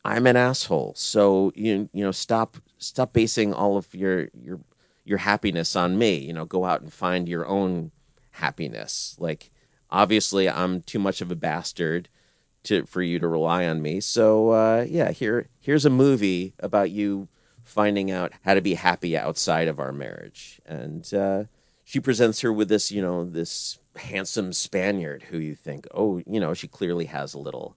I'm 0.06 0.28
an 0.28 0.38
asshole, 0.38 0.94
so 0.96 1.52
you 1.56 1.90
you 1.94 2.04
know 2.04 2.12
stop 2.12 2.58
stop 2.78 3.14
basing 3.14 3.54
all 3.54 3.78
of 3.78 3.94
your 3.94 4.30
your 4.34 4.60
your 5.04 5.18
happiness 5.20 5.76
on 5.76 5.98
me. 5.98 6.18
You 6.18 6.34
know, 6.34 6.46
go 6.46 6.66
out 6.66 6.82
and 6.82 6.94
find 6.94 7.28
your 7.28 7.46
own 7.46 7.92
happiness. 8.32 9.16
Like 9.20 9.52
obviously, 9.90 10.50
I'm 10.50 10.82
too 10.82 11.00
much 11.00 11.22
of 11.22 11.32
a 11.32 11.36
bastard." 11.36 12.10
to 12.64 12.86
for 12.86 13.02
you 13.02 13.20
to 13.20 13.28
rely 13.28 13.66
on 13.66 13.82
me. 13.82 14.00
So 14.00 14.52
uh, 14.52 14.86
yeah, 14.88 15.12
here 15.12 15.48
here's 15.60 15.86
a 15.86 15.90
movie 15.90 16.54
about 16.60 16.92
you 16.92 17.28
finding 17.64 18.12
out 18.12 18.34
how 18.44 18.54
to 18.54 18.62
be 18.62 18.76
happy 18.76 19.18
outside 19.18 19.68
of 19.68 19.80
our 19.80 19.92
marriage. 19.92 20.62
And 20.66 21.12
uh, 21.14 21.46
she 21.84 22.00
presents 22.00 22.42
her 22.42 22.52
with 22.52 22.70
this, 22.70 22.92
you 22.92 23.02
know, 23.02 23.26
this 23.26 23.80
handsome 23.96 24.54
Spaniard 24.54 25.24
who 25.24 25.38
you 25.38 25.56
think, 25.56 25.88
oh, 25.94 26.22
you 26.26 26.40
know, 26.40 26.54
she 26.54 26.68
clearly 26.68 27.06
has 27.06 27.34
a 27.34 27.40
little, 27.40 27.76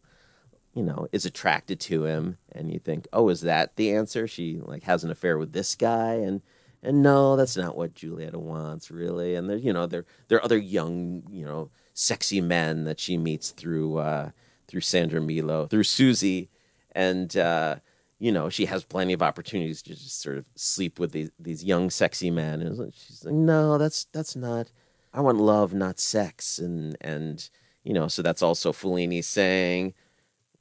you 0.75 0.83
know, 0.83 1.09
is 1.13 1.25
attracted 1.25 1.81
to 1.81 2.05
him, 2.05 2.39
and 2.53 2.71
you 2.71 2.79
think, 2.79 3.07
oh, 3.13 3.29
is 3.29 3.41
that 3.43 3.77
the 3.77 3.95
answer? 3.95 4.27
She 4.27 4.61
like 4.63 4.83
has 4.85 5.05
an 5.05 5.11
affair 5.11 5.39
with 5.39 5.53
this 5.53 5.75
guy, 5.75 6.15
and 6.15 6.43
and 6.83 7.03
no, 7.03 7.37
that's 7.37 7.57
not 7.57 7.77
what 7.77 7.95
Julieta 7.95 8.37
wants 8.37 8.91
really. 8.91 9.35
And 9.35 9.49
there, 9.49 9.57
you 9.57 9.73
know, 9.73 9.87
there 9.87 10.05
there 10.29 10.39
are 10.39 10.45
other 10.45 10.59
young, 10.59 11.23
you 11.31 11.45
know, 11.45 11.71
sexy 11.95 12.41
men 12.41 12.85
that 12.85 13.01
she 13.01 13.17
meets 13.17 13.51
through. 13.51 13.99
Uh, 13.99 14.31
through 14.69 14.81
Sandra 14.81 15.21
Milo, 15.21 15.67
through 15.67 15.85
Susie, 15.85 16.51
and 16.93 17.37
uh, 17.37 17.77
you 18.19 18.33
know 18.33 18.49
she 18.49 18.67
has 18.67 18.85
plenty 18.85 19.13
of 19.13 19.23
opportunities 19.23 19.83
to 19.83 19.91
just 19.91 20.21
sort 20.23 20.39
of 20.39 20.45
sleep 20.55 20.99
with 20.99 21.13
these 21.13 21.31
these 21.39 21.65
young, 21.65 21.91
sexy 21.91 22.31
men. 22.31 22.63
And 22.63 22.93
she's 22.95 23.25
like, 23.25 23.35
no, 23.35 23.79
that's 23.79 24.07
that's 24.13 24.37
not. 24.37 24.71
I 25.13 25.21
want 25.21 25.39
love, 25.39 25.73
not 25.73 25.99
sex, 25.99 26.59
and 26.59 26.97
and 27.01 27.49
you 27.85 27.93
know, 27.93 28.09
so 28.09 28.21
that's 28.23 28.43
also 28.43 28.73
Fellini 28.73 29.23
saying, 29.23 29.95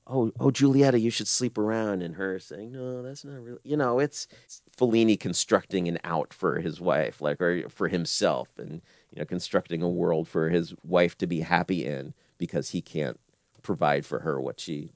"Oh, 0.06 0.32
oh, 0.40 0.52
Julieta, 0.52 1.02
you 1.02 1.10
should 1.10 1.27
sleep 1.27 1.57
around," 1.57 2.03
and 2.03 2.15
her 2.15 2.40
saying, 2.40 2.72
"No, 2.72 3.02
that's 3.02 3.26
not 3.26 3.41
really." 3.41 3.60
You 3.64 3.77
know, 3.77 3.99
it's, 3.99 4.27
it's 4.44 4.61
Fellini 4.77 5.19
constructing 5.19 5.88
an 5.88 5.98
out 6.03 6.34
for 6.34 6.60
his 6.60 6.80
wife, 6.80 7.22
like 7.22 7.41
or 7.41 7.68
for 7.69 7.88
himself, 7.88 8.49
and 8.57 8.82
you 9.11 9.19
know, 9.19 9.26
constructing 9.26 9.82
a 9.82 9.90
world 9.90 10.27
for 10.27 10.49
his 10.49 10.73
wife 10.84 11.18
to 11.18 11.27
be 11.27 11.41
happy 11.41 11.86
in 11.86 12.14
because 12.38 12.69
he 12.69 12.82
can't 12.82 13.19
provide 13.64 14.06
for 14.06 14.19
her 14.19 14.40
what 14.40 14.60
she 14.60 14.91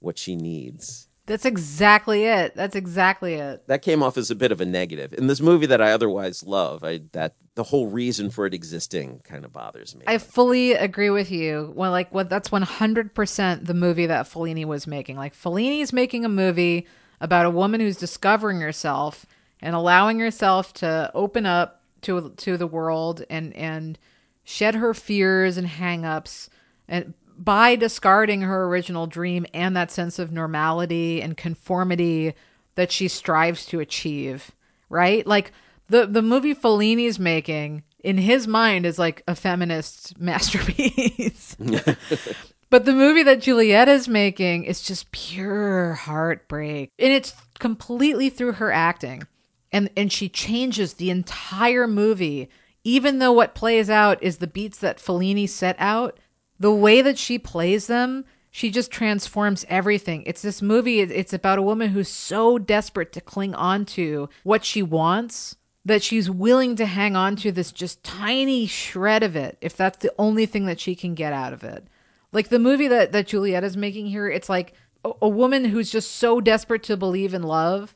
what 0.00 0.16
she 0.18 0.36
needs. 0.36 1.07
That's 1.28 1.44
exactly 1.44 2.24
it. 2.24 2.56
That's 2.56 2.74
exactly 2.74 3.34
it. 3.34 3.66
That 3.68 3.82
came 3.82 4.02
off 4.02 4.16
as 4.16 4.30
a 4.30 4.34
bit 4.34 4.50
of 4.50 4.60
a 4.60 4.64
negative. 4.64 5.12
In 5.12 5.26
this 5.26 5.40
movie 5.40 5.66
that 5.66 5.80
I 5.80 5.92
otherwise 5.92 6.42
love, 6.42 6.82
I 6.82 7.02
that 7.12 7.34
the 7.54 7.64
whole 7.64 7.88
reason 7.88 8.30
for 8.30 8.46
it 8.46 8.54
existing 8.54 9.20
kind 9.24 9.44
of 9.44 9.52
bothers 9.52 9.94
me. 9.94 10.04
I 10.06 10.18
fully 10.18 10.72
agree 10.72 11.10
with 11.10 11.30
you. 11.30 11.72
Well, 11.76 11.90
like 11.90 12.12
what 12.14 12.30
that's 12.30 12.50
one 12.50 12.62
hundred 12.62 13.14
percent 13.14 13.66
the 13.66 13.74
movie 13.74 14.06
that 14.06 14.26
Fellini 14.26 14.64
was 14.64 14.86
making. 14.86 15.16
Like 15.16 15.34
Fellini's 15.34 15.92
making 15.92 16.24
a 16.24 16.30
movie 16.30 16.86
about 17.20 17.46
a 17.46 17.50
woman 17.50 17.80
who's 17.80 17.98
discovering 17.98 18.60
herself 18.60 19.26
and 19.60 19.74
allowing 19.76 20.18
herself 20.20 20.72
to 20.74 21.10
open 21.14 21.44
up 21.44 21.82
to 22.02 22.30
to 22.38 22.56
the 22.56 22.66
world 22.66 23.22
and 23.28 23.54
and 23.54 23.98
shed 24.44 24.76
her 24.76 24.94
fears 24.94 25.58
and 25.58 25.66
hang-ups 25.66 26.48
and 26.88 27.12
by 27.38 27.76
discarding 27.76 28.42
her 28.42 28.64
original 28.64 29.06
dream 29.06 29.46
and 29.54 29.76
that 29.76 29.90
sense 29.90 30.18
of 30.18 30.32
normality 30.32 31.22
and 31.22 31.36
conformity 31.36 32.34
that 32.74 32.90
she 32.90 33.08
strives 33.08 33.64
to 33.66 33.80
achieve, 33.80 34.50
right? 34.88 35.26
Like 35.26 35.52
the 35.88 36.06
the 36.06 36.22
movie 36.22 36.54
Fellini's 36.54 37.18
making 37.18 37.84
in 38.02 38.18
his 38.18 38.46
mind 38.46 38.86
is 38.86 38.98
like 38.98 39.22
a 39.28 39.34
feminist 39.34 40.18
masterpiece. 40.20 41.56
but 42.70 42.84
the 42.84 42.92
movie 42.92 43.22
that 43.22 43.40
Juliet 43.40 43.88
is 43.88 44.08
making 44.08 44.64
is 44.64 44.82
just 44.82 45.10
pure 45.12 45.94
heartbreak. 45.94 46.90
And 46.98 47.12
it's 47.12 47.34
completely 47.58 48.30
through 48.30 48.52
her 48.52 48.72
acting. 48.72 49.22
And 49.70 49.90
and 49.96 50.12
she 50.12 50.28
changes 50.28 50.94
the 50.94 51.10
entire 51.10 51.86
movie 51.86 52.48
even 52.84 53.18
though 53.18 53.32
what 53.32 53.54
plays 53.54 53.90
out 53.90 54.22
is 54.22 54.38
the 54.38 54.46
beats 54.46 54.78
that 54.78 54.98
Fellini 54.98 55.48
set 55.48 55.76
out 55.78 56.18
the 56.58 56.72
way 56.72 57.02
that 57.02 57.18
she 57.18 57.38
plays 57.38 57.86
them, 57.86 58.24
she 58.50 58.70
just 58.70 58.90
transforms 58.90 59.64
everything. 59.68 60.22
It's 60.26 60.42
this 60.42 60.62
movie, 60.62 61.00
it's 61.00 61.32
about 61.32 61.58
a 61.58 61.62
woman 61.62 61.90
who's 61.90 62.08
so 62.08 62.58
desperate 62.58 63.12
to 63.12 63.20
cling 63.20 63.54
on 63.54 63.84
to 63.86 64.28
what 64.42 64.64
she 64.64 64.82
wants 64.82 65.56
that 65.84 66.02
she's 66.02 66.28
willing 66.28 66.76
to 66.76 66.86
hang 66.86 67.16
on 67.16 67.36
to 67.36 67.52
this 67.52 67.72
just 67.72 68.02
tiny 68.02 68.66
shred 68.66 69.22
of 69.22 69.36
it 69.36 69.56
if 69.60 69.76
that's 69.76 69.98
the 69.98 70.12
only 70.18 70.44
thing 70.44 70.66
that 70.66 70.80
she 70.80 70.94
can 70.94 71.14
get 71.14 71.32
out 71.32 71.52
of 71.52 71.64
it. 71.64 71.86
Like 72.32 72.48
the 72.48 72.58
movie 72.58 72.88
that, 72.88 73.12
that 73.12 73.28
Julieta's 73.28 73.76
making 73.76 74.06
here, 74.06 74.28
it's 74.28 74.48
like 74.48 74.74
a, 75.04 75.12
a 75.22 75.28
woman 75.28 75.66
who's 75.66 75.90
just 75.90 76.16
so 76.16 76.40
desperate 76.40 76.82
to 76.84 76.96
believe 76.96 77.32
in 77.32 77.42
love 77.42 77.94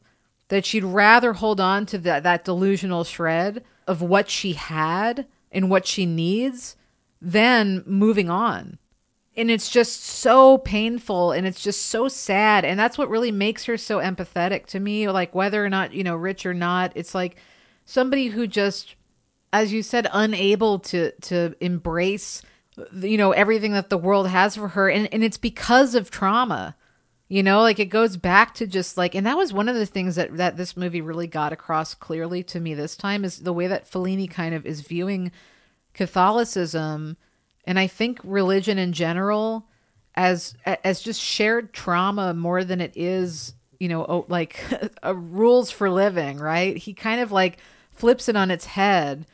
that 0.48 0.64
she'd 0.64 0.84
rather 0.84 1.34
hold 1.34 1.60
on 1.60 1.86
to 1.86 1.98
that, 1.98 2.22
that 2.22 2.44
delusional 2.44 3.04
shred 3.04 3.64
of 3.86 4.00
what 4.00 4.30
she 4.30 4.52
had 4.52 5.26
and 5.50 5.68
what 5.68 5.86
she 5.86 6.06
needs 6.06 6.76
then 7.22 7.84
moving 7.86 8.28
on. 8.28 8.78
And 9.34 9.50
it's 9.50 9.70
just 9.70 10.02
so 10.02 10.58
painful 10.58 11.32
and 11.32 11.46
it's 11.46 11.62
just 11.62 11.86
so 11.86 12.08
sad. 12.08 12.66
And 12.66 12.78
that's 12.78 12.98
what 12.98 13.08
really 13.08 13.32
makes 13.32 13.64
her 13.64 13.78
so 13.78 13.98
empathetic 13.98 14.66
to 14.66 14.80
me. 14.80 15.08
Like, 15.08 15.34
whether 15.34 15.64
or 15.64 15.70
not, 15.70 15.94
you 15.94 16.04
know, 16.04 16.16
rich 16.16 16.44
or 16.44 16.52
not, 16.52 16.92
it's 16.94 17.14
like 17.14 17.36
somebody 17.86 18.26
who 18.26 18.46
just, 18.46 18.96
as 19.52 19.72
you 19.72 19.82
said, 19.82 20.06
unable 20.12 20.80
to, 20.80 21.12
to 21.22 21.54
embrace, 21.60 22.42
you 22.92 23.16
know, 23.16 23.32
everything 23.32 23.72
that 23.72 23.88
the 23.88 23.96
world 23.96 24.28
has 24.28 24.56
for 24.56 24.68
her. 24.68 24.90
And, 24.90 25.08
and 25.14 25.24
it's 25.24 25.38
because 25.38 25.94
of 25.94 26.10
trauma. 26.10 26.76
You 27.28 27.42
know, 27.42 27.62
like 27.62 27.78
it 27.78 27.86
goes 27.86 28.18
back 28.18 28.52
to 28.56 28.66
just 28.66 28.98
like, 28.98 29.14
and 29.14 29.26
that 29.26 29.38
was 29.38 29.54
one 29.54 29.70
of 29.70 29.74
the 29.74 29.86
things 29.86 30.16
that 30.16 30.36
that 30.36 30.58
this 30.58 30.76
movie 30.76 31.00
really 31.00 31.26
got 31.26 31.50
across 31.50 31.94
clearly 31.94 32.42
to 32.42 32.60
me 32.60 32.74
this 32.74 32.94
time 32.94 33.24
is 33.24 33.38
the 33.38 33.54
way 33.54 33.66
that 33.68 33.90
Fellini 33.90 34.30
kind 34.30 34.54
of 34.54 34.66
is 34.66 34.82
viewing 34.82 35.32
Catholicism 35.94 37.16
and 37.64 37.78
I 37.78 37.86
think 37.86 38.18
religion 38.24 38.78
in 38.78 38.92
general 38.92 39.66
as 40.14 40.54
as 40.64 41.00
just 41.00 41.20
shared 41.20 41.72
trauma 41.72 42.34
more 42.34 42.64
than 42.64 42.80
it 42.80 42.92
is, 42.96 43.54
you 43.78 43.88
know, 43.88 44.26
like 44.28 44.62
rules 45.04 45.70
for 45.70 45.90
living, 45.90 46.38
right? 46.38 46.76
He 46.76 46.92
kind 46.92 47.20
of 47.20 47.32
like 47.32 47.58
flips 47.90 48.28
it 48.28 48.36
on 48.36 48.50
its 48.50 48.66
head 48.66 49.26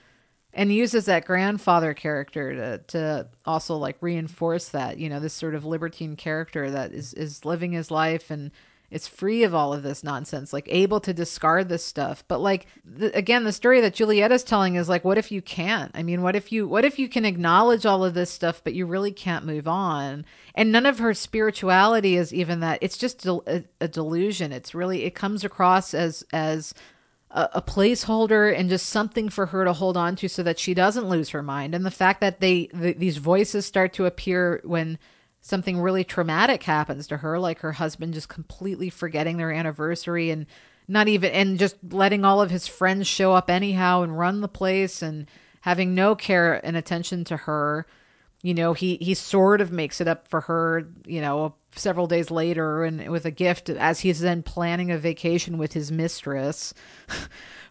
and 0.53 0.73
uses 0.73 1.07
that 1.07 1.25
grandfather 1.25 1.95
character 1.95 2.55
to 2.55 2.79
to 2.89 3.29
also 3.45 3.77
like 3.77 3.97
reinforce 4.01 4.69
that, 4.71 4.99
you 4.99 5.09
know, 5.09 5.21
this 5.21 5.35
sort 5.35 5.55
of 5.55 5.65
libertine 5.65 6.17
character 6.17 6.71
that 6.71 6.93
is 6.93 7.15
is 7.15 7.45
living 7.45 7.73
his 7.73 7.91
life 7.91 8.31
and 8.31 8.51
it's 8.91 9.07
free 9.07 9.43
of 9.43 9.55
all 9.55 9.75
of 9.75 9.83
this 9.83 10.03
nonsense, 10.03 10.53
like 10.53 10.67
able 10.71 11.01
to 11.01 11.13
discard 11.13 11.69
this 11.69 11.85
stuff. 11.85 12.25
But 12.27 12.41
like 12.41 12.67
th- 12.99 13.13
again, 13.15 13.45
the 13.45 13.53
story 13.53 13.83
that 13.83 13.95
Juliet 13.95 14.33
is 14.33 14.43
telling 14.43 14.77
is 14.77 14.89
like, 14.89 15.05
what 15.05 15.19
if 15.19 15.31
you 15.31 15.43
can't? 15.43 15.91
I 15.95 16.03
mean, 16.03 16.23
what 16.23 16.35
if 16.35 16.51
you 16.51 16.67
what 16.67 16.87
if 16.87 16.99
you 16.99 17.09
can 17.09 17.27
acknowledge 17.27 17.85
all 17.85 18.05
of 18.05 18.15
this 18.15 18.31
stuff, 18.31 18.63
but 18.65 18.75
you 18.75 18.87
really 18.87 19.13
can't 19.13 19.45
move 19.45 19.69
on? 19.69 20.25
And 20.55 20.73
none 20.73 20.87
of 20.87 21.01
her 21.01 21.13
spirituality 21.13 22.17
is 22.17 22.33
even 22.33 22.61
that. 22.61 22.79
It's 22.81 22.97
just 22.97 23.27
a, 23.27 23.65
a 23.81 23.89
delusion. 23.89 24.53
It's 24.53 24.75
really 24.75 25.05
it 25.05 25.15
comes 25.15 25.45
across 25.45 25.93
as 25.93 26.25
as 26.33 26.73
a, 27.31 27.49
a 27.55 27.63
placeholder 27.63 28.57
and 28.57 28.71
just 28.71 28.87
something 28.87 29.29
for 29.29 29.47
her 29.47 29.67
to 29.67 29.75
hold 29.75 29.99
on 29.99 30.17
to 30.17 30.29
so 30.29 30.43
that 30.43 30.59
she 30.59 30.73
doesn't 30.73 31.11
lose 31.11 31.29
her 31.31 31.43
mind. 31.43 31.75
And 31.75 31.85
the 31.85 31.91
fact 31.91 32.23
that 32.23 32.41
they 32.41 32.71
the, 32.73 32.95
these 32.95 33.19
voices 33.19 33.67
start 33.67 33.93
to 33.95 34.07
appear 34.07 34.63
when 34.65 34.99
something 35.49 35.81
really 35.81 36.05
traumatic 36.05 36.63
happens 36.63 37.07
to 37.07 37.17
her, 37.17 37.39
like 37.39 37.61
her 37.61 37.73
husband 37.73 38.13
just 38.13 38.29
completely 38.29 38.91
forgetting 38.91 39.39
their 39.39 39.51
anniversary 39.51 40.31
and 40.31 40.45
not 40.87 41.09
even, 41.09 41.33
and 41.33 41.59
just 41.59 41.77
letting 41.91 42.25
all 42.25 42.43
of 42.43 42.51
his 42.51 42.67
friends 42.67 43.07
show 43.07 43.33
up 43.33 43.49
anyhow 43.49 44.03
and 44.03 44.19
run 44.19 44.43
the 44.43 44.49
place 44.49 45.01
and 45.01 45.27
having 45.63 45.95
no 45.95 46.15
care 46.15 46.65
and 46.65 46.77
attention 46.77 47.25
to 47.25 47.37
her. 47.37 47.87
You 48.43 48.53
know, 48.53 48.75
he, 48.75 48.97
he 48.97 49.15
sort 49.15 49.61
of 49.63 49.73
makes 49.73 50.03
it 50.03 50.07
up 50.07 50.29
for 50.29 50.43
her, 50.43 50.87
you 51.07 51.23
know, 51.23 51.55
several 51.75 52.07
days 52.07 52.31
later 52.31 52.85
and 52.85 53.11
with 53.11 53.25
a 53.25 53.31
gift 53.31 53.71
as 53.71 54.01
he's 54.01 54.21
then 54.21 54.43
planning 54.43 54.91
a 54.91 54.99
vacation 54.99 55.57
with 55.57 55.73
his 55.73 55.91
mistress. 55.91 56.75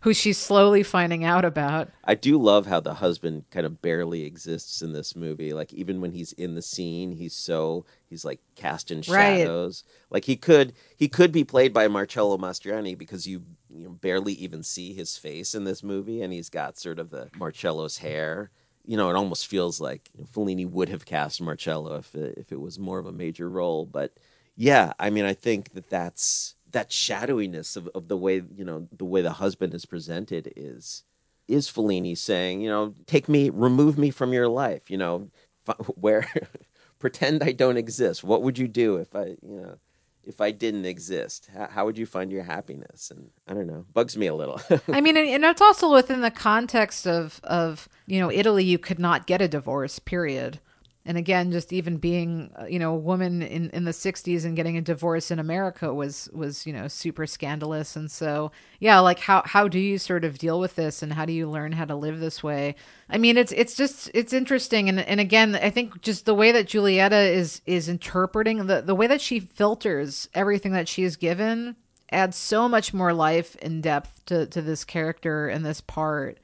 who 0.08 0.14
she's 0.14 0.38
slowly 0.38 0.84
finding 0.84 1.26
out 1.26 1.44
about. 1.44 1.90
I 2.06 2.16
do 2.16 2.38
love 2.38 2.66
how 2.66 2.80
the 2.80 2.94
husband 2.94 3.44
kind 3.52 3.66
of 3.66 3.82
barely 3.82 4.24
exists 4.24 4.82
in 4.82 4.94
this 4.94 5.18
movie. 5.18 5.52
Like 5.52 5.74
even 5.74 6.00
when 6.00 6.14
he's 6.14 6.32
in 6.32 6.56
the 6.56 6.62
scene, 6.62 7.12
he's 7.12 7.36
so 7.36 7.86
he's 8.10 8.24
like 8.24 8.40
cast 8.56 8.90
in 8.90 9.02
shadows. 9.02 9.84
Right. 9.86 10.06
Like 10.10 10.24
he 10.24 10.38
could 10.38 10.72
he 10.96 11.10
could 11.10 11.34
be 11.34 11.44
played 11.44 11.74
by 11.74 11.90
Marcello 11.90 12.38
Mastroianni 12.38 12.98
because 12.98 13.28
you 13.28 13.44
you 13.70 13.84
know, 13.84 13.90
barely 13.90 14.32
even 14.32 14.64
see 14.64 14.94
his 14.94 15.18
face 15.18 15.54
in 15.54 15.66
this 15.66 15.84
movie, 15.84 16.22
and 16.22 16.32
he's 16.32 16.50
got 16.50 16.78
sort 16.78 17.00
of 17.00 17.10
the 17.10 17.30
Marcello's 17.38 17.98
hair. 17.98 18.50
You 18.86 18.96
know, 18.96 19.10
it 19.10 19.18
almost 19.18 19.48
feels 19.48 19.82
like 19.82 20.10
Fellini 20.34 20.66
would 20.66 20.88
have 20.88 21.06
cast 21.06 21.42
Marcello 21.42 21.98
if 21.98 22.16
it, 22.16 22.38
if 22.38 22.54
it 22.54 22.62
was 22.62 22.80
more 22.80 22.98
of 22.98 23.08
a 23.08 23.12
major 23.12 23.50
role. 23.50 23.86
But 23.86 24.14
yeah, 24.56 24.94
I 24.98 25.10
mean, 25.10 25.26
I 25.26 25.34
think 25.34 25.74
that 25.74 25.90
that's 25.90 26.56
that 26.72 26.92
shadowiness 26.92 27.76
of, 27.76 27.88
of 27.96 28.08
the 28.08 28.18
way 28.18 28.44
you 28.56 28.66
know 28.66 28.88
the 28.96 29.06
way 29.06 29.22
the 29.22 29.34
husband 29.34 29.74
is 29.74 29.86
presented 29.86 30.52
is 30.56 31.04
is 31.48 31.70
Fellini 31.70 32.18
saying 32.18 32.62
you 32.62 32.70
know 32.70 32.94
take 33.06 33.30
me 33.30 33.50
remove 33.50 33.98
me 33.98 34.10
from 34.10 34.34
your 34.34 34.48
life 34.48 34.90
you 34.90 34.98
know 34.98 35.30
where 35.96 36.28
pretend 37.00 37.44
I 37.44 37.52
don't 37.52 37.78
exist. 37.78 38.24
What 38.24 38.44
would 38.44 38.58
you 38.58 38.68
do 38.68 38.98
if 38.98 39.16
I 39.16 39.38
you 39.42 39.62
know 39.62 39.78
if 40.24 40.42
I 40.42 40.52
didn't 40.52 40.86
exist? 40.86 41.50
How, 41.54 41.68
how 41.68 41.86
would 41.86 41.98
you 41.98 42.06
find 42.06 42.32
your 42.32 42.44
happiness? 42.44 43.12
And 43.12 43.30
I 43.48 43.54
don't 43.54 43.68
know 43.68 43.86
bugs 43.94 44.18
me 44.18 44.28
a 44.28 44.36
little. 44.36 44.62
I 44.88 45.02
mean 45.02 45.18
and 45.18 45.44
it's 45.46 45.62
also 45.62 45.92
within 45.92 46.22
the 46.22 46.32
context 46.32 47.08
of 47.08 47.40
of 47.44 47.88
you 48.06 48.20
know 48.20 48.32
Italy 48.32 48.64
you 48.64 48.78
could 48.78 49.00
not 49.00 49.28
get 49.28 49.42
a 49.42 49.48
divorce 49.48 50.00
period 50.00 50.60
and 51.08 51.18
again 51.18 51.52
just 51.52 51.72
even 51.72 51.98
being 51.98 52.52
uh, 52.62 52.66
you 52.66 52.78
know 52.78 52.94
a 52.94 52.98
woman 52.98 53.42
in 53.42 53.70
in 53.72 53.86
the 53.86 53.92
60s 53.92 54.46
and 54.46 54.56
getting 54.56 54.78
a 54.78 54.82
divorce 54.82 55.32
in 55.32 55.40
america 55.40 55.94
was 55.94 56.30
was 56.34 56.68
you 56.68 56.74
know 56.74 56.88
super 56.88 57.26
scandalous. 57.26 57.96
And 57.96 58.12
so 58.12 58.52
yeah 58.80 59.00
like 59.00 59.20
how 59.20 59.42
how 59.46 59.68
do 59.68 59.80
you 59.80 59.98
sort 59.98 60.26
of 60.26 60.38
deal 60.38 60.60
with 60.60 60.76
this 60.76 61.02
and 61.02 61.14
how 61.14 61.26
do 61.26 61.34
you 61.34 61.50
learn 61.50 61.72
how 61.72 61.86
to 61.86 61.96
live 61.96 62.20
this 62.20 62.44
way? 62.44 62.76
I 63.10 63.18
mean 63.18 63.38
it's 63.38 63.54
it's 63.54 63.76
just 63.76 64.12
it's 64.14 64.34
interesting. 64.34 64.90
And 64.90 65.00
and 65.00 65.20
again 65.20 65.56
i 65.56 65.70
think 65.70 66.02
just 66.02 66.26
the 66.26 66.36
way 66.36 66.52
that 66.52 66.68
julieta 66.68 67.32
is 67.32 67.62
is 67.66 67.88
interpreting 67.88 68.68
the 68.68 68.82
the 68.82 68.96
way 68.96 69.08
that 69.08 69.22
she 69.22 69.40
filters 69.40 70.28
everything 70.34 70.74
that 70.74 70.88
she 70.90 71.04
is 71.04 71.16
given 71.16 71.76
adds 72.12 72.36
so 72.36 72.68
much 72.68 72.94
more 72.94 73.14
life 73.14 73.56
and 73.62 73.82
depth 73.82 74.26
to 74.26 74.46
to 74.48 74.62
this 74.62 74.84
character 74.84 75.48
and 75.48 75.66
this 75.66 75.82
part 75.82 76.38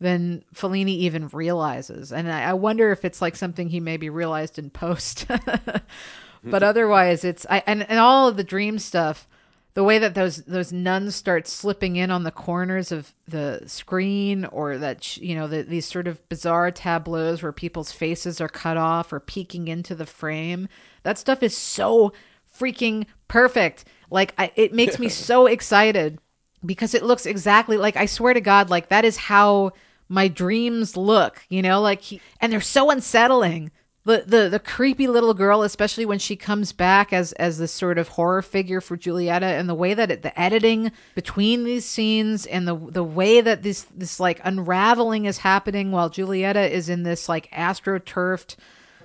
than 0.00 0.42
Fellini 0.54 0.96
even 0.96 1.28
realizes. 1.28 2.12
And 2.12 2.30
I, 2.32 2.50
I, 2.50 2.52
wonder 2.54 2.90
if 2.90 3.04
it's 3.04 3.20
like 3.20 3.36
something 3.36 3.68
he 3.68 3.80
maybe 3.80 4.08
realized 4.08 4.58
in 4.58 4.70
post. 4.70 5.26
but 6.44 6.62
otherwise, 6.62 7.22
it's 7.22 7.46
I 7.48 7.62
and, 7.66 7.88
and 7.88 7.98
all 7.98 8.26
of 8.28 8.36
the 8.36 8.44
dream 8.44 8.78
stuff. 8.78 9.28
The 9.74 9.84
way 9.84 9.98
that 9.98 10.14
those 10.14 10.38
those 10.44 10.72
nuns 10.72 11.14
start 11.14 11.46
slipping 11.46 11.94
in 11.94 12.10
on 12.10 12.24
the 12.24 12.32
corners 12.32 12.90
of 12.90 13.14
the 13.28 13.62
screen, 13.66 14.44
or 14.46 14.78
that 14.78 15.16
you 15.18 15.36
know 15.36 15.46
the, 15.46 15.62
these 15.62 15.86
sort 15.86 16.08
of 16.08 16.26
bizarre 16.28 16.72
tableaus 16.72 17.42
where 17.42 17.52
people's 17.52 17.92
faces 17.92 18.40
are 18.40 18.48
cut 18.48 18.76
off 18.76 19.12
or 19.12 19.20
peeking 19.20 19.68
into 19.68 19.94
the 19.94 20.06
frame, 20.06 20.66
that 21.04 21.18
stuff 21.18 21.42
is 21.42 21.56
so 21.56 22.12
freaking 22.58 23.06
perfect. 23.28 23.84
Like 24.10 24.34
I, 24.38 24.50
it 24.56 24.72
makes 24.72 24.98
me 24.98 25.08
so 25.10 25.46
excited 25.46 26.18
because 26.64 26.94
it 26.94 27.04
looks 27.04 27.26
exactly 27.26 27.76
like 27.76 27.96
I 27.96 28.06
swear 28.06 28.34
to 28.34 28.40
God, 28.40 28.70
like 28.70 28.88
that 28.88 29.04
is 29.04 29.16
how 29.16 29.72
my 30.10 30.28
dreams 30.28 30.96
look, 30.96 31.46
you 31.48 31.62
know, 31.62 31.80
like 31.80 32.02
he, 32.02 32.20
and 32.40 32.52
they're 32.52 32.60
so 32.60 32.90
unsettling. 32.90 33.70
the, 34.04 34.24
the 34.26 34.48
the 34.48 34.58
creepy 34.58 35.06
little 35.06 35.34
girl, 35.34 35.62
especially 35.62 36.06
when 36.06 36.18
she 36.18 36.34
comes 36.34 36.72
back 36.72 37.12
as 37.12 37.32
as 37.34 37.58
this 37.58 37.72
sort 37.72 37.98
of 37.98 38.08
horror 38.08 38.42
figure 38.42 38.80
for 38.80 38.96
Julieta, 38.96 39.42
and 39.58 39.68
the 39.68 39.74
way 39.74 39.94
that 39.94 40.10
it, 40.10 40.22
the 40.22 40.38
editing 40.40 40.90
between 41.14 41.64
these 41.64 41.84
scenes 41.84 42.46
and 42.46 42.66
the 42.66 42.74
the 42.74 43.04
way 43.04 43.40
that 43.40 43.62
this 43.62 43.86
this 43.94 44.18
like 44.18 44.40
unraveling 44.42 45.26
is 45.26 45.38
happening 45.38 45.92
while 45.92 46.10
Julieta 46.10 46.68
is 46.68 46.88
in 46.88 47.02
this 47.02 47.28
like 47.28 47.50
astroturfed, 47.52 48.56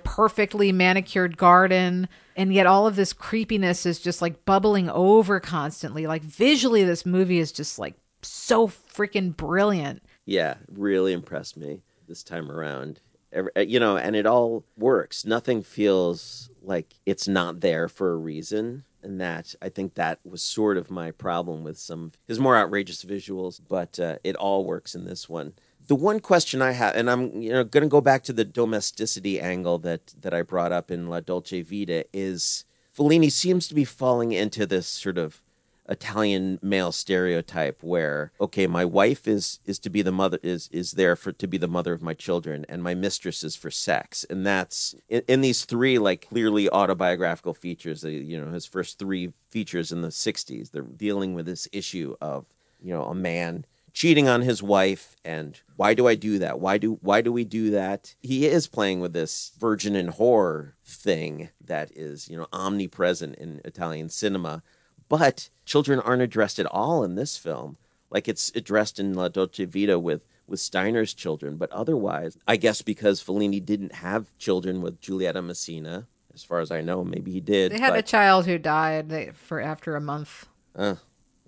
perfectly 0.02 0.72
manicured 0.72 1.36
garden, 1.36 2.08
and 2.34 2.52
yet 2.52 2.66
all 2.66 2.86
of 2.86 2.96
this 2.96 3.12
creepiness 3.12 3.86
is 3.86 4.00
just 4.00 4.22
like 4.22 4.44
bubbling 4.44 4.88
over 4.88 5.40
constantly. 5.40 6.06
Like 6.06 6.22
visually, 6.22 6.84
this 6.84 7.04
movie 7.06 7.38
is 7.38 7.52
just 7.52 7.78
like 7.78 7.94
so 8.22 8.66
freaking 8.66 9.36
brilliant. 9.36 10.02
Yeah, 10.26 10.56
really 10.70 11.12
impressed 11.12 11.56
me 11.56 11.82
this 12.08 12.22
time 12.22 12.50
around. 12.50 13.00
Every, 13.32 13.50
uh, 13.56 13.60
you 13.60 13.80
know, 13.80 13.96
and 13.96 14.14
it 14.14 14.26
all 14.26 14.64
works. 14.76 15.24
Nothing 15.24 15.62
feels 15.62 16.50
like 16.62 16.94
it's 17.06 17.28
not 17.28 17.60
there 17.60 17.88
for 17.88 18.12
a 18.12 18.16
reason. 18.16 18.84
And 19.02 19.20
that 19.20 19.54
I 19.62 19.68
think 19.68 19.94
that 19.94 20.18
was 20.24 20.42
sort 20.42 20.76
of 20.76 20.90
my 20.90 21.12
problem 21.12 21.62
with 21.62 21.78
some 21.78 22.10
his 22.26 22.40
more 22.40 22.56
outrageous 22.56 23.04
visuals, 23.04 23.60
but 23.66 24.00
uh, 24.00 24.16
it 24.24 24.34
all 24.34 24.64
works 24.64 24.96
in 24.96 25.04
this 25.04 25.28
one. 25.28 25.52
The 25.86 25.94
one 25.94 26.18
question 26.18 26.60
I 26.60 26.72
have, 26.72 26.96
and 26.96 27.08
I'm 27.08 27.40
you 27.40 27.52
know 27.52 27.62
going 27.62 27.82
to 27.84 27.88
go 27.88 28.00
back 28.00 28.24
to 28.24 28.32
the 28.32 28.44
domesticity 28.44 29.40
angle 29.40 29.78
that 29.78 30.12
that 30.20 30.34
I 30.34 30.42
brought 30.42 30.72
up 30.72 30.90
in 30.90 31.08
La 31.08 31.20
Dolce 31.20 31.62
Vita, 31.62 32.04
is 32.12 32.64
Fellini 32.96 33.30
seems 33.30 33.68
to 33.68 33.76
be 33.76 33.84
falling 33.84 34.32
into 34.32 34.66
this 34.66 34.88
sort 34.88 35.18
of 35.18 35.40
Italian 35.88 36.58
male 36.62 36.92
stereotype 36.92 37.82
where 37.82 38.32
okay, 38.40 38.66
my 38.66 38.84
wife 38.84 39.28
is 39.28 39.60
is 39.64 39.78
to 39.80 39.90
be 39.90 40.02
the 40.02 40.12
mother 40.12 40.38
is 40.42 40.68
is 40.72 40.92
there 40.92 41.16
for 41.16 41.32
to 41.32 41.46
be 41.46 41.58
the 41.58 41.68
mother 41.68 41.92
of 41.92 42.02
my 42.02 42.14
children, 42.14 42.64
and 42.68 42.82
my 42.82 42.94
mistress 42.94 43.44
is 43.44 43.56
for 43.56 43.70
sex, 43.70 44.24
and 44.28 44.46
that's 44.46 44.94
in, 45.08 45.22
in 45.28 45.40
these 45.40 45.64
three 45.64 45.98
like 45.98 46.28
clearly 46.28 46.68
autobiographical 46.70 47.54
features. 47.54 48.04
uh, 48.04 48.08
You 48.08 48.40
know, 48.40 48.50
his 48.50 48.66
first 48.66 48.98
three 48.98 49.32
features 49.50 49.92
in 49.92 50.02
the 50.02 50.08
'60s, 50.08 50.70
they're 50.70 50.82
dealing 50.82 51.34
with 51.34 51.46
this 51.46 51.68
issue 51.72 52.16
of 52.20 52.46
you 52.80 52.92
know 52.92 53.04
a 53.04 53.14
man 53.14 53.64
cheating 53.92 54.28
on 54.28 54.42
his 54.42 54.62
wife 54.62 55.16
and 55.24 55.58
why 55.76 55.94
do 55.94 56.06
i 56.06 56.14
do 56.14 56.38
that? 56.38 56.60
Why 56.60 56.76
do 56.76 56.98
why 57.00 57.22
do 57.22 57.32
we 57.32 57.44
do 57.44 57.70
that? 57.70 58.14
He 58.20 58.46
is 58.46 58.66
playing 58.66 59.00
with 59.00 59.14
this 59.14 59.52
virgin 59.58 59.96
and 59.96 60.10
whore 60.10 60.72
thing 60.84 61.48
that 61.64 61.90
is 61.96 62.28
you 62.28 62.36
know 62.36 62.46
omnipresent 62.52 63.36
in 63.36 63.60
italian 63.64 64.10
cinema 64.10 64.62
but 65.08 65.50
children 65.64 66.00
aren't 66.00 66.22
addressed 66.22 66.58
at 66.58 66.66
all 66.66 67.04
in 67.04 67.14
this 67.14 67.36
film. 67.36 67.76
Like 68.10 68.28
it's 68.28 68.52
addressed 68.54 68.98
in 68.98 69.14
la 69.14 69.28
dolce 69.28 69.64
vita 69.64 69.98
with 69.98 70.22
with 70.46 70.60
steiner's 70.60 71.12
children. 71.12 71.56
But 71.56 71.72
otherwise 71.72 72.38
i 72.46 72.56
guess 72.56 72.82
because 72.82 73.22
fellini 73.22 73.64
didn't 73.64 73.94
have 73.96 74.36
children 74.38 74.80
with 74.80 75.00
giulietta 75.00 75.42
messina 75.42 76.06
as 76.34 76.44
far 76.44 76.60
as 76.60 76.70
i 76.70 76.80
know 76.80 77.02
maybe 77.02 77.32
he 77.32 77.40
did 77.40 77.72
They 77.72 77.78
had 77.80 77.96
a 77.96 78.02
child 78.02 78.46
who 78.46 78.58
died 78.58 79.34
for 79.34 79.60
after 79.60 79.96
a 79.96 80.00
month. 80.00 80.46
uh, 80.76 80.96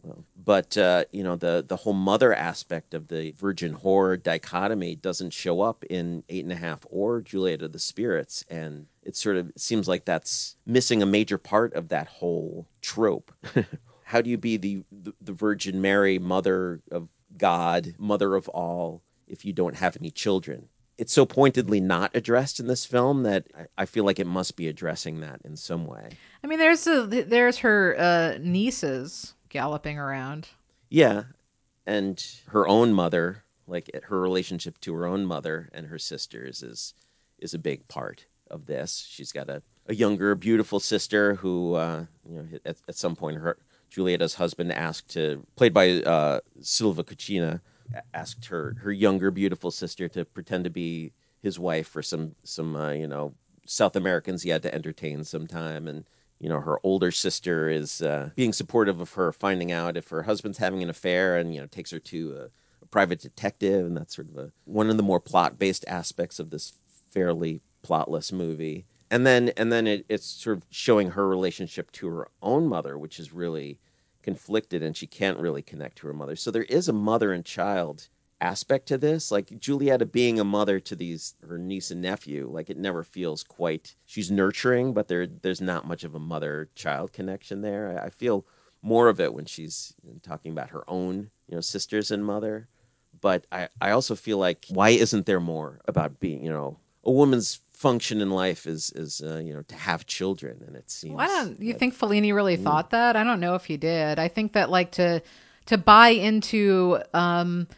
well, 0.03 0.25
but 0.45 0.77
uh, 0.79 1.05
you 1.13 1.23
know 1.25 1.37
the 1.37 1.65
the 1.67 1.77
whole 1.77 1.93
mother 1.93 2.33
aspect 2.35 2.95
of 2.95 3.09
the 3.09 3.33
virgin 3.33 3.73
horror 3.75 4.17
dichotomy 4.17 4.95
doesn't 4.97 5.33
show 5.33 5.61
up 5.61 5.85
in 5.91 6.23
Eight 6.29 6.45
and 6.45 6.53
a 6.53 6.57
Half 6.57 6.87
or 6.91 7.21
Juliet 7.21 7.63
of 7.63 7.73
the 7.73 7.79
Spirits, 7.81 8.45
and 8.49 8.87
it 9.09 9.17
sort 9.17 9.39
of 9.39 9.51
seems 9.57 9.89
like 9.89 10.05
that's 10.05 10.57
missing 10.67 11.03
a 11.03 11.07
major 11.07 11.39
part 11.39 11.73
of 11.73 11.89
that 11.89 12.07
whole 12.09 12.69
trope. 12.83 13.33
How 14.05 14.21
do 14.21 14.29
you 14.29 14.37
be 14.37 14.59
the, 14.59 14.85
the 14.93 15.15
the 15.19 15.33
Virgin 15.33 15.81
Mary, 15.81 16.19
mother 16.19 16.83
of 16.93 17.09
God, 17.39 17.95
mother 17.99 18.35
of 18.35 18.51
all, 18.51 19.03
if 19.27 19.47
you 19.47 19.55
don't 19.55 19.77
have 19.77 19.97
any 19.97 20.11
children? 20.11 20.69
It's 20.99 21.13
so 21.13 21.25
pointedly 21.25 21.81
not 21.81 22.15
addressed 22.15 22.61
in 22.61 22.67
this 22.67 22.85
film 22.85 23.23
that 23.23 23.47
I, 23.57 23.67
I 23.79 23.87
feel 23.87 24.05
like 24.05 24.19
it 24.19 24.27
must 24.27 24.57
be 24.57 24.69
addressing 24.69 25.21
that 25.21 25.41
in 25.43 25.57
some 25.57 25.87
way. 25.87 26.11
I 26.45 26.47
mean, 26.47 26.59
there's 26.59 26.87
a, 26.87 27.07
there's 27.07 27.59
her 27.59 27.97
uh, 27.99 28.39
nieces 28.43 29.33
galloping 29.49 29.99
around. 29.99 30.49
Yeah, 30.91 31.23
and 31.87 32.23
her 32.49 32.69
own 32.69 32.93
mother, 32.93 33.45
like 33.67 33.89
her 34.09 34.21
relationship 34.21 34.79
to 34.83 34.93
her 34.97 35.07
own 35.07 35.25
mother 35.25 35.71
and 35.73 35.87
her 35.87 35.99
sisters, 35.99 36.63
is 36.63 36.93
is 37.39 37.55
a 37.55 37.59
big 37.59 37.89
part 37.89 38.27
of 38.51 38.67
this. 38.67 39.07
She's 39.11 39.33
got 39.33 39.49
a, 39.49 39.63
a 39.87 39.95
younger, 39.95 40.35
beautiful 40.35 40.81
sister 40.81 41.35
who, 41.37 41.75
uh, 41.75 42.07
you 42.29 42.37
know, 42.37 42.47
at, 42.65 42.77
at 42.89 42.95
some 42.97 43.17
point, 43.17 43.39
her 43.39 43.59
Julieta's 43.91 44.35
husband 44.35 44.73
asked 44.73 45.09
to, 45.11 45.47
played 45.57 45.73
by 45.73 46.03
uh, 46.03 46.41
Sylva 46.61 47.05
Koscina, 47.05 47.61
asked 48.13 48.47
her 48.47 48.77
her 48.83 48.93
younger, 48.93 49.31
beautiful 49.31 49.71
sister 49.71 50.09
to 50.09 50.25
pretend 50.25 50.65
to 50.65 50.71
be 50.71 51.13
his 51.43 51.59
wife 51.59 51.89
for 51.89 52.03
some 52.03 52.35
some 52.43 52.77
uh, 52.77 52.91
you 52.91 53.07
know 53.07 53.35
South 53.67 53.97
Americans 53.97 54.43
he 54.43 54.51
had 54.51 54.63
to 54.63 54.75
entertain 54.75 55.25
sometime 55.25 55.87
and 55.87 56.05
you 56.39 56.49
know 56.49 56.61
her 56.61 56.79
older 56.83 57.11
sister 57.11 57.69
is 57.69 58.03
uh, 58.03 58.31
being 58.35 58.53
supportive 58.53 59.01
of 59.01 59.13
her 59.13 59.33
finding 59.33 59.73
out 59.73 59.97
if 59.97 60.09
her 60.09 60.25
husband's 60.25 60.59
having 60.59 60.83
an 60.83 60.91
affair 60.91 61.37
and 61.37 61.55
you 61.55 61.61
know 61.61 61.67
takes 61.67 61.91
her 61.91 61.99
to 61.99 62.47
a, 62.47 62.49
private 62.91 63.21
detective 63.21 63.85
and 63.85 63.99
that's 63.99 64.17
sort 64.17 64.31
of 64.31 64.39
a, 64.39 64.51
one 64.65 64.89
of 64.89 64.97
the 64.97 65.03
more 65.03 65.21
plot 65.21 65.59
based 65.59 65.85
aspects 65.87 66.39
of 66.39 66.49
this 66.49 66.73
fairly 67.11 67.61
plotless 67.89 68.33
movie. 68.33 68.87
And 69.11 69.27
then 69.27 69.51
and 69.57 69.73
then 69.73 69.87
it, 69.87 70.05
it's 70.09 70.27
sort 70.27 70.59
of 70.59 70.65
showing 70.71 71.11
her 71.11 71.27
relationship 71.27 71.91
to 71.93 72.09
her 72.09 72.29
own 72.43 72.67
mother 72.67 72.99
which 72.99 73.19
is 73.19 73.33
really 73.33 73.81
conflicted 74.23 74.83
and 74.83 74.97
she 74.97 75.07
can't 75.07 75.39
really 75.39 75.63
connect 75.63 75.99
to 75.99 76.07
her 76.07 76.13
mother. 76.13 76.37
So 76.37 76.51
there 76.51 76.65
is 76.65 76.89
a 76.89 76.93
mother 76.93 77.33
and 77.33 77.45
child 77.45 78.09
aspect 78.41 78.87
to 78.89 78.99
this. 78.99 79.31
Like 79.31 79.47
julieta 79.47 80.11
being 80.11 80.39
a 80.39 80.45
mother 80.45 80.79
to 80.81 80.95
these 80.95 81.35
her 81.47 81.59
niece 81.59 81.91
and 81.91 82.03
nephew 82.03 82.49
like 82.51 82.71
it 82.71 82.77
never 82.77 83.03
feels 83.03 83.43
quite 83.43 83.97
she's 84.05 84.31
nurturing 84.31 84.93
but 84.93 85.09
there 85.09 85.27
there's 85.27 85.61
not 85.61 85.87
much 85.87 86.05
of 86.05 86.15
a 86.15 86.21
mother 86.21 86.69
child 86.75 87.13
connection 87.13 87.63
there. 87.63 87.99
I, 87.99 88.07
I 88.07 88.11
feel 88.11 88.47
more 88.83 89.09
of 89.09 89.21
it 89.21 89.35
when 89.35 89.45
she's 89.45 89.95
talking 90.23 90.53
about 90.53 90.71
her 90.71 90.85
own 90.89 91.31
you 91.49 91.55
know 91.55 91.61
sisters 91.61 92.11
and 92.11 92.25
mother. 92.25 92.69
But 93.21 93.47
I, 93.51 93.69
I 93.81 93.91
also 93.91 94.15
feel 94.15 94.39
like 94.39 94.67
why 94.69 94.91
isn't 94.91 95.27
there 95.27 95.41
more 95.41 95.81
about 95.87 96.21
being 96.21 96.45
you 96.45 96.51
know 96.51 96.79
a 97.05 97.11
woman's 97.11 97.61
function 97.79 98.21
in 98.21 98.29
life 98.29 98.67
is 98.67 98.91
is 98.97 99.21
uh, 99.25 99.39
you 99.39 99.55
know 99.55 99.63
to 99.63 99.75
have 99.77 100.05
children 100.05 100.61
and 100.67 100.75
it 100.75 100.91
seems 100.91 101.15
Why 101.15 101.29
don't 101.29 101.61
you 101.63 101.73
that- 101.73 101.79
think 101.79 101.97
Fellini 101.97 102.35
really 102.35 102.57
thought 102.57 102.91
that? 102.91 103.15
I 103.15 103.23
don't 103.23 103.39
know 103.39 103.55
if 103.55 103.67
he 103.67 103.77
did. 103.77 104.19
I 104.19 104.27
think 104.27 104.55
that 104.55 104.69
like 104.69 104.91
to 104.93 105.23
to 105.67 105.79
buy 105.79 106.09
into 106.09 106.99
um, 107.15 107.69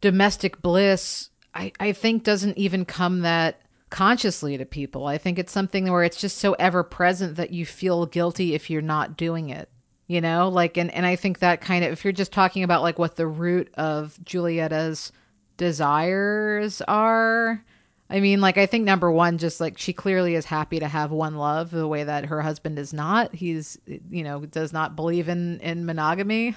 domestic 0.00 0.62
bliss, 0.62 1.30
I 1.54 1.72
I 1.80 1.90
think 1.92 2.22
doesn't 2.22 2.56
even 2.56 2.84
come 2.84 3.20
that 3.22 3.60
consciously 3.90 4.56
to 4.58 4.64
people. 4.64 5.06
I 5.06 5.18
think 5.18 5.38
it's 5.40 5.50
something 5.52 5.90
where 5.90 6.04
it's 6.04 6.20
just 6.20 6.38
so 6.38 6.52
ever 6.52 6.84
present 6.84 7.34
that 7.36 7.50
you 7.50 7.66
feel 7.66 8.06
guilty 8.06 8.54
if 8.54 8.70
you're 8.70 8.80
not 8.82 9.16
doing 9.16 9.50
it. 9.50 9.68
You 10.06 10.20
know, 10.20 10.48
like 10.48 10.76
and 10.76 10.94
and 10.94 11.04
I 11.04 11.16
think 11.16 11.40
that 11.40 11.60
kind 11.60 11.84
of 11.84 11.90
if 11.90 12.04
you're 12.04 12.12
just 12.12 12.32
talking 12.32 12.62
about 12.62 12.82
like 12.82 12.98
what 12.98 13.16
the 13.16 13.26
root 13.26 13.74
of 13.74 14.18
Julietta's 14.24 15.10
desires 15.56 16.80
are. 16.82 17.64
I 18.10 18.20
mean, 18.20 18.40
like 18.40 18.56
I 18.56 18.66
think 18.66 18.84
number 18.84 19.10
one, 19.10 19.38
just 19.38 19.60
like 19.60 19.76
she 19.76 19.92
clearly 19.92 20.34
is 20.34 20.46
happy 20.46 20.80
to 20.80 20.88
have 20.88 21.10
one 21.10 21.36
love, 21.36 21.70
the 21.70 21.86
way 21.86 22.04
that 22.04 22.26
her 22.26 22.40
husband 22.40 22.78
is 22.78 22.92
not. 22.92 23.34
He's, 23.34 23.78
you 23.86 24.22
know, 24.22 24.46
does 24.46 24.72
not 24.72 24.96
believe 24.96 25.28
in 25.28 25.60
in 25.60 25.84
monogamy, 25.84 26.54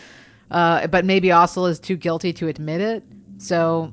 uh, 0.50 0.86
but 0.86 1.04
maybe 1.04 1.30
also 1.30 1.66
is 1.66 1.78
too 1.78 1.96
guilty 1.96 2.32
to 2.34 2.48
admit 2.48 2.80
it. 2.80 3.02
So 3.36 3.92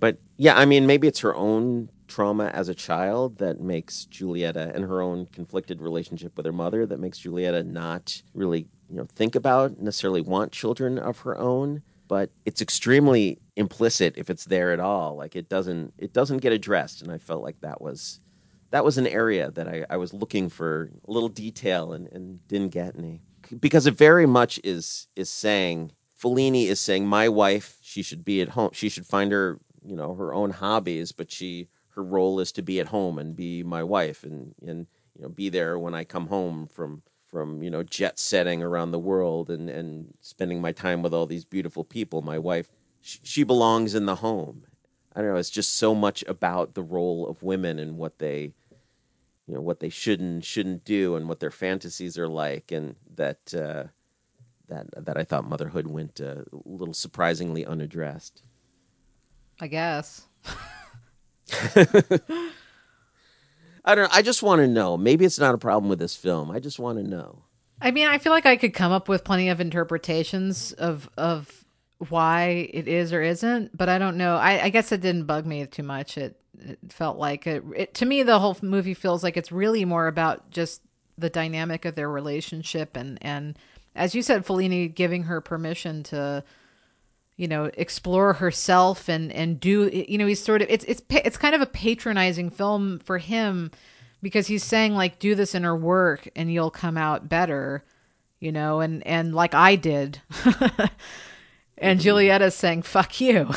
but 0.00 0.16
yeah 0.38 0.56
i 0.56 0.64
mean 0.64 0.86
maybe 0.86 1.06
it's 1.06 1.20
her 1.20 1.34
own 1.36 1.88
trauma 2.08 2.46
as 2.46 2.68
a 2.68 2.74
child 2.74 3.38
that 3.38 3.60
makes 3.60 4.08
julieta 4.10 4.74
and 4.74 4.84
her 4.84 5.00
own 5.00 5.26
conflicted 5.26 5.80
relationship 5.80 6.36
with 6.36 6.44
her 6.44 6.52
mother 6.52 6.84
that 6.84 6.98
makes 6.98 7.20
julieta 7.20 7.64
not 7.64 8.20
really 8.34 8.66
you 8.88 8.96
know 8.96 9.06
think 9.14 9.36
about 9.36 9.78
necessarily 9.78 10.20
want 10.20 10.50
children 10.50 10.98
of 10.98 11.20
her 11.20 11.38
own 11.38 11.82
but 12.10 12.28
it's 12.44 12.60
extremely 12.60 13.38
implicit 13.54 14.14
if 14.16 14.30
it's 14.30 14.44
there 14.46 14.72
at 14.72 14.80
all. 14.80 15.14
Like 15.14 15.36
it 15.36 15.48
doesn't 15.48 15.94
it 15.96 16.12
doesn't 16.12 16.38
get 16.38 16.52
addressed. 16.52 17.02
And 17.02 17.12
i 17.12 17.18
felt 17.18 17.40
like 17.40 17.60
that 17.60 17.80
was 17.80 18.20
that 18.72 18.84
was 18.84 18.98
an 18.98 19.06
area 19.06 19.52
that 19.52 19.68
i, 19.68 19.86
I 19.88 19.96
was 19.96 20.12
looking 20.12 20.48
for 20.48 20.90
a 21.06 21.10
little 21.10 21.28
detail 21.28 21.92
and, 21.92 22.08
and 22.08 22.46
didn't 22.48 22.70
get 22.70 22.96
any. 22.98 23.22
Because 23.60 23.86
it 23.86 23.96
very 23.96 24.26
much 24.26 24.58
is 24.64 25.06
is 25.14 25.30
saying 25.30 25.92
Fellini 26.20 26.66
is 26.66 26.80
saying 26.80 27.06
my 27.06 27.28
wife 27.28 27.78
she 27.80 28.02
should 28.02 28.24
be 28.24 28.40
at 28.42 28.50
home. 28.50 28.70
She 28.72 28.88
should 28.88 29.06
find 29.06 29.30
her 29.30 29.60
you 29.86 29.94
know 29.94 30.16
her 30.16 30.34
own 30.34 30.50
hobbies 30.50 31.12
but 31.12 31.30
she 31.30 31.68
her 31.90 32.02
role 32.02 32.40
is 32.40 32.50
to 32.52 32.62
be 32.62 32.80
at 32.80 32.88
home 32.88 33.20
and 33.20 33.36
be 33.36 33.62
my 33.62 33.84
wife 33.84 34.24
and 34.24 34.52
and 34.66 34.88
you 35.16 35.22
know 35.22 35.28
be 35.28 35.48
there 35.48 35.78
when 35.78 35.94
I 35.94 36.02
come 36.02 36.26
home 36.26 36.66
from 36.66 37.04
from 37.30 37.62
you 37.62 37.70
know 37.70 37.82
jet 37.82 38.18
setting 38.18 38.62
around 38.62 38.90
the 38.90 38.98
world 38.98 39.50
and 39.50 39.70
and 39.70 40.14
spending 40.20 40.60
my 40.60 40.72
time 40.72 41.02
with 41.02 41.14
all 41.14 41.26
these 41.26 41.44
beautiful 41.44 41.84
people. 41.84 42.22
My 42.22 42.38
wife 42.38 42.70
she, 43.00 43.18
she 43.22 43.44
belongs 43.44 43.94
in 43.94 44.06
the 44.06 44.16
home. 44.16 44.64
I 45.14 45.20
don't 45.20 45.32
know 45.32 45.36
it's 45.36 45.50
just 45.50 45.76
so 45.76 45.94
much 45.94 46.24
about 46.28 46.74
the 46.74 46.82
role 46.82 47.28
of 47.28 47.42
women 47.42 47.78
and 47.78 47.96
what 47.96 48.18
they 48.18 48.52
you 49.46 49.54
know 49.54 49.60
what 49.60 49.80
they 49.80 49.88
should 49.88 50.20
and 50.20 50.44
shouldn't 50.44 50.84
do 50.84 51.16
and 51.16 51.28
what 51.28 51.40
their 51.40 51.50
fantasies 51.50 52.18
are 52.18 52.28
like. 52.28 52.72
And 52.72 52.96
that 53.14 53.54
uh 53.54 53.84
that 54.68 54.86
that 55.04 55.16
I 55.16 55.24
thought 55.24 55.44
motherhood 55.44 55.86
went 55.86 56.20
uh, 56.20 56.42
a 56.52 56.58
little 56.64 56.94
surprisingly 56.94 57.64
unaddressed. 57.66 58.42
I 59.60 59.66
guess 59.66 60.26
I 63.84 63.94
don't. 63.94 64.04
Know. 64.04 64.10
I 64.12 64.22
just 64.22 64.42
want 64.42 64.60
to 64.60 64.68
know. 64.68 64.96
Maybe 64.96 65.24
it's 65.24 65.38
not 65.38 65.54
a 65.54 65.58
problem 65.58 65.88
with 65.88 65.98
this 65.98 66.16
film. 66.16 66.50
I 66.50 66.58
just 66.60 66.78
want 66.78 66.98
to 66.98 67.04
know. 67.04 67.42
I 67.80 67.90
mean, 67.90 68.06
I 68.06 68.18
feel 68.18 68.32
like 68.32 68.46
I 68.46 68.56
could 68.56 68.74
come 68.74 68.92
up 68.92 69.08
with 69.08 69.24
plenty 69.24 69.48
of 69.48 69.60
interpretations 69.60 70.72
of 70.72 71.08
of 71.16 71.64
why 72.08 72.68
it 72.72 72.88
is 72.88 73.12
or 73.12 73.22
isn't, 73.22 73.76
but 73.76 73.88
I 73.88 73.98
don't 73.98 74.16
know. 74.16 74.36
I, 74.36 74.64
I 74.64 74.68
guess 74.70 74.90
it 74.92 75.00
didn't 75.00 75.24
bug 75.24 75.46
me 75.46 75.66
too 75.66 75.82
much. 75.82 76.16
It, 76.16 76.40
it 76.58 76.78
felt 76.88 77.18
like 77.18 77.46
it, 77.46 77.62
it. 77.76 77.94
To 77.94 78.06
me, 78.06 78.22
the 78.22 78.38
whole 78.38 78.56
movie 78.62 78.94
feels 78.94 79.22
like 79.22 79.36
it's 79.36 79.52
really 79.52 79.84
more 79.84 80.06
about 80.06 80.50
just 80.50 80.82
the 81.18 81.30
dynamic 81.30 81.84
of 81.84 81.94
their 81.94 82.08
relationship 82.08 82.96
and 82.96 83.18
and 83.20 83.58
as 83.94 84.14
you 84.14 84.22
said, 84.22 84.46
Fellini 84.46 84.92
giving 84.94 85.24
her 85.24 85.40
permission 85.40 86.02
to 86.04 86.44
you 87.40 87.48
know 87.48 87.70
explore 87.78 88.34
herself 88.34 89.08
and 89.08 89.32
and 89.32 89.58
do 89.58 89.88
you 89.88 90.18
know 90.18 90.26
he's 90.26 90.44
sort 90.44 90.60
of 90.60 90.68
it's 90.68 90.84
it's 90.84 91.00
it's 91.08 91.38
kind 91.38 91.54
of 91.54 91.62
a 91.62 91.66
patronizing 91.66 92.50
film 92.50 92.98
for 92.98 93.16
him 93.16 93.70
because 94.22 94.46
he's 94.46 94.62
saying 94.62 94.94
like 94.94 95.18
do 95.18 95.34
this 95.34 95.54
inner 95.54 95.74
work 95.74 96.28
and 96.36 96.52
you'll 96.52 96.70
come 96.70 96.98
out 96.98 97.30
better 97.30 97.82
you 98.40 98.52
know 98.52 98.80
and 98.80 99.06
and 99.06 99.34
like 99.34 99.54
I 99.54 99.74
did. 99.76 100.20
And 101.82 101.98
Julieta's 101.98 102.54
saying 102.54 102.82
fuck 102.82 103.22
you. 103.22 103.48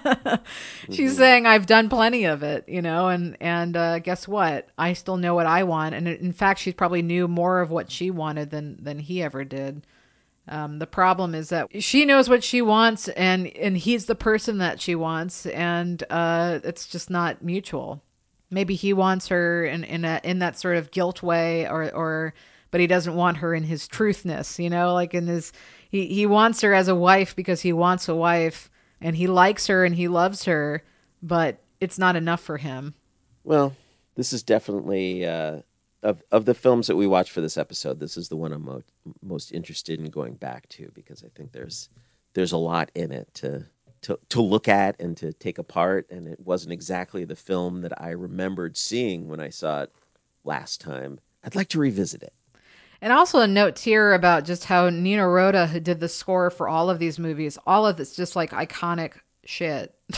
She's 0.90 1.16
saying 1.16 1.46
I've 1.46 1.64
done 1.64 1.88
plenty 1.88 2.26
of 2.26 2.42
it 2.42 2.68
you 2.68 2.82
know 2.82 3.08
and 3.08 3.34
and 3.40 3.74
uh, 3.78 3.98
guess 4.00 4.28
what? 4.28 4.68
I 4.76 4.92
still 4.92 5.16
know 5.16 5.34
what 5.34 5.46
I 5.46 5.62
want 5.62 5.94
and 5.94 6.06
in 6.06 6.32
fact 6.32 6.60
she 6.60 6.70
probably 6.74 7.00
knew 7.00 7.26
more 7.26 7.62
of 7.62 7.70
what 7.70 7.90
she 7.90 8.10
wanted 8.10 8.50
than 8.50 8.76
than 8.84 8.98
he 8.98 9.22
ever 9.22 9.42
did 9.42 9.86
um, 10.48 10.78
the 10.78 10.86
problem 10.86 11.34
is 11.34 11.50
that 11.50 11.68
she 11.82 12.04
knows 12.04 12.28
what 12.28 12.42
she 12.42 12.62
wants, 12.62 13.08
and 13.08 13.46
and 13.48 13.76
he's 13.76 14.06
the 14.06 14.14
person 14.14 14.58
that 14.58 14.80
she 14.80 14.94
wants, 14.94 15.46
and 15.46 16.02
uh, 16.10 16.60
it's 16.64 16.86
just 16.86 17.10
not 17.10 17.42
mutual. 17.42 18.02
Maybe 18.50 18.74
he 18.74 18.92
wants 18.92 19.28
her 19.28 19.64
in 19.64 19.84
in 19.84 20.04
a, 20.04 20.20
in 20.24 20.40
that 20.40 20.58
sort 20.58 20.76
of 20.76 20.90
guilt 20.90 21.22
way, 21.22 21.68
or 21.68 21.90
or 21.94 22.34
but 22.70 22.80
he 22.80 22.86
doesn't 22.86 23.14
want 23.14 23.38
her 23.38 23.54
in 23.54 23.64
his 23.64 23.86
truthness, 23.86 24.58
you 24.58 24.70
know, 24.70 24.94
like 24.94 25.14
in 25.14 25.26
his 25.26 25.52
he 25.88 26.06
he 26.06 26.26
wants 26.26 26.60
her 26.62 26.74
as 26.74 26.88
a 26.88 26.94
wife 26.94 27.36
because 27.36 27.60
he 27.60 27.72
wants 27.72 28.08
a 28.08 28.14
wife, 28.14 28.70
and 29.00 29.16
he 29.16 29.26
likes 29.26 29.66
her 29.68 29.84
and 29.84 29.94
he 29.94 30.08
loves 30.08 30.44
her, 30.44 30.82
but 31.22 31.62
it's 31.80 31.98
not 31.98 32.16
enough 32.16 32.40
for 32.40 32.56
him. 32.56 32.94
Well, 33.44 33.74
this 34.16 34.32
is 34.32 34.42
definitely 34.42 35.24
uh, 35.24 35.60
of 36.02 36.22
of 36.30 36.44
the 36.44 36.54
films 36.54 36.86
that 36.86 36.96
we 36.96 37.06
watched 37.06 37.30
for 37.30 37.40
this 37.40 37.58
episode. 37.58 38.00
This 38.00 38.16
is 38.16 38.28
the 38.28 38.36
one 38.36 38.52
I'm 38.52 38.64
mo- 38.64 38.82
most 39.22 39.52
interested 39.52 40.00
in 40.00 40.10
going 40.10 40.34
back 40.34 40.68
to 40.70 40.90
because 40.94 41.22
I 41.22 41.28
think 41.34 41.52
there's 41.52 41.88
there's 42.34 42.52
a 42.52 42.56
lot 42.56 42.90
in 42.94 43.12
it 43.12 43.32
to 43.34 43.66
to 44.02 44.18
to 44.30 44.40
look 44.40 44.68
at 44.68 45.00
and 45.00 45.16
to 45.18 45.32
take 45.32 45.58
apart. 45.58 46.06
And 46.10 46.26
it 46.26 46.40
wasn't 46.40 46.72
exactly 46.72 47.24
the 47.24 47.36
film 47.36 47.82
that 47.82 48.00
I 48.00 48.10
remembered 48.10 48.76
seeing 48.76 49.28
when 49.28 49.40
I 49.40 49.50
saw 49.50 49.82
it 49.82 49.92
last 50.44 50.80
time. 50.80 51.20
I'd 51.44 51.54
like 51.54 51.68
to 51.68 51.78
revisit 51.78 52.22
it. 52.22 52.34
And 53.02 53.12
also 53.12 53.40
a 53.40 53.46
note 53.46 53.78
here 53.78 54.12
about 54.12 54.44
just 54.44 54.66
how 54.66 54.90
Nino 54.90 55.26
Rota 55.26 55.66
who 55.66 55.80
did 55.80 56.00
the 56.00 56.08
score 56.08 56.50
for 56.50 56.68
all 56.68 56.90
of 56.90 56.98
these 56.98 57.18
movies. 57.18 57.56
All 57.66 57.86
of 57.86 57.98
it's 57.98 58.14
just 58.14 58.36
like 58.36 58.50
iconic 58.50 59.12
shit. 59.44 59.94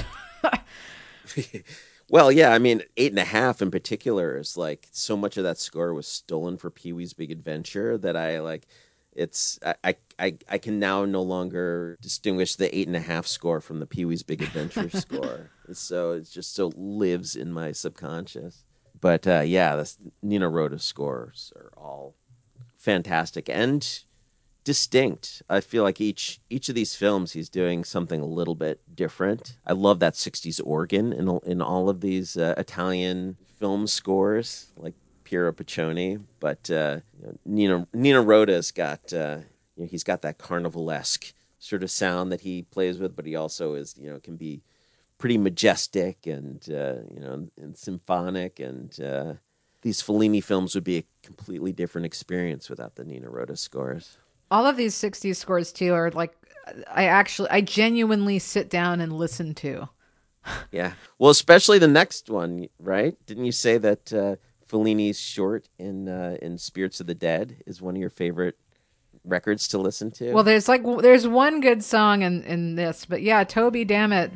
Well, 2.12 2.30
yeah, 2.30 2.52
I 2.52 2.58
mean, 2.58 2.82
eight 2.98 3.10
and 3.10 3.18
a 3.18 3.24
half 3.24 3.62
in 3.62 3.70
particular 3.70 4.36
is 4.36 4.54
like 4.54 4.86
so 4.92 5.16
much 5.16 5.38
of 5.38 5.44
that 5.44 5.56
score 5.56 5.94
was 5.94 6.06
stolen 6.06 6.58
for 6.58 6.70
Pee 6.70 6.92
Wee's 6.92 7.14
Big 7.14 7.30
Adventure 7.30 7.96
that 7.96 8.18
I 8.18 8.40
like. 8.40 8.66
It's 9.14 9.58
I, 9.82 9.96
I 10.18 10.36
I 10.46 10.58
can 10.58 10.78
now 10.78 11.06
no 11.06 11.22
longer 11.22 11.96
distinguish 12.02 12.56
the 12.56 12.76
eight 12.76 12.86
and 12.86 12.96
a 12.96 13.00
half 13.00 13.26
score 13.26 13.62
from 13.62 13.80
the 13.80 13.86
Pee 13.86 14.04
Wee's 14.04 14.22
Big 14.22 14.42
Adventure 14.42 14.90
score. 14.98 15.52
So 15.72 16.12
it 16.12 16.28
just 16.30 16.54
so 16.54 16.70
lives 16.76 17.34
in 17.34 17.50
my 17.50 17.72
subconscious. 17.72 18.62
But 19.00 19.26
uh, 19.26 19.40
yeah, 19.46 19.76
the 19.76 19.90
Nino 20.20 20.50
Rota 20.50 20.80
scores 20.80 21.50
are 21.56 21.72
all 21.78 22.14
fantastic 22.76 23.48
and 23.48 24.04
distinct. 24.64 25.42
I 25.48 25.60
feel 25.60 25.82
like 25.82 26.00
each 26.00 26.40
each 26.48 26.68
of 26.68 26.74
these 26.74 26.94
films 26.94 27.32
he's 27.32 27.48
doing 27.48 27.84
something 27.84 28.20
a 28.20 28.26
little 28.26 28.54
bit 28.54 28.80
different. 28.94 29.56
I 29.66 29.72
love 29.72 29.98
that 30.00 30.14
60s 30.14 30.60
organ 30.64 31.12
in 31.12 31.40
in 31.44 31.60
all 31.60 31.88
of 31.88 32.00
these 32.00 32.36
uh, 32.36 32.54
Italian 32.56 33.36
film 33.58 33.86
scores 33.86 34.72
like 34.76 34.94
Piero 35.24 35.52
Piccioni, 35.52 36.22
but 36.40 36.70
uh, 36.70 37.00
you 37.20 37.26
know, 37.26 37.38
Nino 37.44 37.88
Nino 37.92 38.22
Rota's 38.22 38.70
got 38.70 39.12
uh, 39.12 39.38
you 39.76 39.84
know, 39.84 39.88
he's 39.90 40.04
got 40.04 40.22
that 40.22 40.38
carnivalesque 40.38 41.32
sort 41.58 41.82
of 41.82 41.90
sound 41.90 42.32
that 42.32 42.42
he 42.42 42.62
plays 42.62 42.98
with, 42.98 43.16
but 43.16 43.26
he 43.26 43.34
also 43.34 43.74
is 43.74 43.94
you 43.98 44.10
know 44.10 44.20
can 44.20 44.36
be 44.36 44.62
pretty 45.18 45.38
majestic 45.38 46.26
and 46.26 46.68
uh, 46.70 46.96
you 47.14 47.20
know 47.20 47.48
and 47.56 47.76
symphonic 47.76 48.60
and 48.60 49.00
uh, 49.00 49.34
these 49.82 50.02
Fellini 50.02 50.42
films 50.42 50.74
would 50.74 50.84
be 50.84 50.98
a 50.98 51.04
completely 51.22 51.72
different 51.72 52.06
experience 52.06 52.70
without 52.70 52.94
the 52.94 53.04
Nino 53.04 53.28
Rota 53.28 53.56
scores 53.56 54.18
all 54.52 54.66
of 54.66 54.76
these 54.76 54.94
60s 54.94 55.36
scores 55.36 55.72
too 55.72 55.94
are 55.94 56.10
like 56.10 56.32
i 56.92 57.06
actually 57.06 57.48
i 57.50 57.60
genuinely 57.60 58.38
sit 58.38 58.70
down 58.70 59.00
and 59.00 59.12
listen 59.12 59.54
to. 59.54 59.88
Yeah. 60.72 60.94
Well 61.20 61.30
especially 61.30 61.78
the 61.78 61.86
next 61.86 62.28
one 62.28 62.68
right? 62.80 63.14
Didn't 63.26 63.44
you 63.44 63.52
say 63.52 63.78
that 63.78 64.12
uh, 64.12 64.36
fellini's 64.66 65.20
short 65.20 65.68
in 65.78 66.08
uh, 66.08 66.36
in 66.42 66.58
spirits 66.58 67.00
of 67.00 67.06
the 67.06 67.14
dead 67.14 67.62
is 67.64 67.80
one 67.80 67.94
of 67.94 68.00
your 68.00 68.10
favorite 68.10 68.56
records 69.24 69.68
to 69.68 69.78
listen 69.78 70.10
to? 70.12 70.32
Well 70.32 70.42
there's 70.42 70.68
like 70.68 70.82
there's 71.00 71.28
one 71.28 71.60
good 71.60 71.84
song 71.84 72.22
in 72.22 72.42
in 72.42 72.74
this 72.74 73.06
but 73.06 73.22
yeah 73.22 73.44
Toby 73.44 73.84
Dammit 73.84 74.32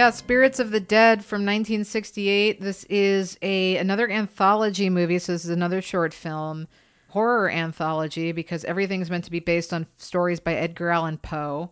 Yeah, 0.00 0.08
Spirits 0.08 0.58
of 0.58 0.70
the 0.70 0.80
Dead 0.80 1.22
from 1.26 1.42
1968. 1.42 2.58
This 2.58 2.84
is 2.84 3.36
a 3.42 3.76
another 3.76 4.08
anthology 4.08 4.88
movie, 4.88 5.18
so 5.18 5.32
this 5.32 5.44
is 5.44 5.50
another 5.50 5.82
short 5.82 6.14
film, 6.14 6.68
horror 7.08 7.50
anthology 7.50 8.32
because 8.32 8.64
everything's 8.64 9.10
meant 9.10 9.24
to 9.24 9.30
be 9.30 9.40
based 9.40 9.74
on 9.74 9.86
stories 9.98 10.40
by 10.40 10.54
Edgar 10.54 10.88
Allan 10.88 11.18
Poe. 11.18 11.70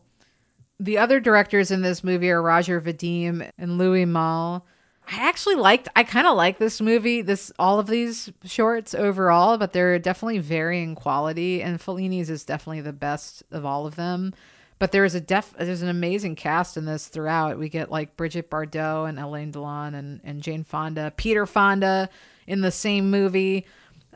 The 0.78 0.98
other 0.98 1.20
directors 1.20 1.70
in 1.70 1.80
this 1.80 2.04
movie 2.04 2.30
are 2.30 2.42
Roger 2.42 2.82
Vadim 2.82 3.50
and 3.56 3.78
Louis 3.78 4.04
Malle. 4.04 4.66
I 5.10 5.26
actually 5.26 5.56
liked 5.56 5.88
I 5.96 6.04
kind 6.04 6.26
of 6.26 6.36
like 6.36 6.58
this 6.58 6.82
movie, 6.82 7.22
this 7.22 7.50
all 7.58 7.78
of 7.78 7.86
these 7.86 8.30
shorts 8.44 8.94
overall, 8.94 9.56
but 9.56 9.72
they're 9.72 9.98
definitely 9.98 10.40
varying 10.40 10.94
quality 10.94 11.62
and 11.62 11.80
Fellini's 11.80 12.28
is 12.28 12.44
definitely 12.44 12.82
the 12.82 12.92
best 12.92 13.42
of 13.50 13.64
all 13.64 13.86
of 13.86 13.96
them. 13.96 14.34
But 14.78 14.92
there 14.92 15.04
is 15.04 15.14
a 15.14 15.20
def 15.20 15.54
there's 15.58 15.82
an 15.82 15.88
amazing 15.88 16.36
cast 16.36 16.76
in 16.76 16.84
this 16.84 17.08
throughout. 17.08 17.58
We 17.58 17.68
get 17.68 17.90
like 17.90 18.16
Brigitte 18.16 18.50
Bardot 18.50 19.08
and 19.08 19.18
Alain 19.18 19.52
Delon 19.52 19.94
and, 19.94 20.20
and 20.22 20.42
Jane 20.42 20.64
Fonda, 20.64 21.12
Peter 21.16 21.46
Fonda 21.46 22.08
in 22.46 22.60
the 22.60 22.70
same 22.70 23.10
movie. 23.10 23.66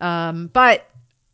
Um, 0.01 0.49
but 0.53 0.89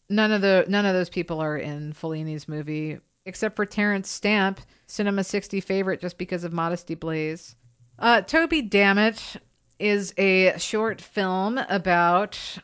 none 0.08 0.32
of 0.32 0.40
the 0.40 0.64
none 0.68 0.86
of 0.86 0.94
those 0.94 1.10
people 1.10 1.40
are 1.40 1.56
in 1.56 1.92
Fellini's 1.92 2.48
movie 2.48 2.98
except 3.26 3.56
for 3.56 3.66
Terence 3.66 4.08
Stamp, 4.08 4.60
Cinema 4.86 5.22
60 5.22 5.60
favorite 5.60 6.00
just 6.00 6.16
because 6.16 6.44
of 6.44 6.52
Modesty 6.52 6.94
Blaise. 6.94 7.56
Uh, 7.98 8.22
Toby 8.22 8.62
Dammit 8.62 9.36
is 9.78 10.14
a 10.16 10.56
short 10.58 11.00
film 11.00 11.58
about 11.68 12.58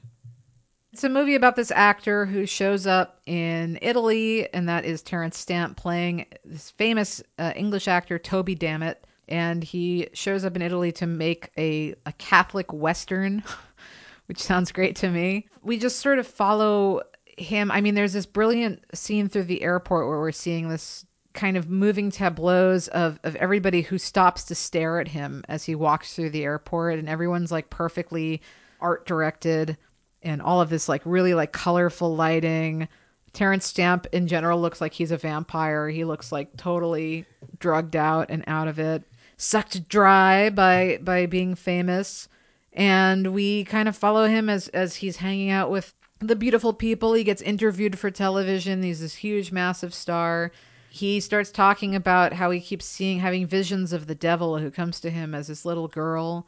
it's 0.94 1.02
a 1.02 1.08
movie 1.08 1.34
about 1.34 1.56
this 1.56 1.72
actor 1.72 2.24
who 2.24 2.46
shows 2.46 2.86
up 2.86 3.20
in 3.26 3.80
Italy, 3.82 4.48
and 4.54 4.68
that 4.68 4.84
is 4.84 5.02
Terence 5.02 5.36
Stamp 5.36 5.76
playing 5.76 6.26
this 6.44 6.70
famous 6.70 7.20
uh, 7.36 7.52
English 7.56 7.88
actor, 7.88 8.16
Toby 8.16 8.54
Dammit. 8.54 9.04
And 9.26 9.64
he 9.64 10.08
shows 10.12 10.44
up 10.44 10.54
in 10.54 10.62
Italy 10.62 10.92
to 10.92 11.08
make 11.08 11.50
a, 11.58 11.96
a 12.06 12.12
Catholic 12.18 12.72
Western, 12.72 13.42
which 14.26 14.40
sounds 14.40 14.70
great 14.70 14.94
to 14.96 15.10
me. 15.10 15.48
We 15.62 15.78
just 15.78 15.98
sort 15.98 16.20
of 16.20 16.28
follow 16.28 17.02
him. 17.36 17.72
I 17.72 17.80
mean, 17.80 17.96
there's 17.96 18.12
this 18.12 18.24
brilliant 18.24 18.84
scene 18.94 19.28
through 19.28 19.44
the 19.44 19.64
airport 19.64 20.06
where 20.06 20.20
we're 20.20 20.30
seeing 20.30 20.68
this 20.68 21.04
kind 21.32 21.56
of 21.56 21.68
moving 21.68 22.12
tableaus 22.12 22.86
of, 22.86 23.18
of 23.24 23.34
everybody 23.34 23.82
who 23.82 23.98
stops 23.98 24.44
to 24.44 24.54
stare 24.54 25.00
at 25.00 25.08
him 25.08 25.42
as 25.48 25.64
he 25.64 25.74
walks 25.74 26.14
through 26.14 26.30
the 26.30 26.44
airport, 26.44 27.00
and 27.00 27.08
everyone's 27.08 27.50
like 27.50 27.68
perfectly 27.68 28.40
art 28.80 29.06
directed 29.06 29.76
and 30.24 30.42
all 30.42 30.60
of 30.60 30.70
this 30.70 30.88
like 30.88 31.02
really 31.04 31.34
like 31.34 31.52
colorful 31.52 32.16
lighting. 32.16 32.88
Terence 33.32 33.66
Stamp 33.66 34.06
in 34.12 34.28
general 34.28 34.60
looks 34.60 34.80
like 34.80 34.94
he's 34.94 35.10
a 35.10 35.16
vampire. 35.16 35.88
He 35.88 36.04
looks 36.04 36.30
like 36.32 36.56
totally 36.56 37.26
drugged 37.58 37.96
out 37.96 38.30
and 38.30 38.44
out 38.46 38.68
of 38.68 38.78
it, 38.78 39.02
sucked 39.36 39.88
dry 39.88 40.50
by 40.50 40.98
by 41.02 41.26
being 41.26 41.54
famous. 41.54 42.28
And 42.72 43.34
we 43.34 43.64
kind 43.64 43.88
of 43.88 43.96
follow 43.96 44.26
him 44.26 44.48
as 44.48 44.68
as 44.68 44.96
he's 44.96 45.16
hanging 45.18 45.50
out 45.50 45.70
with 45.70 45.94
the 46.20 46.36
beautiful 46.36 46.72
people. 46.72 47.12
He 47.14 47.24
gets 47.24 47.42
interviewed 47.42 47.98
for 47.98 48.10
television. 48.10 48.82
He's 48.82 49.00
this 49.00 49.16
huge, 49.16 49.52
massive 49.52 49.92
star. 49.92 50.52
he 50.94 51.18
starts 51.18 51.50
talking 51.50 51.96
about 51.96 52.34
how 52.34 52.52
he 52.52 52.60
keeps 52.60 52.84
seeing 52.86 53.18
having 53.18 53.48
visions 53.48 53.92
of 53.92 54.06
the 54.06 54.14
devil 54.14 54.58
who 54.58 54.70
comes 54.70 55.00
to 55.00 55.10
him 55.10 55.34
as 55.34 55.48
this 55.48 55.64
little 55.64 55.88
girl. 55.88 56.46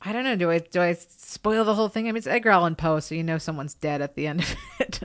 I 0.00 0.12
don't 0.12 0.24
know. 0.24 0.36
Do 0.36 0.50
I 0.50 0.58
do 0.58 0.80
I 0.80 0.92
spoil 0.92 1.64
the 1.64 1.74
whole 1.74 1.88
thing? 1.88 2.06
I 2.06 2.12
mean, 2.12 2.18
it's 2.18 2.26
Edgar 2.26 2.50
Allan 2.50 2.76
Poe, 2.76 3.00
so 3.00 3.14
you 3.14 3.24
know 3.24 3.38
someone's 3.38 3.74
dead 3.74 4.02
at 4.02 4.14
the 4.14 4.26
end 4.26 4.40
of 4.40 4.56
it. 4.80 5.00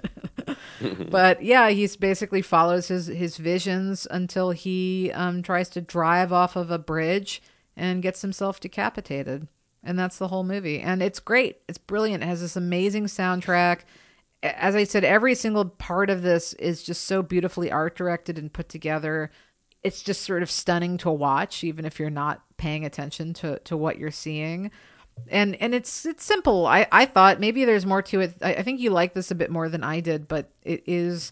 but 1.09 1.43
yeah, 1.43 1.69
he's 1.69 1.95
basically 1.95 2.41
follows 2.41 2.87
his 2.89 3.07
his 3.07 3.37
visions 3.37 4.07
until 4.11 4.51
he 4.51 5.11
um, 5.13 5.41
tries 5.41 5.69
to 5.69 5.81
drive 5.81 6.33
off 6.33 6.55
of 6.55 6.71
a 6.71 6.77
bridge 6.77 7.41
and 7.75 8.03
gets 8.03 8.21
himself 8.21 8.59
decapitated, 8.59 9.47
and 9.83 9.97
that's 9.97 10.17
the 10.17 10.27
whole 10.27 10.43
movie. 10.43 10.79
And 10.79 11.01
it's 11.01 11.19
great. 11.19 11.59
It's 11.67 11.77
brilliant. 11.77 12.23
It 12.23 12.27
has 12.27 12.41
this 12.41 12.55
amazing 12.55 13.05
soundtrack. 13.05 13.81
As 14.43 14.75
I 14.75 14.83
said, 14.83 15.03
every 15.03 15.35
single 15.35 15.65
part 15.65 16.09
of 16.09 16.21
this 16.21 16.53
is 16.53 16.83
just 16.83 17.05
so 17.05 17.21
beautifully 17.21 17.71
art 17.71 17.95
directed 17.95 18.37
and 18.37 18.51
put 18.51 18.69
together. 18.69 19.31
It's 19.83 20.03
just 20.03 20.21
sort 20.21 20.43
of 20.43 20.51
stunning 20.51 20.97
to 20.99 21.11
watch, 21.11 21.63
even 21.63 21.85
if 21.85 21.99
you're 21.99 22.09
not 22.09 22.43
paying 22.57 22.85
attention 22.85 23.33
to 23.33 23.59
to 23.59 23.75
what 23.75 23.97
you're 23.97 24.11
seeing 24.11 24.71
and 25.29 25.55
and 25.61 25.73
it's 25.73 26.05
it's 26.05 26.23
simple. 26.23 26.65
I 26.65 26.87
I 26.91 27.05
thought 27.05 27.39
maybe 27.39 27.65
there's 27.65 27.85
more 27.85 28.01
to 28.03 28.21
it. 28.21 28.35
I, 28.41 28.55
I 28.55 28.63
think 28.63 28.79
you 28.79 28.89
like 28.89 29.13
this 29.13 29.31
a 29.31 29.35
bit 29.35 29.51
more 29.51 29.69
than 29.69 29.83
I 29.83 29.99
did, 29.99 30.27
but 30.27 30.49
it 30.63 30.83
is. 30.85 31.31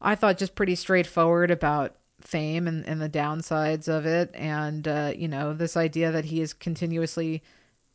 I 0.00 0.14
thought 0.14 0.38
just 0.38 0.54
pretty 0.54 0.76
straightforward 0.76 1.50
about 1.50 1.96
fame 2.22 2.66
and, 2.66 2.86
and 2.86 3.02
the 3.02 3.08
downsides 3.08 3.88
of 3.88 4.06
it, 4.06 4.30
and 4.34 4.86
uh, 4.86 5.12
you 5.16 5.28
know 5.28 5.52
this 5.52 5.76
idea 5.76 6.10
that 6.10 6.26
he 6.26 6.40
is 6.40 6.52
continuously 6.52 7.42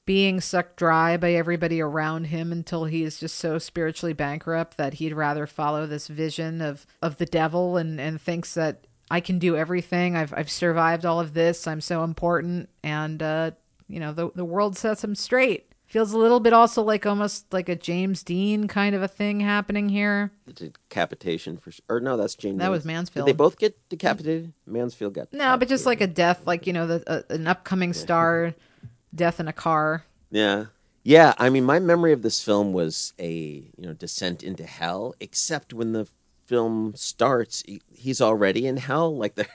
being 0.06 0.40
sucked 0.40 0.78
dry 0.78 1.18
by 1.18 1.34
everybody 1.34 1.82
around 1.82 2.26
him 2.26 2.52
until 2.52 2.86
he 2.86 3.04
is 3.04 3.20
just 3.20 3.38
so 3.38 3.58
spiritually 3.58 4.14
bankrupt 4.14 4.78
that 4.78 4.96
he'd 4.96 5.14
rather 5.14 5.48
follow 5.48 5.88
this 5.88 6.08
vision 6.08 6.62
of 6.62 6.86
of 7.02 7.18
the 7.18 7.26
devil 7.26 7.78
and 7.78 8.00
and 8.00 8.22
thinks 8.22 8.54
that 8.54 8.86
I 9.10 9.20
can 9.20 9.40
do 9.40 9.56
everything. 9.56 10.16
I've 10.16 10.34
I've 10.34 10.50
survived 10.50 11.06
all 11.06 11.20
of 11.20 11.34
this. 11.34 11.68
I'm 11.68 11.82
so 11.82 12.04
important, 12.04 12.70
and 12.84 13.22
uh, 13.22 13.52
you 13.88 14.00
know 14.00 14.14
the 14.14 14.32
the 14.34 14.46
world 14.46 14.78
sets 14.78 15.04
him 15.04 15.16
straight. 15.16 15.72
Feels 15.88 16.14
a 16.14 16.18
little 16.18 16.40
bit 16.40 16.52
also 16.52 16.82
like 16.82 17.06
almost 17.06 17.54
like 17.54 17.70
a 17.70 17.76
James 17.76 18.24
Dean 18.24 18.68
kind 18.68 18.96
of 18.96 19.04
a 19.04 19.08
thing 19.08 19.40
happening 19.40 19.88
here. 19.88 20.32
The 20.48 20.54
decapitation 20.54 21.58
for 21.58 21.72
or 21.88 22.00
no, 22.00 22.18
that's 22.18 22.36
James. 22.36 22.58
That 22.58 22.72
was 22.72 22.86
Mansfield. 22.86 23.28
Did 23.28 23.34
they 23.34 23.38
both 23.38 23.60
get 23.60 23.78
decapitated? 23.90 24.52
Mansfield 24.66 25.14
got 25.14 25.32
no, 25.32 25.56
but 25.58 25.68
just 25.68 25.86
like 25.86 26.02
a 26.02 26.08
death, 26.08 26.48
like 26.48 26.66
you 26.66 26.74
know, 26.74 26.88
the, 26.88 27.04
uh, 27.08 27.22
an 27.30 27.46
upcoming 27.48 27.94
star 27.94 28.56
death 29.14 29.40
in 29.40 29.48
a 29.48 29.54
car. 29.54 30.04
Yeah. 30.32 30.66
Yeah, 31.04 31.36
I 31.38 31.52
mean, 31.52 31.66
my 31.66 31.78
memory 31.78 32.14
of 32.14 32.24
this 32.24 32.44
film 32.44 32.74
was 32.74 33.14
a 33.20 33.32
you 33.32 33.86
know 33.86 33.94
descent 33.94 34.42
into 34.42 34.66
hell, 34.66 35.14
except 35.20 35.72
when 35.72 35.92
the 35.94 36.08
film 36.46 36.94
starts, 36.96 37.64
he's 37.92 38.22
already 38.22 38.68
in 38.68 38.78
hell. 38.78 39.16
Like 39.16 39.36
there, 39.36 39.48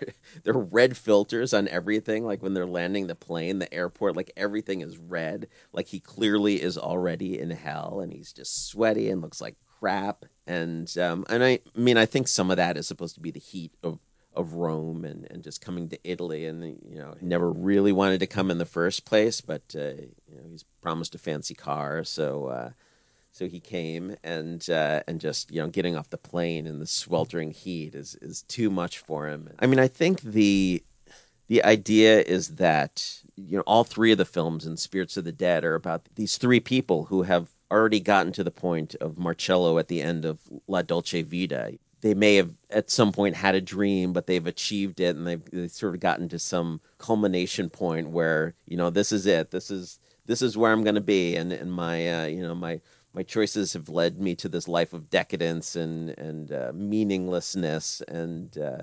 there 0.42 0.54
are 0.54 0.64
red 0.64 0.96
filters 0.96 1.54
on 1.54 1.68
everything. 1.68 2.24
Like 2.24 2.42
when 2.42 2.54
they're 2.54 2.66
landing 2.66 3.06
the 3.06 3.14
plane, 3.14 3.58
the 3.58 3.72
airport, 3.72 4.16
like 4.16 4.32
everything 4.36 4.80
is 4.80 4.98
red. 4.98 5.48
Like 5.72 5.88
he 5.88 6.00
clearly 6.00 6.60
is 6.60 6.76
already 6.76 7.38
in 7.38 7.50
hell, 7.50 8.00
and 8.02 8.12
he's 8.12 8.32
just 8.32 8.68
sweaty 8.68 9.10
and 9.10 9.22
looks 9.22 9.40
like 9.40 9.56
crap. 9.78 10.24
And 10.46 10.92
um, 10.98 11.24
and 11.28 11.44
I, 11.44 11.60
mean, 11.74 11.96
I 11.96 12.06
think 12.06 12.28
some 12.28 12.50
of 12.50 12.56
that 12.56 12.76
is 12.76 12.86
supposed 12.86 13.14
to 13.14 13.20
be 13.20 13.30
the 13.30 13.40
heat 13.40 13.72
of 13.82 13.98
of 14.32 14.54
Rome 14.54 15.04
and, 15.04 15.26
and 15.28 15.42
just 15.42 15.60
coming 15.60 15.88
to 15.88 15.98
Italy 16.04 16.46
and 16.46 16.64
you 16.64 16.98
know 16.98 17.14
never 17.20 17.50
really 17.50 17.90
wanted 17.90 18.20
to 18.20 18.26
come 18.26 18.50
in 18.50 18.58
the 18.58 18.66
first 18.66 19.04
place, 19.04 19.40
but 19.40 19.62
uh, 19.74 20.02
you 20.28 20.36
know 20.36 20.48
he's 20.48 20.64
promised 20.82 21.14
a 21.14 21.18
fancy 21.18 21.54
car, 21.54 22.04
so. 22.04 22.46
Uh, 22.46 22.70
so 23.32 23.46
he 23.46 23.60
came 23.60 24.16
and 24.22 24.68
uh, 24.68 25.02
and 25.06 25.20
just 25.20 25.50
you 25.50 25.60
know 25.60 25.68
getting 25.68 25.96
off 25.96 26.10
the 26.10 26.18
plane 26.18 26.66
in 26.66 26.78
the 26.78 26.86
sweltering 26.86 27.52
heat 27.52 27.94
is 27.94 28.16
is 28.20 28.42
too 28.42 28.70
much 28.70 28.98
for 28.98 29.28
him. 29.28 29.50
I 29.58 29.66
mean, 29.66 29.78
I 29.78 29.88
think 29.88 30.20
the 30.20 30.82
the 31.48 31.64
idea 31.64 32.20
is 32.20 32.56
that 32.56 33.22
you 33.36 33.56
know 33.56 33.64
all 33.66 33.84
three 33.84 34.12
of 34.12 34.18
the 34.18 34.24
films 34.24 34.66
in 34.66 34.76
Spirits 34.76 35.16
of 35.16 35.24
the 35.24 35.32
Dead 35.32 35.64
are 35.64 35.74
about 35.74 36.02
these 36.14 36.38
three 36.38 36.60
people 36.60 37.06
who 37.06 37.22
have 37.22 37.48
already 37.70 38.00
gotten 38.00 38.32
to 38.32 38.44
the 38.44 38.50
point 38.50 38.94
of 38.96 39.18
Marcello 39.18 39.78
at 39.78 39.88
the 39.88 40.02
end 40.02 40.24
of 40.24 40.40
La 40.66 40.82
Dolce 40.82 41.22
Vita. 41.22 41.78
They 42.02 42.14
may 42.14 42.36
have 42.36 42.54
at 42.70 42.90
some 42.90 43.12
point 43.12 43.36
had 43.36 43.54
a 43.54 43.60
dream, 43.60 44.12
but 44.12 44.26
they've 44.26 44.46
achieved 44.46 45.00
it, 45.00 45.16
and 45.16 45.26
they've, 45.26 45.44
they've 45.50 45.70
sort 45.70 45.94
of 45.94 46.00
gotten 46.00 46.28
to 46.30 46.38
some 46.38 46.80
culmination 46.98 47.68
point 47.68 48.08
where 48.08 48.54
you 48.66 48.76
know 48.76 48.90
this 48.90 49.12
is 49.12 49.26
it. 49.26 49.50
This 49.50 49.70
is 49.70 49.98
this 50.26 50.42
is 50.42 50.56
where 50.56 50.72
I'm 50.72 50.82
going 50.82 50.94
to 50.94 51.00
be, 51.00 51.36
and 51.36 51.52
and 51.52 51.72
my 51.72 52.22
uh, 52.22 52.26
you 52.26 52.42
know 52.42 52.54
my 52.54 52.80
my 53.12 53.22
choices 53.22 53.72
have 53.72 53.88
led 53.88 54.20
me 54.20 54.34
to 54.36 54.48
this 54.48 54.68
life 54.68 54.92
of 54.92 55.10
decadence 55.10 55.76
and 55.76 56.10
and 56.10 56.52
uh, 56.52 56.72
meaninglessness 56.74 58.02
and 58.08 58.56
uh, 58.58 58.82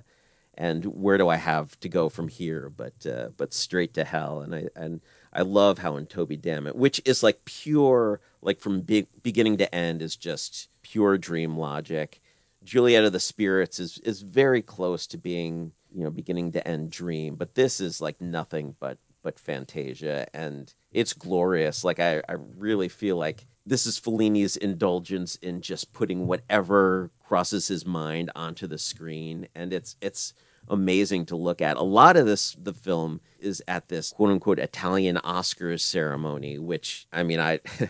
and 0.55 0.85
where 0.85 1.17
do 1.17 1.29
I 1.29 1.35
have 1.35 1.79
to 1.81 1.89
go 1.89 2.09
from 2.09 2.27
here 2.27 2.69
but 2.69 3.05
uh, 3.05 3.29
but 3.37 3.53
straight 3.53 3.93
to 3.93 4.03
hell. 4.03 4.41
And 4.41 4.55
I 4.55 4.67
and 4.75 5.01
I 5.31 5.41
love 5.43 5.79
how 5.79 5.97
in 5.97 6.07
Toby 6.07 6.37
Dammit 6.37 6.75
which 6.75 7.01
is 7.05 7.23
like 7.23 7.45
pure 7.45 8.19
like 8.41 8.59
from 8.59 8.81
be- 8.81 9.07
beginning 9.23 9.57
to 9.57 9.73
end 9.73 10.01
is 10.01 10.15
just 10.15 10.69
pure 10.81 11.17
dream 11.17 11.57
logic. 11.57 12.21
Juliet 12.63 13.05
of 13.05 13.13
the 13.13 13.19
Spirits 13.19 13.79
is 13.79 13.97
is 13.99 14.21
very 14.21 14.61
close 14.61 15.07
to 15.07 15.17
being 15.17 15.71
you 15.93 16.03
know 16.03 16.11
beginning 16.11 16.51
to 16.51 16.67
end 16.67 16.91
dream 16.91 17.35
but 17.35 17.55
this 17.55 17.79
is 17.79 18.01
like 18.01 18.19
nothing 18.19 18.75
but 18.79 18.97
but 19.23 19.39
Fantasia 19.39 20.27
and 20.33 20.73
it's 20.91 21.13
glorious. 21.13 21.83
Like 21.83 21.99
I 21.99 22.21
I 22.27 22.33
really 22.57 22.89
feel 22.89 23.15
like 23.15 23.45
this 23.67 23.85
is 23.85 23.99
Fellini's 23.99 24.55
indulgence 24.55 25.35
in 25.35 25.61
just 25.61 25.91
putting 25.93 26.25
whatever 26.25 27.11
crosses 27.19 27.67
his 27.67 27.85
mind 27.85 28.31
onto 28.35 28.65
the 28.65 28.77
screen, 28.77 29.47
and 29.53 29.73
it's 29.73 29.95
it's 30.01 30.33
amazing 30.69 31.25
to 31.27 31.35
look 31.35 31.61
at. 31.61 31.77
A 31.77 31.83
lot 31.83 32.17
of 32.17 32.25
this 32.25 32.55
the 32.61 32.73
film 32.73 33.19
is 33.39 33.61
at 33.67 33.89
this 33.89 34.11
quote 34.11 34.29
unquote 34.29 34.59
Italian 34.59 35.17
Oscars 35.17 35.81
ceremony, 35.81 36.57
which 36.57 37.07
I 37.11 37.23
mean 37.23 37.39
I. 37.39 37.59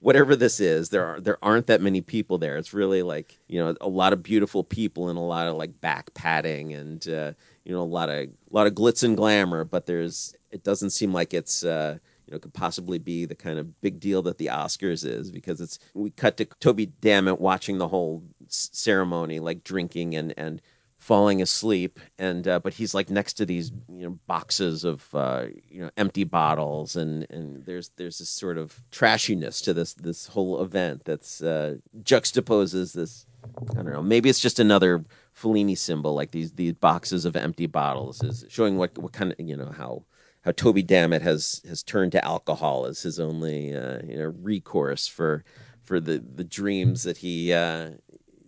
whatever 0.00 0.36
this 0.36 0.60
is, 0.60 0.90
there 0.90 1.04
are 1.04 1.20
there 1.20 1.38
aren't 1.42 1.66
that 1.66 1.80
many 1.80 2.00
people 2.00 2.38
there. 2.38 2.58
It's 2.58 2.74
really 2.74 3.02
like 3.02 3.40
you 3.48 3.58
know 3.58 3.74
a 3.80 3.88
lot 3.88 4.12
of 4.12 4.22
beautiful 4.22 4.62
people 4.62 5.08
and 5.08 5.18
a 5.18 5.22
lot 5.22 5.48
of 5.48 5.56
like 5.56 5.80
back 5.80 6.14
padding 6.14 6.72
and 6.74 7.06
uh, 7.08 7.32
you 7.64 7.72
know 7.72 7.80
a 7.80 7.82
lot 7.82 8.08
of 8.08 8.16
a 8.16 8.28
lot 8.50 8.66
of 8.66 8.74
glitz 8.74 9.02
and 9.02 9.16
glamour. 9.16 9.64
But 9.64 9.86
there's 9.86 10.34
it 10.50 10.62
doesn't 10.62 10.90
seem 10.90 11.12
like 11.12 11.34
it's 11.34 11.64
uh, 11.64 11.98
you 12.26 12.32
know 12.32 12.38
could 12.38 12.54
possibly 12.54 12.98
be 12.98 13.24
the 13.24 13.34
kind 13.34 13.58
of 13.58 13.80
big 13.80 14.00
deal 14.00 14.22
that 14.22 14.38
the 14.38 14.46
Oscars 14.46 15.04
is 15.04 15.30
because 15.30 15.60
it's 15.60 15.78
we 15.94 16.10
cut 16.10 16.36
to 16.38 16.44
Toby 16.44 16.86
Dammit 16.86 17.40
watching 17.40 17.78
the 17.78 17.88
whole 17.88 18.24
ceremony 18.48 19.38
like 19.40 19.64
drinking 19.64 20.14
and 20.14 20.34
and 20.36 20.60
falling 20.98 21.40
asleep. 21.40 22.00
And 22.18 22.48
uh, 22.48 22.58
but 22.60 22.74
he's 22.74 22.94
like 22.94 23.10
next 23.10 23.34
to 23.34 23.46
these 23.46 23.70
you 23.88 24.08
know 24.08 24.18
boxes 24.26 24.84
of 24.84 25.14
uh, 25.14 25.46
you 25.68 25.82
know 25.82 25.90
empty 25.96 26.24
bottles. 26.24 26.96
And 26.96 27.26
and 27.30 27.64
there's 27.64 27.90
there's 27.96 28.18
this 28.18 28.30
sort 28.30 28.58
of 28.58 28.82
trashiness 28.90 29.62
to 29.64 29.74
this 29.74 29.94
this 29.94 30.26
whole 30.26 30.62
event 30.62 31.04
that's 31.04 31.42
uh, 31.42 31.76
juxtaposes 32.02 32.94
this 32.94 33.26
I 33.70 33.82
don't 33.82 33.92
know 33.92 34.02
maybe 34.02 34.28
it's 34.28 34.40
just 34.40 34.58
another 34.58 35.04
Fellini 35.36 35.78
symbol 35.78 36.14
like 36.14 36.32
these 36.32 36.52
these 36.52 36.72
boxes 36.72 37.24
of 37.24 37.36
empty 37.36 37.66
bottles 37.66 38.20
is 38.24 38.44
showing 38.48 38.76
what 38.76 38.98
what 38.98 39.12
kind 39.12 39.32
of 39.32 39.38
you 39.38 39.56
know 39.56 39.70
how 39.76 40.02
how 40.46 40.52
Toby 40.52 40.84
Dammit 40.84 41.22
has 41.22 41.60
has 41.68 41.82
turned 41.82 42.12
to 42.12 42.24
alcohol 42.24 42.86
as 42.86 43.02
his 43.02 43.18
only 43.18 43.76
uh, 43.76 43.98
you 44.06 44.16
know 44.16 44.32
recourse 44.40 45.08
for 45.08 45.44
for 45.82 45.98
the 45.98 46.18
the 46.18 46.44
dreams 46.44 47.02
that 47.02 47.18
he 47.18 47.52
uh, 47.52 47.90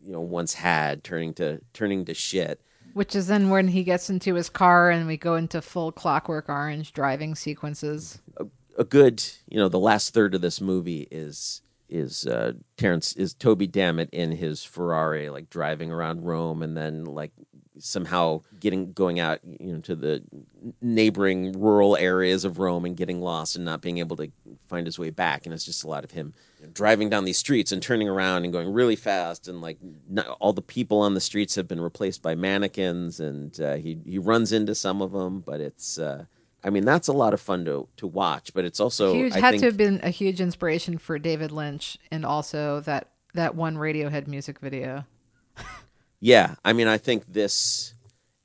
you 0.02 0.12
know 0.12 0.20
once 0.20 0.54
had 0.54 1.02
turning 1.02 1.34
to 1.34 1.60
turning 1.74 2.04
to 2.04 2.14
shit. 2.14 2.62
Which 2.94 3.16
is 3.16 3.26
then 3.26 3.50
when 3.50 3.68
he 3.68 3.82
gets 3.82 4.08
into 4.08 4.34
his 4.36 4.48
car 4.48 4.90
and 4.90 5.06
we 5.08 5.16
go 5.16 5.34
into 5.34 5.60
full 5.60 5.90
Clockwork 5.90 6.48
Orange 6.48 6.92
driving 6.92 7.34
sequences. 7.34 8.20
A, 8.36 8.46
a 8.78 8.84
good 8.84 9.24
you 9.48 9.58
know 9.58 9.68
the 9.68 9.80
last 9.80 10.14
third 10.14 10.36
of 10.36 10.40
this 10.40 10.60
movie 10.60 11.08
is 11.10 11.62
is 11.88 12.26
uh, 12.26 12.52
Terence 12.76 13.14
is 13.14 13.34
Toby 13.34 13.66
Dammit 13.66 14.10
in 14.12 14.30
his 14.30 14.62
Ferrari, 14.62 15.30
like 15.30 15.50
driving 15.50 15.90
around 15.90 16.24
Rome, 16.24 16.62
and 16.62 16.76
then 16.76 17.04
like 17.06 17.32
somehow 17.78 18.42
getting 18.60 18.92
going 18.92 19.20
out 19.20 19.40
you 19.44 19.72
know 19.72 19.80
to 19.80 19.94
the 19.94 20.22
neighboring 20.80 21.52
rural 21.52 21.96
areas 21.96 22.44
of 22.44 22.58
Rome 22.58 22.84
and 22.84 22.96
getting 22.96 23.20
lost 23.20 23.56
and 23.56 23.64
not 23.64 23.80
being 23.80 23.98
able 23.98 24.16
to 24.16 24.30
find 24.68 24.86
his 24.86 24.98
way 24.98 25.10
back. 25.10 25.46
And 25.46 25.54
it's 25.54 25.64
just 25.64 25.84
a 25.84 25.88
lot 25.88 26.04
of 26.04 26.10
him 26.10 26.34
you 26.58 26.66
know, 26.66 26.72
driving 26.72 27.08
down 27.08 27.24
these 27.24 27.38
streets 27.38 27.72
and 27.72 27.82
turning 27.82 28.08
around 28.08 28.44
and 28.44 28.52
going 28.52 28.72
really 28.72 28.96
fast. 28.96 29.48
And 29.48 29.60
like 29.60 29.78
not, 30.08 30.26
all 30.40 30.52
the 30.52 30.62
people 30.62 31.00
on 31.00 31.14
the 31.14 31.20
streets 31.20 31.54
have 31.54 31.68
been 31.68 31.80
replaced 31.80 32.22
by 32.22 32.34
mannequins. 32.34 33.20
And 33.20 33.58
uh, 33.60 33.76
he 33.76 33.98
he 34.04 34.18
runs 34.18 34.52
into 34.52 34.74
some 34.74 35.00
of 35.02 35.12
them 35.12 35.40
but 35.40 35.60
it's 35.60 35.98
uh, 35.98 36.24
I 36.64 36.70
mean 36.70 36.84
that's 36.84 37.08
a 37.08 37.12
lot 37.12 37.34
of 37.34 37.40
fun 37.40 37.64
to 37.66 37.88
to 37.96 38.06
watch. 38.06 38.52
But 38.52 38.64
it's 38.64 38.80
also 38.80 39.14
huge. 39.14 39.34
I 39.34 39.40
had 39.40 39.50
think, 39.52 39.60
to 39.60 39.66
have 39.66 39.76
been 39.76 40.00
a 40.02 40.10
huge 40.10 40.40
inspiration 40.40 40.98
for 40.98 41.18
David 41.18 41.52
Lynch 41.52 41.98
and 42.10 42.24
also 42.26 42.80
that 42.80 43.10
that 43.34 43.54
one 43.54 43.76
Radiohead 43.76 44.26
music 44.26 44.58
video. 44.58 45.04
Yeah, 46.20 46.56
I 46.64 46.72
mean, 46.72 46.88
I 46.88 46.98
think 46.98 47.24
this 47.32 47.94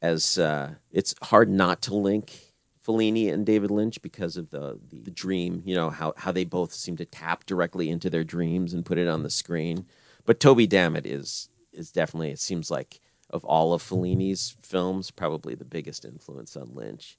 as 0.01 0.37
uh, 0.37 0.75
it's 0.91 1.15
hard 1.23 1.49
not 1.49 1.81
to 1.83 1.95
link 1.95 2.53
Fellini 2.85 3.31
and 3.31 3.45
David 3.45 3.71
Lynch 3.71 4.01
because 4.01 4.35
of 4.37 4.49
the, 4.49 4.77
the, 4.91 5.11
dream. 5.11 5.63
You 5.65 5.75
know 5.75 5.89
how 5.89 6.13
how 6.17 6.31
they 6.31 6.43
both 6.43 6.73
seem 6.73 6.97
to 6.97 7.05
tap 7.05 7.45
directly 7.45 7.89
into 7.89 8.09
their 8.09 8.23
dreams 8.23 8.73
and 8.73 8.85
put 8.85 8.97
it 8.97 9.07
on 9.07 9.23
the 9.23 9.29
screen. 9.29 9.85
But 10.25 10.39
Toby 10.39 10.67
Dammit 10.67 11.05
is 11.05 11.49
is 11.71 11.91
definitely 11.91 12.31
it 12.31 12.39
seems 12.39 12.69
like 12.69 12.99
of 13.29 13.43
all 13.45 13.73
of 13.73 13.81
Fellini's 13.81 14.55
films, 14.61 15.09
probably 15.09 15.55
the 15.55 15.65
biggest 15.65 16.05
influence 16.05 16.55
on 16.55 16.75
Lynch. 16.75 17.17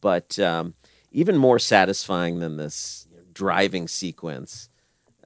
But 0.00 0.38
um, 0.38 0.74
even 1.10 1.36
more 1.36 1.58
satisfying 1.58 2.38
than 2.38 2.56
this 2.56 3.06
driving 3.34 3.88
sequence, 3.88 4.70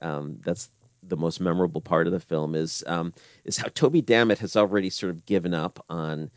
um, 0.01 0.39
that's 0.43 0.69
the 1.07 1.17
most 1.17 1.39
memorable 1.39 1.81
part 1.81 2.07
of 2.07 2.13
the 2.13 2.19
film 2.19 2.55
is 2.55 2.83
um, 2.87 3.13
is 3.43 3.57
how 3.57 3.67
Toby 3.73 4.01
Dammit 4.01 4.39
has 4.39 4.55
already 4.55 4.89
sort 4.89 5.11
of 5.11 5.25
given 5.25 5.53
up 5.53 5.83
on 5.89 6.31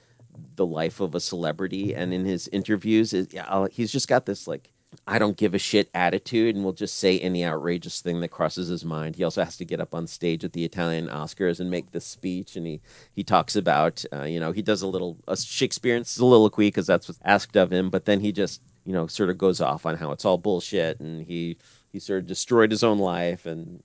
the 0.57 0.67
life 0.67 1.01
of 1.01 1.15
a 1.15 1.21
celebrity, 1.21 1.95
and 1.95 2.13
in 2.13 2.25
his 2.25 2.49
interviews, 2.49 3.13
it, 3.13 3.35
he's 3.71 3.93
just 3.93 4.09
got 4.09 4.27
this 4.27 4.47
like 4.47 4.71
I 5.07 5.19
don't 5.19 5.37
give 5.37 5.55
a 5.55 5.59
shit 5.59 5.91
attitude 5.95 6.55
and 6.55 6.65
will 6.65 6.73
just 6.73 6.99
say 6.99 7.19
any 7.19 7.45
outrageous 7.45 8.01
thing 8.01 8.21
that 8.21 8.29
crosses 8.29 8.69
his 8.69 8.85
mind. 8.85 9.17
He 9.17 9.25
also 9.25 9.45
has 9.45 9.57
to 9.59 9.65
get 9.65 9.81
up 9.81 9.95
on 9.95 10.07
stage 10.07 10.45
at 10.45 10.55
the 10.55 10.65
Italian 10.65 11.09
Oscars 11.09 11.61
and 11.61 11.71
make 11.71 11.91
this 11.93 12.07
speech, 12.07 12.57
and 12.57 12.67
he 12.67 12.81
he 13.13 13.23
talks 13.23 13.57
about 13.57 14.05
uh, 14.13 14.25
you 14.25 14.41
know 14.41 14.53
he 14.53 14.63
does 14.63 14.83
a 14.83 14.87
little 14.87 15.19
a 15.27 15.37
Shakespearean 15.37 16.05
soliloquy 16.05 16.69
because 16.69 16.87
that's 16.87 17.09
what's 17.09 17.21
asked 17.25 17.57
of 17.57 17.73
him, 17.73 17.91
but 17.91 18.05
then 18.05 18.21
he 18.21 18.33
just 18.33 18.63
you 18.85 18.93
know 18.93 19.07
sort 19.07 19.31
of 19.31 19.39
goes 19.39 19.61
off 19.61 19.85
on 19.85 19.97
how 19.97 20.13
it's 20.13 20.25
all 20.25 20.39
bullshit 20.39 20.99
and 21.01 21.27
he 21.27 21.59
he 21.93 21.99
sort 21.99 22.21
of 22.21 22.27
destroyed 22.27 22.71
his 22.71 22.83
own 22.83 22.99
life 22.99 23.45
and 23.47 23.83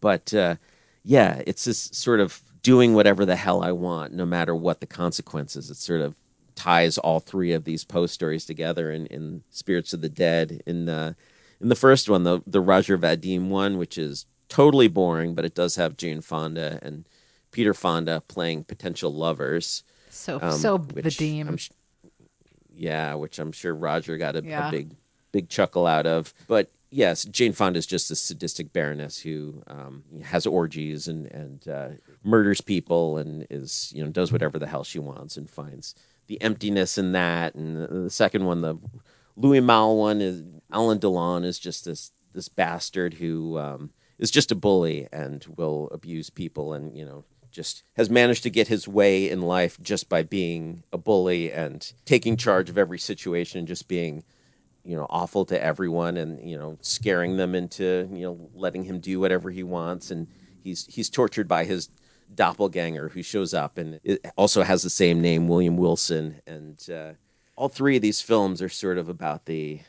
but 0.00 0.32
uh, 0.34 0.56
yeah, 1.02 1.42
it's 1.46 1.64
this 1.64 1.90
sort 1.92 2.20
of 2.20 2.42
doing 2.62 2.94
whatever 2.94 3.24
the 3.24 3.36
hell 3.36 3.62
I 3.62 3.72
want, 3.72 4.12
no 4.14 4.24
matter 4.24 4.54
what 4.54 4.80
the 4.80 4.86
consequences. 4.86 5.70
It 5.70 5.76
sort 5.76 6.00
of 6.00 6.14
ties 6.54 6.98
all 6.98 7.20
three 7.20 7.52
of 7.52 7.64
these 7.64 7.84
post 7.84 8.14
stories 8.14 8.46
together 8.46 8.90
in, 8.90 9.06
in 9.06 9.42
Spirits 9.50 9.92
of 9.92 10.00
the 10.00 10.08
Dead. 10.08 10.62
In 10.66 10.86
the 10.86 11.16
in 11.60 11.68
the 11.68 11.76
first 11.76 12.08
one, 12.08 12.24
the 12.24 12.40
the 12.46 12.60
Roger 12.60 12.98
Vadim 12.98 13.48
one, 13.48 13.78
which 13.78 13.98
is 13.98 14.26
totally 14.48 14.88
boring, 14.88 15.34
but 15.34 15.44
it 15.44 15.54
does 15.54 15.76
have 15.76 15.96
Jane 15.96 16.20
Fonda 16.20 16.78
and 16.82 17.04
Peter 17.50 17.74
Fonda 17.74 18.22
playing 18.28 18.64
potential 18.64 19.12
lovers. 19.12 19.82
So 20.10 20.38
um, 20.40 20.52
so 20.52 20.78
Vadim. 20.78 21.58
Sh- 21.58 21.70
yeah, 22.76 23.14
which 23.14 23.38
I'm 23.38 23.52
sure 23.52 23.74
Roger 23.74 24.16
got 24.16 24.36
a, 24.36 24.42
yeah. 24.42 24.68
a 24.68 24.70
big 24.70 24.96
big 25.32 25.48
chuckle 25.48 25.86
out 25.86 26.06
of. 26.06 26.32
But 26.48 26.70
yes, 26.94 27.24
Jane 27.24 27.52
Fonda 27.52 27.78
is 27.78 27.86
just 27.86 28.10
a 28.10 28.16
sadistic 28.16 28.72
baroness 28.72 29.18
who 29.18 29.62
um, 29.66 30.04
has 30.22 30.46
orgies 30.46 31.08
and 31.08 31.26
and 31.26 31.68
uh, 31.68 31.88
murders 32.22 32.60
people 32.60 33.18
and 33.18 33.46
is 33.50 33.92
you 33.94 34.04
know 34.04 34.10
does 34.10 34.32
whatever 34.32 34.58
the 34.58 34.66
hell 34.66 34.84
she 34.84 34.98
wants 34.98 35.36
and 35.36 35.50
finds 35.50 35.94
the 36.28 36.40
emptiness 36.40 36.96
in 36.96 37.12
that. 37.12 37.54
And 37.54 38.04
the, 38.06 38.10
second 38.10 38.46
one, 38.46 38.62
the 38.62 38.76
Louis 39.36 39.60
Malle 39.60 39.96
one, 39.96 40.20
is 40.20 40.42
Alain 40.70 40.98
Delon 40.98 41.44
is 41.44 41.58
just 41.58 41.84
this 41.84 42.12
this 42.32 42.48
bastard 42.48 43.14
who 43.14 43.58
um, 43.58 43.90
is 44.18 44.30
just 44.30 44.52
a 44.52 44.56
bully 44.56 45.08
and 45.12 45.44
will 45.56 45.88
abuse 45.90 46.30
people 46.30 46.72
and 46.72 46.96
you 46.96 47.04
know 47.04 47.24
just 47.50 47.84
has 47.94 48.10
managed 48.10 48.42
to 48.42 48.50
get 48.50 48.66
his 48.66 48.88
way 48.88 49.30
in 49.30 49.40
life 49.40 49.80
just 49.80 50.08
by 50.08 50.24
being 50.24 50.82
a 50.92 50.98
bully 50.98 51.52
and 51.52 51.92
taking 52.04 52.36
charge 52.36 52.68
of 52.68 52.76
every 52.76 52.98
situation 52.98 53.60
and 53.60 53.68
just 53.68 53.86
being 53.86 54.24
you 54.84 54.96
know 54.96 55.06
awful 55.10 55.44
to 55.46 55.62
everyone 55.62 56.16
and 56.16 56.48
you 56.48 56.58
know 56.58 56.78
scaring 56.80 57.36
them 57.36 57.54
into 57.54 58.08
you 58.12 58.22
know 58.22 58.50
letting 58.54 58.84
him 58.84 59.00
do 59.00 59.20
whatever 59.20 59.50
he 59.50 59.62
wants. 59.62 60.10
And 60.10 60.28
he's 60.62 60.86
he's 60.86 61.10
tortured 61.10 61.48
by 61.48 61.64
his 61.64 61.88
doppelganger 62.34 63.10
who 63.10 63.22
shows 63.22 63.54
up 63.54 63.78
and 63.78 64.00
it 64.02 64.24
also 64.36 64.62
has 64.62 64.82
the 64.82 64.90
same 64.90 65.20
name 65.20 65.48
William 65.48 65.76
Wilson. 65.76 66.40
And 66.46 66.84
uh, 66.90 67.12
all 67.56 67.68
three 67.68 67.96
of 67.96 68.02
these 68.02 68.20
films 68.20 68.60
are 68.62 68.68
sort 68.68 68.98
of 68.98 69.08
about 69.08 69.46
the 69.46 69.80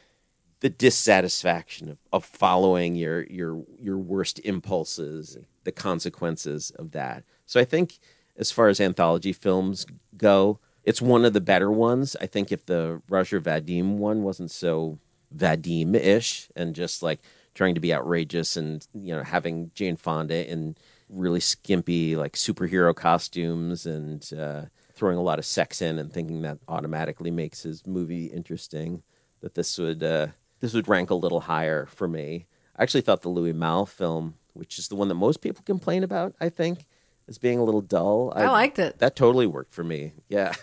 the 0.61 0.69
dissatisfaction 0.69 1.89
of, 1.89 1.97
of 2.11 2.26
following 2.26 2.95
your 2.95 3.23
your 3.23 3.63
your 3.80 3.97
worst 3.97 4.39
impulses 4.43 5.38
the 5.63 5.72
consequences 5.72 6.72
of 6.72 6.91
that. 6.91 7.23
So 7.45 7.59
I 7.59 7.65
think 7.65 7.99
as 8.38 8.51
far 8.51 8.67
as 8.67 8.80
anthology 8.80 9.34
films 9.34 9.85
go 10.17 10.59
it's 10.86 11.02
one 11.02 11.26
of 11.26 11.34
the 11.34 11.41
better 11.41 11.72
ones. 11.72 12.16
I 12.22 12.28
think 12.28 12.52
if 12.52 12.66
the 12.66 13.02
Roger 13.10 13.41
Vadim 13.41 13.98
one 13.98 14.24
wasn't 14.24 14.52
so 14.52 14.99
Vadim 15.36 15.95
ish 15.95 16.48
and 16.56 16.76
just 16.76 17.03
like 17.03 17.20
trying 17.53 17.76
to 17.76 17.82
be 17.82 17.94
outrageous 17.94 18.56
and 18.56 18.86
you 18.94 19.14
know 19.16 19.24
having 19.24 19.72
Jane 19.74 19.98
Fonda 19.98 20.49
in 20.49 20.78
really 21.10 21.40
skimpy 21.40 22.16
like 22.16 22.34
superhero 22.34 22.95
costumes 22.95 23.86
and 23.86 24.32
uh, 24.34 24.66
throwing 24.94 25.18
a 25.18 25.24
lot 25.24 25.40
of 25.40 25.45
sex 25.45 25.82
in 25.82 25.99
and 25.99 26.12
thinking 26.12 26.41
that 26.41 26.60
automatically 26.68 27.32
makes 27.32 27.64
his 27.64 27.86
movie 27.86 28.28
interesting, 28.28 29.03
that 29.41 29.56
this 29.56 29.78
would 29.78 30.03
uh, 30.03 30.28
this 30.60 30.74
would 30.74 30.88
rank 30.88 31.10
a 31.10 31.16
little 31.16 31.41
higher 31.41 31.86
for 31.88 32.07
me. 32.07 32.45
I 32.76 32.84
actually 32.84 33.02
thought 33.02 33.22
the 33.22 33.30
Louis 33.30 33.53
Malle 33.53 33.86
film, 33.86 34.36
which 34.53 34.78
is 34.78 34.88
the 34.88 34.95
one 34.95 35.07
that 35.07 35.16
most 35.16 35.41
people 35.41 35.64
complain 35.66 36.03
about, 36.03 36.36
I 36.40 36.49
think, 36.49 36.86
as 37.27 37.38
being 37.38 37.60
a 37.60 37.64
little 37.64 37.81
dull. 37.81 38.31
I, 38.35 38.43
I 38.43 38.49
liked 38.49 38.80
it. 38.80 38.99
That 38.99 39.15
totally 39.15 39.47
worked 39.47 39.73
for 39.73 39.84
me. 39.84 40.14
Yeah, 40.30 40.53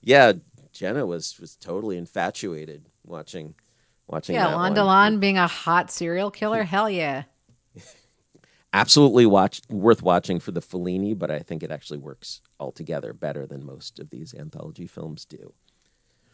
yeah. 0.00 0.32
Jenna 0.72 1.04
was 1.04 1.38
was 1.38 1.54
totally 1.56 1.98
infatuated 1.98 2.88
watching 3.04 3.54
watching. 4.06 4.34
Yeah, 4.34 4.52
Delon 4.52 5.20
being 5.20 5.36
a 5.36 5.46
hot 5.46 5.90
serial 5.90 6.30
killer. 6.30 6.64
Hell 6.64 6.88
yeah. 6.88 7.24
Absolutely 8.72 9.26
watch 9.26 9.60
worth 9.68 10.02
watching 10.02 10.40
for 10.40 10.50
the 10.50 10.62
Fellini, 10.62 11.16
but 11.16 11.30
I 11.30 11.40
think 11.40 11.62
it 11.62 11.70
actually 11.70 11.98
works 11.98 12.40
altogether 12.58 13.12
better 13.12 13.46
than 13.46 13.66
most 13.66 13.98
of 13.98 14.08
these 14.08 14.34
anthology 14.34 14.86
films 14.86 15.26
do. 15.26 15.52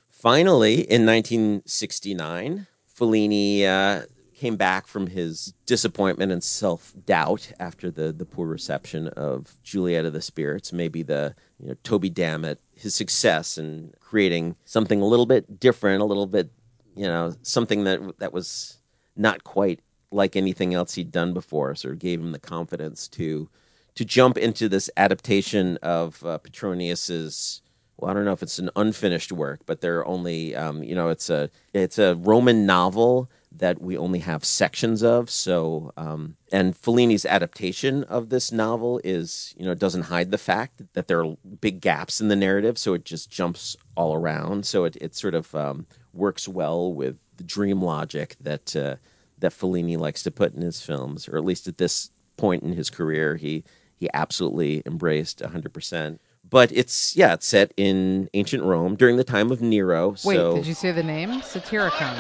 Finally, 0.09 0.75
in 0.83 1.05
1969, 1.05 2.67
Fellini 2.97 3.65
uh, 3.65 4.03
came 4.39 4.57
back 4.57 4.87
from 4.87 5.09
his 5.09 5.53
disappointment 5.67 6.31
and 6.31 6.43
self 6.43 6.95
doubt 7.05 7.53
after 7.59 7.91
the 7.91 8.13
the 8.13 8.25
poor 8.25 8.47
reception 8.47 9.09
of 9.09 9.57
Juliet 9.63 10.05
of 10.05 10.13
the 10.13 10.23
Spirits, 10.23 10.73
maybe 10.73 11.03
the 11.03 11.35
you 11.59 11.69
know 11.69 11.75
Toby 11.83 12.09
Dammit, 12.09 12.61
his 12.75 12.95
success 12.95 13.59
in 13.59 13.93
creating 14.01 14.57
something 14.65 15.01
a 15.01 15.07
little 15.07 15.27
bit 15.27 15.59
different, 15.61 16.01
a 16.01 16.07
little 16.07 16.27
bit 16.27 16.51
you 16.97 17.07
know 17.07 17.35
something 17.43 17.85
that 17.85 18.19
that 18.19 18.33
was 18.33 18.79
not 19.17 19.45
quite 19.45 19.81
like 20.11 20.37
anything 20.37 20.73
else 20.73 20.95
he'd 20.95 21.13
done 21.13 21.35
before, 21.35 21.75
sort 21.75 21.95
of 21.95 21.99
gave 21.99 22.21
him 22.21 22.33
the 22.33 22.39
confidence 22.39 23.09
to 23.09 23.49
to 23.97 24.05
jump 24.05 24.39
into 24.39 24.69
this 24.69 24.89
adaptation 24.97 25.77
of 25.83 26.25
uh, 26.25 26.39
Petronius's 26.39 27.61
well, 27.99 28.13
I 28.13 28.15
don't 28.15 28.25
know 28.25 28.33
if 28.33 28.45
it's 28.45 28.61
an 28.61 28.71
unfinished 28.77 29.33
work, 29.33 29.63
but 29.67 29.81
there 29.81 29.99
are 29.99 30.07
only, 30.07 30.55
um, 30.55 30.85
you 30.85 30.95
know, 30.95 31.09
it's 31.09 31.29
a 31.31 31.51
it's 31.75 31.99
a 31.99 32.15
Roman 32.15 32.65
novel 32.65 33.29
that 33.59 33.81
we 33.81 33.97
only 33.97 34.21
have 34.21 34.45
sections 34.45 35.03
of. 35.03 35.31
So, 35.31 35.93
um, 35.97 36.37
and 36.53 36.75
Fellini's 36.75 37.27
adaptation 37.27 38.05
of 38.05 38.29
this 38.29 38.51
novel 38.51 39.01
is, 39.05 39.55
you 39.57 39.65
know, 39.65 39.73
it 39.73 39.79
doesn't 39.79 40.03
hide 40.03 40.31
the 40.31 40.39
fact 40.39 40.83
that 40.95 41.09
there 41.09 41.25
are 41.25 41.37
big 41.61 41.81
gaps 41.81 42.21
in 42.21 42.29
the 42.29 42.37
narrative. 42.37 42.79
So 42.79 42.95
it 42.95 43.05
just 43.05 43.31
jumps 43.31 43.77
all 43.97 44.15
around. 44.15 44.67
So 44.67 44.85
it, 44.85 44.97
it 45.01 45.15
sort 45.15 45.35
of 45.35 45.55
um, 45.55 45.87
works 46.13 46.49
well 46.49 46.93
with 46.93 47.17
the 47.37 47.45
dream 47.45 47.83
logic 47.83 48.37
that 48.41 48.75
uh, 48.77 48.97
that 49.39 49.53
Fellini 49.53 49.97
likes 49.97 50.23
to 50.25 50.31
put 50.31 50.55
in 50.55 50.63
his 50.63 50.83
films, 50.83 51.29
or 51.29 51.37
at 51.37 51.45
least 51.45 51.69
at 51.69 51.79
this 51.79 52.11
point 52.37 52.63
in 52.63 52.73
his 52.73 52.91
career, 52.91 53.37
he 53.37 53.65
he 53.97 54.09
absolutely 54.13 54.83
embraced 54.87 55.41
hundred 55.41 55.73
percent. 55.73 56.21
But 56.49 56.73
it's 56.73 57.17
yeah, 57.17 57.35
it's 57.35 57.47
set 57.47 57.73
in 57.77 58.29
ancient 58.35 58.63
Rome 58.65 58.97
during 58.97 59.17
the 59.17 59.25
time 59.25 59.51
of 59.51 59.61
Nero. 59.61 60.11
Wait, 60.11 60.37
so... 60.37 60.57
did 60.57 60.67
you 60.67 60.75
say 60.75 60.93
the 60.93 61.03
name? 61.03 61.41
Satyricon. 61.43 62.17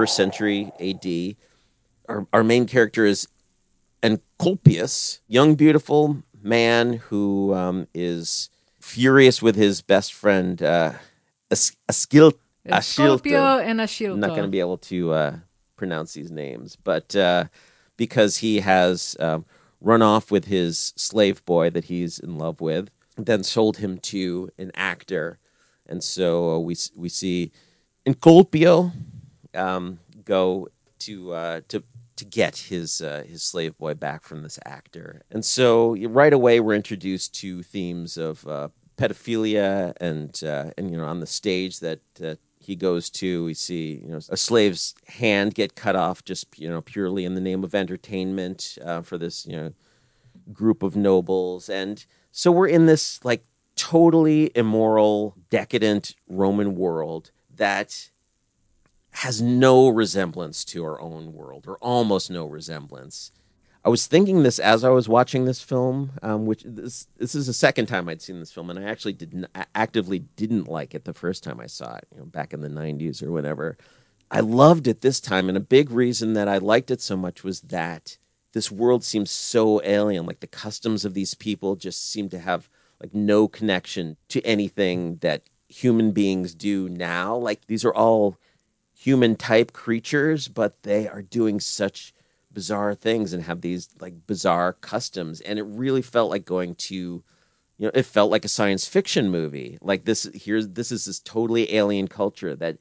First 0.00 0.16
century 0.16 0.72
AD. 0.80 1.36
Our, 2.08 2.26
our 2.32 2.42
main 2.42 2.64
character 2.64 3.04
is 3.04 3.28
Encolpius, 4.02 5.20
young, 5.28 5.56
beautiful 5.56 6.22
man 6.40 6.94
who 6.94 7.52
um, 7.52 7.86
is 7.92 8.48
furious 8.80 9.42
with 9.42 9.56
his 9.56 9.82
best 9.82 10.14
friend 10.14 10.62
uh, 10.62 10.92
As- 11.50 11.76
Ascil- 11.86 12.32
Ascilto 12.66 13.62
and 13.62 13.80
Ascilto. 13.80 14.12
I'm 14.14 14.20
not 14.20 14.30
going 14.30 14.44
to 14.44 14.48
be 14.48 14.60
able 14.60 14.78
to 14.78 15.12
uh, 15.12 15.36
pronounce 15.76 16.14
these 16.14 16.30
names, 16.30 16.76
but 16.76 17.14
uh, 17.14 17.44
because 17.98 18.38
he 18.38 18.60
has 18.60 19.18
um, 19.20 19.44
run 19.82 20.00
off 20.00 20.30
with 20.30 20.46
his 20.46 20.94
slave 20.96 21.44
boy 21.44 21.68
that 21.68 21.84
he's 21.84 22.18
in 22.18 22.38
love 22.38 22.62
with, 22.62 22.88
then 23.18 23.42
sold 23.42 23.76
him 23.76 23.98
to 23.98 24.48
an 24.56 24.70
actor, 24.74 25.38
and 25.86 26.02
so 26.02 26.54
uh, 26.54 26.58
we 26.58 26.74
we 26.96 27.10
see 27.10 27.52
Encolpio 28.06 28.92
um, 29.54 30.00
go 30.24 30.68
to 31.00 31.32
uh, 31.32 31.60
to 31.68 31.82
to 32.16 32.24
get 32.24 32.56
his 32.56 33.00
uh, 33.00 33.24
his 33.26 33.42
slave 33.42 33.76
boy 33.78 33.94
back 33.94 34.22
from 34.24 34.42
this 34.42 34.58
actor. 34.64 35.22
And 35.30 35.44
so 35.44 35.96
right 36.08 36.32
away 36.32 36.60
we're 36.60 36.74
introduced 36.74 37.34
to 37.36 37.62
themes 37.62 38.16
of 38.16 38.46
uh, 38.46 38.68
pedophilia 38.96 39.94
and 40.00 40.40
uh, 40.44 40.70
and 40.76 40.90
you 40.90 40.96
know 40.96 41.06
on 41.06 41.20
the 41.20 41.26
stage 41.26 41.80
that 41.80 42.00
he 42.60 42.76
goes 42.76 43.10
to. 43.10 43.44
We 43.44 43.54
see 43.54 44.00
you 44.04 44.12
know 44.12 44.20
a 44.28 44.36
slave's 44.36 44.94
hand 45.06 45.54
get 45.54 45.74
cut 45.74 45.96
off 45.96 46.24
just 46.24 46.46
you 46.58 46.68
know 46.68 46.80
purely 46.80 47.24
in 47.24 47.34
the 47.34 47.40
name 47.40 47.64
of 47.64 47.74
entertainment 47.74 48.78
uh, 48.84 49.02
for 49.02 49.18
this 49.18 49.46
you 49.46 49.56
know 49.56 49.72
group 50.52 50.82
of 50.82 50.94
nobles, 50.94 51.68
and 51.68 52.04
so 52.30 52.52
we're 52.52 52.68
in 52.68 52.86
this 52.86 53.24
like 53.24 53.44
totally 53.76 54.50
immoral, 54.54 55.34
decadent 55.48 56.14
Roman 56.28 56.76
world 56.76 57.30
that 57.56 58.10
has 59.12 59.42
no 59.42 59.88
resemblance 59.88 60.64
to 60.66 60.84
our 60.84 61.00
own 61.00 61.32
world, 61.32 61.66
or 61.66 61.76
almost 61.78 62.30
no 62.30 62.46
resemblance. 62.46 63.32
I 63.84 63.88
was 63.88 64.06
thinking 64.06 64.42
this 64.42 64.58
as 64.58 64.84
I 64.84 64.90
was 64.90 65.08
watching 65.08 65.46
this 65.46 65.62
film, 65.62 66.12
um, 66.22 66.44
which 66.44 66.62
this 66.64 67.08
this 67.16 67.34
is 67.34 67.46
the 67.46 67.52
second 67.52 67.86
time 67.86 68.08
I'd 68.08 68.22
seen 68.22 68.38
this 68.38 68.52
film, 68.52 68.70
and 68.70 68.78
I 68.78 68.84
actually 68.84 69.14
didn't 69.14 69.46
actively 69.74 70.20
didn't 70.36 70.68
like 70.68 70.94
it 70.94 71.04
the 71.04 71.14
first 71.14 71.42
time 71.42 71.60
I 71.60 71.66
saw 71.66 71.96
it, 71.96 72.06
you 72.12 72.18
know, 72.18 72.26
back 72.26 72.52
in 72.52 72.60
the 72.60 72.68
'90s 72.68 73.22
or 73.22 73.32
whatever. 73.32 73.78
I 74.30 74.40
loved 74.40 74.86
it 74.86 75.00
this 75.00 75.18
time, 75.18 75.48
and 75.48 75.56
a 75.56 75.60
big 75.60 75.90
reason 75.90 76.34
that 76.34 76.46
I 76.46 76.58
liked 76.58 76.90
it 76.90 77.00
so 77.00 77.16
much 77.16 77.42
was 77.42 77.62
that 77.62 78.18
this 78.52 78.70
world 78.70 79.02
seems 79.02 79.30
so 79.30 79.82
alien. 79.82 80.26
Like 80.26 80.40
the 80.40 80.46
customs 80.46 81.04
of 81.04 81.14
these 81.14 81.34
people 81.34 81.74
just 81.74 82.10
seem 82.10 82.28
to 82.30 82.38
have 82.38 82.68
like 83.00 83.14
no 83.14 83.48
connection 83.48 84.18
to 84.28 84.42
anything 84.42 85.16
that 85.16 85.44
human 85.68 86.12
beings 86.12 86.54
do 86.54 86.88
now. 86.88 87.34
Like 87.34 87.66
these 87.66 87.84
are 87.84 87.94
all 87.94 88.36
human 89.00 89.34
type 89.34 89.72
creatures, 89.72 90.46
but 90.46 90.82
they 90.82 91.08
are 91.08 91.22
doing 91.22 91.58
such 91.58 92.12
bizarre 92.52 92.94
things 92.94 93.32
and 93.32 93.42
have 93.44 93.62
these 93.62 93.88
like 93.98 94.26
bizarre 94.26 94.74
customs. 94.74 95.40
And 95.40 95.58
it 95.58 95.62
really 95.62 96.02
felt 96.02 96.30
like 96.30 96.44
going 96.44 96.74
to, 96.74 96.94
you 96.94 97.22
know, 97.78 97.90
it 97.94 98.02
felt 98.02 98.30
like 98.30 98.44
a 98.44 98.48
science 98.48 98.86
fiction 98.86 99.30
movie. 99.30 99.78
Like 99.80 100.04
this 100.04 100.28
here's 100.34 100.68
this 100.68 100.92
is 100.92 101.06
this 101.06 101.18
totally 101.18 101.74
alien 101.74 102.08
culture 102.08 102.54
that 102.56 102.76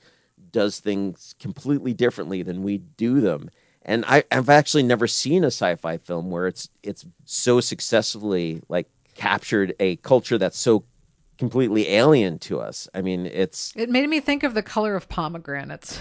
does 0.52 0.82
things 0.82 1.36
completely 1.40 1.94
differently 1.94 2.44
than 2.44 2.64
we 2.64 2.80
do 2.80 3.22
them. 3.22 3.50
And 3.84 4.04
I, 4.06 4.26
I've 4.30 4.50
actually 4.50 4.84
never 4.84 5.08
seen 5.08 5.46
a 5.46 5.48
sci-fi 5.48 6.00
film 6.00 6.30
where 6.30 6.48
it's 6.48 6.68
it's 6.84 7.06
so 7.24 7.62
successfully 7.62 8.62
like 8.68 8.90
captured 9.16 9.74
a 9.80 9.96
culture 9.98 10.38
that's 10.38 10.60
so 10.60 10.84
completely 11.40 11.90
alien 11.90 12.38
to 12.38 12.60
us. 12.60 12.88
I 12.94 13.02
mean, 13.02 13.26
it's 13.26 13.74
it 13.76 13.90
made 13.90 14.10
me 14.10 14.20
think 14.20 14.44
of 14.44 14.54
the 14.54 14.62
color 14.62 14.96
of 14.96 15.10
pomegranates. 15.10 16.00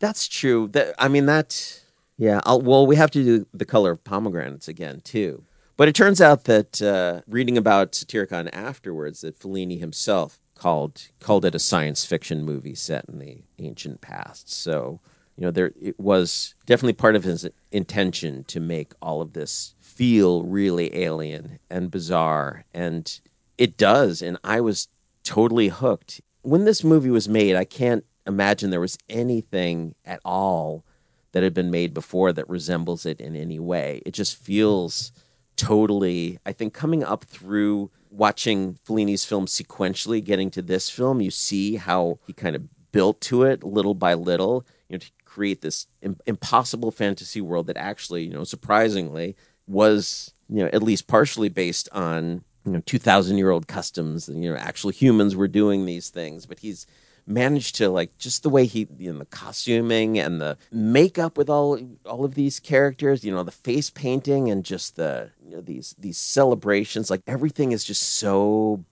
That's 0.00 0.26
true. 0.26 0.68
That 0.72 0.94
I 0.98 1.06
mean 1.06 1.26
that 1.26 1.80
yeah. 2.18 2.40
I'll, 2.44 2.60
well, 2.60 2.86
we 2.86 2.96
have 2.96 3.10
to 3.12 3.22
do 3.22 3.46
the 3.54 3.64
color 3.64 3.92
of 3.92 4.02
pomegranates 4.02 4.66
again 4.66 5.00
too. 5.02 5.44
But 5.76 5.88
it 5.88 5.94
turns 5.94 6.20
out 6.20 6.44
that 6.44 6.82
uh, 6.82 7.20
reading 7.26 7.56
about 7.56 7.92
Satyricon 7.92 8.48
afterwards, 8.52 9.20
that 9.20 9.38
Fellini 9.38 9.78
himself 9.78 10.40
called 10.54 11.08
called 11.20 11.44
it 11.44 11.54
a 11.54 11.58
science 11.58 12.04
fiction 12.04 12.44
movie 12.44 12.74
set 12.74 13.04
in 13.08 13.18
the 13.18 13.42
ancient 13.58 14.00
past. 14.00 14.50
So 14.50 15.00
you 15.36 15.44
know, 15.44 15.50
there 15.50 15.72
it 15.80 16.00
was 16.00 16.54
definitely 16.66 16.94
part 16.94 17.14
of 17.14 17.24
his 17.24 17.48
intention 17.70 18.44
to 18.44 18.60
make 18.60 18.92
all 19.00 19.20
of 19.20 19.34
this 19.34 19.74
feel 19.80 20.42
really 20.42 20.96
alien 20.96 21.58
and 21.70 21.90
bizarre, 21.90 22.64
and 22.72 23.20
it 23.62 23.76
does. 23.76 24.22
And 24.22 24.38
I 24.42 24.60
was 24.60 24.88
totally 25.22 25.68
hooked 25.68 26.20
when 26.42 26.64
this 26.64 26.82
movie 26.82 27.10
was 27.10 27.28
made. 27.28 27.54
I 27.54 27.64
can't 27.64 28.04
imagine 28.26 28.70
there 28.70 28.80
was 28.80 28.98
anything 29.08 29.94
at 30.04 30.18
all 30.24 30.84
that 31.30 31.44
had 31.44 31.54
been 31.54 31.70
made 31.70 31.94
before 31.94 32.32
that 32.32 32.48
resembles 32.48 33.06
it 33.06 33.20
in 33.20 33.36
any 33.36 33.60
way. 33.60 34.02
It 34.04 34.14
just 34.14 34.34
feels 34.36 35.12
totally, 35.54 36.40
I 36.44 36.50
think, 36.50 36.74
coming 36.74 37.04
up 37.04 37.22
through 37.22 37.92
watching 38.10 38.80
Fellini's 38.84 39.24
film 39.24 39.46
sequentially, 39.46 40.22
getting 40.24 40.50
to 40.50 40.62
this 40.62 40.90
film, 40.90 41.20
you 41.20 41.30
see 41.30 41.76
how 41.76 42.18
he 42.26 42.32
kind 42.32 42.56
of 42.56 42.64
built 42.90 43.20
to 43.20 43.44
it 43.44 43.62
little 43.62 43.94
by 43.94 44.14
little, 44.14 44.66
you 44.88 44.94
know, 44.94 44.98
to 44.98 45.10
create 45.24 45.60
this 45.60 45.86
Im- 46.02 46.18
impossible 46.26 46.90
fantasy 46.90 47.40
world 47.40 47.68
that 47.68 47.76
actually, 47.76 48.24
you 48.24 48.30
know, 48.30 48.42
surprisingly 48.42 49.36
was, 49.68 50.34
you 50.48 50.64
know, 50.64 50.70
at 50.72 50.82
least 50.82 51.06
partially 51.06 51.48
based 51.48 51.88
on, 51.92 52.42
you 52.64 52.72
know, 52.72 52.82
2000 52.84 53.38
year 53.38 53.50
old 53.50 53.66
customs 53.66 54.28
and, 54.28 54.42
you 54.44 54.52
know, 54.52 54.58
actual 54.58 54.90
humans 54.90 55.34
were 55.34 55.48
doing 55.48 55.86
these 55.86 56.10
things. 56.10 56.46
But 56.46 56.60
he's, 56.60 56.86
managed 57.26 57.76
to 57.76 57.88
like 57.88 58.16
just 58.18 58.42
the 58.42 58.48
way 58.48 58.66
he 58.66 58.88
you 58.98 59.12
know 59.12 59.18
the 59.18 59.24
costuming 59.26 60.18
and 60.18 60.40
the 60.40 60.56
makeup 60.72 61.38
with 61.38 61.48
all 61.48 61.78
all 62.04 62.24
of 62.24 62.34
these 62.34 62.58
characters 62.58 63.24
you 63.24 63.32
know 63.32 63.42
the 63.42 63.50
face 63.50 63.90
painting 63.90 64.50
and 64.50 64.64
just 64.64 64.96
the 64.96 65.30
you 65.44 65.54
know 65.54 65.60
these 65.60 65.94
these 65.98 66.18
celebrations 66.18 67.10
like 67.10 67.22
everything 67.26 67.72
is 67.72 67.84
just 67.84 68.02
so 68.02 68.84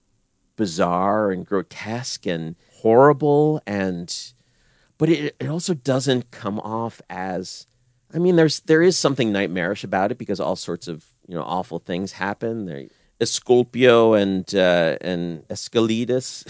bizarre 0.57 1.31
and 1.33 1.47
grotesque 1.47 2.27
and 2.27 2.55
horrible 2.75 3.61
and 3.67 4.33
but 4.97 5.09
it, 5.09 5.35
it 5.41 5.49
also 5.49 5.75
doesn't 5.75 6.31
come 6.31 6.61
off 6.61 7.03
as 7.11 7.67
i 8.15 8.19
mean 8.19 8.37
there's 8.37 8.61
there 8.61 8.83
is 8.83 8.97
something 8.97 9.33
nightmarish 9.33 9.83
about 9.83 10.13
it 10.13 10.19
because 10.19 10.39
all 10.39 10.57
sorts 10.57 10.87
of 10.87 11.05
you 11.27 11.35
know 11.35 11.43
awful 11.43 11.81
things 11.81 12.13
happen 12.13 12.67
there 12.67 12.87
Esculpio 13.21 14.21
and 14.21 14.55
uh, 14.55 14.97
and 15.01 15.47
Escalides, 15.49 16.45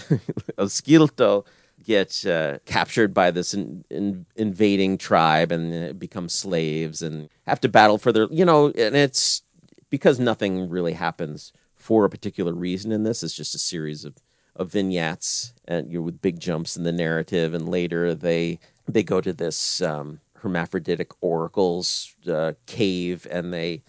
Esquilto, 0.57 1.45
get 1.83 2.25
uh, 2.25 2.59
captured 2.65 3.13
by 3.13 3.31
this 3.31 3.53
in, 3.53 3.83
in, 3.89 4.25
invading 4.35 4.97
tribe 4.97 5.51
and 5.51 5.99
become 5.99 6.29
slaves 6.29 7.01
and 7.01 7.29
have 7.47 7.59
to 7.61 7.69
battle 7.69 7.97
for 7.97 8.11
their, 8.11 8.27
you 8.31 8.45
know, 8.45 8.67
and 8.67 8.95
it's 8.95 9.43
because 9.89 10.19
nothing 10.19 10.69
really 10.69 10.93
happens 10.93 11.51
for 11.75 12.05
a 12.05 12.09
particular 12.09 12.53
reason 12.53 12.91
in 12.91 13.03
this. 13.03 13.23
It's 13.23 13.35
just 13.35 13.55
a 13.55 13.59
series 13.59 14.05
of, 14.05 14.15
of 14.55 14.71
vignettes 14.71 15.53
and 15.65 15.91
you 15.91 15.99
know, 15.99 16.03
with 16.03 16.21
big 16.21 16.39
jumps 16.39 16.77
in 16.77 16.83
the 16.83 16.91
narrative. 16.91 17.53
And 17.53 17.67
later 17.67 18.15
they 18.15 18.59
they 18.87 19.03
go 19.03 19.21
to 19.21 19.33
this 19.33 19.81
um, 19.81 20.19
hermaphroditic 20.37 21.11
oracle's 21.21 22.15
uh, 22.29 22.53
cave 22.65 23.27
and 23.29 23.53
they 23.53 23.83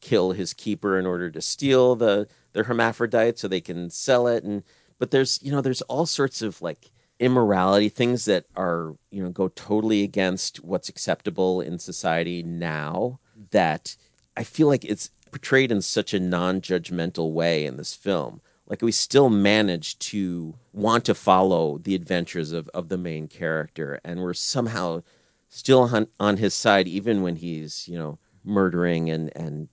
kill 0.00 0.32
his 0.32 0.54
keeper 0.54 0.98
in 0.98 1.06
order 1.06 1.30
to 1.30 1.40
steal 1.40 1.96
the 1.96 2.28
the 2.52 2.64
hermaphrodite 2.64 3.38
so 3.38 3.46
they 3.46 3.60
can 3.60 3.90
sell 3.90 4.26
it 4.26 4.44
and 4.44 4.62
but 4.98 5.10
there's 5.10 5.40
you 5.42 5.52
know 5.52 5.60
there's 5.60 5.82
all 5.82 6.06
sorts 6.06 6.42
of 6.42 6.60
like 6.62 6.90
immorality, 7.18 7.88
things 7.88 8.24
that 8.26 8.44
are, 8.56 8.94
you 9.10 9.22
know, 9.22 9.30
go 9.30 9.48
totally 9.48 10.02
against 10.02 10.62
what's 10.64 10.88
acceptable 10.88 11.60
in 11.60 11.78
society 11.78 12.42
now 12.42 13.18
that 13.50 13.96
I 14.36 14.44
feel 14.44 14.68
like 14.68 14.84
it's 14.84 15.10
portrayed 15.30 15.72
in 15.72 15.82
such 15.82 16.14
a 16.14 16.20
non-judgmental 16.20 17.32
way 17.32 17.66
in 17.66 17.76
this 17.76 17.94
film. 17.94 18.40
Like 18.66 18.82
we 18.82 18.92
still 18.92 19.30
manage 19.30 19.98
to 20.00 20.54
want 20.72 21.04
to 21.06 21.14
follow 21.14 21.78
the 21.78 21.94
adventures 21.94 22.52
of, 22.52 22.68
of 22.68 22.88
the 22.88 22.98
main 22.98 23.26
character 23.26 24.00
and 24.04 24.20
we're 24.20 24.34
somehow 24.34 25.02
still 25.48 25.80
on, 25.80 26.08
on 26.20 26.36
his 26.36 26.54
side 26.54 26.86
even 26.86 27.22
when 27.22 27.36
he's, 27.36 27.88
you 27.88 27.98
know, 27.98 28.18
murdering 28.44 29.10
and, 29.10 29.34
and 29.34 29.68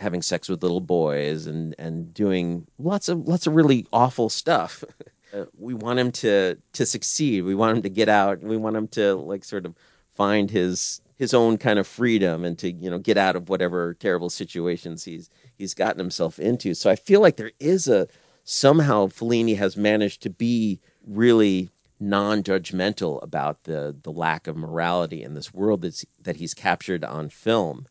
having 0.00 0.22
sex 0.22 0.48
with 0.48 0.62
little 0.62 0.80
boys 0.80 1.46
and, 1.46 1.74
and 1.78 2.12
doing 2.12 2.66
lots 2.78 3.08
of 3.08 3.28
lots 3.28 3.46
of 3.46 3.54
really 3.54 3.86
awful 3.92 4.28
stuff. 4.28 4.84
Uh, 5.32 5.44
we 5.56 5.74
want 5.74 5.96
him 5.96 6.10
to 6.10 6.56
to 6.72 6.84
succeed. 6.84 7.44
We 7.44 7.54
want 7.54 7.76
him 7.76 7.82
to 7.82 7.88
get 7.88 8.08
out. 8.08 8.40
We 8.40 8.56
want 8.56 8.74
him 8.74 8.88
to 8.88 9.14
like 9.14 9.44
sort 9.44 9.64
of 9.64 9.76
find 10.10 10.50
his 10.50 11.00
his 11.14 11.32
own 11.32 11.56
kind 11.56 11.78
of 11.78 11.86
freedom 11.86 12.44
and 12.44 12.58
to 12.58 12.72
you 12.72 12.90
know 12.90 12.98
get 12.98 13.16
out 13.16 13.36
of 13.36 13.48
whatever 13.48 13.94
terrible 13.94 14.28
situations 14.28 15.04
he's 15.04 15.30
he's 15.56 15.72
gotten 15.72 16.00
himself 16.00 16.40
into. 16.40 16.74
So 16.74 16.90
I 16.90 16.96
feel 16.96 17.20
like 17.20 17.36
there 17.36 17.52
is 17.60 17.86
a 17.86 18.08
somehow 18.42 19.06
Fellini 19.06 19.56
has 19.56 19.76
managed 19.76 20.22
to 20.22 20.30
be 20.30 20.80
really 21.06 21.70
non-judgmental 22.00 23.22
about 23.22 23.64
the 23.64 23.94
the 24.02 24.10
lack 24.10 24.46
of 24.46 24.56
morality 24.56 25.22
in 25.22 25.34
this 25.34 25.52
world 25.52 25.82
that's 25.82 26.04
that 26.20 26.36
he's 26.36 26.54
captured 26.54 27.04
on 27.04 27.28
film. 27.28 27.86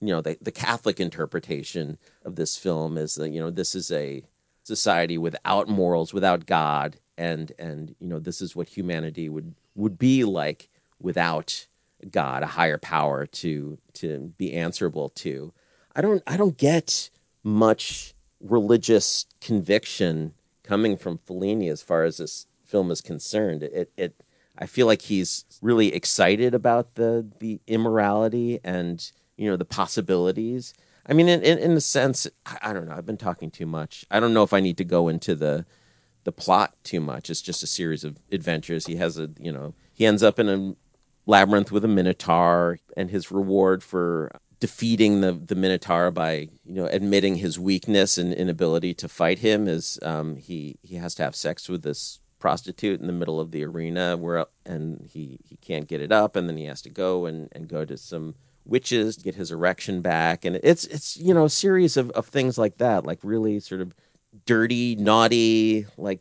You 0.00 0.08
know, 0.08 0.20
the 0.20 0.38
the 0.40 0.52
Catholic 0.52 1.00
interpretation 1.00 1.98
of 2.24 2.36
this 2.36 2.56
film 2.56 2.96
is 2.96 3.16
that 3.16 3.30
you 3.30 3.40
know 3.40 3.50
this 3.50 3.74
is 3.74 3.90
a 3.90 4.22
society 4.62 5.18
without 5.18 5.68
morals, 5.68 6.14
without 6.14 6.46
God, 6.46 6.98
and 7.16 7.52
and 7.58 7.94
you 7.98 8.08
know 8.08 8.18
this 8.18 8.40
is 8.40 8.54
what 8.54 8.68
humanity 8.68 9.28
would 9.28 9.54
would 9.74 9.98
be 9.98 10.24
like 10.24 10.68
without 11.00 11.66
God, 12.10 12.42
a 12.42 12.46
higher 12.46 12.78
power 12.78 13.26
to 13.26 13.78
to 13.94 14.32
be 14.38 14.52
answerable 14.52 15.08
to. 15.10 15.52
I 15.96 16.00
don't 16.00 16.22
I 16.26 16.36
don't 16.36 16.56
get 16.56 17.10
much 17.42 18.14
religious 18.40 19.26
conviction 19.40 20.34
coming 20.62 20.96
from 20.96 21.18
Fellini 21.18 21.70
as 21.70 21.82
far 21.82 22.04
as 22.04 22.18
this 22.18 22.46
film 22.64 22.90
is 22.90 23.00
concerned. 23.00 23.62
It 23.62 23.90
it 23.96 24.22
I 24.56 24.66
feel 24.66 24.86
like 24.86 25.02
he's 25.02 25.44
really 25.60 25.92
excited 25.94 26.54
about 26.54 26.94
the 26.94 27.26
the 27.40 27.60
immorality 27.66 28.60
and 28.62 29.10
you 29.38 29.48
know 29.48 29.56
the 29.56 29.64
possibilities 29.64 30.74
I 31.08 31.14
mean, 31.14 31.28
in, 31.28 31.42
in, 31.42 31.58
in 31.58 31.72
a 31.72 31.80
sense, 31.80 32.26
I, 32.44 32.58
I, 32.62 32.72
don't 32.74 32.86
know. 32.86 32.94
I've 32.94 33.06
been 33.06 33.16
talking 33.16 33.50
too 33.50 33.64
much. 33.64 34.04
I 34.10 34.20
don't 34.20 34.34
know 34.34 34.42
if 34.42 34.52
I 34.52 34.60
need 34.60 34.76
to 34.76 34.84
go 34.84 35.08
into 35.08 35.34
the 35.34 35.64
the 36.24 36.32
plot 36.32 36.74
too 36.84 37.00
much. 37.00 37.30
It's 37.30 37.40
just 37.40 37.62
a 37.62 37.66
series 37.66 38.04
of 38.04 38.18
adventures. 38.30 38.84
He 38.84 38.96
has 38.96 39.18
a, 39.18 39.30
you 39.38 39.50
know, 39.50 39.72
he 39.94 40.04
ends 40.04 40.22
up 40.22 40.38
in 40.38 40.48
a 40.48 40.76
labyrinth 41.24 41.72
with 41.72 41.84
a 41.84 41.88
minotaur, 41.88 42.78
and 42.96 43.10
his 43.10 43.30
reward 43.30 43.82
for 43.82 44.38
defeating 44.60 45.22
the 45.22 45.32
the 45.32 45.54
minotaur 45.54 46.10
by 46.10 46.48
you 46.64 46.74
know 46.74 46.86
admitting 46.86 47.36
his 47.36 47.58
weakness 47.58 48.18
and 48.18 48.34
inability 48.34 48.92
to 48.92 49.08
fight 49.08 49.38
him 49.38 49.66
is 49.66 49.98
um, 50.02 50.36
he 50.36 50.76
he 50.82 50.96
has 50.96 51.14
to 51.14 51.22
have 51.22 51.34
sex 51.34 51.68
with 51.68 51.82
this 51.82 52.20
prostitute 52.38 53.00
in 53.00 53.06
the 53.06 53.12
middle 53.12 53.40
of 53.40 53.50
the 53.50 53.64
arena 53.64 54.16
where 54.16 54.46
and 54.66 55.08
he 55.10 55.38
he 55.44 55.56
can't 55.56 55.88
get 55.88 56.00
it 56.00 56.12
up 56.12 56.36
and 56.36 56.48
then 56.48 56.56
he 56.56 56.66
has 56.66 56.82
to 56.82 56.90
go 56.90 57.24
and 57.24 57.48
and 57.52 57.68
go 57.68 57.84
to 57.84 57.96
some 57.96 58.34
witches 58.68 59.16
to 59.16 59.24
get 59.24 59.34
his 59.34 59.50
erection 59.50 60.02
back 60.02 60.44
and 60.44 60.56
it's 60.62 60.84
it's 60.86 61.16
you 61.16 61.32
know 61.32 61.46
a 61.46 61.50
series 61.50 61.96
of, 61.96 62.10
of 62.10 62.26
things 62.26 62.58
like 62.58 62.78
that 62.78 63.04
like 63.04 63.18
really 63.22 63.58
sort 63.58 63.80
of 63.80 63.94
dirty 64.44 64.94
naughty 64.96 65.86
like 65.96 66.20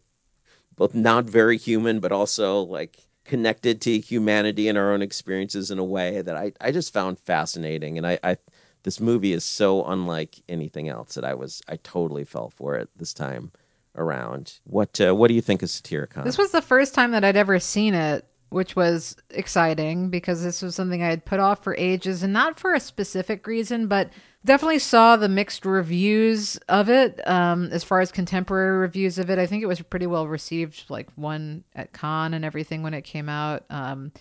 both 0.76 0.96
not 0.96 1.26
very 1.26 1.58
human 1.58 2.00
but 2.00 2.12
also 2.12 2.62
like 2.62 2.98
connected 3.26 3.82
to 3.82 4.00
humanity 4.00 4.70
and 4.70 4.78
our 4.78 4.94
own 4.94 5.02
experiences 5.02 5.70
in 5.70 5.78
a 5.78 5.84
way 5.84 6.22
that 6.22 6.38
I, 6.38 6.54
I 6.62 6.72
just 6.72 6.94
found 6.94 7.20
fascinating 7.20 7.98
and 7.98 8.08
I, 8.08 8.18
I 8.24 8.38
this 8.84 9.02
movie 9.02 9.34
is 9.34 9.44
so 9.44 9.84
unlike 9.84 10.42
anything 10.48 10.88
else 10.88 11.16
that 11.16 11.26
I 11.26 11.34
was 11.34 11.62
I 11.68 11.76
totally 11.76 12.24
fell 12.24 12.50
for 12.50 12.76
it 12.76 12.90
this 12.96 13.14
time 13.14 13.52
around. 13.98 14.60
What 14.64 15.02
uh, 15.02 15.14
what 15.16 15.28
do 15.28 15.34
you 15.34 15.42
think 15.42 15.64
of 15.64 15.70
Satyricon? 15.70 16.24
This 16.24 16.38
was 16.38 16.52
the 16.52 16.62
first 16.62 16.94
time 16.94 17.12
that 17.12 17.26
I'd 17.26 17.36
ever 17.36 17.60
seen 17.60 17.94
it, 17.94 18.26
which 18.50 18.76
was 18.76 19.16
exciting 19.30 20.10
because 20.10 20.44
this 20.44 20.62
was 20.62 20.76
something 20.76 21.04
I 21.04 21.10
had 21.10 21.26
put 21.26 21.40
off 21.40 21.64
for 21.64 21.76
ages 21.78 22.24
and 22.24 22.32
not 22.32 22.60
for 22.60 22.74
a 22.74 22.80
specific 22.80 23.46
reason, 23.46 23.88
but 23.88 24.10
definitely 24.46 24.80
saw 24.80 25.18
the 25.18 25.28
mixed 25.28 25.66
reviews 25.66 26.58
of 26.70 26.90
it. 26.90 27.20
Um, 27.28 27.70
as 27.72 27.84
far 27.84 28.00
as 28.00 28.12
contemporary 28.12 28.78
reviews 28.78 29.18
of 29.20 29.30
it, 29.30 29.38
I 29.38 29.46
think 29.46 29.64
it 29.64 29.68
was 29.68 29.82
pretty 29.82 30.08
well 30.08 30.28
received, 30.28 30.86
like 30.90 31.10
won 31.18 31.64
at 31.76 31.94
Cannes 31.94 32.34
and 32.34 32.46
everything 32.46 32.84
when 32.84 32.94
it 32.94 33.04
came 33.04 33.30
out. 33.30 33.66
Um, 33.70 34.12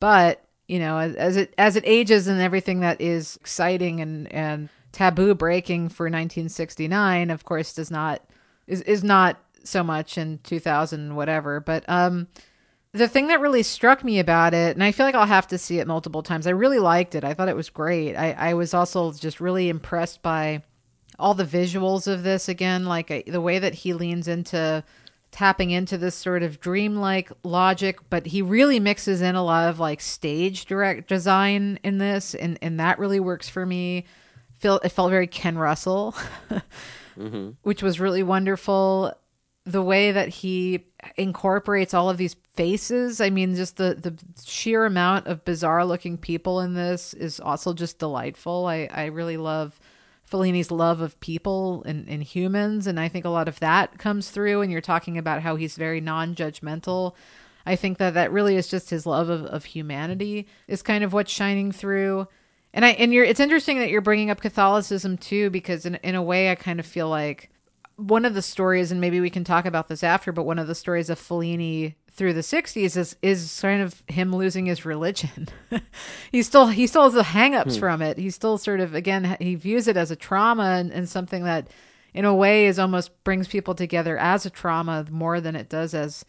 but 0.00 0.42
you 0.68 0.78
know, 0.78 0.98
as, 0.98 1.14
as 1.14 1.36
it 1.36 1.54
as 1.58 1.76
it 1.76 1.84
ages 1.86 2.26
and 2.26 2.40
everything 2.40 2.80
that 2.80 3.00
is 3.00 3.36
exciting 3.36 4.00
and 4.00 4.32
and 4.32 4.68
taboo 4.92 5.34
breaking 5.34 5.90
for 5.90 6.04
1969, 6.04 7.30
of 7.30 7.44
course, 7.44 7.74
does 7.74 7.90
not 7.90 8.22
is 8.66 8.80
is 8.82 9.04
not 9.04 9.38
so 9.62 9.82
much 9.82 10.16
in 10.16 10.38
2000 10.44 11.16
whatever 11.16 11.60
but 11.60 11.84
um 11.88 12.28
the 12.96 13.08
thing 13.08 13.28
that 13.28 13.40
really 13.40 13.62
struck 13.62 14.02
me 14.04 14.18
about 14.18 14.54
it 14.54 14.76
and 14.76 14.82
i 14.82 14.92
feel 14.92 15.06
like 15.06 15.14
i'll 15.14 15.26
have 15.26 15.46
to 15.46 15.58
see 15.58 15.78
it 15.78 15.86
multiple 15.86 16.22
times 16.22 16.46
i 16.46 16.50
really 16.50 16.78
liked 16.78 17.14
it 17.14 17.24
i 17.24 17.34
thought 17.34 17.48
it 17.48 17.56
was 17.56 17.70
great 17.70 18.14
i, 18.16 18.32
I 18.32 18.54
was 18.54 18.74
also 18.74 19.12
just 19.12 19.40
really 19.40 19.68
impressed 19.68 20.22
by 20.22 20.62
all 21.18 21.34
the 21.34 21.44
visuals 21.44 22.06
of 22.06 22.22
this 22.22 22.48
again 22.48 22.84
like 22.84 23.10
I, 23.10 23.24
the 23.26 23.40
way 23.40 23.58
that 23.58 23.74
he 23.74 23.92
leans 23.92 24.28
into 24.28 24.84
tapping 25.30 25.70
into 25.70 25.98
this 25.98 26.14
sort 26.14 26.42
of 26.42 26.60
dreamlike 26.60 27.30
logic 27.42 27.98
but 28.10 28.26
he 28.26 28.42
really 28.42 28.80
mixes 28.80 29.22
in 29.22 29.34
a 29.34 29.44
lot 29.44 29.68
of 29.68 29.78
like 29.78 30.00
stage 30.00 30.66
direct 30.66 31.08
design 31.08 31.78
in 31.82 31.98
this 31.98 32.34
and 32.34 32.58
and 32.62 32.80
that 32.80 32.98
really 32.98 33.20
works 33.20 33.48
for 33.48 33.66
me 33.66 34.04
feel 34.58 34.78
it 34.82 34.88
felt 34.90 35.10
very 35.10 35.26
ken 35.26 35.58
russell 35.58 36.14
mm-hmm. 37.18 37.50
which 37.62 37.82
was 37.82 38.00
really 38.00 38.22
wonderful. 38.22 39.12
The 39.66 39.82
way 39.82 40.12
that 40.12 40.28
he 40.28 40.86
incorporates 41.16 41.92
all 41.92 42.08
of 42.08 42.18
these 42.18 42.36
faces, 42.54 43.20
I 43.20 43.30
mean, 43.30 43.54
just 43.54 43.76
the, 43.76 43.94
the 43.94 44.16
sheer 44.44 44.86
amount 44.86 45.26
of 45.26 45.44
bizarre 45.44 45.84
looking 45.84 46.16
people 46.16 46.60
in 46.60 46.74
this 46.74 47.12
is 47.14 47.40
also 47.40 47.74
just 47.74 47.98
delightful. 47.98 48.66
I, 48.66 48.88
I 48.92 49.06
really 49.06 49.36
love 49.36 49.78
Fellini's 50.24 50.70
love 50.70 51.00
of 51.00 51.18
people 51.20 51.82
and, 51.84 52.08
and 52.08 52.22
humans, 52.22 52.86
and 52.86 52.98
I 52.98 53.08
think 53.08 53.24
a 53.24 53.30
lot 53.30 53.48
of 53.48 53.60
that 53.60 53.98
comes 53.98 54.30
through. 54.30 54.62
And 54.62 54.70
you're 54.70 54.80
talking 54.80 55.18
about 55.18 55.42
how 55.42 55.56
he's 55.56 55.76
very 55.76 56.00
non 56.00 56.34
judgmental. 56.34 57.14
I 57.66 57.74
think 57.74 57.98
that 57.98 58.14
that 58.14 58.30
really 58.30 58.56
is 58.56 58.68
just 58.68 58.90
his 58.90 59.04
love 59.04 59.28
of, 59.28 59.44
of 59.46 59.64
humanity 59.64 60.46
is 60.68 60.82
kind 60.82 61.02
of 61.02 61.12
what's 61.12 61.32
shining 61.32 61.72
through 61.72 62.28
and 62.76 62.84
I 62.84 62.90
and 62.90 63.12
you're 63.12 63.24
it's 63.24 63.40
interesting 63.40 63.78
that 63.78 63.88
you're 63.88 64.02
bringing 64.02 64.30
up 64.30 64.40
Catholicism 64.40 65.16
too 65.16 65.48
because 65.50 65.86
in 65.86 65.96
in 65.96 66.14
a 66.14 66.22
way 66.22 66.50
I 66.50 66.54
kind 66.54 66.78
of 66.78 66.84
feel 66.86 67.08
like 67.08 67.50
one 67.96 68.24
of 68.24 68.34
the 68.34 68.42
stories 68.42 68.92
and 68.92 69.00
maybe 69.00 69.20
we 69.20 69.30
can 69.30 69.44
talk 69.44 69.64
about 69.64 69.88
this 69.88 70.02
after 70.02 70.30
but 70.32 70.44
one 70.44 70.58
of 70.58 70.66
the 70.66 70.74
stories 70.74 71.10
of 71.10 71.18
Fellini 71.18 71.94
through 72.10 72.32
the 72.32 72.40
60s 72.40 72.96
is 72.96 73.16
is 73.22 73.58
kind 73.60 73.82
of 73.82 74.02
him 74.08 74.34
losing 74.34 74.66
his 74.66 74.84
religion. 74.84 75.48
he 76.32 76.42
still 76.42 76.68
he 76.68 76.86
still 76.86 77.04
has 77.04 77.14
the 77.14 77.22
hangups 77.22 77.74
hmm. 77.74 77.80
from 77.80 78.02
it. 78.02 78.18
He 78.18 78.30
still 78.30 78.58
sort 78.58 78.80
of 78.80 78.94
again 78.94 79.36
he 79.40 79.54
views 79.54 79.88
it 79.88 79.96
as 79.96 80.10
a 80.10 80.16
trauma 80.16 80.76
and, 80.78 80.90
and 80.92 81.08
something 81.08 81.44
that 81.44 81.68
in 82.14 82.24
a 82.24 82.34
way 82.34 82.66
is 82.66 82.78
almost 82.78 83.24
brings 83.24 83.48
people 83.48 83.74
together 83.74 84.16
as 84.18 84.46
a 84.46 84.50
trauma 84.50 85.06
more 85.10 85.40
than 85.40 85.56
it 85.56 85.68
does 85.68 85.94
as 85.94 86.24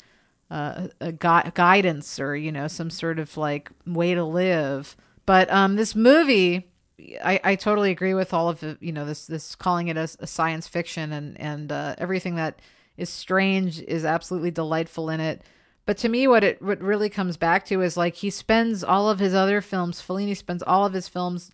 uh, 0.50 0.88
a 1.02 1.12
gu- 1.12 1.52
guidance 1.54 2.20
or 2.20 2.36
you 2.36 2.52
know 2.52 2.68
some 2.68 2.90
sort 2.90 3.20
of 3.20 3.36
like 3.38 3.70
way 3.86 4.14
to 4.14 4.24
live 4.24 4.96
but 5.28 5.52
um, 5.52 5.76
this 5.76 5.94
movie, 5.94 6.70
I, 7.00 7.40
I 7.44 7.56
totally 7.56 7.92
agree 7.92 8.14
with 8.14 8.34
all 8.34 8.50
of 8.50 8.60
the, 8.60 8.78
you 8.80 8.92
know, 8.92 9.06
this 9.06 9.28
this 9.28 9.56
calling 9.56 9.88
it 9.88 9.98
a, 9.98 10.10
a 10.20 10.28
science 10.28 10.68
fiction 10.68 11.14
and 11.14 11.40
and 11.40 11.72
uh, 11.72 11.96
everything 11.98 12.36
that 12.36 12.60
is 12.98 13.10
strange 13.10 13.80
is 13.82 14.04
absolutely 14.04 14.52
delightful 14.52 15.10
in 15.10 15.20
it. 15.20 15.44
But 15.86 15.98
to 16.00 16.10
me, 16.10 16.28
what 16.28 16.44
it 16.44 16.62
what 16.62 16.82
really 16.82 17.10
comes 17.10 17.38
back 17.38 17.66
to 17.68 17.82
is 17.82 17.96
like 17.96 18.16
he 18.16 18.30
spends 18.30 18.84
all 18.84 19.10
of 19.10 19.20
his 19.20 19.34
other 19.34 19.62
films. 19.62 20.02
Fellini 20.02 20.36
spends 20.36 20.62
all 20.64 20.86
of 20.86 20.92
his 20.92 21.08
films 21.08 21.52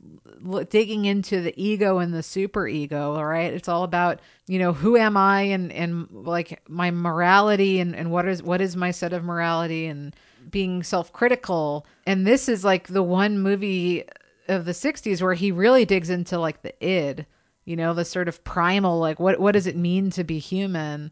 digging 0.69 1.05
into 1.05 1.41
the 1.41 1.53
ego 1.61 1.99
and 1.99 2.13
the 2.13 2.23
super 2.23 2.67
ego. 2.67 3.15
All 3.15 3.25
right, 3.25 3.53
it's 3.53 3.67
all 3.67 3.83
about 3.83 4.21
you 4.47 4.57
know 4.57 4.73
who 4.73 4.95
am 4.97 5.17
I 5.17 5.41
and 5.41 5.71
and 5.71 6.07
like 6.09 6.61
my 6.69 6.89
morality 6.89 7.79
and 7.79 7.95
and 7.95 8.11
what 8.11 8.27
is 8.27 8.41
what 8.41 8.61
is 8.61 8.75
my 8.75 8.91
set 8.91 9.13
of 9.13 9.23
morality 9.23 9.85
and 9.85 10.15
being 10.49 10.83
self-critical 10.83 11.85
and 12.05 12.27
this 12.27 12.49
is 12.49 12.65
like 12.65 12.87
the 12.87 13.01
one 13.01 13.39
movie 13.39 14.03
of 14.47 14.65
the 14.65 14.71
60s 14.71 15.21
where 15.21 15.33
he 15.33 15.51
really 15.51 15.85
digs 15.85 16.09
into 16.09 16.37
like 16.37 16.61
the 16.61 16.85
id 16.85 17.25
you 17.65 17.75
know 17.75 17.93
the 17.93 18.05
sort 18.05 18.27
of 18.27 18.43
primal 18.43 18.99
like 18.99 19.19
what 19.19 19.39
what 19.39 19.53
does 19.53 19.67
it 19.67 19.75
mean 19.75 20.09
to 20.11 20.23
be 20.23 20.39
human? 20.39 21.11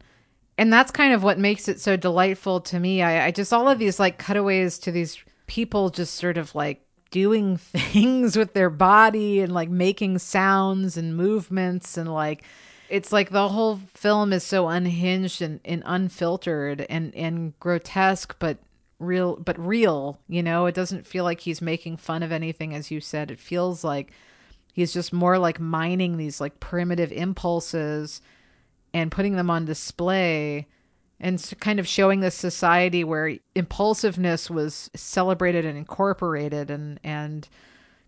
And 0.58 0.72
that's 0.72 0.90
kind 0.90 1.14
of 1.14 1.22
what 1.22 1.38
makes 1.38 1.66
it 1.66 1.80
so 1.80 1.96
delightful 1.96 2.60
to 2.60 2.78
me. 2.78 3.02
I, 3.02 3.26
I 3.26 3.30
just 3.30 3.52
all 3.52 3.68
of 3.68 3.78
these 3.78 3.98
like 3.98 4.18
cutaways 4.18 4.78
to 4.80 4.92
these 4.92 5.18
people 5.46 5.90
just 5.90 6.14
sort 6.14 6.36
of 6.36 6.54
like 6.54 6.84
doing 7.10 7.56
things 7.58 8.36
with 8.36 8.52
their 8.52 8.70
body 8.70 9.40
and 9.40 9.52
like 9.52 9.70
making 9.70 10.18
sounds 10.18 10.96
and 10.96 11.16
movements 11.16 11.96
and 11.96 12.12
like 12.12 12.44
it's 12.88 13.12
like 13.12 13.30
the 13.30 13.48
whole 13.48 13.80
film 13.94 14.34
is 14.34 14.44
so 14.44 14.68
unhinged 14.68 15.40
and, 15.40 15.60
and 15.64 15.82
unfiltered 15.86 16.84
and 16.90 17.14
and 17.14 17.58
grotesque 17.58 18.36
but 18.38 18.58
real 19.02 19.36
but 19.36 19.58
real 19.58 20.18
you 20.28 20.42
know? 20.42 20.66
It 20.66 20.74
doesn't 20.74 21.06
feel 21.06 21.24
like 21.24 21.40
he's 21.40 21.60
making 21.62 21.98
fun 21.98 22.22
of 22.22 22.32
anything 22.32 22.74
as 22.74 22.90
you 22.90 23.00
said. 23.00 23.30
It 23.30 23.40
feels 23.40 23.84
like 23.84 24.12
he's 24.72 24.92
just 24.92 25.12
more 25.12 25.38
like 25.38 25.60
mining 25.60 26.16
these 26.16 26.40
like 26.40 26.60
primitive 26.60 27.12
impulses 27.12 28.20
and 28.94 29.12
putting 29.12 29.36
them 29.36 29.50
on 29.50 29.64
display 29.64 30.66
and 31.20 31.54
kind 31.60 31.78
of 31.78 31.86
showing 31.86 32.20
this 32.20 32.34
society 32.34 33.04
where 33.04 33.36
impulsiveness 33.54 34.50
was 34.50 34.90
celebrated 34.94 35.64
and 35.64 35.78
incorporated 35.78 36.70
and 36.70 36.98
and 37.04 37.48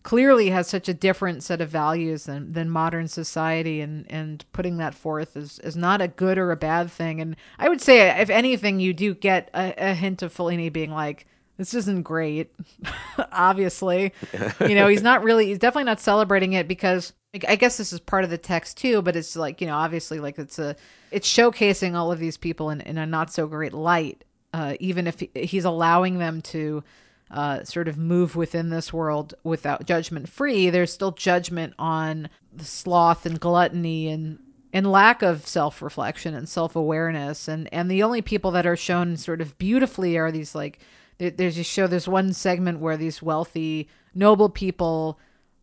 clearly 0.04 0.50
has 0.50 0.68
such 0.68 0.86
a 0.86 0.94
different 0.94 1.42
set 1.42 1.62
of 1.62 1.70
values 1.70 2.24
than, 2.24 2.52
than 2.52 2.68
modern 2.68 3.08
society 3.08 3.80
and, 3.80 4.06
and 4.10 4.44
putting 4.52 4.76
that 4.76 4.94
forth 4.94 5.34
is, 5.34 5.58
is 5.60 5.74
not 5.74 6.02
a 6.02 6.06
good 6.06 6.36
or 6.36 6.52
a 6.52 6.56
bad 6.56 6.90
thing. 6.90 7.22
And 7.22 7.34
I 7.58 7.70
would 7.70 7.80
say, 7.80 8.20
if 8.20 8.28
anything, 8.28 8.78
you 8.78 8.92
do 8.92 9.14
get 9.14 9.50
a, 9.54 9.90
a 9.90 9.94
hint 9.94 10.22
of 10.22 10.32
Fellini 10.32 10.70
being 10.70 10.90
like, 10.90 11.26
this 11.56 11.72
isn't 11.72 12.02
great, 12.02 12.54
obviously. 13.32 14.12
you 14.60 14.74
know, 14.74 14.88
he's 14.88 15.02
not 15.02 15.24
really, 15.24 15.46
he's 15.46 15.58
definitely 15.58 15.84
not 15.84 16.00
celebrating 16.00 16.52
it 16.52 16.68
because 16.68 17.14
I 17.48 17.56
guess 17.56 17.78
this 17.78 17.92
is 17.92 17.98
part 17.98 18.24
of 18.24 18.30
the 18.30 18.38
text 18.38 18.76
too, 18.76 19.00
but 19.00 19.16
it's 19.16 19.34
like, 19.36 19.62
you 19.62 19.66
know, 19.66 19.76
obviously 19.76 20.20
like 20.20 20.38
it's 20.38 20.58
a, 20.58 20.76
it's 21.12 21.28
showcasing 21.28 21.94
all 21.94 22.12
of 22.12 22.18
these 22.18 22.36
people 22.36 22.68
in, 22.68 22.82
in 22.82 22.98
a 22.98 23.06
not 23.06 23.32
so 23.32 23.46
great 23.46 23.72
light. 23.72 24.22
Uh, 24.52 24.74
even 24.78 25.06
if 25.06 25.18
he, 25.18 25.30
he's 25.34 25.64
allowing 25.64 26.18
them 26.18 26.40
to 26.40 26.84
uh, 27.30 27.64
sort 27.64 27.88
of 27.88 27.98
move 27.98 28.36
within 28.36 28.70
this 28.70 28.92
world 28.92 29.34
without 29.42 29.86
judgment 29.86 30.28
free, 30.28 30.70
there's 30.70 30.92
still 30.92 31.12
judgment 31.12 31.74
on 31.78 32.28
the 32.52 32.64
sloth 32.64 33.26
and 33.26 33.40
gluttony 33.40 34.08
and 34.08 34.38
and 34.72 34.90
lack 34.90 35.22
of 35.22 35.46
self 35.46 35.80
reflection 35.80 36.34
and 36.34 36.48
self 36.48 36.76
awareness. 36.76 37.48
And 37.48 37.68
and 37.72 37.90
the 37.90 38.02
only 38.02 38.22
people 38.22 38.50
that 38.52 38.66
are 38.66 38.76
shown 38.76 39.16
sort 39.16 39.40
of 39.40 39.56
beautifully 39.58 40.16
are 40.16 40.32
these 40.32 40.54
like 40.54 40.80
there's 41.18 41.58
a 41.58 41.64
show. 41.64 41.86
There's 41.86 42.08
one 42.08 42.32
segment 42.32 42.80
where 42.80 42.96
these 42.96 43.22
wealthy 43.22 43.88
noble 44.14 44.48
people 44.48 45.18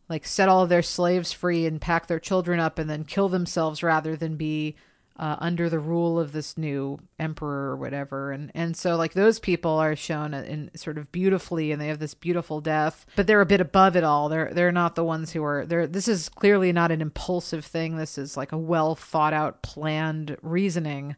like 0.10 0.26
set 0.26 0.50
all 0.50 0.64
of 0.64 0.70
their 0.70 0.82
slaves 0.82 1.32
free 1.32 1.66
and 1.66 1.80
pack 1.80 2.08
their 2.08 2.20
children 2.20 2.60
up 2.60 2.80
and 2.80 2.90
then 2.90 3.04
kill 3.06 3.30
themselves 3.30 3.82
rather 3.82 4.16
than 4.16 4.36
be 4.36 4.76
uh, 5.22 5.36
under 5.38 5.70
the 5.70 5.80
rule 5.80 6.20
of 6.20 6.32
this 6.32 6.58
new 6.58 6.98
emperor 7.20 7.70
or 7.70 7.78
whatever. 7.78 8.32
And 8.32 8.52
and 8.56 8.76
so 8.76 8.96
like 8.96 9.14
those 9.14 9.40
people 9.40 9.74
are 9.74 9.96
shown 9.96 10.34
in 10.34 10.72
sort 10.76 10.98
of 10.98 11.12
beautifully 11.12 11.72
and 11.72 11.80
they 11.80 11.88
have 11.88 12.00
this 12.00 12.16
beautiful 12.16 12.60
death 12.60 13.06
but 13.16 13.28
they're 13.28 13.40
a 13.40 13.46
bit 13.46 13.62
above 13.62 13.96
it 13.96 14.04
all. 14.04 14.30
They're 14.30 14.52
they're 14.52 14.72
not 14.72 14.96
the 14.96 15.04
ones 15.04 15.32
who 15.32 15.44
are 15.44 15.66
they're 15.66 15.86
this 15.86 16.08
is 16.08 16.28
clearly 16.28 16.74
not 16.74 16.92
an 16.92 17.02
impulsive 17.02 17.64
thing. 17.64 17.98
This 17.98 18.18
is 18.18 18.36
like 18.36 18.52
a 18.52 18.58
well 18.58 18.96
thought 18.96 19.34
out 19.34 19.62
planned 19.62 20.38
reasoning. 20.42 21.16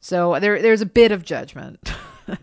So 0.00 0.38
there 0.38 0.60
there's 0.60 0.82
a 0.82 0.86
bit 0.86 1.10
of 1.10 1.24
judgment. 1.24 1.92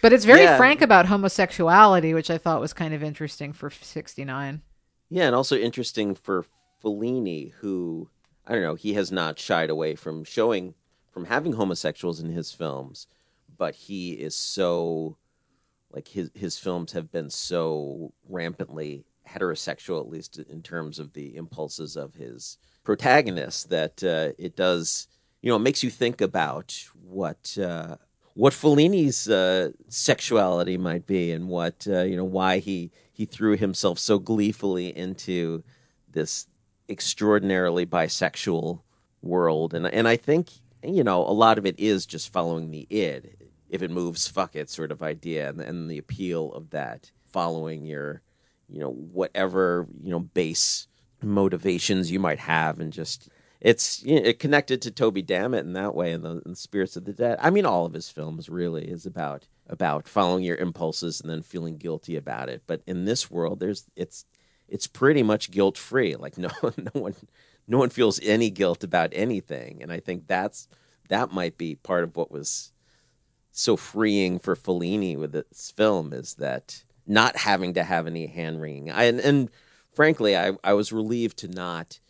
But 0.00 0.12
it's 0.12 0.26
very 0.26 0.42
yeah. 0.42 0.58
frank 0.58 0.82
about 0.82 1.06
homosexuality 1.06 2.12
which 2.12 2.30
i 2.30 2.36
thought 2.36 2.60
was 2.60 2.74
kind 2.74 2.92
of 2.92 3.02
interesting 3.02 3.54
for 3.54 3.70
69 3.70 4.60
yeah 5.08 5.24
and 5.24 5.34
also 5.34 5.56
interesting 5.56 6.14
for 6.14 6.44
Fellini 6.82 7.52
who 7.52 8.10
I 8.46 8.52
don't 8.52 8.62
know, 8.62 8.74
he 8.74 8.94
has 8.94 9.10
not 9.10 9.38
shied 9.38 9.70
away 9.70 9.94
from 9.94 10.24
showing, 10.24 10.74
from 11.12 11.24
having 11.24 11.52
homosexuals 11.52 12.20
in 12.20 12.30
his 12.30 12.52
films, 12.52 13.06
but 13.56 13.74
he 13.74 14.12
is 14.12 14.36
so 14.36 15.16
like 15.90 16.08
his 16.08 16.30
his 16.34 16.58
films 16.58 16.92
have 16.92 17.10
been 17.12 17.30
so 17.30 18.12
rampantly 18.28 19.06
heterosexual, 19.28 20.00
at 20.00 20.08
least 20.08 20.38
in 20.38 20.60
terms 20.60 20.98
of 20.98 21.12
the 21.12 21.36
impulses 21.36 21.96
of 21.96 22.14
his 22.14 22.58
protagonist, 22.82 23.70
that 23.70 24.02
uh, 24.02 24.32
it 24.38 24.56
does 24.56 25.06
you 25.40 25.50
know 25.50 25.56
it 25.56 25.60
makes 25.60 25.82
you 25.82 25.90
think 25.90 26.20
about 26.20 26.76
what. 27.02 27.56
Uh, 27.58 27.96
what 28.36 28.52
Fellini's 28.52 29.28
uh, 29.28 29.70
sexuality 29.88 30.76
might 30.76 31.06
be, 31.06 31.30
and 31.30 31.48
what 31.48 31.86
uh, 31.88 32.02
you 32.02 32.16
know, 32.16 32.24
why 32.24 32.58
he 32.58 32.90
he 33.12 33.26
threw 33.26 33.56
himself 33.56 33.96
so 33.96 34.18
gleefully 34.18 34.88
into 34.96 35.62
this 36.10 36.48
extraordinarily 36.88 37.86
bisexual 37.86 38.80
world, 39.22 39.74
and 39.74 39.86
and 39.86 40.06
I 40.06 40.16
think 40.16 40.50
you 40.82 41.04
know 41.04 41.22
a 41.22 41.32
lot 41.32 41.58
of 41.58 41.66
it 41.66 41.78
is 41.78 42.06
just 42.06 42.32
following 42.32 42.70
the 42.70 42.86
id. 42.90 43.36
If 43.68 43.82
it 43.82 43.90
moves, 43.90 44.28
fuck 44.28 44.54
it, 44.54 44.70
sort 44.70 44.92
of 44.92 45.02
idea, 45.02 45.48
and, 45.48 45.60
and 45.60 45.90
the 45.90 45.98
appeal 45.98 46.52
of 46.52 46.70
that, 46.70 47.10
following 47.24 47.84
your, 47.84 48.22
you 48.68 48.78
know, 48.78 48.90
whatever 48.90 49.86
you 50.02 50.10
know 50.10 50.20
base 50.20 50.86
motivations 51.22 52.10
you 52.10 52.20
might 52.20 52.38
have, 52.38 52.78
and 52.78 52.92
just 52.92 53.28
it's 53.60 54.02
you 54.04 54.16
know, 54.16 54.28
it 54.28 54.38
connected 54.38 54.82
to 54.82 54.90
Toby 54.90 55.22
Dammit 55.22 55.64
in 55.64 55.72
that 55.72 55.94
way, 55.94 56.12
and 56.12 56.22
the, 56.22 56.42
the 56.44 56.54
Spirits 56.54 56.96
of 56.96 57.04
the 57.04 57.12
Dead. 57.12 57.38
I 57.40 57.50
mean, 57.50 57.66
all 57.66 57.86
of 57.86 57.94
his 57.94 58.10
films 58.10 58.48
really 58.48 58.84
is 58.84 59.06
about 59.06 59.48
about 59.68 60.06
following 60.06 60.44
your 60.44 60.56
impulses 60.56 61.20
and 61.20 61.30
then 61.30 61.42
feeling 61.42 61.78
guilty 61.78 62.16
about 62.16 62.50
it. 62.50 62.62
But 62.66 62.82
in 62.86 63.06
this 63.06 63.30
world, 63.30 63.60
there's 63.60 63.86
it's 63.96 64.26
it's 64.68 64.86
pretty 64.86 65.22
much 65.22 65.50
guilt 65.50 65.78
free. 65.78 66.16
Like 66.16 66.38
no 66.38 66.50
no 66.62 66.90
one 66.92 67.14
no 67.66 67.78
one 67.78 67.90
feels 67.90 68.20
any 68.22 68.50
guilt 68.50 68.84
about 68.84 69.10
anything, 69.12 69.82
and 69.82 69.92
I 69.92 70.00
think 70.00 70.26
that's 70.26 70.68
that 71.08 71.32
might 71.32 71.58
be 71.58 71.74
part 71.74 72.04
of 72.04 72.16
what 72.16 72.30
was 72.30 72.72
so 73.56 73.76
freeing 73.76 74.38
for 74.38 74.56
Fellini 74.56 75.16
with 75.16 75.32
this 75.32 75.72
film 75.76 76.12
is 76.12 76.34
that 76.34 76.84
not 77.06 77.36
having 77.36 77.74
to 77.74 77.84
have 77.84 78.06
any 78.06 78.26
hand 78.26 78.60
wringing. 78.60 78.90
And, 78.90 79.20
and 79.20 79.50
frankly, 79.94 80.36
I, 80.36 80.52
I 80.64 80.72
was 80.72 80.92
relieved 80.92 81.38
to 81.38 81.48
not 81.48 82.00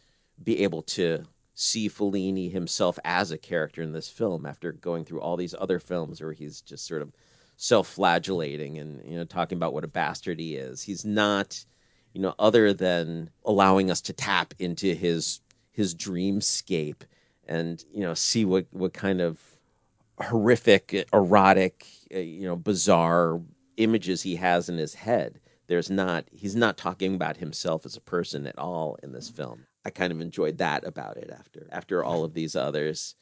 be 0.43 0.63
able 0.63 0.83
to 0.83 1.25
see 1.55 1.89
Fellini 1.89 2.51
himself 2.51 2.99
as 3.05 3.31
a 3.31 3.39
character 3.39 3.83
in 3.83 3.93
this 3.93 4.09
film 4.09 4.47
after 4.47 4.73
going 4.73 5.05
through 5.05 5.21
all 5.21 5.37
these 5.37 5.55
other 5.59 5.79
films 5.79 6.21
where 6.21 6.33
he's 6.33 6.61
just 6.61 6.87
sort 6.87 7.03
of 7.03 7.13
self-flagellating 7.57 8.79
and 8.79 9.01
you 9.09 9.17
know 9.17 9.25
talking 9.25 9.57
about 9.57 9.73
what 9.73 9.85
a 9.85 9.89
bastard 9.89 10.41
he 10.41 10.57
is. 10.57 10.83
He's 10.83 11.05
not, 11.05 11.65
you 12.15 12.21
know, 12.21 12.35
other 12.39 12.73
than 12.73 13.29
allowing 13.45 13.91
us 13.91 14.01
to 14.03 14.13
tap 14.13 14.55
into 14.59 14.95
his 14.95 15.41
his 15.73 15.95
dreamscape 15.95 17.03
and 17.47 17.85
you 17.93 18.01
know 18.01 18.15
see 18.15 18.45
what 18.45 18.67
what 18.71 18.95
kind 18.95 19.21
of 19.21 19.39
horrific, 20.21 21.07
erotic, 21.13 21.87
uh, 22.15 22.19
you 22.19 22.47
know, 22.47 22.57
bizarre 22.57 23.41
images 23.77 24.23
he 24.23 24.37
has 24.37 24.69
in 24.69 24.79
his 24.79 24.95
head. 24.95 25.41
There's 25.67 25.91
not 25.91 26.25
he's 26.31 26.57
not 26.57 26.77
talking 26.77 27.15
about 27.15 27.39
himself 27.39 27.85
as 27.85 27.97
a 27.97 28.01
person 28.01 28.47
at 28.47 28.59
all 28.59 28.97
in 29.03 29.13
this 29.13 29.29
film. 29.29 29.67
I 29.85 29.91
kind 29.91 30.13
of 30.13 30.21
enjoyed 30.21 30.59
that 30.59 30.87
about 30.87 31.17
it 31.17 31.31
after 31.31 31.67
after 31.71 32.05
all 32.05 32.25
of 32.25 32.35
these 32.35 32.55
others. 32.55 33.17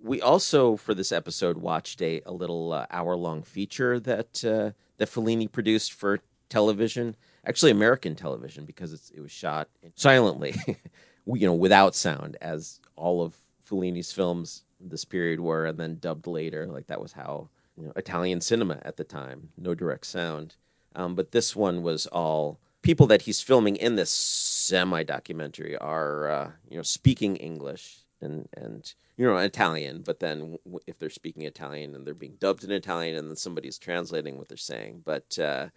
We 0.00 0.20
also 0.20 0.76
for 0.76 0.94
this 0.94 1.12
episode 1.12 1.58
watched 1.58 2.00
a, 2.00 2.20
a 2.24 2.32
little 2.32 2.72
uh, 2.72 2.86
hour 2.90 3.16
long 3.16 3.42
feature 3.42 3.98
that 4.00 4.44
uh, 4.44 4.70
that 4.98 5.08
Fellini 5.08 5.50
produced 5.50 5.92
for 5.92 6.20
television, 6.48 7.16
actually 7.46 7.70
American 7.70 8.14
television 8.14 8.64
because 8.64 9.12
it 9.14 9.20
was 9.20 9.32
shot 9.32 9.68
silently, 9.94 10.54
you 11.26 11.46
know, 11.46 11.54
without 11.54 11.94
sound, 11.94 12.36
as 12.40 12.80
all 12.96 13.22
of 13.22 13.36
Fellini's 13.62 14.12
films 14.12 14.64
this 14.80 15.04
period 15.04 15.40
were, 15.40 15.66
and 15.66 15.78
then 15.78 15.98
dubbed 16.00 16.26
later. 16.26 16.66
Like 16.66 16.86
that 16.88 17.00
was 17.00 17.12
how 17.12 17.48
you 17.76 17.86
know, 17.86 17.92
Italian 17.96 18.40
cinema 18.40 18.80
at 18.82 18.96
the 18.96 19.04
time, 19.04 19.48
no 19.56 19.74
direct 19.74 20.06
sound. 20.06 20.56
Um, 20.94 21.14
but 21.14 21.32
this 21.32 21.56
one 21.56 21.82
was 21.82 22.06
all 22.06 22.60
people 22.82 23.06
that 23.08 23.22
he's 23.22 23.40
filming 23.40 23.76
in 23.76 23.96
this 23.96 24.10
semi 24.10 25.02
documentary 25.02 25.76
are 25.76 26.30
uh, 26.30 26.50
you 26.68 26.76
know 26.76 26.82
speaking 26.82 27.36
English 27.36 27.98
and 28.20 28.48
and 28.56 28.94
you 29.16 29.26
know 29.26 29.36
Italian, 29.36 30.02
but 30.02 30.20
then 30.20 30.58
if 30.86 30.98
they're 30.98 31.10
speaking 31.10 31.42
Italian 31.42 31.94
and 31.94 32.06
they're 32.06 32.14
being 32.14 32.36
dubbed 32.38 32.64
in 32.64 32.70
Italian, 32.70 33.16
and 33.16 33.28
then 33.28 33.36
somebody's 33.36 33.78
translating 33.78 34.38
what 34.38 34.48
they're 34.48 34.56
saying, 34.56 35.02
but 35.04 35.38
uh, 35.38 35.68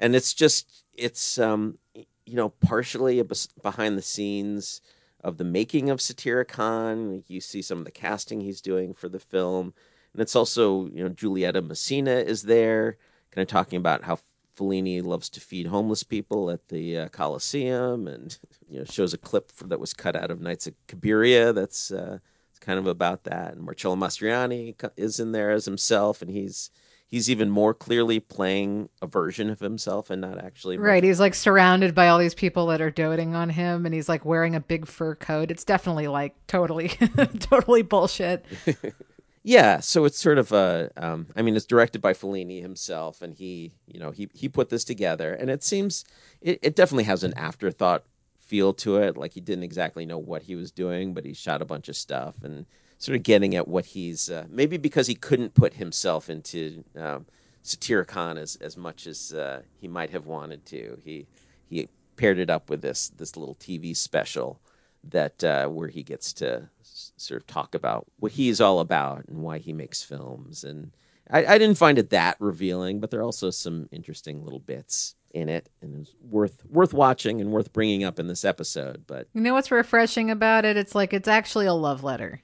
and 0.00 0.16
it's 0.16 0.34
just 0.34 0.84
it's 0.94 1.38
um, 1.38 1.78
you 1.94 2.34
know 2.34 2.48
partially 2.48 3.22
behind 3.62 3.96
the 3.96 4.02
scenes 4.02 4.80
of 5.22 5.36
the 5.36 5.44
making 5.44 5.90
of 5.90 6.00
Satyricon. 6.00 7.22
You 7.28 7.40
see 7.40 7.62
some 7.62 7.78
of 7.78 7.84
the 7.84 7.90
casting 7.92 8.40
he's 8.40 8.60
doing 8.60 8.94
for 8.94 9.08
the 9.08 9.20
film, 9.20 9.74
and 10.12 10.20
it's 10.20 10.34
also 10.34 10.86
you 10.86 11.04
know 11.04 11.10
Giulietta 11.10 11.62
Messina 11.62 12.16
is 12.16 12.42
there, 12.42 12.96
kind 13.30 13.42
of 13.42 13.48
talking 13.48 13.76
about 13.76 14.02
how 14.02 14.18
Fellini 14.56 15.04
loves 15.04 15.28
to 15.30 15.40
feed 15.40 15.66
homeless 15.66 16.02
people 16.02 16.50
at 16.50 16.68
the 16.68 16.98
uh, 16.98 17.08
Coliseum, 17.08 18.08
and 18.08 18.36
you 18.68 18.78
know 18.78 18.84
shows 18.84 19.14
a 19.14 19.18
clip 19.18 19.52
for, 19.52 19.66
that 19.68 19.80
was 19.80 19.94
cut 19.94 20.16
out 20.16 20.30
of 20.30 20.40
Nights 20.40 20.66
of 20.66 20.74
Cabiria. 20.88 21.54
That's 21.54 21.90
uh, 21.90 22.18
kind 22.60 22.78
of 22.78 22.86
about 22.86 23.24
that. 23.24 23.52
And 23.52 23.62
Marcello 23.62 23.96
Mastroianni 23.96 24.74
is 24.96 25.20
in 25.20 25.32
there 25.32 25.50
as 25.50 25.66
himself, 25.66 26.22
and 26.22 26.30
he's 26.30 26.70
he's 27.10 27.28
even 27.28 27.50
more 27.50 27.74
clearly 27.74 28.20
playing 28.20 28.88
a 29.02 29.06
version 29.06 29.50
of 29.50 29.58
himself 29.58 30.10
and 30.10 30.20
not 30.20 30.38
actually 30.38 30.78
right 30.78 31.02
he's 31.02 31.20
like 31.20 31.34
surrounded 31.34 31.94
by 31.94 32.08
all 32.08 32.18
these 32.18 32.34
people 32.34 32.66
that 32.66 32.80
are 32.80 32.90
doting 32.90 33.34
on 33.34 33.50
him 33.50 33.84
and 33.84 33.94
he's 33.94 34.08
like 34.08 34.24
wearing 34.24 34.54
a 34.54 34.60
big 34.60 34.86
fur 34.86 35.14
coat. 35.14 35.50
It's 35.50 35.64
definitely 35.64 36.08
like 36.08 36.34
totally 36.46 36.88
totally 37.40 37.82
bullshit. 37.82 38.44
Yeah 39.42 39.80
so 39.80 40.04
it's 40.04 40.18
sort 40.18 40.36
of 40.36 40.52
a 40.52 40.90
um, 40.98 41.26
i 41.34 41.40
mean 41.40 41.56
it's 41.56 41.64
directed 41.64 42.02
by 42.02 42.12
fellini 42.12 42.60
himself 42.60 43.22
and 43.22 43.32
he 43.32 43.72
you 43.86 43.98
know 43.98 44.10
he 44.10 44.28
he 44.34 44.50
put 44.50 44.68
this 44.68 44.84
together 44.84 45.32
and 45.32 45.48
it 45.48 45.64
seems 45.64 46.04
it, 46.42 46.58
it 46.60 46.76
definitely 46.76 47.04
has 47.04 47.24
an 47.24 47.32
afterthought 47.38 48.04
feel 48.38 48.72
to 48.74 48.96
it. 48.96 49.16
Like 49.16 49.32
he 49.32 49.40
didn't 49.40 49.64
exactly 49.64 50.04
know 50.04 50.18
what 50.18 50.42
he 50.42 50.54
was 50.56 50.70
doing 50.70 51.14
but 51.14 51.24
he 51.24 51.32
shot 51.32 51.62
a 51.62 51.64
bunch 51.64 51.88
of 51.88 51.96
stuff 51.96 52.34
and 52.42 52.66
sort 53.00 53.16
of 53.16 53.22
getting 53.22 53.56
at 53.56 53.66
what 53.66 53.86
he's 53.86 54.30
uh, 54.30 54.44
maybe 54.48 54.76
because 54.76 55.06
he 55.06 55.14
couldn't 55.14 55.54
put 55.54 55.74
himself 55.74 56.28
into 56.30 56.84
um, 56.96 57.26
Satyricon 57.64 58.38
as 58.38 58.56
as 58.56 58.76
much 58.76 59.06
as 59.06 59.32
uh, 59.32 59.62
he 59.80 59.88
might 59.88 60.10
have 60.10 60.26
wanted 60.26 60.64
to. 60.66 60.98
He 61.02 61.26
he 61.68 61.88
paired 62.16 62.38
it 62.38 62.50
up 62.50 62.70
with 62.70 62.82
this 62.82 63.08
this 63.08 63.36
little 63.36 63.56
TV 63.56 63.96
special 63.96 64.60
that 65.02 65.42
uh, 65.42 65.66
where 65.66 65.88
he 65.88 66.02
gets 66.02 66.34
to 66.34 66.68
s- 66.82 67.12
sort 67.16 67.40
of 67.40 67.46
talk 67.46 67.74
about 67.74 68.06
what 68.18 68.32
he's 68.32 68.60
all 68.60 68.80
about 68.80 69.24
and 69.28 69.38
why 69.38 69.56
he 69.58 69.72
makes 69.72 70.02
films. 70.02 70.62
And 70.62 70.92
I, 71.30 71.46
I 71.46 71.58
didn't 71.58 71.78
find 71.78 71.98
it 71.98 72.10
that 72.10 72.36
revealing, 72.38 73.00
but 73.00 73.10
there 73.10 73.20
are 73.20 73.24
also 73.24 73.48
some 73.48 73.88
interesting 73.90 74.44
little 74.44 74.60
bits 74.60 75.14
in 75.32 75.48
it 75.48 75.70
and 75.80 76.02
it's 76.02 76.14
worth 76.20 76.64
worth 76.66 76.92
watching 76.92 77.40
and 77.40 77.50
worth 77.50 77.72
bringing 77.72 78.02
up 78.02 78.18
in 78.18 78.26
this 78.26 78.44
episode 78.44 79.04
but 79.06 79.28
you 79.32 79.40
know 79.40 79.54
what's 79.54 79.70
refreshing 79.70 80.28
about 80.28 80.64
it 80.64 80.76
it's 80.76 80.92
like 80.92 81.12
it's 81.12 81.28
actually 81.28 81.66
a 81.66 81.72
love 81.72 82.02
letter 82.02 82.42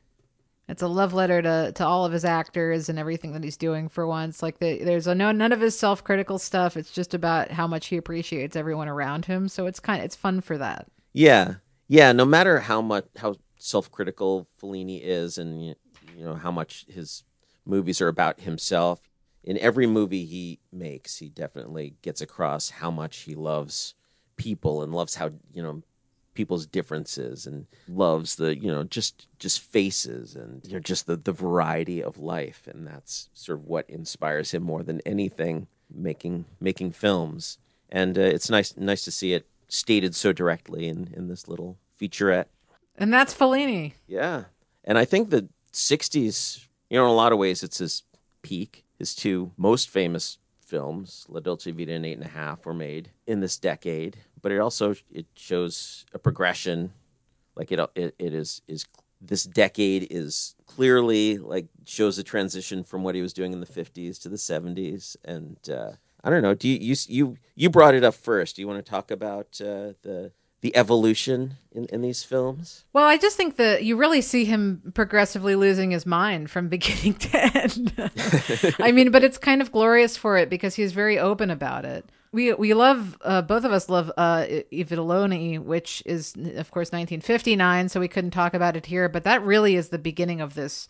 it's 0.69 0.83
a 0.83 0.89
love 0.89 1.15
letter 1.15 1.41
to, 1.43 1.73
to 1.73 1.87
all 1.87 2.05
of 2.05 2.13
his 2.13 2.25
actors 2.25 2.89
and 2.89 2.99
everything 2.99 3.33
that 3.33 3.45
he's 3.45 3.57
doing 3.57 3.89
for 3.89 4.07
once. 4.07 4.43
Like 4.43 4.59
the, 4.59 4.83
there's 4.83 5.07
a 5.07 5.15
no 5.15 5.31
none 5.31 5.53
of 5.53 5.61
his 5.61 5.79
self 5.79 6.03
critical 6.03 6.39
stuff. 6.39 6.77
It's 6.77 6.91
just 6.91 7.15
about 7.15 7.51
how 7.51 7.67
much 7.67 7.87
he 7.87 7.97
appreciates 7.97 8.57
everyone 8.57 8.89
around 8.89 9.27
him. 9.27 9.49
So 9.49 9.67
it's 9.67 9.81
kind 9.81 10.01
of 10.01 10.05
it's 10.05 10.17
fun 10.17 10.41
for 10.41 10.59
that. 10.59 10.89
Yeah, 11.13 11.55
yeah. 11.89 12.13
No 12.13 12.25
matter 12.25 12.61
how 12.61 12.83
much 12.83 13.07
how 13.17 13.37
self 13.59 13.91
critical 13.91 14.49
Fellini 14.61 15.01
is, 15.03 15.39
and 15.39 15.63
you 15.63 15.75
know 16.19 16.35
how 16.35 16.51
much 16.51 16.87
his 16.89 17.23
movies 17.65 18.01
are 18.01 18.09
about 18.09 18.41
himself. 18.41 19.01
In 19.45 19.59
every 19.59 19.87
movie 19.87 20.25
he 20.25 20.59
makes, 20.73 21.19
he 21.19 21.29
definitely 21.29 21.95
gets 22.03 22.21
across 22.21 22.71
how 22.71 22.91
much 22.91 23.19
he 23.19 23.37
loves 23.37 23.95
people 24.37 24.83
and 24.83 24.93
loves 24.93 25.15
how 25.15 25.31
you 25.53 25.63
know 25.63 25.83
people's 26.37 26.67
differences 26.67 27.47
and 27.47 27.67
loves 27.89 28.37
the 28.37 28.57
you 28.57 28.71
know 28.71 28.85
just 28.85 29.27
just 29.39 29.61
faces 29.61 30.37
and 30.37 30.65
you 30.65 30.75
know 30.75 30.79
just 30.79 31.07
the 31.07 31.17
the 31.17 31.33
variety 31.33 32.03
of 32.03 32.19
life. 32.19 32.69
And 32.71 32.87
that's 32.87 33.29
sort 33.35 33.59
of 33.59 33.65
what 33.65 33.91
inspires 33.91 34.53
him 34.53 34.63
more 34.63 34.83
than 34.85 35.01
anything 35.05 35.67
making 35.93 36.45
making 36.61 36.93
films. 36.93 37.59
And 37.91 38.17
uh, 38.17 38.23
it's 38.23 38.51
nice 38.51 38.77
nice 38.77 39.05
to 39.05 39.11
see 39.11 39.33
it 39.33 39.47
stated 39.69 40.15
so 40.15 40.33
directly 40.33 40.87
in 40.87 41.13
in 41.17 41.29
this 41.29 41.49
little 41.49 41.77
featurette. 42.01 42.47
And 42.97 43.13
that's 43.13 43.35
Fellini. 43.35 43.95
Yeah. 44.07 44.45
And 44.85 44.97
I 44.97 45.05
think 45.05 45.31
the 45.31 45.49
60s 45.73 46.65
you 46.89 46.99
know 46.99 47.05
in 47.05 47.11
a 47.11 47.15
lot 47.15 47.33
of 47.33 47.39
ways 47.39 47.63
it's 47.63 47.79
his 47.79 48.03
peak. 48.43 48.85
His 48.99 49.15
two 49.15 49.53
most 49.59 49.91
famous 49.91 50.39
films, 50.67 51.27
La 51.29 51.41
Dolce 51.41 51.71
Vita 51.71 51.93
and 51.93 52.05
Eight 52.05 52.15
and 52.15 52.25
a 52.25 52.29
Half, 52.29 52.67
were 52.67 52.75
made 52.75 53.11
in 53.27 53.41
this 53.41 53.59
decade. 53.59 54.19
But 54.47 54.53
it 54.53 54.61
also 54.61 54.95
it 55.13 55.27
shows 55.35 56.07
a 56.15 56.21
progression, 56.21 56.93
like 57.57 57.73
it 57.73 57.81
it, 57.97 58.15
it 58.17 58.33
is 58.33 58.63
is 58.69 58.87
this 59.21 59.43
decade 59.43 60.07
is 60.09 60.55
clearly 60.67 61.39
like 61.39 61.67
shows 61.85 62.17
a 62.17 62.23
transition 62.23 62.85
from 62.85 63.03
what 63.03 63.17
he 63.17 63.23
was 63.23 63.33
doing 63.33 63.53
in 63.53 63.59
the 63.59 63.67
50s 63.67 64.23
to 64.23 64.29
the 64.29 64.37
70s 64.37 65.17
and 65.25 65.57
uh, 65.69 65.91
i 66.23 66.31
don't 66.31 66.43
know 66.43 66.55
do 66.55 66.69
you, 66.69 66.79
you 66.79 66.97
you 67.09 67.37
you 67.57 67.71
brought 67.71 67.97
it 67.97 68.05
up 68.05 68.15
first 68.15 68.55
do 68.55 68.63
you 68.63 68.69
want 68.69 68.79
to 68.79 68.89
talk 68.89 69.11
about 69.11 69.61
uh, 69.61 69.99
the 70.03 70.31
the 70.61 70.75
evolution 70.77 71.55
in, 71.71 71.85
in 71.87 72.01
these 72.01 72.25
films? 72.25 72.85
Well, 72.93 73.05
I 73.05 73.19
just 73.19 73.37
think 73.37 73.57
that 73.57 73.85
you 73.85 73.97
really 73.97 74.21
see 74.21 74.45
him 74.45 74.91
progressively 74.95 75.55
losing 75.55 75.93
his 75.93 76.07
mind 76.07 76.51
from 76.51 76.69
beginning 76.77 77.15
to 77.15 77.57
end. 77.57 78.75
I 78.81 78.91
mean, 78.91 79.11
but 79.11 79.23
it's 79.23 79.39
kind 79.39 79.61
of 79.61 79.71
glorious 79.71 80.17
for 80.17 80.37
it 80.37 80.49
because 80.49 80.75
he's 80.75 80.93
very 80.93 81.19
open 81.19 81.51
about 81.51 81.85
it. 81.85 82.11
We 82.33 82.53
we 82.55 82.75
love 82.75 83.17
uh, 83.23 83.43
both 83.43 83.65
of 83.65 83.73
us 83.73 83.89
love 83.89 84.11
uh, 84.17 84.47
which 85.59 86.03
is 86.05 86.35
of 86.35 86.71
course 86.71 86.89
1959, 86.89 87.89
so 87.89 88.01
we 88.01 88.09
couldn't 88.09 88.33
talk 88.33 88.55
about 88.55 88.77
it 88.77 88.87
here. 88.87 89.09
But 89.09 89.25
that 89.25 89.43
really 89.43 89.77
is 89.77 89.89
the 89.89 89.99
beginning 89.99 90.41
of 90.41 90.55
this 90.55 90.89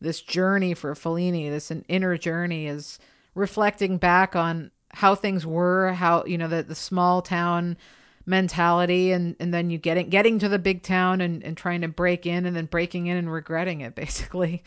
this 0.00 0.20
journey 0.20 0.74
for 0.74 0.94
Fellini. 0.94 1.50
This 1.50 1.70
an 1.70 1.84
inner 1.88 2.16
journey 2.16 2.66
is 2.66 2.98
reflecting 3.34 3.98
back 3.98 4.34
on 4.34 4.70
how 4.92 5.14
things 5.14 5.46
were, 5.46 5.92
how 5.92 6.24
you 6.24 6.38
know 6.38 6.48
the 6.48 6.62
the 6.62 6.74
small 6.74 7.22
town 7.22 7.76
mentality 8.28 9.10
and 9.10 9.34
and 9.40 9.54
then 9.54 9.70
you 9.70 9.78
getting 9.78 10.10
getting 10.10 10.38
to 10.38 10.48
the 10.50 10.58
big 10.58 10.82
town 10.82 11.22
and, 11.22 11.42
and 11.42 11.56
trying 11.56 11.80
to 11.80 11.88
break 11.88 12.26
in 12.26 12.44
and 12.44 12.54
then 12.54 12.66
breaking 12.66 13.06
in 13.06 13.16
and 13.16 13.32
regretting 13.32 13.80
it 13.80 13.94
basically 13.94 14.62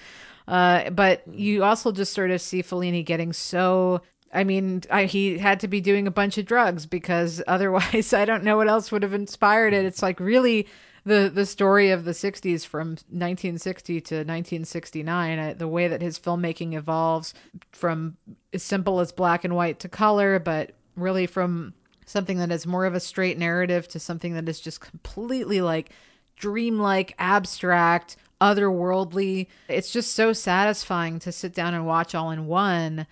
uh, 0.47 0.89
but 0.89 1.21
you 1.31 1.63
also 1.63 1.91
just 1.91 2.11
sort 2.11 2.31
of 2.31 2.41
see 2.41 2.63
Fellini 2.63 3.05
getting 3.05 3.31
so 3.31 4.01
I 4.33 4.43
mean, 4.43 4.83
I, 4.89 5.05
he 5.05 5.37
had 5.37 5.59
to 5.61 5.67
be 5.67 5.81
doing 5.81 6.07
a 6.07 6.11
bunch 6.11 6.37
of 6.37 6.45
drugs 6.45 6.85
because 6.85 7.41
otherwise, 7.47 8.13
I 8.13 8.25
don't 8.25 8.43
know 8.43 8.57
what 8.57 8.67
else 8.67 8.91
would 8.91 9.03
have 9.03 9.13
inspired 9.13 9.73
it. 9.73 9.85
It's 9.85 10.01
like 10.01 10.19
really 10.19 10.67
the 11.03 11.31
the 11.33 11.45
story 11.45 11.91
of 11.91 12.05
the 12.05 12.11
'60s 12.11 12.65
from 12.65 12.89
1960 12.89 14.01
to 14.01 14.15
1969. 14.15 15.39
Uh, 15.39 15.53
the 15.57 15.67
way 15.67 15.87
that 15.87 16.01
his 16.01 16.19
filmmaking 16.19 16.73
evolves 16.73 17.33
from 17.71 18.17
as 18.53 18.63
simple 18.63 18.99
as 18.99 19.11
black 19.11 19.43
and 19.43 19.55
white 19.55 19.79
to 19.79 19.89
color, 19.89 20.39
but 20.39 20.71
really 20.95 21.25
from 21.25 21.73
something 22.05 22.37
that 22.37 22.51
is 22.51 22.67
more 22.67 22.85
of 22.85 22.93
a 22.93 22.99
straight 22.99 23.37
narrative 23.37 23.87
to 23.87 23.99
something 23.99 24.33
that 24.33 24.47
is 24.49 24.59
just 24.59 24.81
completely 24.81 25.61
like 25.61 25.91
dreamlike, 26.35 27.13
abstract, 27.19 28.17
otherworldly. 28.41 29.47
It's 29.69 29.91
just 29.91 30.13
so 30.13 30.33
satisfying 30.33 31.19
to 31.19 31.31
sit 31.31 31.53
down 31.53 31.73
and 31.73 31.85
watch 31.85 32.15
all 32.15 32.31
in 32.31 32.47
one 32.47 33.05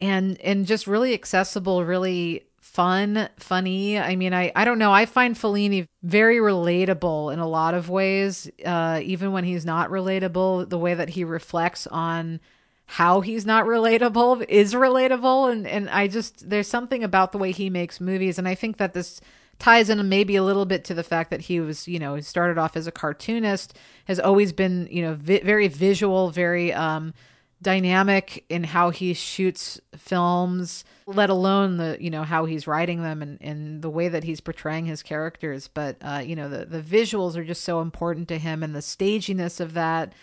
and 0.00 0.40
and 0.40 0.66
just 0.66 0.86
really 0.86 1.14
accessible, 1.14 1.84
really 1.84 2.44
fun, 2.60 3.28
funny. 3.38 3.98
I 3.98 4.16
mean, 4.16 4.32
I 4.32 4.52
I 4.54 4.64
don't 4.64 4.78
know. 4.78 4.92
I 4.92 5.06
find 5.06 5.34
Fellini 5.34 5.86
very 6.02 6.36
relatable 6.36 7.32
in 7.32 7.38
a 7.38 7.48
lot 7.48 7.74
of 7.74 7.88
ways, 7.88 8.50
uh, 8.64 9.00
even 9.02 9.32
when 9.32 9.44
he's 9.44 9.66
not 9.66 9.90
relatable. 9.90 10.68
The 10.68 10.78
way 10.78 10.94
that 10.94 11.10
he 11.10 11.24
reflects 11.24 11.86
on 11.86 12.40
how 12.86 13.20
he's 13.20 13.46
not 13.46 13.66
relatable 13.66 14.44
is 14.48 14.74
relatable 14.74 15.52
and 15.52 15.64
and 15.66 15.88
I 15.90 16.08
just 16.08 16.50
there's 16.50 16.66
something 16.66 17.04
about 17.04 17.30
the 17.30 17.38
way 17.38 17.52
he 17.52 17.70
makes 17.70 18.00
movies 18.00 18.36
and 18.36 18.48
I 18.48 18.56
think 18.56 18.78
that 18.78 18.94
this 18.94 19.20
ties 19.60 19.90
in 19.90 20.08
maybe 20.08 20.34
a 20.34 20.42
little 20.42 20.64
bit 20.64 20.82
to 20.84 20.94
the 20.94 21.04
fact 21.04 21.30
that 21.30 21.42
he 21.42 21.60
was, 21.60 21.86
you 21.86 21.98
know, 22.00 22.14
he 22.16 22.22
started 22.22 22.58
off 22.58 22.76
as 22.76 22.86
a 22.88 22.90
cartoonist, 22.92 23.76
has 24.06 24.18
always 24.18 24.52
been, 24.52 24.88
you 24.90 25.02
know, 25.02 25.14
vi- 25.14 25.42
very 25.44 25.68
visual, 25.68 26.30
very 26.30 26.72
um 26.72 27.14
dynamic 27.62 28.44
in 28.48 28.64
how 28.64 28.90
he 28.90 29.14
shoots 29.14 29.80
films, 29.96 30.84
let 31.06 31.30
alone 31.30 31.76
the, 31.76 31.96
you 32.00 32.10
know, 32.10 32.22
how 32.22 32.44
he's 32.44 32.66
writing 32.66 33.02
them 33.02 33.22
and, 33.22 33.38
and 33.40 33.82
the 33.82 33.90
way 33.90 34.08
that 34.08 34.24
he's 34.24 34.40
portraying 34.40 34.86
his 34.86 35.02
characters. 35.02 35.68
But, 35.68 35.96
uh, 36.00 36.22
you 36.24 36.36
know, 36.36 36.48
the, 36.48 36.64
the 36.64 36.80
visuals 36.80 37.36
are 37.36 37.44
just 37.44 37.64
so 37.64 37.80
important 37.80 38.28
to 38.28 38.38
him 38.38 38.62
and 38.62 38.74
the 38.74 38.82
staginess 38.82 39.60
of 39.60 39.74
that, 39.74 40.14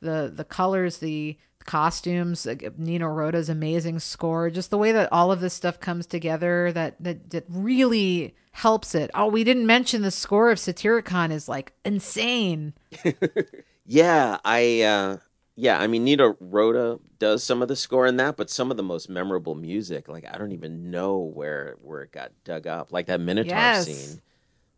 the, 0.00 0.32
the 0.34 0.44
colors, 0.44 0.98
the, 0.98 1.36
costumes, 1.66 2.46
Nino 2.78 3.08
Rota's 3.08 3.48
amazing 3.48 3.98
score, 3.98 4.48
just 4.48 4.70
the 4.70 4.78
way 4.78 4.92
that 4.92 5.12
all 5.12 5.30
of 5.30 5.40
this 5.40 5.52
stuff 5.52 5.78
comes 5.80 6.06
together 6.06 6.72
that 6.72 6.94
that, 7.00 7.30
that 7.30 7.44
really 7.48 8.34
helps 8.52 8.94
it. 8.94 9.10
Oh, 9.12 9.26
we 9.26 9.44
didn't 9.44 9.66
mention 9.66 10.00
the 10.02 10.10
score 10.10 10.50
of 10.50 10.58
Satyricon 10.58 11.30
is 11.30 11.48
like 11.48 11.72
insane. 11.84 12.72
yeah, 13.86 14.38
I 14.44 14.82
uh 14.82 15.16
yeah, 15.56 15.78
I 15.80 15.86
mean 15.86 16.04
Nino 16.04 16.36
Rota 16.38 17.00
does 17.18 17.42
some 17.42 17.62
of 17.62 17.68
the 17.68 17.76
score 17.76 18.06
in 18.06 18.18
that, 18.18 18.36
but 18.36 18.50
some 18.50 18.70
of 18.70 18.76
the 18.76 18.82
most 18.82 19.08
memorable 19.08 19.54
music, 19.54 20.06
like 20.06 20.26
I 20.30 20.36
don't 20.36 20.52
even 20.52 20.90
know 20.90 21.16
where 21.18 21.76
where 21.80 22.02
it 22.02 22.12
got 22.12 22.32
dug 22.44 22.66
up. 22.66 22.92
Like 22.92 23.06
that 23.06 23.20
Minotaur 23.20 23.54
Yes. 23.54 23.86
scene. 23.86 24.20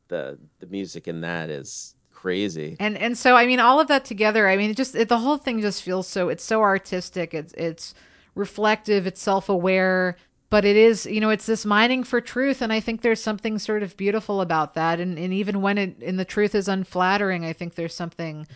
The 0.06 0.38
the 0.60 0.66
music 0.68 1.08
in 1.08 1.20
that 1.22 1.50
is 1.50 1.96
crazy. 2.14 2.76
And 2.78 2.96
and 2.96 3.18
so 3.18 3.34
I 3.34 3.44
mean 3.46 3.58
all 3.60 3.80
of 3.80 3.88
that 3.88 4.04
together, 4.04 4.48
I 4.48 4.56
mean 4.56 4.70
it 4.70 4.76
just 4.76 4.94
it, 4.94 5.08
the 5.08 5.18
whole 5.18 5.36
thing 5.36 5.60
just 5.60 5.82
feels 5.82 6.06
so 6.06 6.28
it's 6.28 6.44
so 6.44 6.62
artistic, 6.62 7.34
it's 7.34 7.52
it's 7.54 7.92
reflective, 8.36 9.04
it's 9.04 9.20
self-aware, 9.20 10.16
but 10.48 10.64
it 10.64 10.76
is, 10.76 11.06
you 11.06 11.20
know, 11.20 11.30
it's 11.30 11.46
this 11.46 11.66
mining 11.66 12.04
for 12.04 12.20
truth 12.20 12.62
and 12.62 12.72
I 12.72 12.78
think 12.78 13.02
there's 13.02 13.20
something 13.22 13.58
sort 13.58 13.82
of 13.82 13.96
beautiful 13.96 14.40
about 14.40 14.74
that 14.74 15.00
and 15.00 15.18
and 15.18 15.34
even 15.34 15.60
when 15.60 15.76
it 15.76 15.96
and 16.02 16.20
the 16.20 16.24
truth 16.24 16.54
is 16.54 16.68
unflattering, 16.68 17.44
I 17.44 17.52
think 17.52 17.74
there's 17.74 17.94
something 17.94 18.46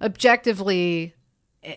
objectively 0.00 1.14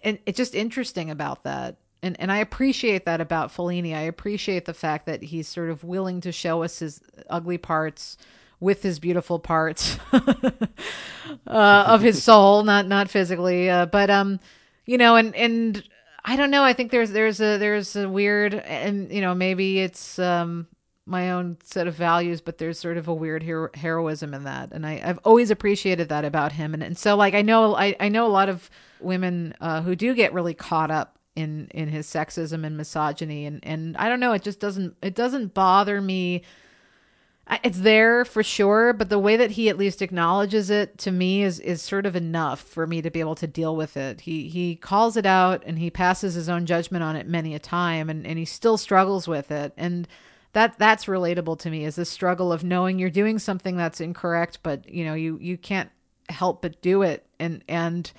and 0.03 0.19
it's 0.25 0.37
just 0.37 0.55
interesting 0.55 1.09
about 1.09 1.43
that. 1.43 1.77
And 2.03 2.19
and 2.19 2.31
I 2.31 2.37
appreciate 2.37 3.05
that 3.05 3.21
about 3.21 3.53
Fellini. 3.53 3.95
I 3.95 4.01
appreciate 4.01 4.65
the 4.65 4.73
fact 4.73 5.05
that 5.05 5.23
he's 5.23 5.47
sort 5.47 5.69
of 5.69 5.83
willing 5.83 6.21
to 6.21 6.31
show 6.31 6.63
us 6.63 6.79
his 6.79 7.01
ugly 7.29 7.57
parts 7.57 8.17
with 8.59 8.83
his 8.83 8.99
beautiful 8.99 9.39
parts 9.39 9.97
uh, 10.13 11.83
of 11.87 12.01
his 12.01 12.23
soul, 12.23 12.63
not 12.63 12.87
not 12.87 13.09
physically, 13.09 13.69
uh, 13.69 13.85
but 13.85 14.09
um, 14.09 14.39
you 14.85 14.97
know, 14.97 15.15
and 15.15 15.35
and 15.35 15.83
I 16.23 16.35
don't 16.35 16.51
know. 16.51 16.63
I 16.63 16.73
think 16.73 16.91
there's 16.91 17.11
there's 17.11 17.41
a 17.41 17.57
there's 17.57 17.95
a 17.95 18.07
weird, 18.07 18.53
and 18.53 19.11
you 19.11 19.21
know, 19.21 19.35
maybe 19.35 19.79
it's 19.79 20.17
um 20.19 20.67
my 21.05 21.31
own 21.31 21.57
set 21.63 21.87
of 21.87 21.95
values, 21.95 22.41
but 22.41 22.57
there's 22.57 22.79
sort 22.79 22.97
of 22.97 23.07
a 23.07 23.13
weird 23.13 23.43
hero- 23.43 23.71
heroism 23.73 24.33
in 24.33 24.43
that, 24.43 24.71
and 24.71 24.85
I, 24.85 25.01
I've 25.03 25.19
always 25.23 25.49
appreciated 25.49 26.09
that 26.09 26.25
about 26.25 26.51
him. 26.51 26.73
And, 26.73 26.83
and 26.83 26.97
so, 26.97 27.15
like, 27.15 27.33
I 27.33 27.41
know 27.41 27.75
I, 27.75 27.95
I 27.99 28.09
know 28.09 28.25
a 28.25 28.29
lot 28.29 28.49
of 28.49 28.69
women 28.99 29.55
uh, 29.59 29.81
who 29.81 29.95
do 29.95 30.13
get 30.13 30.33
really 30.33 30.53
caught 30.53 30.91
up 30.91 31.17
in 31.35 31.67
in 31.73 31.89
his 31.89 32.07
sexism 32.07 32.65
and 32.65 32.77
misogyny, 32.77 33.45
and 33.45 33.59
and 33.63 33.97
I 33.97 34.09
don't 34.09 34.19
know, 34.19 34.33
it 34.33 34.43
just 34.43 34.59
doesn't 34.59 34.95
it 35.01 35.15
doesn't 35.15 35.53
bother 35.53 36.01
me. 36.01 36.43
It's 37.63 37.79
there 37.79 38.23
for 38.23 38.43
sure, 38.43 38.93
but 38.93 39.09
the 39.09 39.19
way 39.19 39.35
that 39.35 39.51
he 39.51 39.67
at 39.67 39.77
least 39.77 40.01
acknowledges 40.01 40.69
it 40.69 40.97
to 40.99 41.11
me 41.11 41.41
is 41.41 41.59
is 41.59 41.81
sort 41.81 42.05
of 42.05 42.15
enough 42.15 42.61
for 42.61 42.85
me 42.85 43.01
to 43.01 43.09
be 43.09 43.19
able 43.19 43.35
to 43.35 43.47
deal 43.47 43.75
with 43.75 43.97
it. 43.97 44.21
He 44.21 44.47
he 44.47 44.75
calls 44.75 45.17
it 45.17 45.25
out 45.25 45.63
and 45.65 45.79
he 45.79 45.89
passes 45.89 46.35
his 46.35 46.47
own 46.47 46.65
judgment 46.65 47.03
on 47.03 47.15
it 47.15 47.27
many 47.27 47.55
a 47.55 47.59
time, 47.59 48.09
and 48.09 48.25
and 48.25 48.37
he 48.37 48.45
still 48.45 48.77
struggles 48.77 49.27
with 49.27 49.51
it, 49.51 49.73
and 49.75 50.07
that 50.53 50.77
that's 50.77 51.05
relatable 51.05 51.59
to 51.59 51.69
me 51.69 51.85
is 51.85 51.95
the 51.95 52.05
struggle 52.05 52.51
of 52.51 52.63
knowing 52.63 52.99
you're 52.99 53.09
doing 53.09 53.39
something 53.39 53.77
that's 53.77 54.01
incorrect 54.01 54.59
but 54.63 54.87
you 54.89 55.05
know 55.05 55.13
you 55.13 55.37
you 55.39 55.57
can't 55.57 55.89
help 56.31 56.61
but 56.61 56.81
do 56.81 57.01
it. 57.03 57.25
And 57.39 57.63
and 57.67 58.11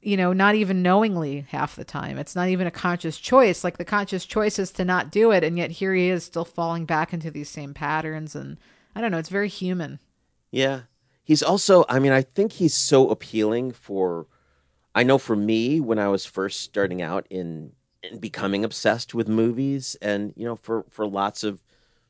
you 0.00 0.16
know 0.16 0.32
not 0.32 0.54
even 0.54 0.82
knowingly 0.82 1.46
half 1.50 1.76
the 1.76 1.84
time. 1.84 2.16
It's 2.18 2.36
not 2.36 2.48
even 2.48 2.66
a 2.66 2.70
conscious 2.70 3.18
choice. 3.18 3.62
Like 3.64 3.76
the 3.76 3.84
conscious 3.84 4.24
choice 4.24 4.58
is 4.58 4.70
to 4.72 4.84
not 4.84 5.10
do 5.10 5.30
it 5.30 5.44
and 5.44 5.58
yet 5.58 5.70
here 5.70 5.94
he 5.94 6.08
is 6.08 6.24
still 6.24 6.44
falling 6.44 6.86
back 6.86 7.12
into 7.12 7.30
these 7.30 7.50
same 7.50 7.74
patterns. 7.74 8.34
And 8.34 8.58
i 8.94 9.00
don't 9.00 9.10
know 9.10 9.18
it's 9.18 9.28
very 9.28 9.48
human. 9.48 9.98
Yeah. 10.50 10.82
He's 11.22 11.42
also, 11.42 11.84
I 11.88 12.00
mean, 12.00 12.10
I 12.10 12.22
think 12.22 12.52
he's 12.52 12.74
so 12.74 13.08
appealing 13.08 13.70
for, 13.70 14.26
I 14.96 15.04
know 15.04 15.16
for 15.16 15.36
me, 15.36 15.78
when 15.78 16.00
I 16.00 16.08
was 16.08 16.26
first 16.26 16.62
starting 16.62 17.02
out 17.02 17.24
in, 17.30 17.72
in 18.02 18.18
becoming 18.18 18.64
obsessed 18.64 19.14
with 19.14 19.28
movies, 19.28 19.96
and, 20.00 20.32
you 20.36 20.44
know, 20.44 20.56
for, 20.56 20.84
for 20.88 21.06
lots 21.06 21.44
of 21.44 21.62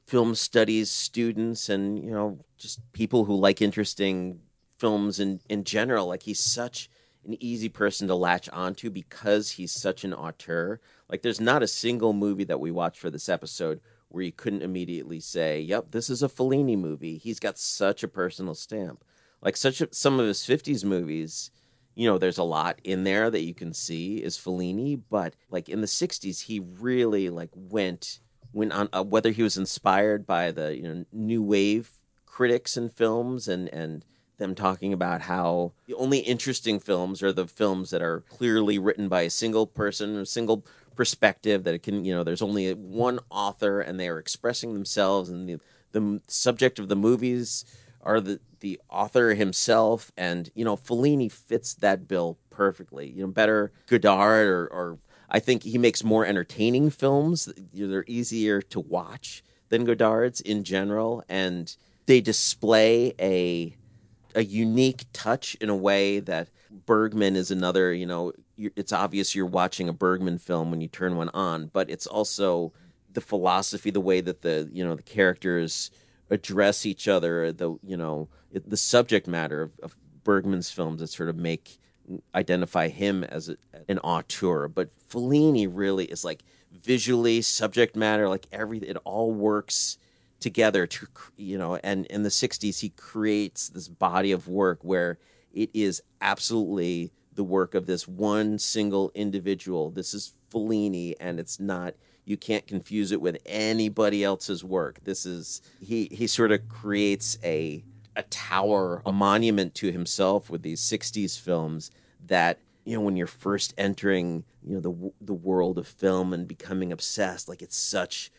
film 0.07 0.35
studies 0.35 0.91
students 0.91 1.69
and, 1.69 2.03
you 2.05 2.11
know, 2.11 2.39
just 2.59 2.81
people 2.93 3.25
who 3.25 3.35
like 3.35 3.63
interesting 3.63 4.41
films 4.79 5.21
in, 5.21 5.41
in 5.49 5.65
general, 5.65 6.07
like 6.07 6.23
he's 6.23 6.41
such 6.41 6.91
an 7.27 7.37
easy 7.41 7.69
person 7.69 8.09
to 8.09 8.15
latch 8.15 8.49
onto 8.51 8.91
because 8.91 9.51
he's 9.51 9.73
such 9.73 10.05
an 10.05 10.15
auteur. 10.15 10.81
Like, 11.09 11.23
there's 11.23 11.41
not 11.41 11.63
a 11.63 11.69
single 11.69 12.13
movie 12.13 12.45
that 12.45 12.61
we 12.61 12.71
watched 12.71 12.99
for 13.01 13.11
this 13.11 13.29
episode 13.29 13.81
where 14.09 14.25
you 14.25 14.33
couldn't 14.33 14.63
immediately 14.63 15.21
say, 15.21 15.61
"Yep, 15.61 15.93
this 15.93 16.11
is 16.11 16.23
a 16.23 16.29
Fellini 16.29 16.77
movie." 16.77 17.19
He's 17.19 17.39
got 17.39 17.59
such 17.59 18.03
a 18.03 18.09
personal 18.09 18.55
stamp. 18.55 19.05
Like 19.41 19.57
such 19.57 19.81
a, 19.81 19.89
some 19.93 20.19
of 20.19 20.27
his 20.27 20.41
'50s 20.41 20.85
movies, 20.85 21.51
you 21.95 22.07
know, 22.09 22.19
there's 22.19 22.39
a 22.39 22.45
lot 22.45 22.81
in 22.85 23.05
there 23.05 23.31
that 23.31 23.43
you 23.43 23.55
can 23.55 23.73
see 23.75 24.19
is 24.19 24.39
Fellini, 24.39 25.01
but 25.11 25.35
like 25.51 25.69
in 25.69 25.81
the 25.81 25.87
'60s, 25.87 26.43
he 26.43 26.61
really 26.61 27.31
like 27.31 27.51
went 27.55 28.21
went 28.53 28.73
on 28.73 28.89
uh, 28.93 29.03
whether 29.05 29.31
he 29.31 29.43
was 29.43 29.57
inspired 29.57 30.27
by 30.27 30.51
the 30.51 30.77
you 30.77 30.83
know 30.83 31.05
new 31.13 31.43
wave 31.43 31.91
critics 32.27 32.77
and 32.77 32.93
films 32.93 33.49
and 33.49 33.69
and 33.69 34.05
them 34.39 34.55
talking 34.55 34.93
about 34.93 35.21
how 35.21 35.73
the 35.87 35.95
only 35.95 36.19
interesting 36.19 36.81
films 36.81 37.23
are 37.23 37.33
the 37.33 37.47
films 37.47 37.91
that 37.91 38.03
are 38.03 38.23
clearly 38.31 38.79
written 38.79 39.07
by 39.09 39.23
a 39.23 39.31
single 39.31 39.67
person, 39.67 40.17
a 40.17 40.27
single 40.27 40.65
perspective 40.97 41.65
that 41.65 41.75
it 41.75 41.83
can, 41.83 42.05
you 42.05 42.15
know, 42.15 42.25
there's 42.25 42.43
only 42.43 42.73
one 42.73 43.21
author 43.31 43.81
and 43.81 44.01
they 44.01 44.09
are 44.09 44.19
expressing 44.19 44.73
themselves 44.73 45.29
and 45.29 45.49
the 45.49 45.61
the 45.93 46.21
subject 46.29 46.79
of 46.79 46.89
the 46.89 46.97
movies 46.97 47.65
are 48.03 48.21
the 48.21 48.41
the 48.61 48.81
author 48.91 49.35
himself 49.35 50.13
and 50.17 50.51
you 50.55 50.65
know 50.65 50.77
Fellini 50.77 51.31
fits 51.31 51.75
that 51.75 52.07
bill 52.09 52.39
perfectly. 52.51 53.09
You 53.09 53.23
know, 53.23 53.29
better 53.29 53.73
Godard 53.87 54.47
or 54.47 54.67
or 54.67 54.99
I 55.29 55.39
think 55.39 55.63
he 55.63 55.79
makes 55.79 56.03
more 56.03 56.27
entertaining 56.27 56.91
films. 56.91 57.49
They're 57.73 58.05
easier 58.07 58.61
to 58.63 58.81
watch 58.81 59.43
than 59.69 59.85
Godard's 59.85 60.41
in 60.41 60.65
general 60.65 61.25
and 61.29 61.75
they 62.07 62.21
display 62.21 63.15
a 63.21 63.77
a 64.35 64.45
unique 64.45 65.05
touch 65.13 65.57
in 65.61 65.69
a 65.69 65.77
way 65.77 66.21
that 66.21 66.49
Bergman 66.87 67.37
is 67.37 67.51
another. 67.51 67.93
You 67.93 68.07
know, 68.07 68.33
it's 68.57 68.93
obvious 68.93 69.35
you're 69.35 69.47
watching 69.47 69.89
a 69.89 69.93
Bergman 69.93 70.39
film 70.39 70.71
when 70.71 70.81
you 70.81 70.89
turn 70.89 71.17
one 71.17 71.31
on, 71.31 71.67
but 71.73 71.91
it's 71.91 72.07
also 72.07 72.73
the 73.13 73.21
philosophy, 73.21 73.91
the 73.91 74.01
way 74.01 74.21
that 74.21 74.43
the 74.43 74.69
you 74.73 74.85
know 74.85 74.95
the 74.95 75.03
characters 75.03 75.91
address 76.31 76.87
each 76.87 77.09
other, 77.09 77.53
the 77.53 77.77
you 77.83 77.97
know 77.97 78.29
the 78.53 78.77
subject 78.77 79.27
matter 79.27 79.63
of, 79.63 79.73
of 79.83 79.97
Bergman's 80.25 80.71
films 80.71 81.01
that 81.01 81.09
sort 81.09 81.29
of 81.29 81.37
make 81.37 81.79
identify 82.35 82.89
him 82.89 83.25
as 83.25 83.49
a, 83.49 83.57
an 83.89 83.99
auteur. 84.01 84.69
But 84.69 84.91
Fellini 85.09 85.69
really 85.71 86.07
is 86.07 86.25
like 86.25 86.43
visually, 86.73 87.43
subject 87.43 87.97
matter, 87.97 88.29
like 88.29 88.47
everything. 88.53 88.89
It 88.89 88.97
all 89.05 89.33
works 89.33 89.99
together 90.41 90.87
to 90.87 91.07
you 91.37 91.59
know. 91.59 91.77
And 91.77 92.07
in 92.07 92.23
the 92.23 92.29
'60s, 92.29 92.81
he 92.81 92.91
creates 92.91 93.69
this 93.69 93.89
body 93.89 94.33
of 94.33 94.49
work 94.49 94.81
where 94.83 95.19
it 95.53 95.71
is 95.75 96.03
absolutely 96.21 97.13
the 97.35 97.45
work 97.45 97.75
of 97.75 97.87
this 97.87 98.07
one 98.07 98.59
single 98.59 99.11
individual. 99.15 99.91
This 99.91 100.15
is 100.15 100.35
Fellini, 100.53 101.15
and 101.21 101.39
it's 101.41 101.61
not. 101.61 101.95
You 102.25 102.37
can't 102.37 102.67
confuse 102.67 103.13
it 103.13 103.21
with 103.21 103.39
anybody 103.47 104.23
else's 104.25 104.63
work. 104.63 105.03
This 105.05 105.27
is 105.27 105.63
he. 105.81 106.09
He 106.11 106.27
sort 106.27 106.53
of 106.53 106.69
creates 106.69 107.39
a 107.43 107.85
a 108.17 108.23
tower, 108.25 109.03
a 109.07 109.13
monument 109.13 109.75
to 109.77 109.91
himself 109.91 110.51
with 110.51 110.63
these 110.63 110.81
'60s 110.81 111.39
films 111.39 111.91
that 112.27 112.59
you 112.85 112.95
know 112.95 113.01
when 113.01 113.17
you're 113.17 113.27
first 113.27 113.75
entering 113.79 114.45
you 114.65 114.75
know 114.75 114.81
the 114.81 115.13
the 115.21 115.35
world 115.35 115.79
of 115.79 115.87
film 115.87 116.33
and 116.33 116.49
becoming 116.49 116.93
obsessed 116.93 117.49
like 117.49 117.63
it's 117.63 117.77
such 117.77 118.31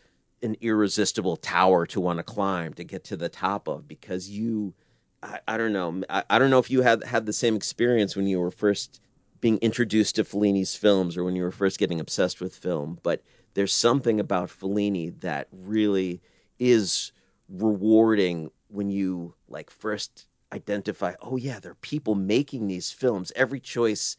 an 0.42 0.56
irresistible 0.60 1.36
tower 1.36 1.86
to 1.86 2.00
want 2.00 2.18
to 2.18 2.22
climb 2.22 2.72
to 2.74 2.84
get 2.84 3.04
to 3.04 3.16
the 3.16 3.28
top 3.28 3.68
of 3.68 3.86
because 3.86 4.28
you 4.28 4.74
I, 5.22 5.38
I 5.46 5.56
don't 5.56 5.72
know 5.72 6.02
I, 6.10 6.24
I 6.28 6.38
don't 6.38 6.50
know 6.50 6.58
if 6.58 6.70
you 6.70 6.82
had 6.82 7.04
had 7.04 7.26
the 7.26 7.32
same 7.32 7.56
experience 7.56 8.16
when 8.16 8.26
you 8.26 8.40
were 8.40 8.50
first 8.50 9.00
being 9.40 9.58
introduced 9.58 10.16
to 10.16 10.24
Fellini's 10.24 10.76
films 10.76 11.16
or 11.16 11.24
when 11.24 11.34
you 11.34 11.42
were 11.42 11.50
first 11.50 11.78
getting 11.78 12.00
obsessed 12.00 12.40
with 12.40 12.54
film 12.54 12.98
but 13.02 13.22
there's 13.54 13.72
something 13.72 14.20
about 14.20 14.48
Fellini 14.48 15.18
that 15.20 15.48
really 15.52 16.20
is 16.58 17.12
rewarding 17.48 18.50
when 18.68 18.90
you 18.90 19.34
like 19.48 19.70
first 19.70 20.26
identify 20.52 21.14
oh 21.20 21.36
yeah 21.36 21.58
there 21.58 21.72
are 21.72 21.76
people 21.76 22.14
making 22.14 22.66
these 22.66 22.90
films. 22.90 23.32
Every 23.36 23.60
choice 23.60 24.16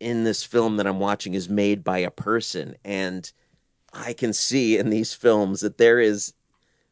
in 0.00 0.24
this 0.24 0.42
film 0.42 0.76
that 0.76 0.86
i'm 0.86 0.98
watching 0.98 1.34
is 1.34 1.48
made 1.48 1.84
by 1.84 1.98
a 1.98 2.10
person. 2.10 2.76
And 2.84 3.30
i 3.92 4.12
can 4.12 4.32
see 4.32 4.78
in 4.78 4.90
these 4.90 5.12
films 5.12 5.60
that 5.60 5.78
there 5.78 6.00
is 6.00 6.34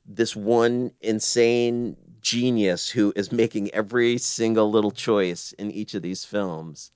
this 0.06 0.34
one 0.34 0.92
insane 1.00 1.96
genius 2.20 2.90
who 2.90 3.12
is 3.16 3.32
making 3.32 3.70
every 3.70 4.18
single 4.18 4.70
little 4.70 4.90
choice 4.90 5.52
in 5.52 5.70
each 5.70 5.94
of 5.94 6.02
these 6.02 6.24
films 6.24 6.90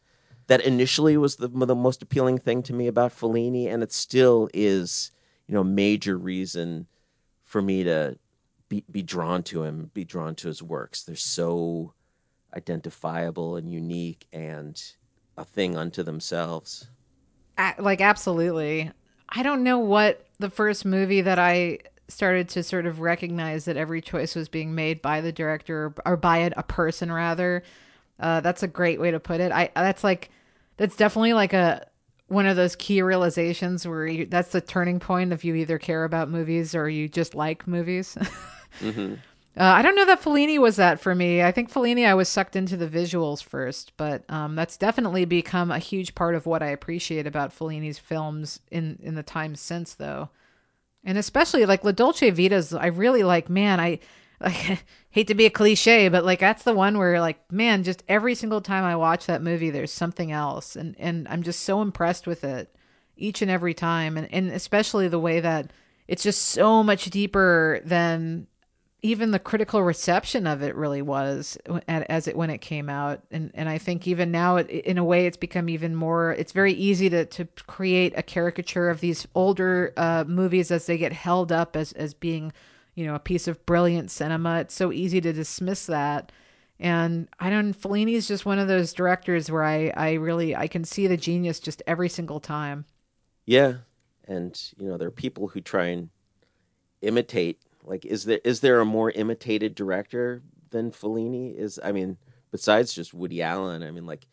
that 0.47 0.61
initially 0.61 1.17
was 1.17 1.37
the, 1.37 1.49
the 1.49 1.75
most 1.75 2.03
appealing 2.03 2.39
thing 2.39 2.63
to 2.63 2.73
me 2.73 2.87
about 2.87 3.13
Fellini 3.13 3.67
and 3.67 3.83
it 3.83 3.93
still 3.93 4.49
is 4.53 5.11
you 5.47 5.55
know 5.55 5.61
a 5.61 5.65
major 5.65 6.17
reason 6.17 6.87
for 7.45 7.63
me 7.63 7.85
to 7.85 8.19
be, 8.69 8.85
be 8.91 9.03
drawn 9.03 9.43
to 9.45 9.63
him, 9.63 9.91
be 9.95 10.05
drawn 10.05 10.35
to 10.37 10.49
his 10.49 10.63
works. 10.63 11.03
They're 11.03 11.17
so 11.17 11.93
identifiable 12.57 13.57
and 13.57 13.71
unique 13.71 14.27
and 14.33 14.81
a 15.37 15.45
thing 15.45 15.77
unto 15.77 16.03
themselves. 16.03 16.89
like 17.79 18.01
absolutely. 18.01 18.91
I 19.29 19.43
don't 19.43 19.63
know 19.63 19.79
what 19.79 20.27
the 20.39 20.51
first 20.51 20.85
movie 20.85 21.21
that 21.21 21.39
I 21.39 21.79
started 22.09 22.49
to 22.51 22.63
sort 22.63 22.87
of 22.87 23.01
recognize 23.01 23.65
that 23.65 23.77
every 23.77 24.01
choice 24.01 24.35
was 24.35 24.49
being 24.49 24.75
made 24.75 25.01
by 25.01 25.21
the 25.21 25.33
director 25.33 25.95
or 26.05 26.17
by 26.17 26.53
a 26.57 26.63
person 26.63 27.11
rather. 27.11 27.63
Uh, 28.19 28.41
that's 28.41 28.63
a 28.63 28.69
great 28.69 29.01
way 29.01 29.11
to 29.11 29.21
put 29.21 29.41
it. 29.41 29.53
I 29.53 29.71
that's 29.75 30.05
like 30.05 30.31
that's 30.77 30.97
definitely 30.97 31.33
like 31.33 31.53
a 31.53 31.87
one 32.29 32.47
of 32.47 32.57
those 32.57 32.77
key 32.77 33.03
realizations 33.03 33.87
where 33.87 34.07
you, 34.07 34.27
that's 34.27 34.51
the 34.53 34.61
turning 34.61 34.99
point 34.99 35.33
if 35.33 35.45
you 35.45 35.55
either 35.55 35.79
care 35.79 36.05
about 36.05 36.31
movies 36.31 36.75
or 36.75 36.89
you 36.89 37.09
just 37.09 37.35
like 37.35 37.67
movies. 37.67 38.17
Mm-hmm. 38.81 39.15
Uh, 39.57 39.63
I 39.63 39.83
don't 39.83 39.95
know 39.95 40.07
that 40.07 40.21
Fellini 40.21 40.59
was 40.59 40.77
that 40.77 40.99
for 40.99 41.15
me. 41.15 41.41
I 41.41 41.53
think 41.53 41.73
Fellini, 41.73 42.05
I 42.05 42.15
was 42.15 42.29
sucked 42.29 42.57
into 42.57 42.77
the 42.77 42.89
visuals 42.89 43.41
first, 43.41 43.93
but 43.97 44.25
um, 44.29 44.57
that's 44.57 44.77
definitely 44.77 45.27
become 45.27 45.71
a 45.71 45.79
huge 45.79 46.17
part 46.17 46.35
of 46.35 46.45
what 46.45 46.61
I 46.61 46.71
appreciate 46.71 47.25
about 47.25 47.57
Fellini's 47.57 48.01
films 48.01 48.59
in 48.73 48.99
in 49.01 49.15
the 49.15 49.23
time 49.23 49.55
since, 49.55 49.95
though, 49.95 50.31
and 51.05 51.17
especially 51.17 51.67
like 51.67 51.85
La 51.85 51.93
Dolce 51.93 52.31
Vita's. 52.31 52.75
I 52.75 52.87
really 52.87 53.23
like. 53.23 53.49
Man, 53.49 53.79
I 53.79 54.01
like 54.41 54.85
hate 55.11 55.29
to 55.29 55.35
be 55.35 55.47
a 55.47 55.51
cliche, 55.51 56.09
but 56.09 56.25
like 56.25 56.41
that's 56.41 56.65
the 56.65 56.75
one 56.75 56.99
where 56.99 57.21
like 57.21 57.51
man, 57.53 57.83
just 57.83 58.03
every 58.09 58.35
single 58.35 58.61
time 58.61 58.85
I 58.85 58.97
watch 58.97 59.27
that 59.27 59.43
movie, 59.43 59.71
there's 59.71 59.93
something 59.93 60.33
else, 60.33 60.77
and 60.77 60.95
and 60.99 61.27
I'm 61.29 61.43
just 61.43 61.61
so 61.61 61.83
impressed 61.83 62.27
with 62.27 62.45
it 62.45 62.75
each 63.17 63.43
and 63.43 63.51
every 63.51 63.75
time, 63.75 64.17
and 64.17 64.33
and 64.33 64.51
especially 64.51 65.09
the 65.09 65.19
way 65.19 65.41
that 65.41 65.73
it's 66.09 66.23
just 66.23 66.43
so 66.43 66.83
much 66.83 67.07
deeper 67.07 67.81
than 67.85 68.47
even 69.05 69.33
the 69.33 69.39
critical 69.39 69.83
reception 69.83 70.47
of 70.47 70.63
it 70.63 70.75
really 70.75 71.03
was 71.03 71.59
as 71.89 72.27
it 72.27 72.35
when 72.39 72.49
it 72.49 72.63
came 72.63 72.89
out. 72.89 73.21
And 73.31 73.51
and 73.53 73.69
I 73.69 73.77
think 73.77 74.07
even 74.09 74.31
now 74.31 74.57
it, 74.57 74.71
in 74.71 74.97
a 74.97 75.05
way 75.05 75.27
it's 75.27 75.37
become 75.37 75.69
even 75.69 75.95
more 75.95 76.33
it's 76.33 76.53
very 76.53 76.73
easy 76.73 77.11
to 77.11 77.27
to 77.27 77.45
create 77.67 78.15
a 78.17 78.23
caricature 78.23 78.89
of 78.89 79.01
these 79.01 79.27
older 79.35 79.93
uh, 79.99 80.25
movies 80.27 80.71
as 80.71 80.87
they 80.87 80.97
get 80.97 81.13
held 81.13 81.53
up 81.53 81.77
as 81.77 81.93
as 81.93 82.15
being 82.15 82.51
you 82.95 83.07
know 83.07 83.15
a 83.15 83.21
piece 83.21 83.49
of 83.49 83.65
brilliant 83.67 84.11
cinema. 84.11 84.61
It's 84.61 84.75
so 84.75 84.93
easy 84.93 85.21
to 85.21 85.33
dismiss 85.33 85.87
that. 85.87 86.33
And 86.81 87.29
I 87.39 87.51
don't 87.51 87.73
Fellini 87.73 88.15
is 88.15 88.27
just 88.27 88.47
one 88.47 88.59
of 88.59 88.69
those 88.69 88.93
directors 88.93 89.51
where 89.51 89.65
I 89.65 89.93
I 89.97 90.13
really 90.15 90.57
I 90.57 90.67
can 90.67 90.85
see 90.85 91.07
the 91.07 91.17
genius 91.17 91.61
just 91.61 91.83
every 91.87 92.09
single 92.09 92.41
time. 92.41 92.85
Yeah, 93.47 93.75
and 94.27 94.61
you 94.79 94.89
know 94.89 94.97
there 94.97 95.09
are 95.09 95.13
people 95.13 95.49
who 95.49 95.61
try 95.61 95.87
and 95.87 96.11
imitate 97.03 97.61
like, 97.85 98.05
is 98.05 98.25
there 98.25 98.41
is 98.45 98.61
there 98.61 98.81
a 98.81 98.85
more 98.85 99.11
imitated 99.11 99.75
director 99.75 100.43
than 100.71 100.91
Fellini? 100.91 101.57
Is? 101.57 101.79
I 101.83 101.93
mean, 101.93 102.17
besides 102.51 102.95
just 102.95 103.15
Woody 103.15 103.43
Allen, 103.43 103.83
I 103.83 103.91
mean, 103.91 104.07
like 104.07 104.27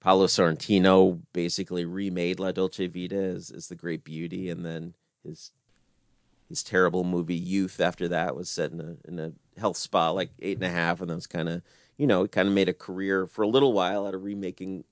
Paolo 0.00 0.26
Sorrentino 0.26 1.20
basically 1.32 1.84
remade 1.84 2.40
La 2.40 2.52
Dolce 2.52 2.86
Vita 2.86 3.16
as, 3.16 3.50
as 3.50 3.68
the 3.68 3.74
Great 3.74 4.04
Beauty, 4.04 4.48
and 4.48 4.64
then 4.64 4.94
his 5.22 5.52
his 6.48 6.62
terrible 6.62 7.04
movie 7.04 7.34
Youth 7.34 7.80
after 7.80 8.08
that 8.08 8.36
was 8.36 8.50
set 8.50 8.72
in 8.72 8.80
a 8.80 9.08
in 9.08 9.18
a 9.18 9.32
health 9.58 9.76
spa 9.76 10.10
like 10.10 10.30
eight 10.40 10.56
and 10.56 10.66
a 10.66 10.70
half, 10.70 11.00
and 11.00 11.08
then 11.10 11.16
was 11.16 11.26
kind 11.26 11.48
of 11.48 11.62
you 11.96 12.06
know 12.06 12.22
he 12.22 12.28
kind 12.28 12.48
of 12.48 12.54
made 12.54 12.68
a 12.68 12.74
career 12.74 13.26
for 13.26 13.42
a 13.42 13.48
little 13.48 13.72
while 13.72 14.06
out 14.06 14.14
of 14.14 14.24
remaking 14.24 14.84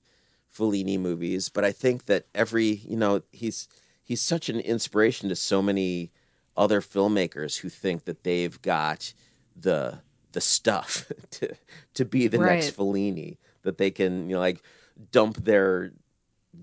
Fellini 0.55 0.99
movies. 0.99 1.49
But 1.49 1.65
I 1.65 1.71
think 1.71 2.05
that 2.05 2.25
every 2.33 2.65
you 2.65 2.97
know 2.97 3.21
he's 3.31 3.67
he's 4.03 4.21
such 4.21 4.49
an 4.49 4.59
inspiration 4.59 5.29
to 5.29 5.35
so 5.35 5.61
many 5.61 6.11
other 6.55 6.81
filmmakers 6.81 7.59
who 7.59 7.69
think 7.69 8.05
that 8.05 8.23
they've 8.23 8.61
got 8.61 9.13
the 9.55 9.99
the 10.31 10.41
stuff 10.41 11.11
to 11.31 11.55
to 11.93 12.05
be 12.05 12.27
the 12.27 12.37
Right. 12.37 12.55
next 12.55 12.75
Fellini 12.77 13.37
that 13.63 13.77
they 13.77 13.91
can 13.91 14.29
you 14.29 14.35
know 14.35 14.39
like 14.41 14.61
dump 15.11 15.43
their 15.45 15.91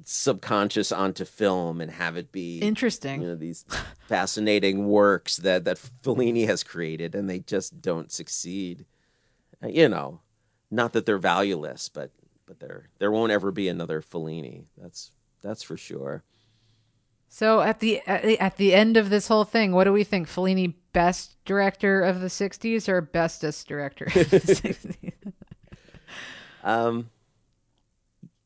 subconscious 0.05 0.93
onto 0.93 1.25
film 1.25 1.81
and 1.81 1.91
have 1.91 2.17
it 2.17 2.31
be 2.33 2.59
interesting 2.61 3.21
you 3.23 3.29
know 3.29 3.35
these 3.35 3.65
fascinating 4.09 4.87
works 4.87 5.39
that 5.39 5.65
that 5.65 5.79
Fellini 6.03 6.47
has 6.47 6.63
created 6.63 7.15
and 7.15 7.29
they 7.29 7.41
just 7.41 7.81
don't 7.83 8.11
succeed 8.13 8.87
Uh, 9.63 9.67
you 9.69 9.89
know 9.89 10.21
not 10.71 10.93
that 10.93 11.07
they're 11.07 11.19
valueless 11.19 11.89
but 11.89 12.11
but 12.47 12.61
there 12.61 12.89
there 12.99 13.11
won't 13.11 13.33
ever 13.33 13.51
be 13.51 13.69
another 13.69 14.01
Fellini 14.01 14.65
that's 14.79 15.11
that's 15.43 15.63
for 15.63 15.77
sure 15.77 16.23
So 17.29 17.61
at 17.61 17.81
the 17.81 18.01
at 18.07 18.23
the- 18.23 18.39
at 18.41 18.57
the 18.57 18.75
end 18.75 18.97
of 18.97 19.09
this 19.11 19.29
whole 19.29 19.45
thing, 19.45 19.71
what 19.73 19.85
do 19.85 19.93
we 19.93 20.03
think? 20.05 20.29
Fellini 20.29 20.75
best 20.93 21.37
director 21.45 22.03
of 22.03 22.21
the 22.21 22.27
'60s 22.29 22.89
or 22.89 23.01
bestest 23.01 23.69
director? 23.69 24.07
Of 24.07 24.13
the 24.31 24.41
60s? 24.41 25.13
um 26.65 27.09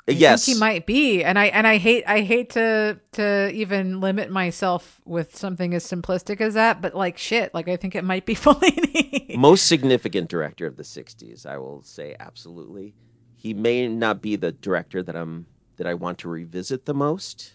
I 0.06 0.12
yes 0.12 0.44
think 0.44 0.56
he 0.56 0.60
might 0.60 0.84
be, 0.86 1.24
and 1.24 1.38
I 1.38 1.46
and 1.46 1.66
I 1.66 1.78
hate 1.78 2.04
I 2.06 2.20
hate 2.20 2.50
to 2.50 2.98
to 3.12 3.50
even 3.52 4.00
limit 4.00 4.30
myself 4.30 5.00
with 5.06 5.34
something 5.36 5.72
as 5.74 5.84
simplistic 5.84 6.40
as 6.42 6.54
that, 6.54 6.82
but 6.82 6.94
like 6.94 7.16
shit, 7.16 7.54
like 7.54 7.68
I 7.68 7.76
think 7.76 7.94
it 7.94 8.04
might 8.04 8.26
be 8.26 8.34
Fellini. 8.34 9.36
most 9.36 9.66
significant 9.66 10.28
director 10.28 10.66
of 10.66 10.76
the 10.76 10.82
60s 10.82 11.44
i 11.46 11.56
will 11.58 11.82
say 11.82 12.14
absolutely 12.20 12.94
he 13.34 13.52
may 13.54 13.88
not 13.88 14.20
be 14.22 14.36
the 14.36 14.52
director 14.52 15.02
that 15.02 15.16
i'm 15.16 15.46
that 15.76 15.86
i 15.86 15.94
want 15.94 16.18
to 16.18 16.28
revisit 16.28 16.84
the 16.86 16.94
most 16.94 17.54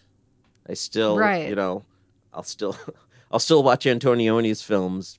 i 0.68 0.74
still 0.74 1.16
Right. 1.16 1.48
you 1.48 1.54
know 1.54 1.84
i'll 2.34 2.42
still 2.42 2.76
i'll 3.30 3.38
still 3.38 3.62
watch 3.62 3.86
antonioni's 3.86 4.60
films 4.62 5.18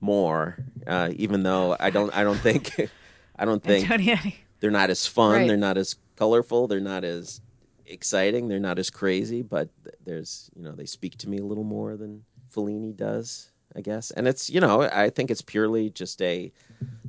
more 0.00 0.56
uh, 0.86 1.10
even 1.16 1.42
though 1.42 1.76
i 1.80 1.90
don't 1.90 2.14
i 2.16 2.22
don't 2.22 2.38
think 2.38 2.72
i 3.36 3.44
don't 3.44 3.62
think 3.62 3.88
Antonioni. 3.88 4.34
they're 4.60 4.70
not 4.70 4.90
as 4.90 5.06
fun 5.06 5.32
Right. 5.32 5.48
they're 5.48 5.56
not 5.56 5.76
as 5.78 5.96
colorful 6.16 6.66
they're 6.66 6.80
not 6.80 7.04
as 7.04 7.40
exciting 7.86 8.48
they're 8.48 8.60
not 8.60 8.78
as 8.78 8.90
crazy 8.90 9.42
but 9.42 9.68
there's 10.04 10.50
you 10.54 10.62
know 10.62 10.72
they 10.72 10.86
speak 10.86 11.16
to 11.18 11.28
me 11.28 11.38
a 11.38 11.44
little 11.44 11.64
more 11.64 11.96
than 11.96 12.22
Fellini 12.54 12.94
does 12.94 13.52
I 13.74 13.80
guess. 13.80 14.10
And 14.10 14.28
it's 14.28 14.50
you 14.50 14.60
know 14.60 14.82
I 14.82 15.10
think 15.10 15.30
it's 15.30 15.42
purely 15.42 15.90
just 15.90 16.20
a 16.22 16.52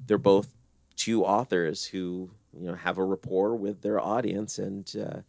they're 0.06 0.18
both 0.18 0.56
two 0.96 1.24
authors 1.26 1.86
who 1.86 2.32
you 2.58 2.68
know 2.68 2.76
have 2.76 2.98
a 2.98 3.06
rapport 3.06 3.56
with 3.56 3.82
their 3.82 4.00
audience, 4.00 4.58
and 4.60 4.92
uh, 4.98 5.22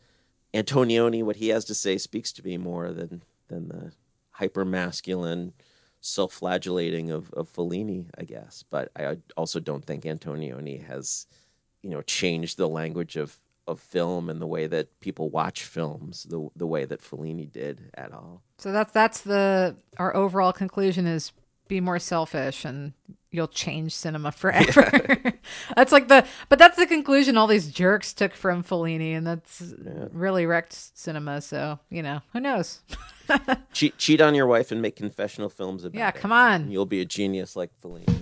Antonioni 0.56 1.22
what 1.22 1.36
he 1.36 1.48
has 1.48 1.64
to 1.66 1.74
say 1.74 1.98
speaks 1.98 2.32
to 2.32 2.44
me 2.44 2.56
more 2.56 2.92
than 2.92 3.22
than 3.48 3.68
the 3.68 3.92
hyper 4.30 4.64
masculine 4.64 5.52
self-flagellating 6.00 7.10
of, 7.10 7.32
of 7.32 7.50
Fellini, 7.50 8.06
I 8.18 8.24
guess. 8.24 8.62
But 8.68 8.90
I 8.94 9.16
also 9.38 9.58
don't 9.58 9.84
think 9.84 10.04
Antonioni 10.04 10.84
has, 10.84 11.26
you 11.82 11.88
know, 11.88 12.02
changed 12.02 12.58
the 12.58 12.68
language 12.68 13.16
of, 13.16 13.38
of 13.66 13.80
film 13.80 14.28
and 14.28 14.40
the 14.40 14.46
way 14.46 14.66
that 14.66 15.00
people 15.00 15.30
watch 15.30 15.64
films 15.64 16.24
the 16.24 16.48
the 16.56 16.66
way 16.66 16.84
that 16.84 17.00
Fellini 17.00 17.50
did 17.50 17.90
at 17.94 18.12
all. 18.12 18.42
So 18.58 18.72
that's 18.72 18.92
that's 18.92 19.20
the 19.22 19.76
our 19.98 20.14
overall 20.14 20.52
conclusion 20.52 21.06
is 21.06 21.32
be 21.66 21.80
more 21.80 21.98
selfish 21.98 22.64
and 22.64 22.92
you'll 23.30 23.48
change 23.48 23.94
cinema 23.94 24.32
forever. 24.32 24.90
Yeah. 25.24 25.30
that's 25.76 25.92
like 25.92 26.08
the 26.08 26.26
but 26.48 26.58
that's 26.58 26.76
the 26.76 26.86
conclusion 26.86 27.36
all 27.36 27.46
these 27.46 27.70
jerks 27.70 28.12
took 28.12 28.34
from 28.34 28.62
Fellini 28.62 29.16
and 29.16 29.26
that's 29.26 29.60
yeah. 29.62 30.06
really 30.12 30.46
wrecked 30.46 30.74
cinema. 30.98 31.40
So, 31.40 31.78
you 31.90 32.02
know, 32.02 32.20
who 32.32 32.40
knows? 32.40 32.82
cheat 33.72 33.96
cheat 33.98 34.20
on 34.20 34.34
your 34.34 34.46
wife 34.46 34.72
and 34.72 34.82
make 34.82 34.96
confessional 34.96 35.48
films 35.48 35.84
about 35.84 35.98
yeah, 35.98 36.08
it. 36.08 36.14
come 36.16 36.32
on. 36.32 36.70
You'll 36.70 36.86
be 36.86 37.00
a 37.00 37.06
genius 37.06 37.56
like 37.56 37.70
Fellini. 37.82 38.14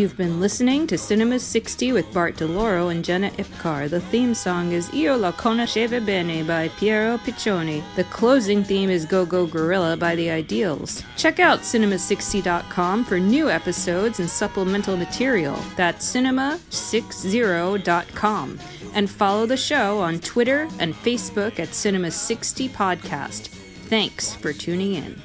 You've 0.00 0.16
been 0.16 0.40
listening 0.40 0.86
to 0.86 0.96
Cinema 0.96 1.38
60 1.38 1.92
with 1.92 2.10
Bart 2.14 2.36
DeLoro 2.36 2.90
and 2.90 3.04
Jenna 3.04 3.28
Ipcar. 3.32 3.90
The 3.90 4.00
theme 4.00 4.32
song 4.32 4.72
is 4.72 4.88
Io 4.94 5.14
la 5.14 5.30
conoscevo 5.30 6.02
bene 6.06 6.42
by 6.42 6.68
Piero 6.68 7.18
Piccioni. 7.18 7.82
The 7.96 8.04
closing 8.04 8.64
theme 8.64 8.88
is 8.88 9.04
Go 9.04 9.26
Go 9.26 9.46
Gorilla 9.46 9.98
by 9.98 10.16
The 10.16 10.30
Ideals. 10.30 11.02
Check 11.18 11.38
out 11.38 11.60
cinema60.com 11.60 13.04
for 13.04 13.20
new 13.20 13.50
episodes 13.50 14.20
and 14.20 14.30
supplemental 14.30 14.96
material. 14.96 15.56
That's 15.76 16.10
cinema60.com. 16.10 18.58
And 18.94 19.10
follow 19.10 19.44
the 19.44 19.58
show 19.58 19.98
on 19.98 20.20
Twitter 20.20 20.66
and 20.78 20.94
Facebook 20.94 21.60
at 21.60 21.74
Cinema 21.74 22.10
60 22.10 22.70
Podcast. 22.70 23.48
Thanks 23.90 24.34
for 24.34 24.54
tuning 24.54 24.94
in. 24.94 25.20